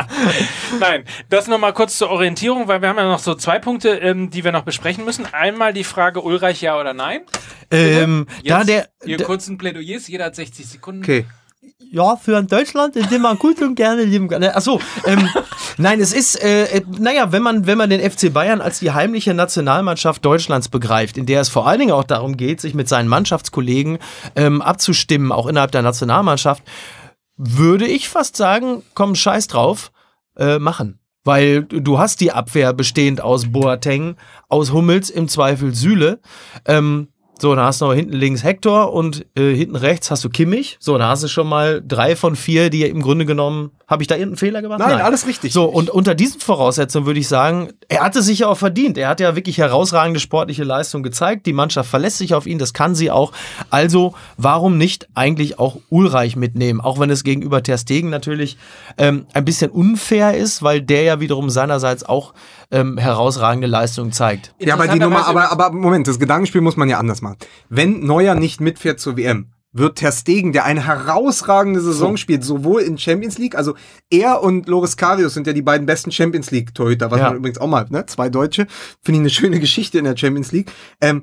Nein, 0.80 1.04
das 1.28 1.46
nochmal 1.46 1.72
kurz 1.72 1.98
zur 1.98 2.10
Orientierung, 2.10 2.68
weil 2.68 2.82
wir 2.82 2.88
haben 2.88 2.98
ja 2.98 3.08
noch 3.08 3.18
so 3.18 3.34
zwei 3.34 3.58
Punkte, 3.58 3.90
ähm, 3.90 4.30
die 4.30 4.44
wir 4.44 4.52
noch 4.52 4.62
besprechen 4.62 5.04
müssen. 5.04 5.26
Einmal 5.32 5.72
die 5.72 5.84
Frage 5.84 6.20
Ulreich 6.20 6.60
ja 6.60 6.78
oder 6.78 6.94
nein. 6.94 7.22
ähm, 7.70 8.26
da 8.44 8.64
der, 8.64 8.88
Ihr 9.04 9.22
kurzen 9.22 9.58
Plädoyers, 9.58 10.08
jeder 10.08 10.26
hat 10.26 10.36
60 10.36 10.66
Sekunden. 10.66 11.02
Okay. 11.02 11.24
Ja, 11.78 12.16
für 12.16 12.42
Deutschland 12.42 12.96
ist 12.96 13.12
immer 13.12 13.36
gut 13.36 13.60
und 13.60 13.74
gerne 13.74 14.04
lieben 14.04 14.28
gerne. 14.28 14.56
Achso, 14.56 14.80
ähm, 15.04 15.28
nein, 15.76 16.00
es 16.00 16.12
ist, 16.12 16.42
äh, 16.42 16.64
äh, 16.64 16.82
naja, 16.98 17.32
wenn 17.32 17.42
man, 17.42 17.66
wenn 17.66 17.76
man 17.78 17.90
den 17.90 18.00
FC 18.00 18.32
Bayern 18.32 18.60
als 18.60 18.78
die 18.78 18.92
heimliche 18.92 19.34
Nationalmannschaft 19.34 20.24
Deutschlands 20.24 20.68
begreift, 20.68 21.18
in 21.18 21.26
der 21.26 21.42
es 21.42 21.48
vor 21.48 21.66
allen 21.66 21.80
Dingen 21.80 21.92
auch 21.92 22.04
darum 22.04 22.36
geht, 22.36 22.60
sich 22.60 22.74
mit 22.74 22.88
seinen 22.88 23.08
Mannschaftskollegen 23.08 23.98
ähm, 24.34 24.62
abzustimmen, 24.62 25.32
auch 25.32 25.46
innerhalb 25.46 25.70
der 25.72 25.82
Nationalmannschaft, 25.82 26.62
würde 27.36 27.86
ich 27.86 28.08
fast 28.08 28.36
sagen, 28.36 28.82
komm, 28.94 29.14
scheiß 29.14 29.46
drauf. 29.48 29.92
äh, 30.36 30.58
machen. 30.58 30.98
Weil 31.24 31.64
du 31.64 31.98
hast 31.98 32.20
die 32.20 32.30
Abwehr 32.30 32.72
bestehend 32.72 33.20
aus 33.20 33.50
Boateng, 33.50 34.16
aus 34.48 34.72
Hummels, 34.72 35.10
im 35.10 35.28
Zweifel 35.28 35.74
Süle. 35.74 36.20
Ähm, 36.66 37.08
so, 37.38 37.54
dann 37.54 37.66
hast 37.66 37.82
du 37.82 37.86
noch 37.86 37.94
hinten 37.94 38.14
links 38.14 38.42
Hector 38.42 38.94
und 38.94 39.26
äh, 39.36 39.54
hinten 39.54 39.76
rechts 39.76 40.10
hast 40.10 40.24
du 40.24 40.30
Kimmich. 40.30 40.78
So, 40.80 40.96
da 40.96 41.08
hast 41.08 41.22
du 41.22 41.28
schon 41.28 41.46
mal 41.46 41.82
drei 41.86 42.16
von 42.16 42.34
vier, 42.34 42.70
die 42.70 42.82
im 42.84 43.02
Grunde 43.02 43.26
genommen. 43.26 43.72
Habe 43.86 44.02
ich 44.02 44.08
da 44.08 44.14
irgendeinen 44.14 44.38
Fehler 44.38 44.62
gemacht? 44.62 44.80
Nein, 44.80 45.00
alles 45.00 45.26
richtig. 45.26 45.52
So, 45.52 45.64
und 45.64 45.90
unter 45.90 46.14
diesen 46.14 46.40
Voraussetzungen 46.40 47.06
würde 47.06 47.20
ich 47.20 47.28
sagen, 47.28 47.68
er 47.88 48.02
hatte 48.02 48.22
sich 48.22 48.40
ja 48.40 48.48
auch 48.48 48.56
verdient. 48.56 48.98
Er 48.98 49.08
hat 49.08 49.20
ja 49.20 49.36
wirklich 49.36 49.58
herausragende 49.58 50.18
sportliche 50.18 50.64
Leistung 50.64 51.02
gezeigt. 51.02 51.46
Die 51.46 51.52
Mannschaft 51.52 51.90
verlässt 51.90 52.18
sich 52.18 52.34
auf 52.34 52.46
ihn, 52.46 52.58
das 52.58 52.72
kann 52.72 52.94
sie 52.94 53.10
auch. 53.10 53.32
Also, 53.70 54.14
warum 54.38 54.78
nicht 54.78 55.06
eigentlich 55.14 55.58
auch 55.58 55.76
Ulreich 55.90 56.36
mitnehmen? 56.36 56.80
Auch 56.80 56.98
wenn 56.98 57.10
es 57.10 57.22
gegenüber 57.22 57.62
Ter 57.62 57.78
Stegen 57.78 58.08
natürlich 58.08 58.56
ähm, 58.98 59.26
ein 59.34 59.44
bisschen 59.44 59.70
unfair 59.70 60.36
ist, 60.36 60.62
weil 60.62 60.80
der 60.80 61.02
ja 61.02 61.20
wiederum 61.20 61.50
seinerseits 61.50 62.02
auch 62.02 62.32
ähm, 62.70 62.98
herausragende 62.98 63.66
Leistung 63.66 64.12
zeigt. 64.12 64.54
Ja, 64.58 64.74
aber 64.74 64.88
die 64.88 64.98
Nummer, 64.98 65.26
aber, 65.26 65.50
aber 65.52 65.70
Moment, 65.72 66.08
das 66.08 66.18
Gedankenspiel 66.18 66.60
muss 66.60 66.76
man 66.76 66.88
ja 66.88 66.98
anders 66.98 67.22
machen. 67.22 67.36
Wenn 67.68 68.00
Neuer 68.00 68.34
nicht 68.34 68.60
mitfährt 68.60 69.00
zur 69.00 69.16
WM, 69.16 69.52
wird 69.72 69.98
Ter 69.98 70.10
Stegen, 70.12 70.52
der 70.52 70.64
eine 70.64 70.86
herausragende 70.86 71.80
Saison 71.80 72.16
spielt, 72.16 72.42
sowohl 72.44 72.80
in 72.82 72.96
Champions 72.96 73.36
League, 73.38 73.54
also 73.54 73.74
er 74.10 74.42
und 74.42 74.68
Loris 74.68 74.96
Karius 74.96 75.34
sind 75.34 75.46
ja 75.46 75.52
die 75.52 75.62
beiden 75.62 75.86
besten 75.86 76.10
Champions 76.10 76.50
League 76.50 76.74
Torhüter, 76.74 77.10
was 77.10 77.20
Ja. 77.20 77.28
man 77.28 77.36
übrigens 77.36 77.58
auch 77.58 77.66
mal, 77.66 77.86
ne, 77.90 78.06
zwei 78.06 78.30
Deutsche, 78.30 78.66
finde 79.02 79.18
ich 79.18 79.20
eine 79.20 79.30
schöne 79.30 79.60
Geschichte 79.60 79.98
in 79.98 80.04
der 80.04 80.16
Champions 80.16 80.50
League. 80.52 80.70
Ähm, 81.00 81.22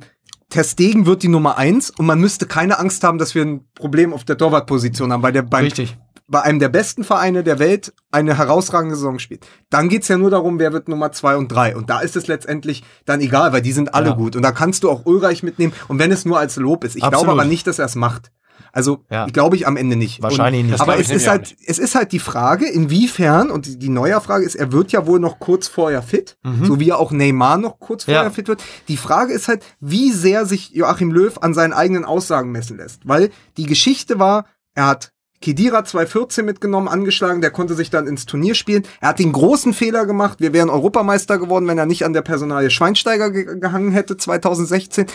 Ter 0.50 0.64
Stegen 0.64 1.08
wird 1.08 1.24
die 1.24 1.30
Nummer 1.30 1.58
eins 1.58 1.90
und 1.90 2.06
man 2.06 2.20
müsste 2.20 2.46
keine 2.46 2.78
Angst 2.78 3.04
haben, 3.04 3.18
dass 3.18 3.34
wir 3.34 3.42
ein 3.44 3.66
Problem 3.74 4.14
auf 4.14 4.24
der 4.24 4.38
Torwartposition 4.38 5.12
haben, 5.12 5.24
weil 5.24 5.34
der 5.34 5.42
beim, 5.42 5.64
Richtig. 5.64 5.98
Bei 6.28 6.42
einem 6.42 6.60
der 6.60 6.70
besten 6.70 7.04
Vereine 7.04 7.44
der 7.44 7.60
Welt 7.60 7.94
eine 8.12 8.38
herausragende 8.38 8.96
Saison 8.96 9.20
spielt. 9.20 9.46
Dann 9.70 9.90
geht's 9.90 10.08
ja 10.08 10.18
nur 10.18 10.30
darum, 10.32 10.58
wer 10.60 10.72
wird 10.74 10.88
Nummer 10.88 11.12
zwei 11.12 11.36
und 11.36 11.50
drei. 11.52 11.76
Und 11.76 11.90
da 11.90 12.00
ist 12.00 12.16
es 12.16 12.28
letztendlich 12.28 12.84
dann 13.06 13.20
egal, 13.22 13.52
weil 13.54 13.62
die 13.62 13.74
sind 13.74 13.94
alle 13.94 14.10
Ja. 14.10 14.16
gut. 14.16 14.36
Und 14.36 14.42
da 14.42 14.52
kannst 14.52 14.84
du 14.84 14.90
auch 14.90 15.06
Ulreich 15.06 15.44
mitnehmen. 15.44 15.74
Und 15.88 16.00
wenn 16.00 16.12
es 16.12 16.26
nur 16.26 16.40
als 16.40 16.56
Lob 16.56 16.84
ist. 16.84 16.96
Ich 16.96 17.04
Absolut. 17.04 17.26
glaube 17.26 17.42
aber 17.42 17.50
nicht, 17.50 17.68
dass 17.68 17.80
er 17.80 17.86
es 17.86 17.96
macht. 17.96 18.32
Also, 18.72 19.04
Ja. 19.12 19.26
glaube 19.26 19.56
ich 19.56 19.68
am 19.68 19.78
Ende 19.78 19.96
nicht. 19.96 20.22
Wahrscheinlich 20.24 20.64
und, 20.64 20.72
nicht. 20.72 20.82
Aber 20.82 20.98
es 20.98 21.10
ist 21.12 21.28
halt, 21.28 21.56
es 21.66 21.78
ist 21.78 21.94
halt 21.94 22.12
die 22.12 22.20
Frage, 22.20 22.68
inwiefern, 22.68 23.52
und 23.52 23.82
die, 23.84 23.90
neue 23.90 24.20
Frage 24.22 24.46
ist, 24.46 24.56
er 24.56 24.72
wird 24.72 24.92
ja 24.92 25.06
wohl 25.06 25.20
noch 25.20 25.38
kurz 25.40 25.68
vorher 25.68 26.02
fit, 26.02 26.38
so 26.64 26.80
wie 26.80 26.90
er 26.90 26.98
auch 27.00 27.12
Neymar 27.12 27.58
noch 27.58 27.80
kurz 27.80 28.06
vorher 28.06 28.24
Mhm. 28.24 28.30
Ja. 28.30 28.34
fit 28.34 28.48
wird. 28.48 28.64
Die 28.88 28.98
Frage 28.98 29.34
ist 29.34 29.48
halt, 29.48 29.64
wie 29.80 30.12
sehr 30.12 30.46
sich 30.46 30.72
Joachim 30.72 31.12
Löw 31.12 31.38
an 31.42 31.54
seinen 31.54 31.74
eigenen 31.74 32.06
Aussagen 32.06 32.52
messen 32.52 32.78
lässt. 32.78 33.02
Weil 33.08 33.30
die 33.58 33.66
Geschichte 33.66 34.18
war, 34.20 34.46
er 34.74 34.88
hat 34.88 35.12
Kedira 35.44 35.84
2014 35.84 36.46
mitgenommen, 36.46 36.88
angeschlagen, 36.88 37.42
der 37.42 37.52
konnte 37.52 37.74
sich 37.74 37.90
dann 37.90 38.08
ins 38.08 38.26
Turnier 38.26 38.56
spielen. 38.56 38.84
Er 39.02 39.10
hat 39.10 39.20
den 39.20 39.34
großen 39.34 39.74
Fehler 39.74 40.06
gemacht. 40.06 40.40
Wir 40.40 40.54
wären 40.54 40.70
Europameister 40.70 41.38
geworden, 41.38 41.68
wenn 41.68 41.78
er 41.78 41.86
nicht 41.86 42.06
an 42.06 42.14
der 42.14 42.22
Personalie 42.22 42.70
Schweinsteiger 42.70 43.30
ge 43.30 43.60
gehangen 43.60 43.92
hätte 43.92 44.16
2016. 44.16 45.06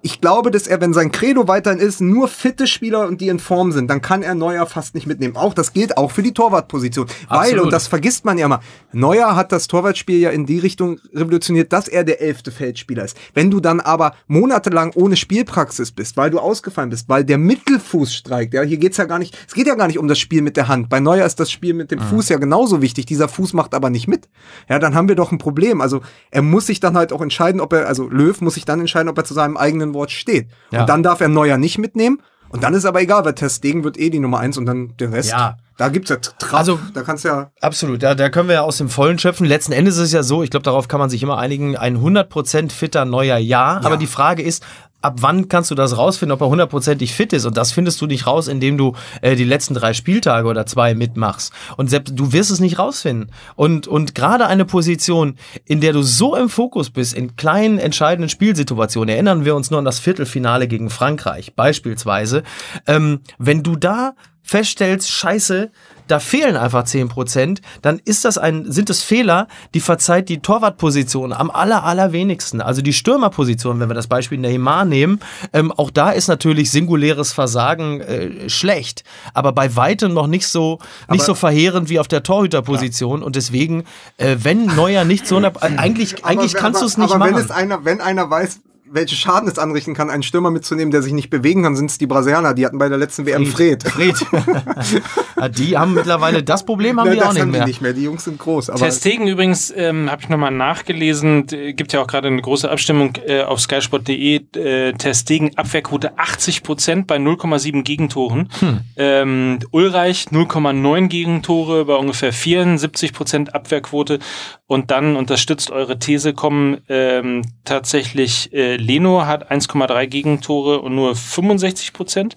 Ich 0.00 0.20
glaube, 0.20 0.52
dass 0.52 0.68
er, 0.68 0.80
wenn 0.80 0.94
sein 0.94 1.10
Credo 1.10 1.48
weiterhin 1.48 1.80
ist, 1.80 2.00
nur 2.00 2.28
fitte 2.28 2.68
Spieler 2.68 3.08
und 3.08 3.20
die 3.20 3.28
in 3.28 3.40
Form 3.40 3.72
sind, 3.72 3.90
dann 3.90 4.00
kann 4.00 4.22
er 4.22 4.34
Neuer 4.34 4.64
fast 4.66 4.94
nicht 4.94 5.08
mitnehmen. 5.08 5.36
Auch 5.36 5.54
das 5.54 5.72
gilt 5.72 5.96
auch 5.96 6.12
für 6.12 6.22
die 6.22 6.32
Torwartposition. 6.32 7.06
Weil, 7.28 7.38
Absolut. 7.38 7.64
und 7.64 7.72
das 7.72 7.88
vergisst 7.88 8.24
man 8.24 8.38
ja 8.38 8.46
immer, 8.46 8.60
Neuer 8.92 9.34
hat 9.34 9.50
das 9.50 9.66
Torwartspiel 9.66 10.20
ja 10.20 10.30
in 10.30 10.46
die 10.46 10.60
Richtung 10.60 11.00
revolutioniert, 11.12 11.72
dass 11.72 11.88
er 11.88 12.04
der 12.04 12.20
elfte 12.20 12.52
Feldspieler 12.52 13.04
ist. 13.04 13.16
Wenn 13.34 13.50
du 13.50 13.58
dann 13.58 13.80
aber 13.80 14.14
monatelang 14.28 14.92
ohne 14.94 15.16
Spielpraxis 15.16 15.90
bist, 15.90 16.16
weil 16.16 16.30
du 16.30 16.38
ausgefallen 16.38 16.90
bist, 16.90 17.08
weil 17.08 17.24
der 17.24 17.38
Mittelfuß 17.38 18.14
streikt, 18.14 18.54
ja, 18.54 18.62
hier 18.62 18.76
geht's 18.76 18.98
ja 18.98 19.04
gar 19.04 19.18
nicht, 19.18 19.36
es 19.48 19.54
geht 19.54 19.66
ja 19.66 19.74
gar 19.74 19.88
nicht 19.88 19.98
um 19.98 20.06
das 20.06 20.18
Spiel 20.18 20.42
mit 20.42 20.56
der 20.56 20.68
Hand. 20.68 20.88
Bei 20.88 21.00
Neuer 21.00 21.26
ist 21.26 21.40
das 21.40 21.50
Spiel 21.50 21.74
mit 21.74 21.90
dem 21.90 22.00
Fuß 22.00 22.28
ja 22.28 22.38
genauso 22.38 22.80
wichtig. 22.82 23.06
Dieser 23.06 23.28
Fuß 23.28 23.52
macht 23.52 23.74
aber 23.74 23.90
nicht 23.90 24.06
mit. 24.06 24.28
Ja, 24.68 24.78
dann 24.78 24.94
haben 24.94 25.08
wir 25.08 25.16
doch 25.16 25.32
ein 25.32 25.38
Problem. 25.38 25.80
Also 25.80 26.02
er 26.30 26.42
muss 26.42 26.66
sich 26.66 26.78
dann 26.78 26.96
halt 26.96 27.12
auch 27.12 27.20
entscheiden, 27.20 27.60
ob 27.60 27.72
er, 27.72 27.88
also 27.88 28.08
Löw 28.08 28.40
muss 28.40 28.54
sich 28.54 28.64
dann 28.64 28.78
entscheiden, 28.80 29.08
ob 29.08 29.18
er 29.18 29.24
zu 29.24 29.34
seinem 29.34 29.56
eigenen 29.56 29.87
Wort 29.94 30.10
steht. 30.10 30.48
Ja. 30.70 30.80
Und 30.80 30.88
dann 30.88 31.02
darf 31.02 31.20
er 31.20 31.28
Neuer 31.28 31.58
nicht 31.58 31.78
mitnehmen. 31.78 32.20
Und 32.50 32.62
dann 32.62 32.74
ist 32.74 32.86
aber 32.86 33.02
egal, 33.02 33.24
weil 33.24 33.34
Ter 33.34 33.50
Stegen 33.50 33.84
wird 33.84 33.98
eh 33.98 34.10
die 34.10 34.20
Nummer 34.20 34.38
eins 34.38 34.56
und 34.56 34.66
dann 34.66 34.96
der 34.96 35.12
Rest. 35.12 35.32
Ja. 35.32 35.58
Da 35.78 35.88
gibt's 35.88 36.10
ja 36.10 36.16
Trapp, 36.16 36.54
Also- 36.58 36.78
da 36.92 37.02
kannst 37.02 37.24
ja 37.24 37.50
Absolut, 37.60 38.02
da, 38.02 38.14
da 38.14 38.28
können 38.28 38.48
wir 38.48 38.56
ja 38.56 38.62
aus 38.62 38.78
dem 38.78 38.88
Vollen 38.88 39.18
schöpfen. 39.18 39.46
Letzten 39.46 39.72
Endes 39.72 39.96
ist 39.96 40.02
es 40.02 40.12
ja 40.12 40.22
so, 40.24 40.42
ich 40.42 40.50
glaube, 40.50 40.64
darauf 40.64 40.88
kann 40.88 40.98
man 41.00 41.08
sich 41.08 41.22
immer 41.22 41.38
einigen, 41.38 41.76
ein 41.76 41.98
100% 41.98 42.72
fitter 42.72 43.04
neuer 43.04 43.38
ja. 43.38 43.80
Aber 43.84 43.96
die 43.96 44.08
Frage 44.08 44.42
ist, 44.42 44.64
ab 45.00 45.18
wann 45.20 45.46
kannst 45.46 45.70
du 45.70 45.76
das 45.76 45.96
rausfinden, 45.96 46.32
ob 46.34 46.40
er 46.40 46.48
hundertprozentig 46.48 47.14
fit 47.14 47.32
ist? 47.32 47.44
Und 47.44 47.56
das 47.56 47.70
findest 47.70 48.00
du 48.00 48.06
nicht 48.06 48.26
raus, 48.26 48.48
indem 48.48 48.76
du 48.76 48.94
äh, 49.22 49.36
die 49.36 49.44
letzten 49.44 49.74
drei 49.74 49.94
Spieltage 49.94 50.48
oder 50.48 50.66
zwei 50.66 50.94
mitmachst. 50.96 51.52
Und 51.76 51.88
selbst 51.88 52.14
du 52.16 52.32
wirst 52.32 52.50
es 52.50 52.58
nicht 52.58 52.80
rausfinden. 52.80 53.30
Und, 53.54 53.86
und 53.86 54.16
gerade 54.16 54.46
eine 54.48 54.64
Position, 54.64 55.36
in 55.64 55.80
der 55.80 55.92
du 55.92 56.02
so 56.02 56.34
im 56.34 56.48
Fokus 56.48 56.90
bist, 56.90 57.14
in 57.14 57.36
kleinen, 57.36 57.78
entscheidenden 57.78 58.28
Spielsituationen, 58.28 59.10
erinnern 59.10 59.44
wir 59.44 59.54
uns 59.54 59.70
nur 59.70 59.78
an 59.78 59.84
das 59.84 60.00
Viertelfinale 60.00 60.66
gegen 60.66 60.90
Frankreich 60.90 61.54
beispielsweise, 61.54 62.42
ähm, 62.88 63.20
wenn 63.38 63.62
du 63.62 63.76
da 63.76 64.14
feststellst, 64.52 65.10
scheiße, 65.10 65.70
da 66.06 66.20
fehlen 66.20 66.56
einfach 66.56 66.84
10%, 66.84 67.58
dann 67.82 68.00
ist 68.02 68.24
das 68.24 68.38
ein, 68.38 68.72
sind 68.72 68.88
es 68.88 69.02
Fehler, 69.02 69.46
die 69.74 69.80
verzeiht 69.80 70.30
die 70.30 70.38
Torwartposition 70.40 71.34
am 71.34 71.50
aller, 71.50 71.84
allerwenigsten. 71.84 72.62
Also 72.62 72.80
die 72.80 72.94
Stürmerposition, 72.94 73.78
wenn 73.78 73.90
wir 73.90 73.94
das 73.94 74.06
Beispiel 74.06 74.38
Neymar 74.38 74.86
nehmen, 74.86 75.20
ähm, 75.52 75.70
auch 75.70 75.90
da 75.90 76.10
ist 76.12 76.28
natürlich 76.28 76.70
singuläres 76.70 77.34
Versagen 77.34 78.00
äh, 78.00 78.48
schlecht, 78.48 79.04
aber 79.34 79.52
bei 79.52 79.76
weitem 79.76 80.14
noch 80.14 80.28
nicht 80.28 80.48
so, 80.48 80.78
nicht 81.10 81.20
Aber- 81.20 81.24
so 81.24 81.34
verheerend 81.34 81.90
wie 81.90 81.98
auf 81.98 82.08
der 82.08 82.22
Torhüterposition 82.22 83.22
und 83.22 83.36
deswegen, 83.36 83.84
äh, 84.16 84.36
wenn 84.40 84.64
Neuer 84.64 85.04
nicht 85.04 85.26
so, 85.26 85.36
eine, 85.36 85.52
eigentlich, 85.60 86.24
eigentlich 86.24 86.52
Aber- 86.54 86.60
kannst 86.62 86.80
du 86.80 86.86
es 86.86 86.96
nicht 86.96 87.10
aber 87.10 87.18
machen. 87.18 87.34
wenn 87.36 87.44
es 87.44 87.50
einer, 87.50 87.84
wenn 87.84 88.00
einer 88.00 88.30
weiß, 88.30 88.60
welche 88.90 89.14
Schaden 89.16 89.48
es 89.48 89.58
anrichten 89.58 89.94
kann, 89.94 90.10
einen 90.10 90.22
Stürmer 90.22 90.50
mitzunehmen, 90.50 90.90
der 90.90 91.02
sich 91.02 91.12
nicht 91.12 91.30
bewegen 91.30 91.62
kann, 91.62 91.76
sind 91.76 91.90
es 91.90 91.98
die 91.98 92.06
Brasilianer. 92.06 92.54
Die 92.54 92.64
hatten 92.66 92.78
bei 92.78 92.88
der 92.88 92.98
letzten 92.98 93.26
WM 93.26 93.46
Fred. 93.46 93.82
Fred. 93.82 94.16
Die 95.56 95.78
haben 95.78 95.94
mittlerweile 95.94 96.42
das 96.42 96.64
Problem 96.64 96.98
haben 96.98 97.08
Ne, 97.08 97.14
die 97.14 97.20
das 97.20 97.28
auch 97.28 97.32
nicht 97.32 97.42
haben 97.42 97.50
mehr. 97.52 97.60
die 97.60 97.66
nicht 97.68 97.80
mehr. 97.80 97.92
Die 97.92 98.02
Jungs 98.02 98.24
sind 98.24 98.38
groß. 98.38 98.70
Aber 98.70 98.80
Ter 98.80 98.90
Stegen 98.90 99.28
übrigens, 99.28 99.72
ähm, 99.76 100.10
habe 100.10 100.22
ich 100.22 100.28
nochmal 100.28 100.50
nachgelesen, 100.50 101.46
gibt 101.46 101.92
ja 101.92 102.02
auch 102.02 102.06
gerade 102.08 102.26
eine 102.26 102.42
große 102.42 102.68
Abstimmung 102.68 103.12
äh, 103.24 103.42
auf 103.42 103.60
skysport.de, 103.60 104.34
äh, 104.56 104.92
Ter 104.94 105.14
Stegen 105.14 105.56
Abwehrquote 105.56 106.18
80% 106.18 107.06
bei 107.06 107.16
0,7 107.18 107.82
Gegentoren. 107.82 108.48
Ähm, 108.96 109.58
Ulreich 109.70 110.26
0,9 110.32 111.06
Gegentore 111.08 111.84
bei 111.84 111.94
ungefähr 111.94 112.32
74% 112.32 113.50
Abwehrquote. 113.50 114.18
Und 114.66 114.90
dann 114.90 115.16
unterstützt 115.16 115.70
eure 115.70 115.98
These, 115.98 116.34
kommen 116.34 116.78
ähm, 116.88 117.42
tatsächlich, 117.64 118.52
äh, 118.52 118.76
Leno 118.78 119.26
hat 119.26 119.50
1,3 119.50 120.06
Gegentore 120.06 120.80
und 120.80 120.94
nur 120.94 121.12
65% 121.12 122.34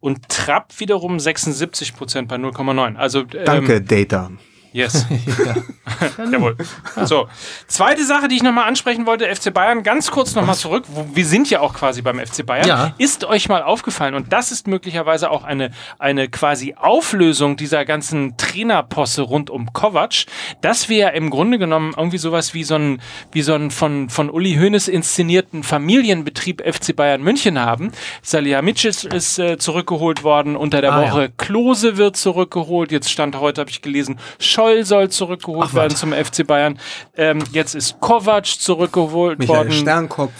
und 0.00 0.28
Trapp 0.28 0.78
wiederum 0.78 1.16
76% 1.16 2.26
bei 2.26 2.36
0,9. 2.36 2.96
Also 2.96 3.20
ähm, 3.20 3.44
danke, 3.44 3.82
Data. 3.82 4.30
Yes. 4.72 5.06
Jawohl. 6.32 6.56
So, 7.04 7.28
zweite 7.66 8.04
Sache, 8.04 8.28
die 8.28 8.36
ich 8.36 8.42
nochmal 8.42 8.66
ansprechen 8.68 9.06
wollte, 9.06 9.26
FC 9.34 9.52
Bayern, 9.52 9.82
ganz 9.82 10.10
kurz 10.10 10.34
nochmal 10.34 10.54
zurück. 10.54 10.84
Wir 11.12 11.26
sind 11.26 11.50
ja 11.50 11.60
auch 11.60 11.74
quasi 11.74 12.02
beim 12.02 12.18
FC 12.18 12.46
Bayern. 12.46 12.66
Ja. 12.68 12.94
Ist 12.98 13.24
euch 13.24 13.48
mal 13.48 13.62
aufgefallen, 13.62 14.14
und 14.14 14.32
das 14.32 14.52
ist 14.52 14.66
möglicherweise 14.66 15.30
auch 15.30 15.44
eine, 15.44 15.70
eine 15.98 16.28
quasi 16.28 16.74
Auflösung 16.78 17.56
dieser 17.56 17.84
ganzen 17.84 18.36
Trainerposse 18.36 19.22
rund 19.22 19.50
um 19.50 19.72
Kovac, 19.72 20.26
dass 20.60 20.88
wir 20.88 20.96
ja 20.98 21.08
im 21.08 21.30
Grunde 21.30 21.58
genommen 21.58 21.92
irgendwie 21.96 22.18
sowas 22.18 22.54
wie 22.54 22.64
so 22.64 22.76
ein, 22.76 23.02
wie 23.32 23.42
so 23.42 23.54
ein 23.54 23.70
von, 23.70 24.08
von 24.08 24.30
Uli 24.30 24.54
Hoeneß 24.56 24.88
inszenierten 24.88 25.62
Familienbetrieb 25.62 26.62
FC 26.62 26.94
Bayern 26.94 27.22
München 27.22 27.58
haben. 27.58 27.92
Salihamidzic 28.22 29.04
ist 29.12 29.38
äh, 29.38 29.58
zurückgeholt 29.58 30.22
worden 30.22 30.56
unter 30.56 30.80
der 30.80 30.92
Ah, 30.92 31.04
ja. 31.04 31.12
Woche. 31.12 31.32
Klose 31.36 31.96
wird 31.96 32.16
zurückgeholt. 32.16 32.92
Jetzt 32.92 33.10
stand 33.10 33.36
heute, 33.38 33.60
habe 33.60 33.70
ich 33.70 33.82
gelesen, 33.82 34.18
Scholl 34.60 34.84
soll 34.84 35.08
zurückgeholt 35.08 35.68
Ach, 35.70 35.74
werden 35.74 35.96
zum 35.96 36.12
FC 36.12 36.46
Bayern. 36.46 36.78
Ähm, 37.16 37.42
jetzt 37.52 37.74
ist 37.74 37.98
Kovac 38.00 38.44
zurückgeholt 38.44 39.38
Michael 39.38 39.56
worden. 39.56 39.72
Sternkopf. 39.72 40.32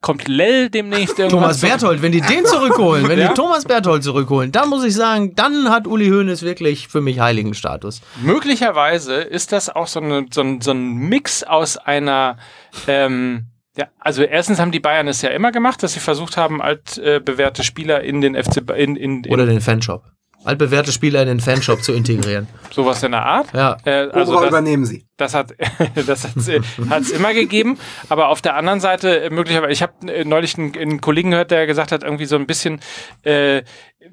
Kommt 0.00 0.26
Lell 0.28 0.70
demnächst 0.70 1.18
irgendwann 1.18 1.40
Thomas. 1.42 1.60
Berthold, 1.60 2.00
wenn 2.00 2.12
die 2.12 2.22
den 2.22 2.46
zurückholen, 2.46 3.06
wenn 3.08 3.18
Ja? 3.18 3.28
die 3.28 3.34
Thomas 3.34 3.64
Berthold 3.64 4.02
zurückholen, 4.02 4.50
dann 4.50 4.70
muss 4.70 4.84
ich 4.84 4.94
sagen, 4.94 5.34
dann 5.34 5.68
hat 5.68 5.86
Uli 5.86 6.08
Hoeneß 6.08 6.40
wirklich 6.42 6.88
für 6.88 7.02
mich 7.02 7.20
heiligen 7.20 7.52
Status. 7.52 8.00
Möglicherweise 8.22 9.16
ist 9.16 9.52
das 9.52 9.68
auch 9.68 9.88
so, 9.88 10.00
eine, 10.00 10.26
so, 10.30 10.40
ein, 10.40 10.62
so 10.62 10.70
ein 10.70 10.94
Mix 10.94 11.42
aus 11.42 11.76
einer. 11.76 12.38
Ähm, 12.86 13.48
ja, 13.76 13.88
also 13.98 14.22
erstens 14.22 14.58
haben 14.58 14.72
die 14.72 14.80
Bayern 14.80 15.06
es 15.06 15.20
ja 15.20 15.28
immer 15.30 15.52
gemacht, 15.52 15.82
dass 15.82 15.92
sie 15.92 16.00
versucht 16.00 16.38
haben, 16.38 16.62
altbewährte 16.62 17.62
Spieler 17.62 18.02
in 18.02 18.22
den 18.22 18.42
FC 18.42 18.62
in, 18.74 18.96
in, 18.96 19.24
in 19.24 19.32
Oder 19.32 19.44
den 19.44 19.60
Fanshop. 19.60 20.15
Altbewährte 20.46 20.92
Spieler 20.92 21.22
in 21.22 21.28
den 21.28 21.40
Fanshop 21.40 21.82
zu 21.82 21.92
integrieren. 21.92 22.46
sowas 22.70 23.02
in 23.02 23.12
der 23.12 23.24
Art. 23.24 23.52
Ja. 23.52 23.76
Äh, 23.84 24.08
also 24.12 24.40
das, 24.40 24.48
übernehmen 24.48 24.84
sie. 24.84 25.04
Das 25.16 25.34
hat 25.34 25.54
das 26.06 26.24
hat's, 26.24 26.48
äh, 26.48 26.60
hat's 26.90 27.10
immer 27.10 27.34
gegeben. 27.34 27.78
Aber 28.08 28.28
auf 28.28 28.42
der 28.42 28.54
anderen 28.56 28.80
Seite 28.80 29.24
äh, 29.24 29.30
möglicherweise, 29.30 29.72
ich 29.72 29.82
habe 29.82 30.12
äh, 30.12 30.24
neulich 30.24 30.58
einen, 30.58 30.76
einen 30.76 31.00
Kollegen 31.00 31.30
gehört, 31.30 31.50
der 31.50 31.66
gesagt 31.66 31.92
hat, 31.92 32.02
irgendwie 32.02 32.26
so 32.26 32.36
ein 32.36 32.46
bisschen 32.46 32.80
äh, 33.22 33.62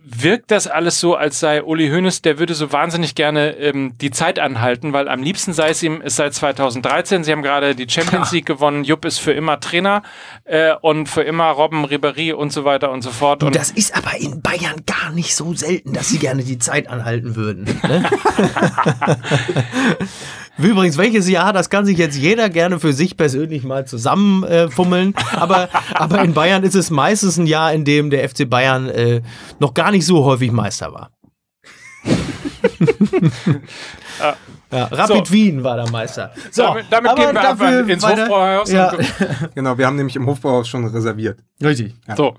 wirkt 0.04 0.51
das 0.51 0.68
alles 0.68 0.99
so, 0.99 1.16
als 1.16 1.39
sei 1.39 1.64
Uli 1.64 1.89
Hoeneß, 1.89 2.22
der 2.22 2.39
würde 2.39 2.54
so 2.54 2.72
wahnsinnig 2.72 3.16
gerne 3.16 3.56
ähm, 3.58 3.97
die 3.99 4.12
Zeit 4.12 4.39
anhalten, 4.39 4.93
weil 4.93 5.08
am 5.08 5.22
liebsten 5.22 5.54
sei 5.54 5.70
es 5.70 5.84
ihm, 5.84 6.01
ist 6.01 6.16
seit 6.16 6.34
2013, 6.34 7.24
sie 7.24 7.32
haben 7.32 7.43
gerade 7.43 7.76
die 7.76 7.88
Champions 7.89 8.32
League 8.32 8.45
gewonnen, 8.45 8.84
Jupp 8.84 9.06
ist 9.06 9.20
für 9.20 9.34
immer 9.34 9.60
Trainer 9.60 10.04
äh, 10.45 10.74
und 10.82 11.08
für 11.08 11.22
immer 11.24 11.49
Robben, 11.49 11.86
Ribéry 11.86 12.34
und 12.34 12.51
so 12.51 12.66
weiter 12.66 12.91
und 12.91 13.01
so 13.01 13.12
fort. 13.12 13.41
Du, 13.41 13.47
Und 13.47 13.56
das 13.56 13.72
ist 13.72 13.95
aber 13.95 14.18
in 14.20 14.41
Bayern 14.41 14.84
gar 14.86 15.12
nicht 15.12 15.36
so 15.36 15.54
selten, 15.54 15.93
dass 15.93 16.10
sie 16.10 16.20
gerne 16.20 16.43
die 16.43 16.58
Zeit 16.58 16.88
anhalten 16.88 17.36
würden. 17.36 17.66
Ne? 17.84 18.04
Übrigens, 20.58 20.97
welches 20.97 21.28
Jahr, 21.30 21.51
das 21.51 21.70
kann 21.70 21.86
sich 21.86 21.97
jetzt 21.97 22.16
jeder 22.18 22.49
gerne 22.49 22.80
für 22.80 22.93
sich 22.93 23.18
persönlich 23.18 23.64
mal 23.64 23.86
zusammenfummeln. 23.88 25.14
Äh, 25.16 25.36
aber, 25.38 25.70
aber 25.95 26.22
in 26.24 26.34
Bayern 26.34 26.64
ist 26.64 26.76
es 26.76 26.89
meistens 26.91 27.38
ein 27.38 27.47
Jahr, 27.47 27.74
in 27.74 27.86
dem 27.86 28.10
der 28.12 28.28
FC 28.30 28.47
Bayern 28.49 28.88
äh, 28.89 29.22
noch 29.60 29.74
gar 29.74 29.91
nicht 29.91 30.06
so 30.06 30.24
häufig 30.24 30.51
Meister 30.51 30.93
war. 30.93 31.10
ja, 34.72 34.86
Rapid 34.86 35.28
So. 35.28 35.34
Wien 35.34 35.64
war 35.64 35.76
der 35.78 35.89
Meister. 35.89 36.32
So, 36.51 36.64
damit, 36.64 36.86
damit 36.89 37.16
gehen 37.16 37.26
wir 37.28 37.34
dafür 37.34 37.68
einfach 37.68 37.89
ins 37.89 38.04
weiter- 38.04 38.22
Hofbräuhaus 38.24 38.72
Ja, 38.72 38.93
Genau, 39.56 39.78
wir 39.78 39.86
haben 39.88 39.95
nämlich 39.95 40.16
im 40.16 40.26
Hofbauhaus 40.26 40.68
schon 40.68 40.86
reserviert. 40.86 41.39
richtig. 41.64 41.95
So. 42.18 42.36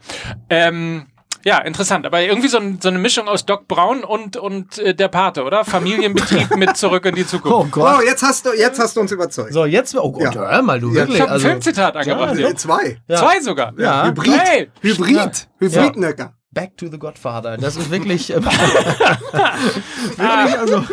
Ähm, 0.50 1.06
ja, 1.44 1.58
interessant. 1.58 2.06
Aber 2.06 2.20
irgendwie 2.20 2.48
so, 2.48 2.58
ein, 2.58 2.78
so 2.80 2.88
eine 2.88 2.98
Mischung 2.98 3.28
aus 3.28 3.44
Doc 3.46 3.68
Brown 3.68 4.02
und, 4.04 4.36
und 4.36 4.78
äh, 4.78 4.94
der 4.94 5.08
Pate, 5.08 5.44
oder? 5.44 5.64
Familienbetrieb 5.64 6.56
mit 6.56 6.76
Zurück 6.76 7.04
in 7.06 7.14
die 7.14 7.22
Oh 7.22 7.26
Zukunft. 7.26 7.72
Gott. 7.72 7.98
Oh, 7.98 8.02
jetzt 8.02 8.22
hast 8.22 8.46
du, 8.46 8.52
jetzt 8.52 8.78
hast 8.80 8.96
du 8.96 9.00
uns 9.00 9.12
überzeugt. 9.12 9.52
So, 9.52 9.64
jetzt, 9.64 9.94
oh 9.96 10.10
Gott, 10.12 10.34
Ja. 10.34 10.50
hör 10.50 10.62
mal, 10.62 10.80
du 10.80 10.92
wirklich. 10.94 11.16
Ich 11.16 11.20
habe 11.20 11.30
ein 11.30 11.34
also, 11.34 11.48
Filmzitat 11.48 11.96
angebracht. 11.96 12.36
Ja, 12.38 12.54
zwei. 12.54 12.98
Ja. 13.08 13.16
Zwei 13.16 13.40
sogar. 13.40 13.72
Ja. 13.78 14.06
Hybrid. 14.06 14.38
Hey! 14.38 14.70
Hybrid. 14.80 15.48
Hybridnöcker. 15.58 16.34
Back 16.50 16.76
to 16.76 16.86
the 16.88 16.98
Godfather. 16.98 17.56
Das 17.56 17.76
ist 17.76 17.90
wirklich. 17.90 18.32
äh, 18.32 18.36
wirklich, 20.16 20.58
also. 20.58 20.84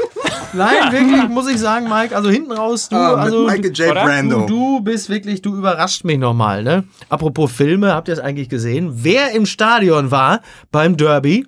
Nein, 0.53 0.91
wirklich, 0.91 1.29
muss 1.29 1.49
ich 1.49 1.57
sagen, 1.57 1.87
Mike. 1.89 2.15
Also 2.15 2.29
hinten 2.29 2.51
raus, 2.51 2.89
du, 2.89 2.95
Ah, 2.95 3.15
also. 3.15 3.45
Michael 3.47 3.71
J. 3.73 3.93
Brando. 3.93 4.41
Du, 4.41 4.47
du 4.77 4.81
bist 4.81 5.09
wirklich, 5.09 5.41
du 5.41 5.55
überrascht 5.55 6.03
mich 6.03 6.17
nochmal, 6.17 6.63
ne? 6.63 6.83
Apropos 7.09 7.51
Filme, 7.51 7.93
habt 7.93 8.07
ihr 8.07 8.13
es 8.15 8.19
eigentlich 8.19 8.49
gesehen? 8.49 8.91
Wer 9.03 9.31
im 9.31 9.45
Stadion 9.45 10.11
war 10.11 10.41
beim 10.71 10.97
Derby? 10.97 11.47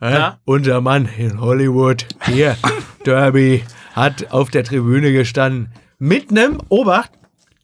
Hä? 0.00 0.12
Ja. 0.12 0.38
Unser 0.44 0.80
Mann 0.80 1.08
in 1.16 1.40
Hollywood, 1.40 2.06
hier, 2.26 2.56
Derby, 3.06 3.64
hat 3.94 4.30
auf 4.32 4.50
der 4.50 4.64
Tribüne 4.64 5.12
gestanden. 5.12 5.72
Mit 5.98 6.30
einem, 6.30 6.58
Obacht, 6.68 7.10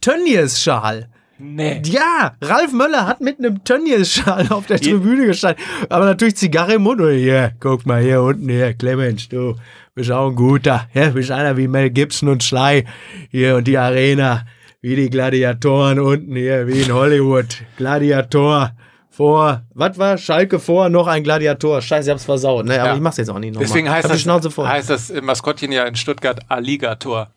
Tönnies-Schal. 0.00 1.08
Nee. 1.38 1.80
Ja, 1.84 2.34
Ralf 2.42 2.72
Möller 2.72 3.06
hat 3.06 3.20
mit 3.20 3.38
einem 3.38 3.62
Tönnies-Schal 3.64 4.48
auf 4.50 4.66
der 4.66 4.80
Tribüne 4.80 5.26
gestanden. 5.26 5.62
Aber 5.88 6.04
natürlich 6.04 6.36
Zigarre 6.36 6.74
im 6.74 6.82
Mund. 6.82 7.00
Und 7.00 7.14
hier, 7.14 7.52
guck 7.60 7.86
mal 7.86 8.02
hier 8.02 8.22
unten, 8.22 8.48
hier, 8.48 8.74
Clemens, 8.74 9.28
du 9.28 9.54
bist 9.94 10.10
auch 10.10 10.28
ein 10.30 10.34
guter. 10.34 10.88
Ja, 10.94 11.10
bist 11.10 11.30
einer 11.30 11.56
wie 11.56 11.68
Mel 11.68 11.90
Gibson 11.90 12.28
und 12.28 12.42
Schley. 12.42 12.84
Hier 13.30 13.56
und 13.56 13.68
die 13.68 13.78
Arena, 13.78 14.46
wie 14.80 14.96
die 14.96 15.10
Gladiatoren 15.10 16.00
unten 16.00 16.34
hier, 16.34 16.66
wie 16.66 16.80
in 16.82 16.92
Hollywood. 16.92 17.62
Gladiator 17.76 18.72
vor, 19.10 19.62
was 19.74 19.98
war? 19.98 20.16
Schalke 20.18 20.60
vor, 20.60 20.88
noch 20.88 21.08
ein 21.08 21.24
Gladiator. 21.24 21.82
Scheiße, 21.82 22.08
ich 22.08 22.12
hab's 22.12 22.24
versaut, 22.24 22.66
ne? 22.66 22.80
Aber 22.80 22.90
Ja. 22.90 22.94
ich 22.94 23.00
mach's 23.00 23.16
jetzt 23.16 23.30
auch 23.30 23.38
nicht 23.38 23.52
nochmal. 23.52 23.66
Deswegen 23.66 23.90
heißt 23.90 24.08
das, 24.08 24.24
heißt 24.24 24.90
das 24.90 25.12
Maskottchen 25.22 25.72
ja 25.72 25.84
in 25.84 25.96
Stuttgart 25.96 26.38
Alligator. 26.48 27.30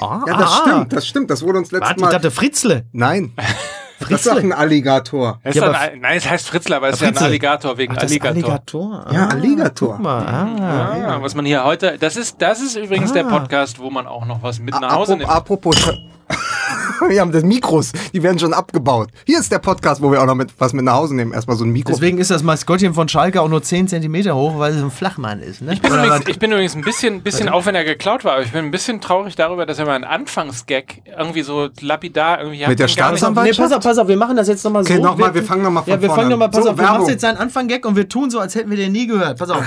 Ah, 0.00 0.20
Ja, 0.26 0.36
das 0.36 0.50
ah, 0.50 0.62
stimmt, 0.66 0.92
das 0.92 1.06
stimmt. 1.06 1.30
Das 1.30 1.42
wurde 1.42 1.58
uns 1.58 1.70
letztes 1.72 1.88
Warte, 1.88 2.00
ich 2.00 2.04
Mal. 2.04 2.12
dachte 2.12 2.30
Fritzle. 2.30 2.86
Nein. 2.92 3.32
Das 3.98 4.10
ist 4.10 4.24
Fritzle. 4.24 4.34
doch 4.34 4.42
ein 4.48 4.52
Alligator. 4.52 5.38
Das 5.44 5.54
Ja, 5.54 5.70
ein, 5.70 6.00
nein, 6.00 6.16
es 6.16 6.28
heißt 6.28 6.48
Fritzler, 6.48 6.78
aber 6.78 6.88
es 6.88 6.96
ist 6.96 7.02
ja 7.02 7.08
ein. 7.08 7.16
Alligator 7.18 7.78
wegen 7.78 7.92
Ach, 7.92 8.00
das 8.00 8.10
Alligator. 8.10 8.34
Alligator. 8.34 9.06
Ja, 9.12 9.26
Ah, 9.26 9.28
Alligator. 9.28 9.92
Guck 9.94 10.00
mal, 10.02 10.26
ah. 10.26 10.96
Ah, 11.06 11.18
was 11.22 11.36
man 11.36 11.44
hier 11.46 11.62
heute, 11.62 11.98
das 12.00 12.16
ist, 12.16 12.42
das 12.42 12.60
ist 12.60 12.74
übrigens 12.76 13.12
Ah. 13.12 13.14
der 13.14 13.24
Podcast, 13.24 13.78
wo 13.78 13.90
man 13.90 14.08
auch 14.08 14.26
noch 14.26 14.42
was 14.42 14.58
mit 14.58 14.74
nach 14.74 14.92
Hause 14.96 15.12
Apro- 15.12 15.16
nimmt. 15.18 15.30
Apropos. 15.30 15.76
Wir 17.08 17.20
haben 17.20 17.32
das 17.32 17.42
Mikros, 17.42 17.92
die 18.12 18.22
werden 18.22 18.38
schon 18.38 18.52
abgebaut. 18.54 19.08
Hier 19.26 19.38
ist 19.40 19.50
der 19.52 19.58
Podcast, 19.58 20.00
wo 20.02 20.10
wir 20.12 20.20
auch 20.22 20.26
noch 20.26 20.34
mit, 20.34 20.52
was 20.58 20.72
mit 20.72 20.84
nach 20.84 20.94
Hause 20.94 21.14
nehmen. 21.16 21.32
Erstmal 21.32 21.56
so 21.56 21.64
ein 21.64 21.70
Mikro. 21.70 21.92
Deswegen 21.92 22.18
ist 22.18 22.30
das 22.30 22.42
Maskottchen 22.42 22.94
von 22.94 23.08
Schalke 23.08 23.40
auch 23.40 23.48
nur 23.48 23.62
10 23.62 23.88
cm 23.88 24.32
hoch, 24.34 24.58
weil 24.58 24.72
es 24.74 24.82
ein 24.82 24.90
Flachmann 24.90 25.40
ist. 25.40 25.62
Ne? 25.62 25.72
Ich 25.74 25.82
bin, 25.82 25.92
übrigens, 25.92 26.28
ich 26.28 26.38
bin 26.38 26.52
übrigens 26.52 26.74
ein 26.74 26.82
bisschen, 26.82 27.22
bisschen 27.22 27.48
auch 27.48 27.66
wenn 27.66 27.74
er 27.74 27.84
geklaut 27.84 28.24
war, 28.24 28.32
aber 28.34 28.42
ich 28.42 28.52
bin 28.52 28.64
ein 28.64 28.70
bisschen 28.70 29.00
traurig 29.00 29.34
darüber, 29.36 29.66
dass 29.66 29.78
er 29.78 29.86
mal 29.86 29.94
einen 29.94 30.04
Anfangsgag 30.04 31.02
irgendwie 31.18 31.42
so 31.42 31.68
lapidar 31.80 32.40
irgendwie 32.40 32.66
Mit 32.66 32.78
der 32.78 32.86
hat 32.86 32.92
ihn 32.92 32.96
gar 32.96 33.10
nicht- 33.12 33.20
Staatsanwalt- 33.22 33.44
Nee, 33.44 33.52
pass 33.56 33.72
auf, 33.72 33.82
pass 33.82 33.98
auf, 33.98 34.08
wir 34.08 34.16
machen 34.16 34.36
das 34.36 34.48
jetzt 34.48 34.64
nochmal 34.64 34.84
so. 34.84 34.92
Okay, 34.92 35.02
noch 35.02 35.16
mal, 35.16 35.34
wir 35.34 35.42
fangen 35.42 35.62
noch 35.62 35.70
mal 35.70 35.82
von 35.82 35.92
Ja, 35.92 36.00
wir 36.00 36.08
vorne 36.08 36.22
fangen 36.22 36.30
nochmal, 36.30 36.46
an. 36.48 36.52
pass 36.52 36.64
So, 36.64 36.70
auf, 36.70 36.76
wir 36.76 36.82
machen 36.84 36.94
Werbung. 36.94 37.08
jetzt 37.10 37.24
einen 37.24 37.38
Anfang-Gag 37.38 37.84
und 37.86 37.96
wir 37.96 38.08
tun 38.08 38.30
so, 38.30 38.38
als 38.38 38.54
hätten 38.54 38.70
wir 38.70 38.76
den 38.76 38.92
nie 38.92 39.06
gehört. 39.06 39.38
Pass 39.38 39.50
auf. 39.50 39.64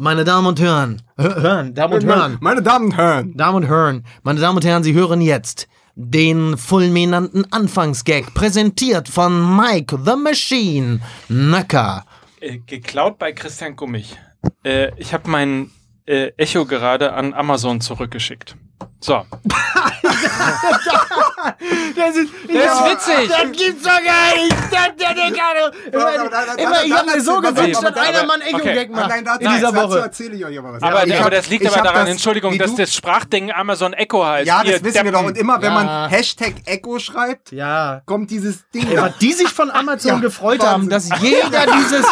Meine 0.00 0.22
Damen 0.24 0.46
und 0.46 0.60
Herren, 0.60 1.02
hö- 1.18 1.42
hören, 1.42 1.74
Damen 1.74 1.94
und 1.94 2.06
meine, 2.06 2.20
Herren, 2.20 2.38
meine 2.40 2.62
Damen 2.62 2.84
und 2.86 2.96
Herren. 2.96 3.36
Damen 3.36 3.56
und 3.56 3.62
Herren, 3.68 4.04
meine 4.22 4.38
Damen 4.40 4.56
und 4.56 4.64
Herren, 4.64 4.84
Sie 4.84 4.94
hören 4.94 5.20
jetzt 5.20 5.66
den 6.00 6.56
fulminanten 6.56 7.52
Anfangsgag, 7.52 8.32
präsentiert 8.32 9.08
von 9.08 9.56
Mike 9.56 9.98
the 10.04 10.14
Machine 10.14 11.00
Nöcker. 11.28 12.04
äh, 12.40 12.58
geklaut 12.58 13.18
bei 13.18 13.32
Christian 13.32 13.74
Gummich. 13.74 14.16
Äh, 14.64 14.92
ich 14.96 15.12
habe 15.12 15.28
mein 15.28 15.72
äh, 16.06 16.30
Echo 16.36 16.66
gerade 16.66 17.12
an 17.14 17.34
Amazon 17.34 17.80
zurückgeschickt. 17.80 18.56
So. 19.00 19.24
Das 21.96 22.16
ist, 22.16 22.32
Der 22.48 22.64
ist 22.64 22.84
witzig. 22.84 23.28
Das 23.28 23.52
gibt's 23.52 23.82
doch 23.84 23.90
gar 23.90 24.34
nicht. 24.34 24.52
Das, 24.70 24.96
der, 24.98 25.14
der, 25.14 25.30
der, 25.30 26.62
immer, 26.62 26.82
ich 26.84 26.90
nein, 26.90 26.98
hab 26.98 27.06
mir 27.06 27.20
so 27.20 27.40
gewünscht, 27.40 27.82
dass 27.82 27.96
einer 27.96 28.24
mal 28.26 28.34
ein 28.34 28.40
Echo-Gag 28.42 28.90
macht 28.90 29.08
Nein, 29.08 29.24
dazu, 29.24 29.40
in 29.44 29.50
dieser 29.50 29.72
dazu 29.72 29.88
Woche. 29.90 29.98
erzähle 30.00 30.36
ich 30.36 30.44
euch 30.44 30.58
aber 30.58 30.72
was. 30.74 30.82
Aber, 30.82 31.06
ich 31.06 31.20
aber 31.20 31.30
das 31.30 31.48
liegt 31.48 31.62
ich 31.64 31.70
aber 31.72 31.82
daran, 31.82 32.02
das- 32.06 32.10
Entschuldigung, 32.10 32.58
dass 32.58 32.74
das 32.74 32.94
Sprachding 32.94 33.52
Amazon 33.52 33.92
Echo 33.92 34.24
heißt. 34.24 34.46
Ja, 34.46 34.62
das 34.64 34.82
wissen 34.82 35.04
wir 35.04 35.12
doch. 35.12 35.22
Und 35.24 35.38
immer, 35.38 35.56
wenn 35.62 35.72
Ja. 35.72 35.84
man 35.84 36.10
Hashtag 36.10 36.54
Echo 36.66 36.98
schreibt, 36.98 37.52
Ja. 37.52 38.02
kommt 38.06 38.30
dieses 38.30 38.68
Ding. 38.70 38.86
Was 38.96 39.16
die 39.18 39.32
sich 39.32 39.48
von 39.48 39.70
Amazon 39.70 40.12
Ja, 40.12 40.18
gefreut 40.18 40.60
Wahnsinn. 40.60 40.68
haben, 40.68 40.88
dass 40.88 41.08
jeder 41.20 41.66
dieses 41.78 42.04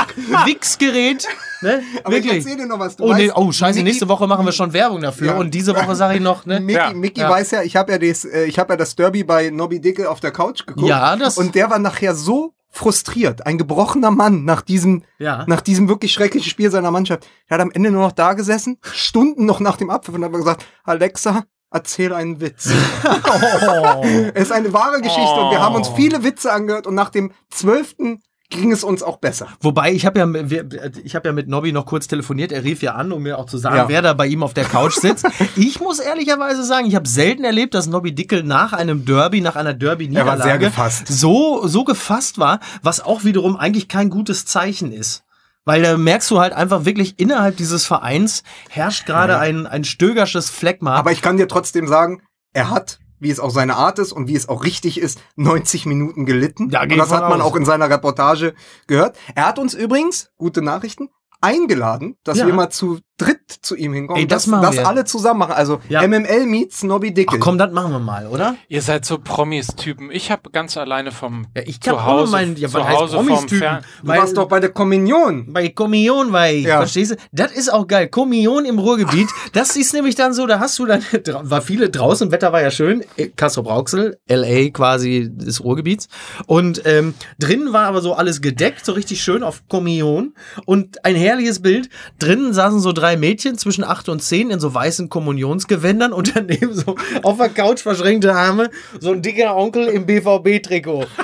Wix-Gerät, 0.44 1.26
ne, 1.62 1.82
Aber 2.04 2.16
ich 2.16 2.24
wirklich. 2.24 2.44
erzähl 2.44 2.56
dir 2.58 2.66
noch 2.66 2.78
was. 2.78 2.96
Du 2.96 3.04
Oh, 3.04 3.12
nee, 3.14 3.26
weißt, 3.28 3.36
oh, 3.36 3.52
scheiße, 3.52 3.82
nächste 3.82 4.08
Woche 4.08 4.26
machen 4.26 4.44
wir 4.44 4.52
schon 4.52 4.72
Werbung 4.72 5.00
dafür. 5.02 5.28
Ja. 5.28 5.34
Und 5.34 5.52
diese 5.52 5.74
Woche 5.74 5.94
sage 5.94 6.14
ich 6.16 6.20
noch, 6.20 6.46
ne? 6.46 6.60
Mickey, 6.76 6.92
Ja, 6.92 6.94
Mickey 6.94 7.20
ja. 7.22 7.30
weiß 7.30 7.50
ja, 7.52 7.62
ich 7.62 7.76
habe 7.76 7.92
ja, 7.92 7.98
das, 7.98 8.24
äh, 8.24 8.44
ich 8.44 8.58
hab 8.58 8.70
ja 8.70 8.76
das 8.76 8.94
Derby 8.96 9.24
bei 9.24 9.50
Nobby 9.50 9.80
Dickel 9.80 10.06
auf 10.06 10.20
der 10.20 10.30
Couch 10.32 10.66
geguckt. 10.66 10.88
Ja, 10.88 11.16
das- 11.16 11.38
Und 11.38 11.54
der 11.54 11.70
war 11.70 11.78
nachher 11.78 12.14
so 12.14 12.54
frustriert. 12.70 13.46
Ein 13.46 13.56
gebrochener 13.58 14.10
Mann 14.10 14.44
nach 14.44 14.60
diesem, 14.60 15.02
Ja. 15.18 15.44
nach 15.46 15.62
diesem 15.62 15.88
wirklich 15.88 16.12
schrecklichen 16.12 16.50
Spiel 16.50 16.70
seiner 16.70 16.90
Mannschaft. 16.90 17.26
Er 17.46 17.54
hat 17.56 17.62
am 17.62 17.70
Ende 17.70 17.90
nur 17.90 18.02
noch 18.02 18.12
da 18.12 18.34
gesessen, 18.34 18.78
Stunden 18.82 19.46
noch 19.46 19.60
nach 19.60 19.76
dem 19.76 19.88
Abpfiff 19.88 20.14
und 20.14 20.22
hat 20.24 20.32
gesagt, 20.32 20.66
Alexa, 20.84 21.44
erzähl 21.70 22.12
einen 22.12 22.40
Witz. 22.40 22.70
Oh. 23.04 24.02
Es 24.34 24.44
ist 24.44 24.52
eine 24.52 24.72
wahre 24.72 25.00
Geschichte 25.00 25.34
und 25.40 25.50
wir 25.50 25.60
haben 25.60 25.74
uns 25.74 25.88
viele 25.88 26.22
Witze 26.22 26.52
angehört 26.52 26.86
und 26.86 26.94
nach 26.94 27.08
dem 27.10 27.32
zwölften 27.50 28.22
ging 28.50 28.72
es 28.72 28.84
uns 28.84 29.02
auch 29.02 29.18
besser. 29.18 29.48
Wobei, 29.60 29.92
ich 29.92 30.06
habe 30.06 30.18
ja, 30.20 30.62
ich 31.02 31.16
hab 31.16 31.26
ja 31.26 31.32
mit 31.32 31.48
Nobby 31.48 31.72
noch 31.72 31.86
kurz 31.86 32.06
telefoniert. 32.06 32.52
Er 32.52 32.64
rief 32.64 32.82
ja 32.82 32.94
an, 32.94 33.12
um 33.12 33.22
mir 33.22 33.38
auch 33.38 33.46
zu 33.46 33.58
sagen, 33.58 33.76
Ja. 33.76 33.88
wer 33.88 34.02
da 34.02 34.12
bei 34.12 34.26
ihm 34.26 34.42
auf 34.42 34.54
der 34.54 34.64
Couch 34.64 34.94
sitzt. 34.94 35.26
ich 35.56 35.80
muss 35.80 35.98
ehrlicherweise 35.98 36.64
sagen, 36.64 36.86
ich 36.86 36.94
habe 36.94 37.08
selten 37.08 37.44
erlebt, 37.44 37.74
dass 37.74 37.86
Nobby 37.86 38.14
Dickel 38.14 38.42
nach 38.42 38.72
einem 38.72 39.04
Derby, 39.04 39.40
nach 39.40 39.56
einer 39.56 39.74
Derby-Niederlage 39.74 40.72
Er 40.76 40.90
so, 41.06 41.66
so 41.66 41.84
gefasst 41.84 42.38
war, 42.38 42.60
was 42.82 43.00
auch 43.00 43.24
wiederum 43.24 43.56
eigentlich 43.56 43.88
kein 43.88 44.10
gutes 44.10 44.46
Zeichen 44.46 44.92
ist. 44.92 45.24
Weil 45.64 45.82
da 45.82 45.96
merkst 45.96 46.30
du 46.30 46.38
halt 46.38 46.52
einfach 46.52 46.84
wirklich, 46.84 47.18
innerhalb 47.18 47.56
dieses 47.56 47.84
Vereins 47.84 48.44
herrscht 48.70 49.04
gerade 49.04 49.38
ein, 49.38 49.66
ein 49.66 49.82
stögersches 49.82 50.48
Phlegma. 50.48 50.94
Aber 50.94 51.10
ich 51.10 51.22
kann 51.22 51.36
dir 51.36 51.48
trotzdem 51.48 51.88
sagen, 51.88 52.22
er 52.52 52.70
hat, 52.70 53.00
wie 53.18 53.30
es 53.30 53.40
auch 53.40 53.50
seine 53.50 53.76
Art 53.76 53.98
ist 53.98 54.12
und 54.12 54.28
wie 54.28 54.34
es 54.36 54.48
auch 54.48 54.64
richtig 54.64 54.98
ist, 55.00 55.20
90 55.36 55.86
Minuten 55.86 56.26
gelitten. 56.26 56.70
Ja, 56.70 56.82
und 56.82 56.96
das 56.96 57.10
hat 57.12 57.28
man 57.28 57.40
aus. 57.40 57.52
auch 57.52 57.56
in 57.56 57.64
seiner 57.64 57.88
Reportage 57.90 58.54
gehört. 58.86 59.16
Er 59.34 59.46
hat 59.46 59.58
uns 59.58 59.74
übrigens, 59.74 60.30
gute 60.36 60.62
Nachrichten, 60.62 61.08
eingeladen, 61.40 62.16
dass 62.24 62.38
Ja. 62.38 62.46
wir 62.46 62.54
mal 62.54 62.70
zu 62.70 62.98
dritt 63.18 63.35
zu 63.48 63.76
ihm 63.76 63.92
hinkommen. 63.92 64.20
Ey, 64.22 64.26
das 64.26 64.44
dass 64.44 64.46
machen 64.50 64.62
das 64.62 64.76
wir. 64.76 64.86
alle 64.88 65.04
zusammen 65.04 65.40
machen. 65.40 65.52
Also 65.52 65.80
Ja. 65.88 66.06
MML 66.06 66.46
meets 66.46 66.82
Nobby 66.82 67.14
Dickel. 67.14 67.36
Ach 67.38 67.44
komm, 67.44 67.58
das 67.58 67.70
machen 67.72 67.92
wir 67.92 67.98
mal, 68.00 68.26
oder? 68.26 68.56
Ihr 68.68 68.82
seid 68.82 69.04
so 69.04 69.18
Promis-Typen. 69.18 70.10
Ich 70.10 70.30
habe 70.30 70.50
ganz 70.50 70.76
alleine 70.76 71.12
vom 71.12 71.46
Ja, 71.56 71.62
ich 71.64 71.80
zu 71.80 71.90
hab 71.92 71.98
auch 71.98 72.04
Hause, 72.06 72.32
meinen, 72.32 72.56
ja, 72.56 72.68
zu 72.68 72.74
was 72.74 72.84
heißt 72.86 72.96
Hause 72.98 73.16
vom 73.16 73.26
Promis-Typen? 73.26 73.58
Fern 73.58 73.84
du 74.02 74.08
warst 74.08 74.36
doch 74.36 74.48
bei 74.48 74.60
der 74.60 74.70
Kommunion. 74.70 75.52
bei 75.52 75.68
Kommunion 75.68 76.32
war 76.32 76.50
ich, 76.50 76.64
Ja. 76.64 76.78
verstehst 76.78 77.12
du? 77.12 77.16
Das 77.32 77.52
ist 77.52 77.72
auch 77.72 77.86
geil. 77.86 78.08
Kommunion 78.08 78.64
im 78.64 78.78
Ruhrgebiet, 78.78 79.28
das 79.52 79.76
ist 79.76 79.94
nämlich 79.94 80.14
dann 80.16 80.34
so, 80.34 80.46
da 80.46 80.58
hast 80.60 80.78
du 80.78 80.86
dann, 80.86 81.02
war 81.42 81.62
viele 81.62 81.88
draußen, 81.90 82.32
Wetter 82.32 82.52
war 82.52 82.62
ja 82.62 82.70
schön, 82.70 83.04
Castro 83.36 83.62
Brauxel, 83.62 84.18
L.A. 84.26 84.70
quasi 84.70 85.28
des 85.30 85.62
Ruhrgebiets 85.62 86.08
und 86.46 86.82
ähm, 86.84 87.14
drinnen 87.38 87.72
war 87.72 87.86
aber 87.86 88.00
so 88.02 88.14
alles 88.14 88.40
gedeckt, 88.40 88.84
so 88.84 88.92
richtig 88.92 89.22
schön 89.22 89.42
auf 89.42 89.62
Kommunion 89.68 90.34
und 90.64 91.04
ein 91.04 91.14
herrliches 91.14 91.62
Bild. 91.62 91.88
Drinnen 92.18 92.52
saßen 92.52 92.80
so 92.80 92.92
drei 92.92 93.16
Mädchen 93.16 93.35
Mädchen 93.36 93.58
zwischen 93.58 93.84
8 93.84 94.08
und 94.08 94.22
10 94.22 94.48
in 94.48 94.60
so 94.60 94.72
weißen 94.72 95.10
Kommunionsgewändern 95.10 96.14
und 96.14 96.34
daneben 96.34 96.72
so 96.72 96.96
auf 97.22 97.36
der 97.36 97.50
Couch 97.50 97.80
verschränkte 97.82 98.32
Arme, 98.34 98.70
so 98.98 99.12
ein 99.12 99.20
dicker 99.20 99.54
Onkel 99.54 99.88
im 99.88 100.06
BVB-Trikot. 100.06 101.06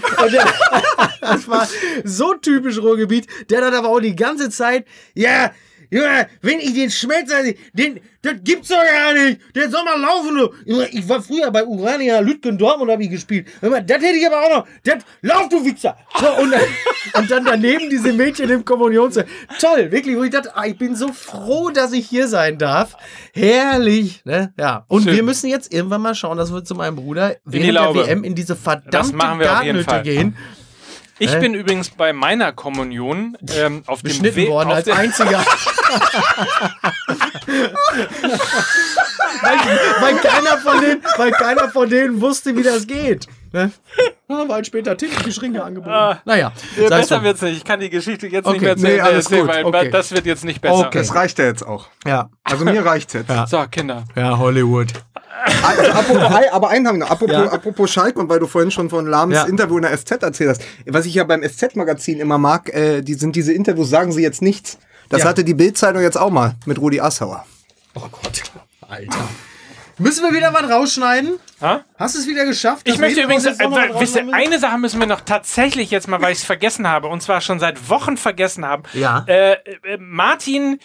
Das 1.20 1.46
war 1.48 1.68
so 2.04 2.34
typisch 2.34 2.78
Ruhrgebiet. 2.78 3.28
Der 3.48 3.64
hat 3.64 3.74
aber 3.74 3.88
auch 3.88 4.00
die 4.00 4.16
ganze 4.16 4.50
Zeit, 4.50 4.84
ja, 5.14 5.52
ja, 5.92 6.26
wenn 6.40 6.58
ich 6.58 6.72
den 6.72 6.90
Schmelzer, 6.90 7.42
den, 7.74 8.00
das 8.22 8.34
gibt's 8.42 8.68
doch 8.68 8.76
gar 8.82 9.12
nicht. 9.12 9.40
Der 9.54 9.68
soll 9.68 9.84
mal 9.84 10.00
laufen. 10.00 10.34
du. 10.34 10.54
Junge, 10.64 10.88
Ich 10.90 11.06
war 11.06 11.20
früher 11.20 11.50
bei 11.50 11.64
Urania 11.64 12.20
Lütgen 12.20 12.56
Dortmund 12.56 12.90
habe 12.90 13.02
ich 13.02 13.10
gespielt. 13.10 13.46
Mal, 13.60 13.82
Das 13.82 13.98
hätte 13.98 14.16
ich 14.16 14.26
aber 14.26 14.40
auch 14.40 14.58
noch. 14.58 14.66
Das, 14.84 15.04
lauf 15.20 15.50
du 15.50 15.62
Wichser. 15.62 15.96
So, 16.18 16.42
und, 16.42 16.50
dann, 16.50 16.62
und 17.14 17.30
dann 17.30 17.44
daneben 17.44 17.90
diese 17.90 18.12
Mädchen 18.14 18.48
im 18.48 18.64
Kommunionszelt. 18.64 19.26
Toll, 19.60 19.92
wirklich. 19.92 20.16
Wo 20.16 20.22
ich 20.22 20.30
dachte, 20.30 20.56
ah, 20.56 20.64
ich 20.64 20.78
bin 20.78 20.96
so 20.96 21.12
froh, 21.12 21.68
dass 21.68 21.92
ich 21.92 22.08
hier 22.08 22.26
sein 22.26 22.56
darf. 22.56 22.96
Herrlich. 23.34 24.24
Ne? 24.24 24.54
Ja. 24.58 24.86
Und 24.88 25.02
Schön. 25.04 25.16
wir 25.16 25.22
müssen 25.22 25.48
jetzt 25.50 25.74
irgendwann 25.74 26.00
mal 26.00 26.14
schauen, 26.14 26.38
dass 26.38 26.52
wir 26.54 26.64
zu 26.64 26.74
meinem 26.74 26.96
Bruder 26.96 27.36
während 27.44 27.96
der. 27.96 28.06
WM 28.06 28.24
in 28.24 28.34
diese 28.34 28.56
verdammte 28.56 29.14
Fall. 29.84 30.02
gehen. 30.04 30.36
Ich 31.18 31.30
Hä? 31.30 31.40
bin 31.40 31.54
übrigens 31.54 31.90
bei 31.90 32.12
meiner 32.12 32.52
Kommunion 32.52 33.36
ähm, 33.54 33.82
auf 33.86 34.02
dem 34.02 34.22
Weg. 34.22 34.48
worden 34.48 34.70
auf 34.70 34.76
als 34.76 34.88
einziger. 34.88 35.38
weil, 39.42 39.58
weil, 40.00 40.14
keiner 40.16 40.58
von 40.58 40.80
denen, 40.80 41.02
weil 41.16 41.30
keiner 41.32 41.68
von 41.70 41.88
denen 41.88 42.20
wusste, 42.20 42.56
wie 42.56 42.62
das 42.62 42.86
geht. 42.86 43.26
Ne? 43.52 43.70
Ja, 44.28 44.48
weil 44.48 44.64
später 44.64 44.96
Tintenfischringe 44.96 45.62
angeboten. 45.62 45.92
Ah. 45.94 46.22
naja, 46.24 46.52
Ja, 46.80 46.88
besser 46.88 47.16
drum. 47.16 47.24
wird's 47.24 47.42
nicht. 47.42 47.58
Ich 47.58 47.64
kann 47.64 47.80
die 47.80 47.90
Geschichte 47.90 48.28
jetzt 48.28 48.46
Okay. 48.46 48.52
nicht 48.54 48.62
mehr 48.62 48.76
zu 48.78 48.82
Nee, 48.86 48.98
alles 49.00 49.26
erzählen, 49.26 49.42
gut. 49.46 49.54
weil 49.54 49.64
Okay. 49.66 49.90
das 49.90 50.10
wird 50.10 50.24
jetzt 50.24 50.44
nicht 50.46 50.62
besser. 50.62 50.86
Okay. 50.86 50.98
Das 50.98 51.14
reicht 51.14 51.38
ja 51.38 51.44
jetzt 51.44 51.66
auch. 51.66 51.88
Ja. 52.06 52.30
Also 52.44 52.64
mir 52.64 52.82
reicht's 52.82 53.12
jetzt. 53.12 53.28
Ja. 53.28 53.46
So, 53.46 53.62
Kinder. 53.70 54.04
ja, 54.16 54.38
Hollywood. 54.38 54.86
Also, 55.62 55.82
apropos, 55.92 56.22
aber 56.52 56.68
einen 56.70 56.86
haben 56.88 56.94
wir 56.94 57.04
noch. 57.04 57.10
Apropos, 57.10 57.34
Ja. 57.34 57.44
apropos 57.52 57.90
Schalke 57.90 58.18
und 58.20 58.30
weil 58.30 58.38
du 58.38 58.46
vorhin 58.46 58.70
schon 58.70 58.88
von 58.88 59.06
Lahms 59.06 59.34
Ja. 59.34 59.42
Interview 59.44 59.76
in 59.76 59.82
der 59.82 59.92
SZ 59.98 60.12
erzählt 60.22 60.48
hast. 60.50 60.62
Was 60.86 61.04
ich 61.04 61.14
ja 61.14 61.24
beim 61.24 61.42
SZ-Magazin 61.42 62.18
immer 62.18 62.38
mag, 62.38 62.72
äh, 62.72 63.02
die 63.02 63.14
sind 63.14 63.36
diese 63.36 63.52
Interviews, 63.52 63.90
sagen 63.90 64.12
sie 64.12 64.22
jetzt 64.22 64.40
nichts. 64.40 64.78
Das 65.10 65.24
Ja. 65.24 65.28
hatte 65.28 65.44
die 65.44 65.52
Bild-Zeitung 65.54 66.00
jetzt 66.00 66.16
auch 66.16 66.30
mal 66.30 66.54
mit 66.64 66.78
Rudi 66.80 67.00
Assauer. 67.00 67.44
Oh 67.96 68.00
Gott, 68.10 68.44
Alter. 68.88 69.28
Müssen 70.02 70.24
wir 70.24 70.34
wieder 70.34 70.52
was 70.52 70.68
rausschneiden? 70.68 71.38
Ha? 71.60 71.84
Hast 71.96 72.16
du 72.16 72.18
es 72.18 72.26
wieder 72.26 72.44
geschafft? 72.44 72.88
Ich 72.88 72.98
möchte 72.98 73.22
übrigens, 73.22 73.46
äh, 73.46 73.56
wisst 74.00 74.16
ihr, 74.16 74.26
eine 74.34 74.58
Sache 74.58 74.76
müssen 74.78 74.98
wir 74.98 75.06
noch 75.06 75.20
tatsächlich 75.20 75.92
jetzt 75.92 76.08
mal, 76.08 76.20
weil 76.20 76.32
ich 76.32 76.38
es 76.38 76.44
vergessen 76.44 76.88
habe, 76.88 77.06
und 77.06 77.22
zwar 77.22 77.40
schon 77.40 77.60
seit 77.60 77.88
Wochen 77.88 78.16
vergessen 78.16 78.66
haben. 78.66 78.82
Ja. 78.94 79.24
Äh, 79.28 79.52
äh, 79.52 79.98
Martin 79.98 80.80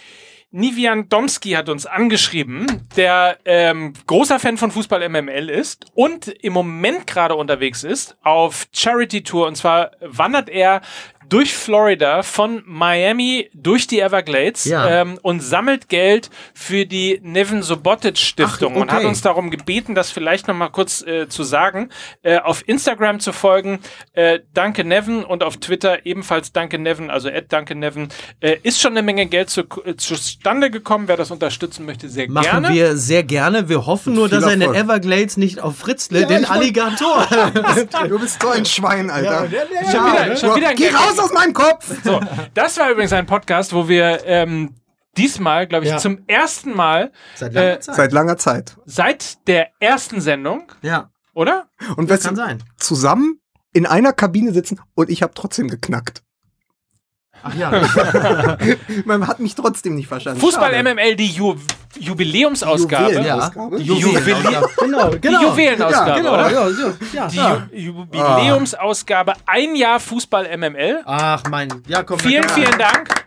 Nivian 0.51 1.09
Domski 1.09 1.51
hat 1.51 1.67
uns 1.67 1.85
angeschrieben, 1.85 2.87
der 2.95 3.37
ähm, 3.43 3.93
großer 4.05 4.39
Fan 4.39 4.57
von 4.57 4.71
Fußball 4.71 5.09
MML 5.09 5.49
ist 5.49 5.87
und 5.93 6.27
im 6.27 6.53
Moment 6.53 7.07
gerade 7.07 7.35
unterwegs 7.35 7.83
ist 7.83 8.17
auf 8.21 8.67
Charity 8.71 9.23
Tour. 9.23 9.47
Und 9.47 9.55
zwar 9.55 9.91
wandert 9.99 10.47
er 10.47 10.81
durch 11.29 11.55
Florida 11.55 12.23
von 12.23 12.63
Miami 12.65 13.49
durch 13.53 13.87
die 13.87 13.99
Everglades 13.99 14.65
Ja. 14.65 15.01
ähm, 15.01 15.19
und 15.21 15.41
sammelt 15.41 15.89
Geld 15.89 16.29
für 16.53 16.85
die 16.85 17.19
Nevin 17.23 17.63
Subotic 17.63 18.17
Stiftung 18.17 18.73
Ach, 18.77 18.81
und 18.81 18.91
hat 18.91 18.99
okay. 18.99 19.07
uns 19.07 19.21
darum 19.21 19.51
gebeten, 19.51 19.95
das 19.95 20.11
vielleicht 20.11 20.47
noch 20.47 20.55
mal 20.55 20.69
kurz 20.69 21.01
äh, 21.01 21.27
zu 21.27 21.43
sagen, 21.43 21.89
äh, 22.23 22.37
auf 22.39 22.63
Instagram 22.67 23.19
zu 23.19 23.33
folgen, 23.33 23.79
äh, 24.13 24.39
Danke 24.53 24.83
Nevin 24.83 25.23
und 25.23 25.43
auf 25.43 25.57
Twitter 25.57 26.05
ebenfalls 26.05 26.51
Danke 26.53 26.79
Nevin, 26.79 27.09
also 27.09 27.29
Danke 27.49 27.75
Nevin, 27.75 28.09
äh, 28.39 28.57
ist 28.63 28.79
schon 28.81 28.91
eine 28.91 29.01
Menge 29.03 29.25
Geld 29.25 29.49
zu, 29.49 29.61
äh, 29.85 29.95
zustande 29.95 30.69
gekommen. 30.71 31.07
Wer 31.07 31.17
das 31.17 31.31
unterstützen 31.31 31.85
möchte, 31.85 32.09
sehr 32.09 32.29
Machen 32.29 32.43
gerne. 32.63 32.73
wir 32.73 32.95
sehr 32.97 33.23
gerne. 33.23 33.69
Wir 33.69 33.85
hoffen 33.85 34.13
nur, 34.13 34.29
dass 34.29 34.43
er 34.43 34.53
in 34.53 34.59
den. 34.61 34.73
Everglades 34.75 35.37
nicht 35.37 35.59
auf 35.61 35.77
Fritzle, 35.77 36.25
den 36.27 36.43
ich 36.43 36.49
wollt- 36.49 36.51
Alligator. 36.59 37.27
Du 38.07 38.19
bist 38.19 38.41
so 38.41 38.49
ein 38.49 38.65
Schwein, 38.65 39.09
Alter. 39.09 39.47
der- 39.47 39.65
der- 39.65 39.91
Schon 39.91 40.05
wieder- 40.05 40.37
schon 40.37 40.55
wieder 40.55 40.67
ein 40.69 40.75
Geh 40.75 40.85
Gag. 40.89 40.95
Raus 41.19 41.25
aus 41.25 41.33
meinem 41.33 41.53
Kopf! 41.53 41.93
So, 42.03 42.19
das 42.53 42.77
war 42.79 42.89
übrigens 42.91 43.13
ein 43.13 43.25
Podcast, 43.25 43.73
wo 43.73 43.87
wir 43.87 44.21
ähm, 44.25 44.75
diesmal, 45.17 45.67
glaube 45.67 45.85
ich, 45.85 45.91
Ja. 45.91 45.97
zum 45.97 46.23
ersten 46.27 46.75
Mal 46.75 47.11
Seit 47.35 47.53
langer 47.53 47.77
Seit 47.81 48.11
langer 48.11 48.37
Zeit. 48.37 48.77
seit 48.85 49.47
der 49.47 49.69
ersten 49.79 50.21
Sendung, 50.21 50.71
Ja, 50.81 51.11
oder? 51.33 51.67
Und 51.95 52.09
das 52.09 52.21
wir 52.23 52.27
kann 52.27 52.35
sein. 52.35 52.63
zusammen 52.77 53.39
in 53.73 53.85
einer 53.85 54.13
Kabine 54.13 54.53
sitzen 54.53 54.79
und 54.95 55.09
ich 55.09 55.21
habe 55.23 55.33
trotzdem 55.35 55.67
geknackt. 55.69 56.23
Ach 57.43 57.53
ja. 57.55 57.71
Man 59.05 59.27
hat 59.27 59.39
mich 59.39 59.55
trotzdem 59.55 59.95
nicht 59.95 60.07
verstanden. 60.07 60.39
Fußball 60.39 60.71
Schade. 60.73 60.93
MML, 60.93 61.15
die 61.15 61.27
Ju 61.27 61.55
Jubiläumsausgabe. 61.99 63.11
Juwelen. 63.11 63.25
ja. 63.25 63.51
Die 63.77 63.83
Juwelier. 63.83 64.61
Genau, 64.79 65.09
genau. 65.19 65.39
Die 65.39 65.45
Juwelenausgabe, 65.45 66.09
Ja, 66.09 66.15
Genau, 66.17 66.35
ja, 66.35 66.49
ja, 66.51 66.93
ja. 67.13 67.27
Die. 67.71 67.77
Ju 67.79 67.91
Jubiläumsausgabe, 68.11 69.33
ein 69.45 69.75
Jahr 69.75 69.99
Fußball 69.99 70.57
MML. 70.57 71.01
Ach 71.05 71.43
mein, 71.49 71.69
ja 71.87 72.03
komm. 72.03 72.19
Vielen, 72.19 72.47
vielen 72.49 72.77
Dank. 72.77 73.26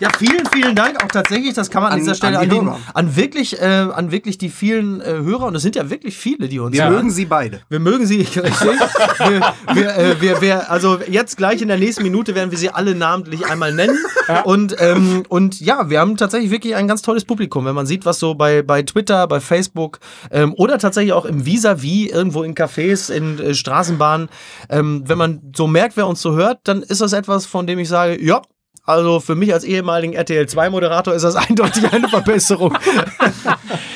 Ja, 0.00 0.08
vielen, 0.18 0.44
vielen 0.52 0.74
Dank. 0.74 1.02
Auch 1.02 1.08
tatsächlich, 1.08 1.54
das 1.54 1.70
kann 1.70 1.82
man 1.82 1.92
an, 1.92 1.94
An- 1.98 2.00
dieser 2.00 2.14
Stelle 2.14 2.38
an 2.38 2.44
an, 2.44 2.50
die 2.50 2.56
Hörer. 2.60 2.78
an 2.94 3.16
wirklich, 3.16 3.60
äh, 3.60 3.64
an 3.64 4.10
wirklich 4.12 4.36
die 4.38 4.50
vielen 4.50 5.00
äh, 5.00 5.04
Hörer 5.06 5.46
und 5.46 5.54
es 5.54 5.62
sind 5.62 5.74
ja 5.76 5.88
wirklich 5.88 6.16
viele, 6.16 6.48
die 6.48 6.58
uns 6.58 6.74
Wir 6.76 6.84
hören. 6.84 6.94
mögen 6.94 7.10
sie 7.10 7.24
beide. 7.24 7.60
Wir 7.68 7.80
mögen 7.80 8.06
sie, 8.06 8.18
richtig. 8.20 8.42
wir, 8.60 9.54
wir, 9.74 9.96
äh, 9.96 10.20
wir, 10.20 10.40
wir, 10.40 10.70
also 10.70 10.98
jetzt 11.08 11.36
gleich 11.36 11.62
in 11.62 11.68
der 11.68 11.78
nächsten 11.78 12.02
Minute 12.02 12.34
werden 12.34 12.50
wir 12.50 12.58
sie 12.58 12.70
alle 12.70 12.94
namentlich 12.94 13.46
einmal 13.46 13.72
nennen. 13.72 13.96
Und, 14.44 14.76
ähm, 14.80 15.22
und 15.28 15.60
ja, 15.60 15.88
wir 15.88 16.00
haben 16.00 16.16
tatsächlich 16.16 16.50
wirklich 16.50 16.74
ein 16.76 16.88
ganz 16.88 17.00
tolles 17.02 17.24
Publikum. 17.24 17.64
Wenn 17.64 17.74
man 17.74 17.86
sieht, 17.86 18.04
was 18.04 18.18
so 18.18 18.34
bei, 18.34 18.62
bei 18.62 18.82
Twitter, 18.82 19.26
bei 19.26 19.40
Facebook 19.40 19.98
ähm, 20.30 20.52
oder 20.56 20.78
tatsächlich 20.78 21.12
auch 21.12 21.24
im 21.24 21.46
Vis-a-vis, 21.46 22.10
irgendwo 22.10 22.42
in 22.42 22.54
Cafés, 22.54 23.10
in 23.12 23.38
äh, 23.38 23.54
Straßenbahnen, 23.54 24.28
ähm, 24.68 25.04
wenn 25.06 25.16
man 25.18 25.40
so 25.56 25.66
merkt, 25.66 25.96
wer 25.96 26.06
uns 26.06 26.20
so 26.20 26.34
hört, 26.34 26.58
dann 26.64 26.82
ist 26.82 27.00
das 27.00 27.12
etwas, 27.12 27.46
von 27.46 27.66
dem 27.66 27.78
ich 27.78 27.88
sage, 27.88 28.22
ja, 28.22 28.42
also 28.86 29.20
für 29.20 29.34
mich 29.34 29.52
als 29.52 29.64
ehemaligen 29.64 30.14
RTL 30.14 30.46
2 30.48 30.70
Moderator 30.70 31.12
ist 31.14 31.22
das 31.22 31.36
eindeutig 31.48 31.92
eine 31.92 32.08
Verbesserung. 32.08 32.76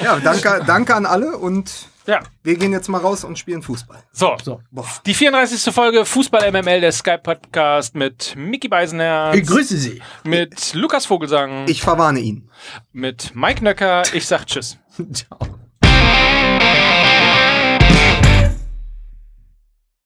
Ja, 0.03 0.19
danke, 0.19 0.63
danke 0.67 0.95
an 0.95 1.05
alle 1.05 1.37
und 1.37 1.71
Ja, 2.07 2.21
wir 2.43 2.57
gehen 2.57 2.73
jetzt 2.73 2.89
mal 2.89 2.99
raus 2.99 3.23
und 3.23 3.39
spielen 3.39 3.61
Fußball. 3.63 3.99
so. 4.13 4.35
So. 4.43 4.61
Die 5.05 5.13
34. 5.13 5.73
Folge 5.75 6.07
Fußball 6.07 6.51
MML, 6.51 6.81
der 6.81 6.91
Skype-Podcast 6.93 7.95
mit 7.95 8.35
Mickey 8.35 8.69
Beisenherz, 8.69 9.37
Ich 9.37 9.47
grüße 9.47 9.77
Sie. 9.77 10.01
mit 10.25 10.73
Lukas 10.73 11.05
Vogelsang, 11.05 11.67
Ich 11.69 11.83
verwarne 11.83 12.21
ihn. 12.21 12.49
mit 12.93 13.33
Mike 13.35 13.63
Nöcker. 13.63 14.03
Ich 14.15 14.27
sag 14.27 14.47
Tschüss. 14.47 14.79
Ciao. 15.13 15.60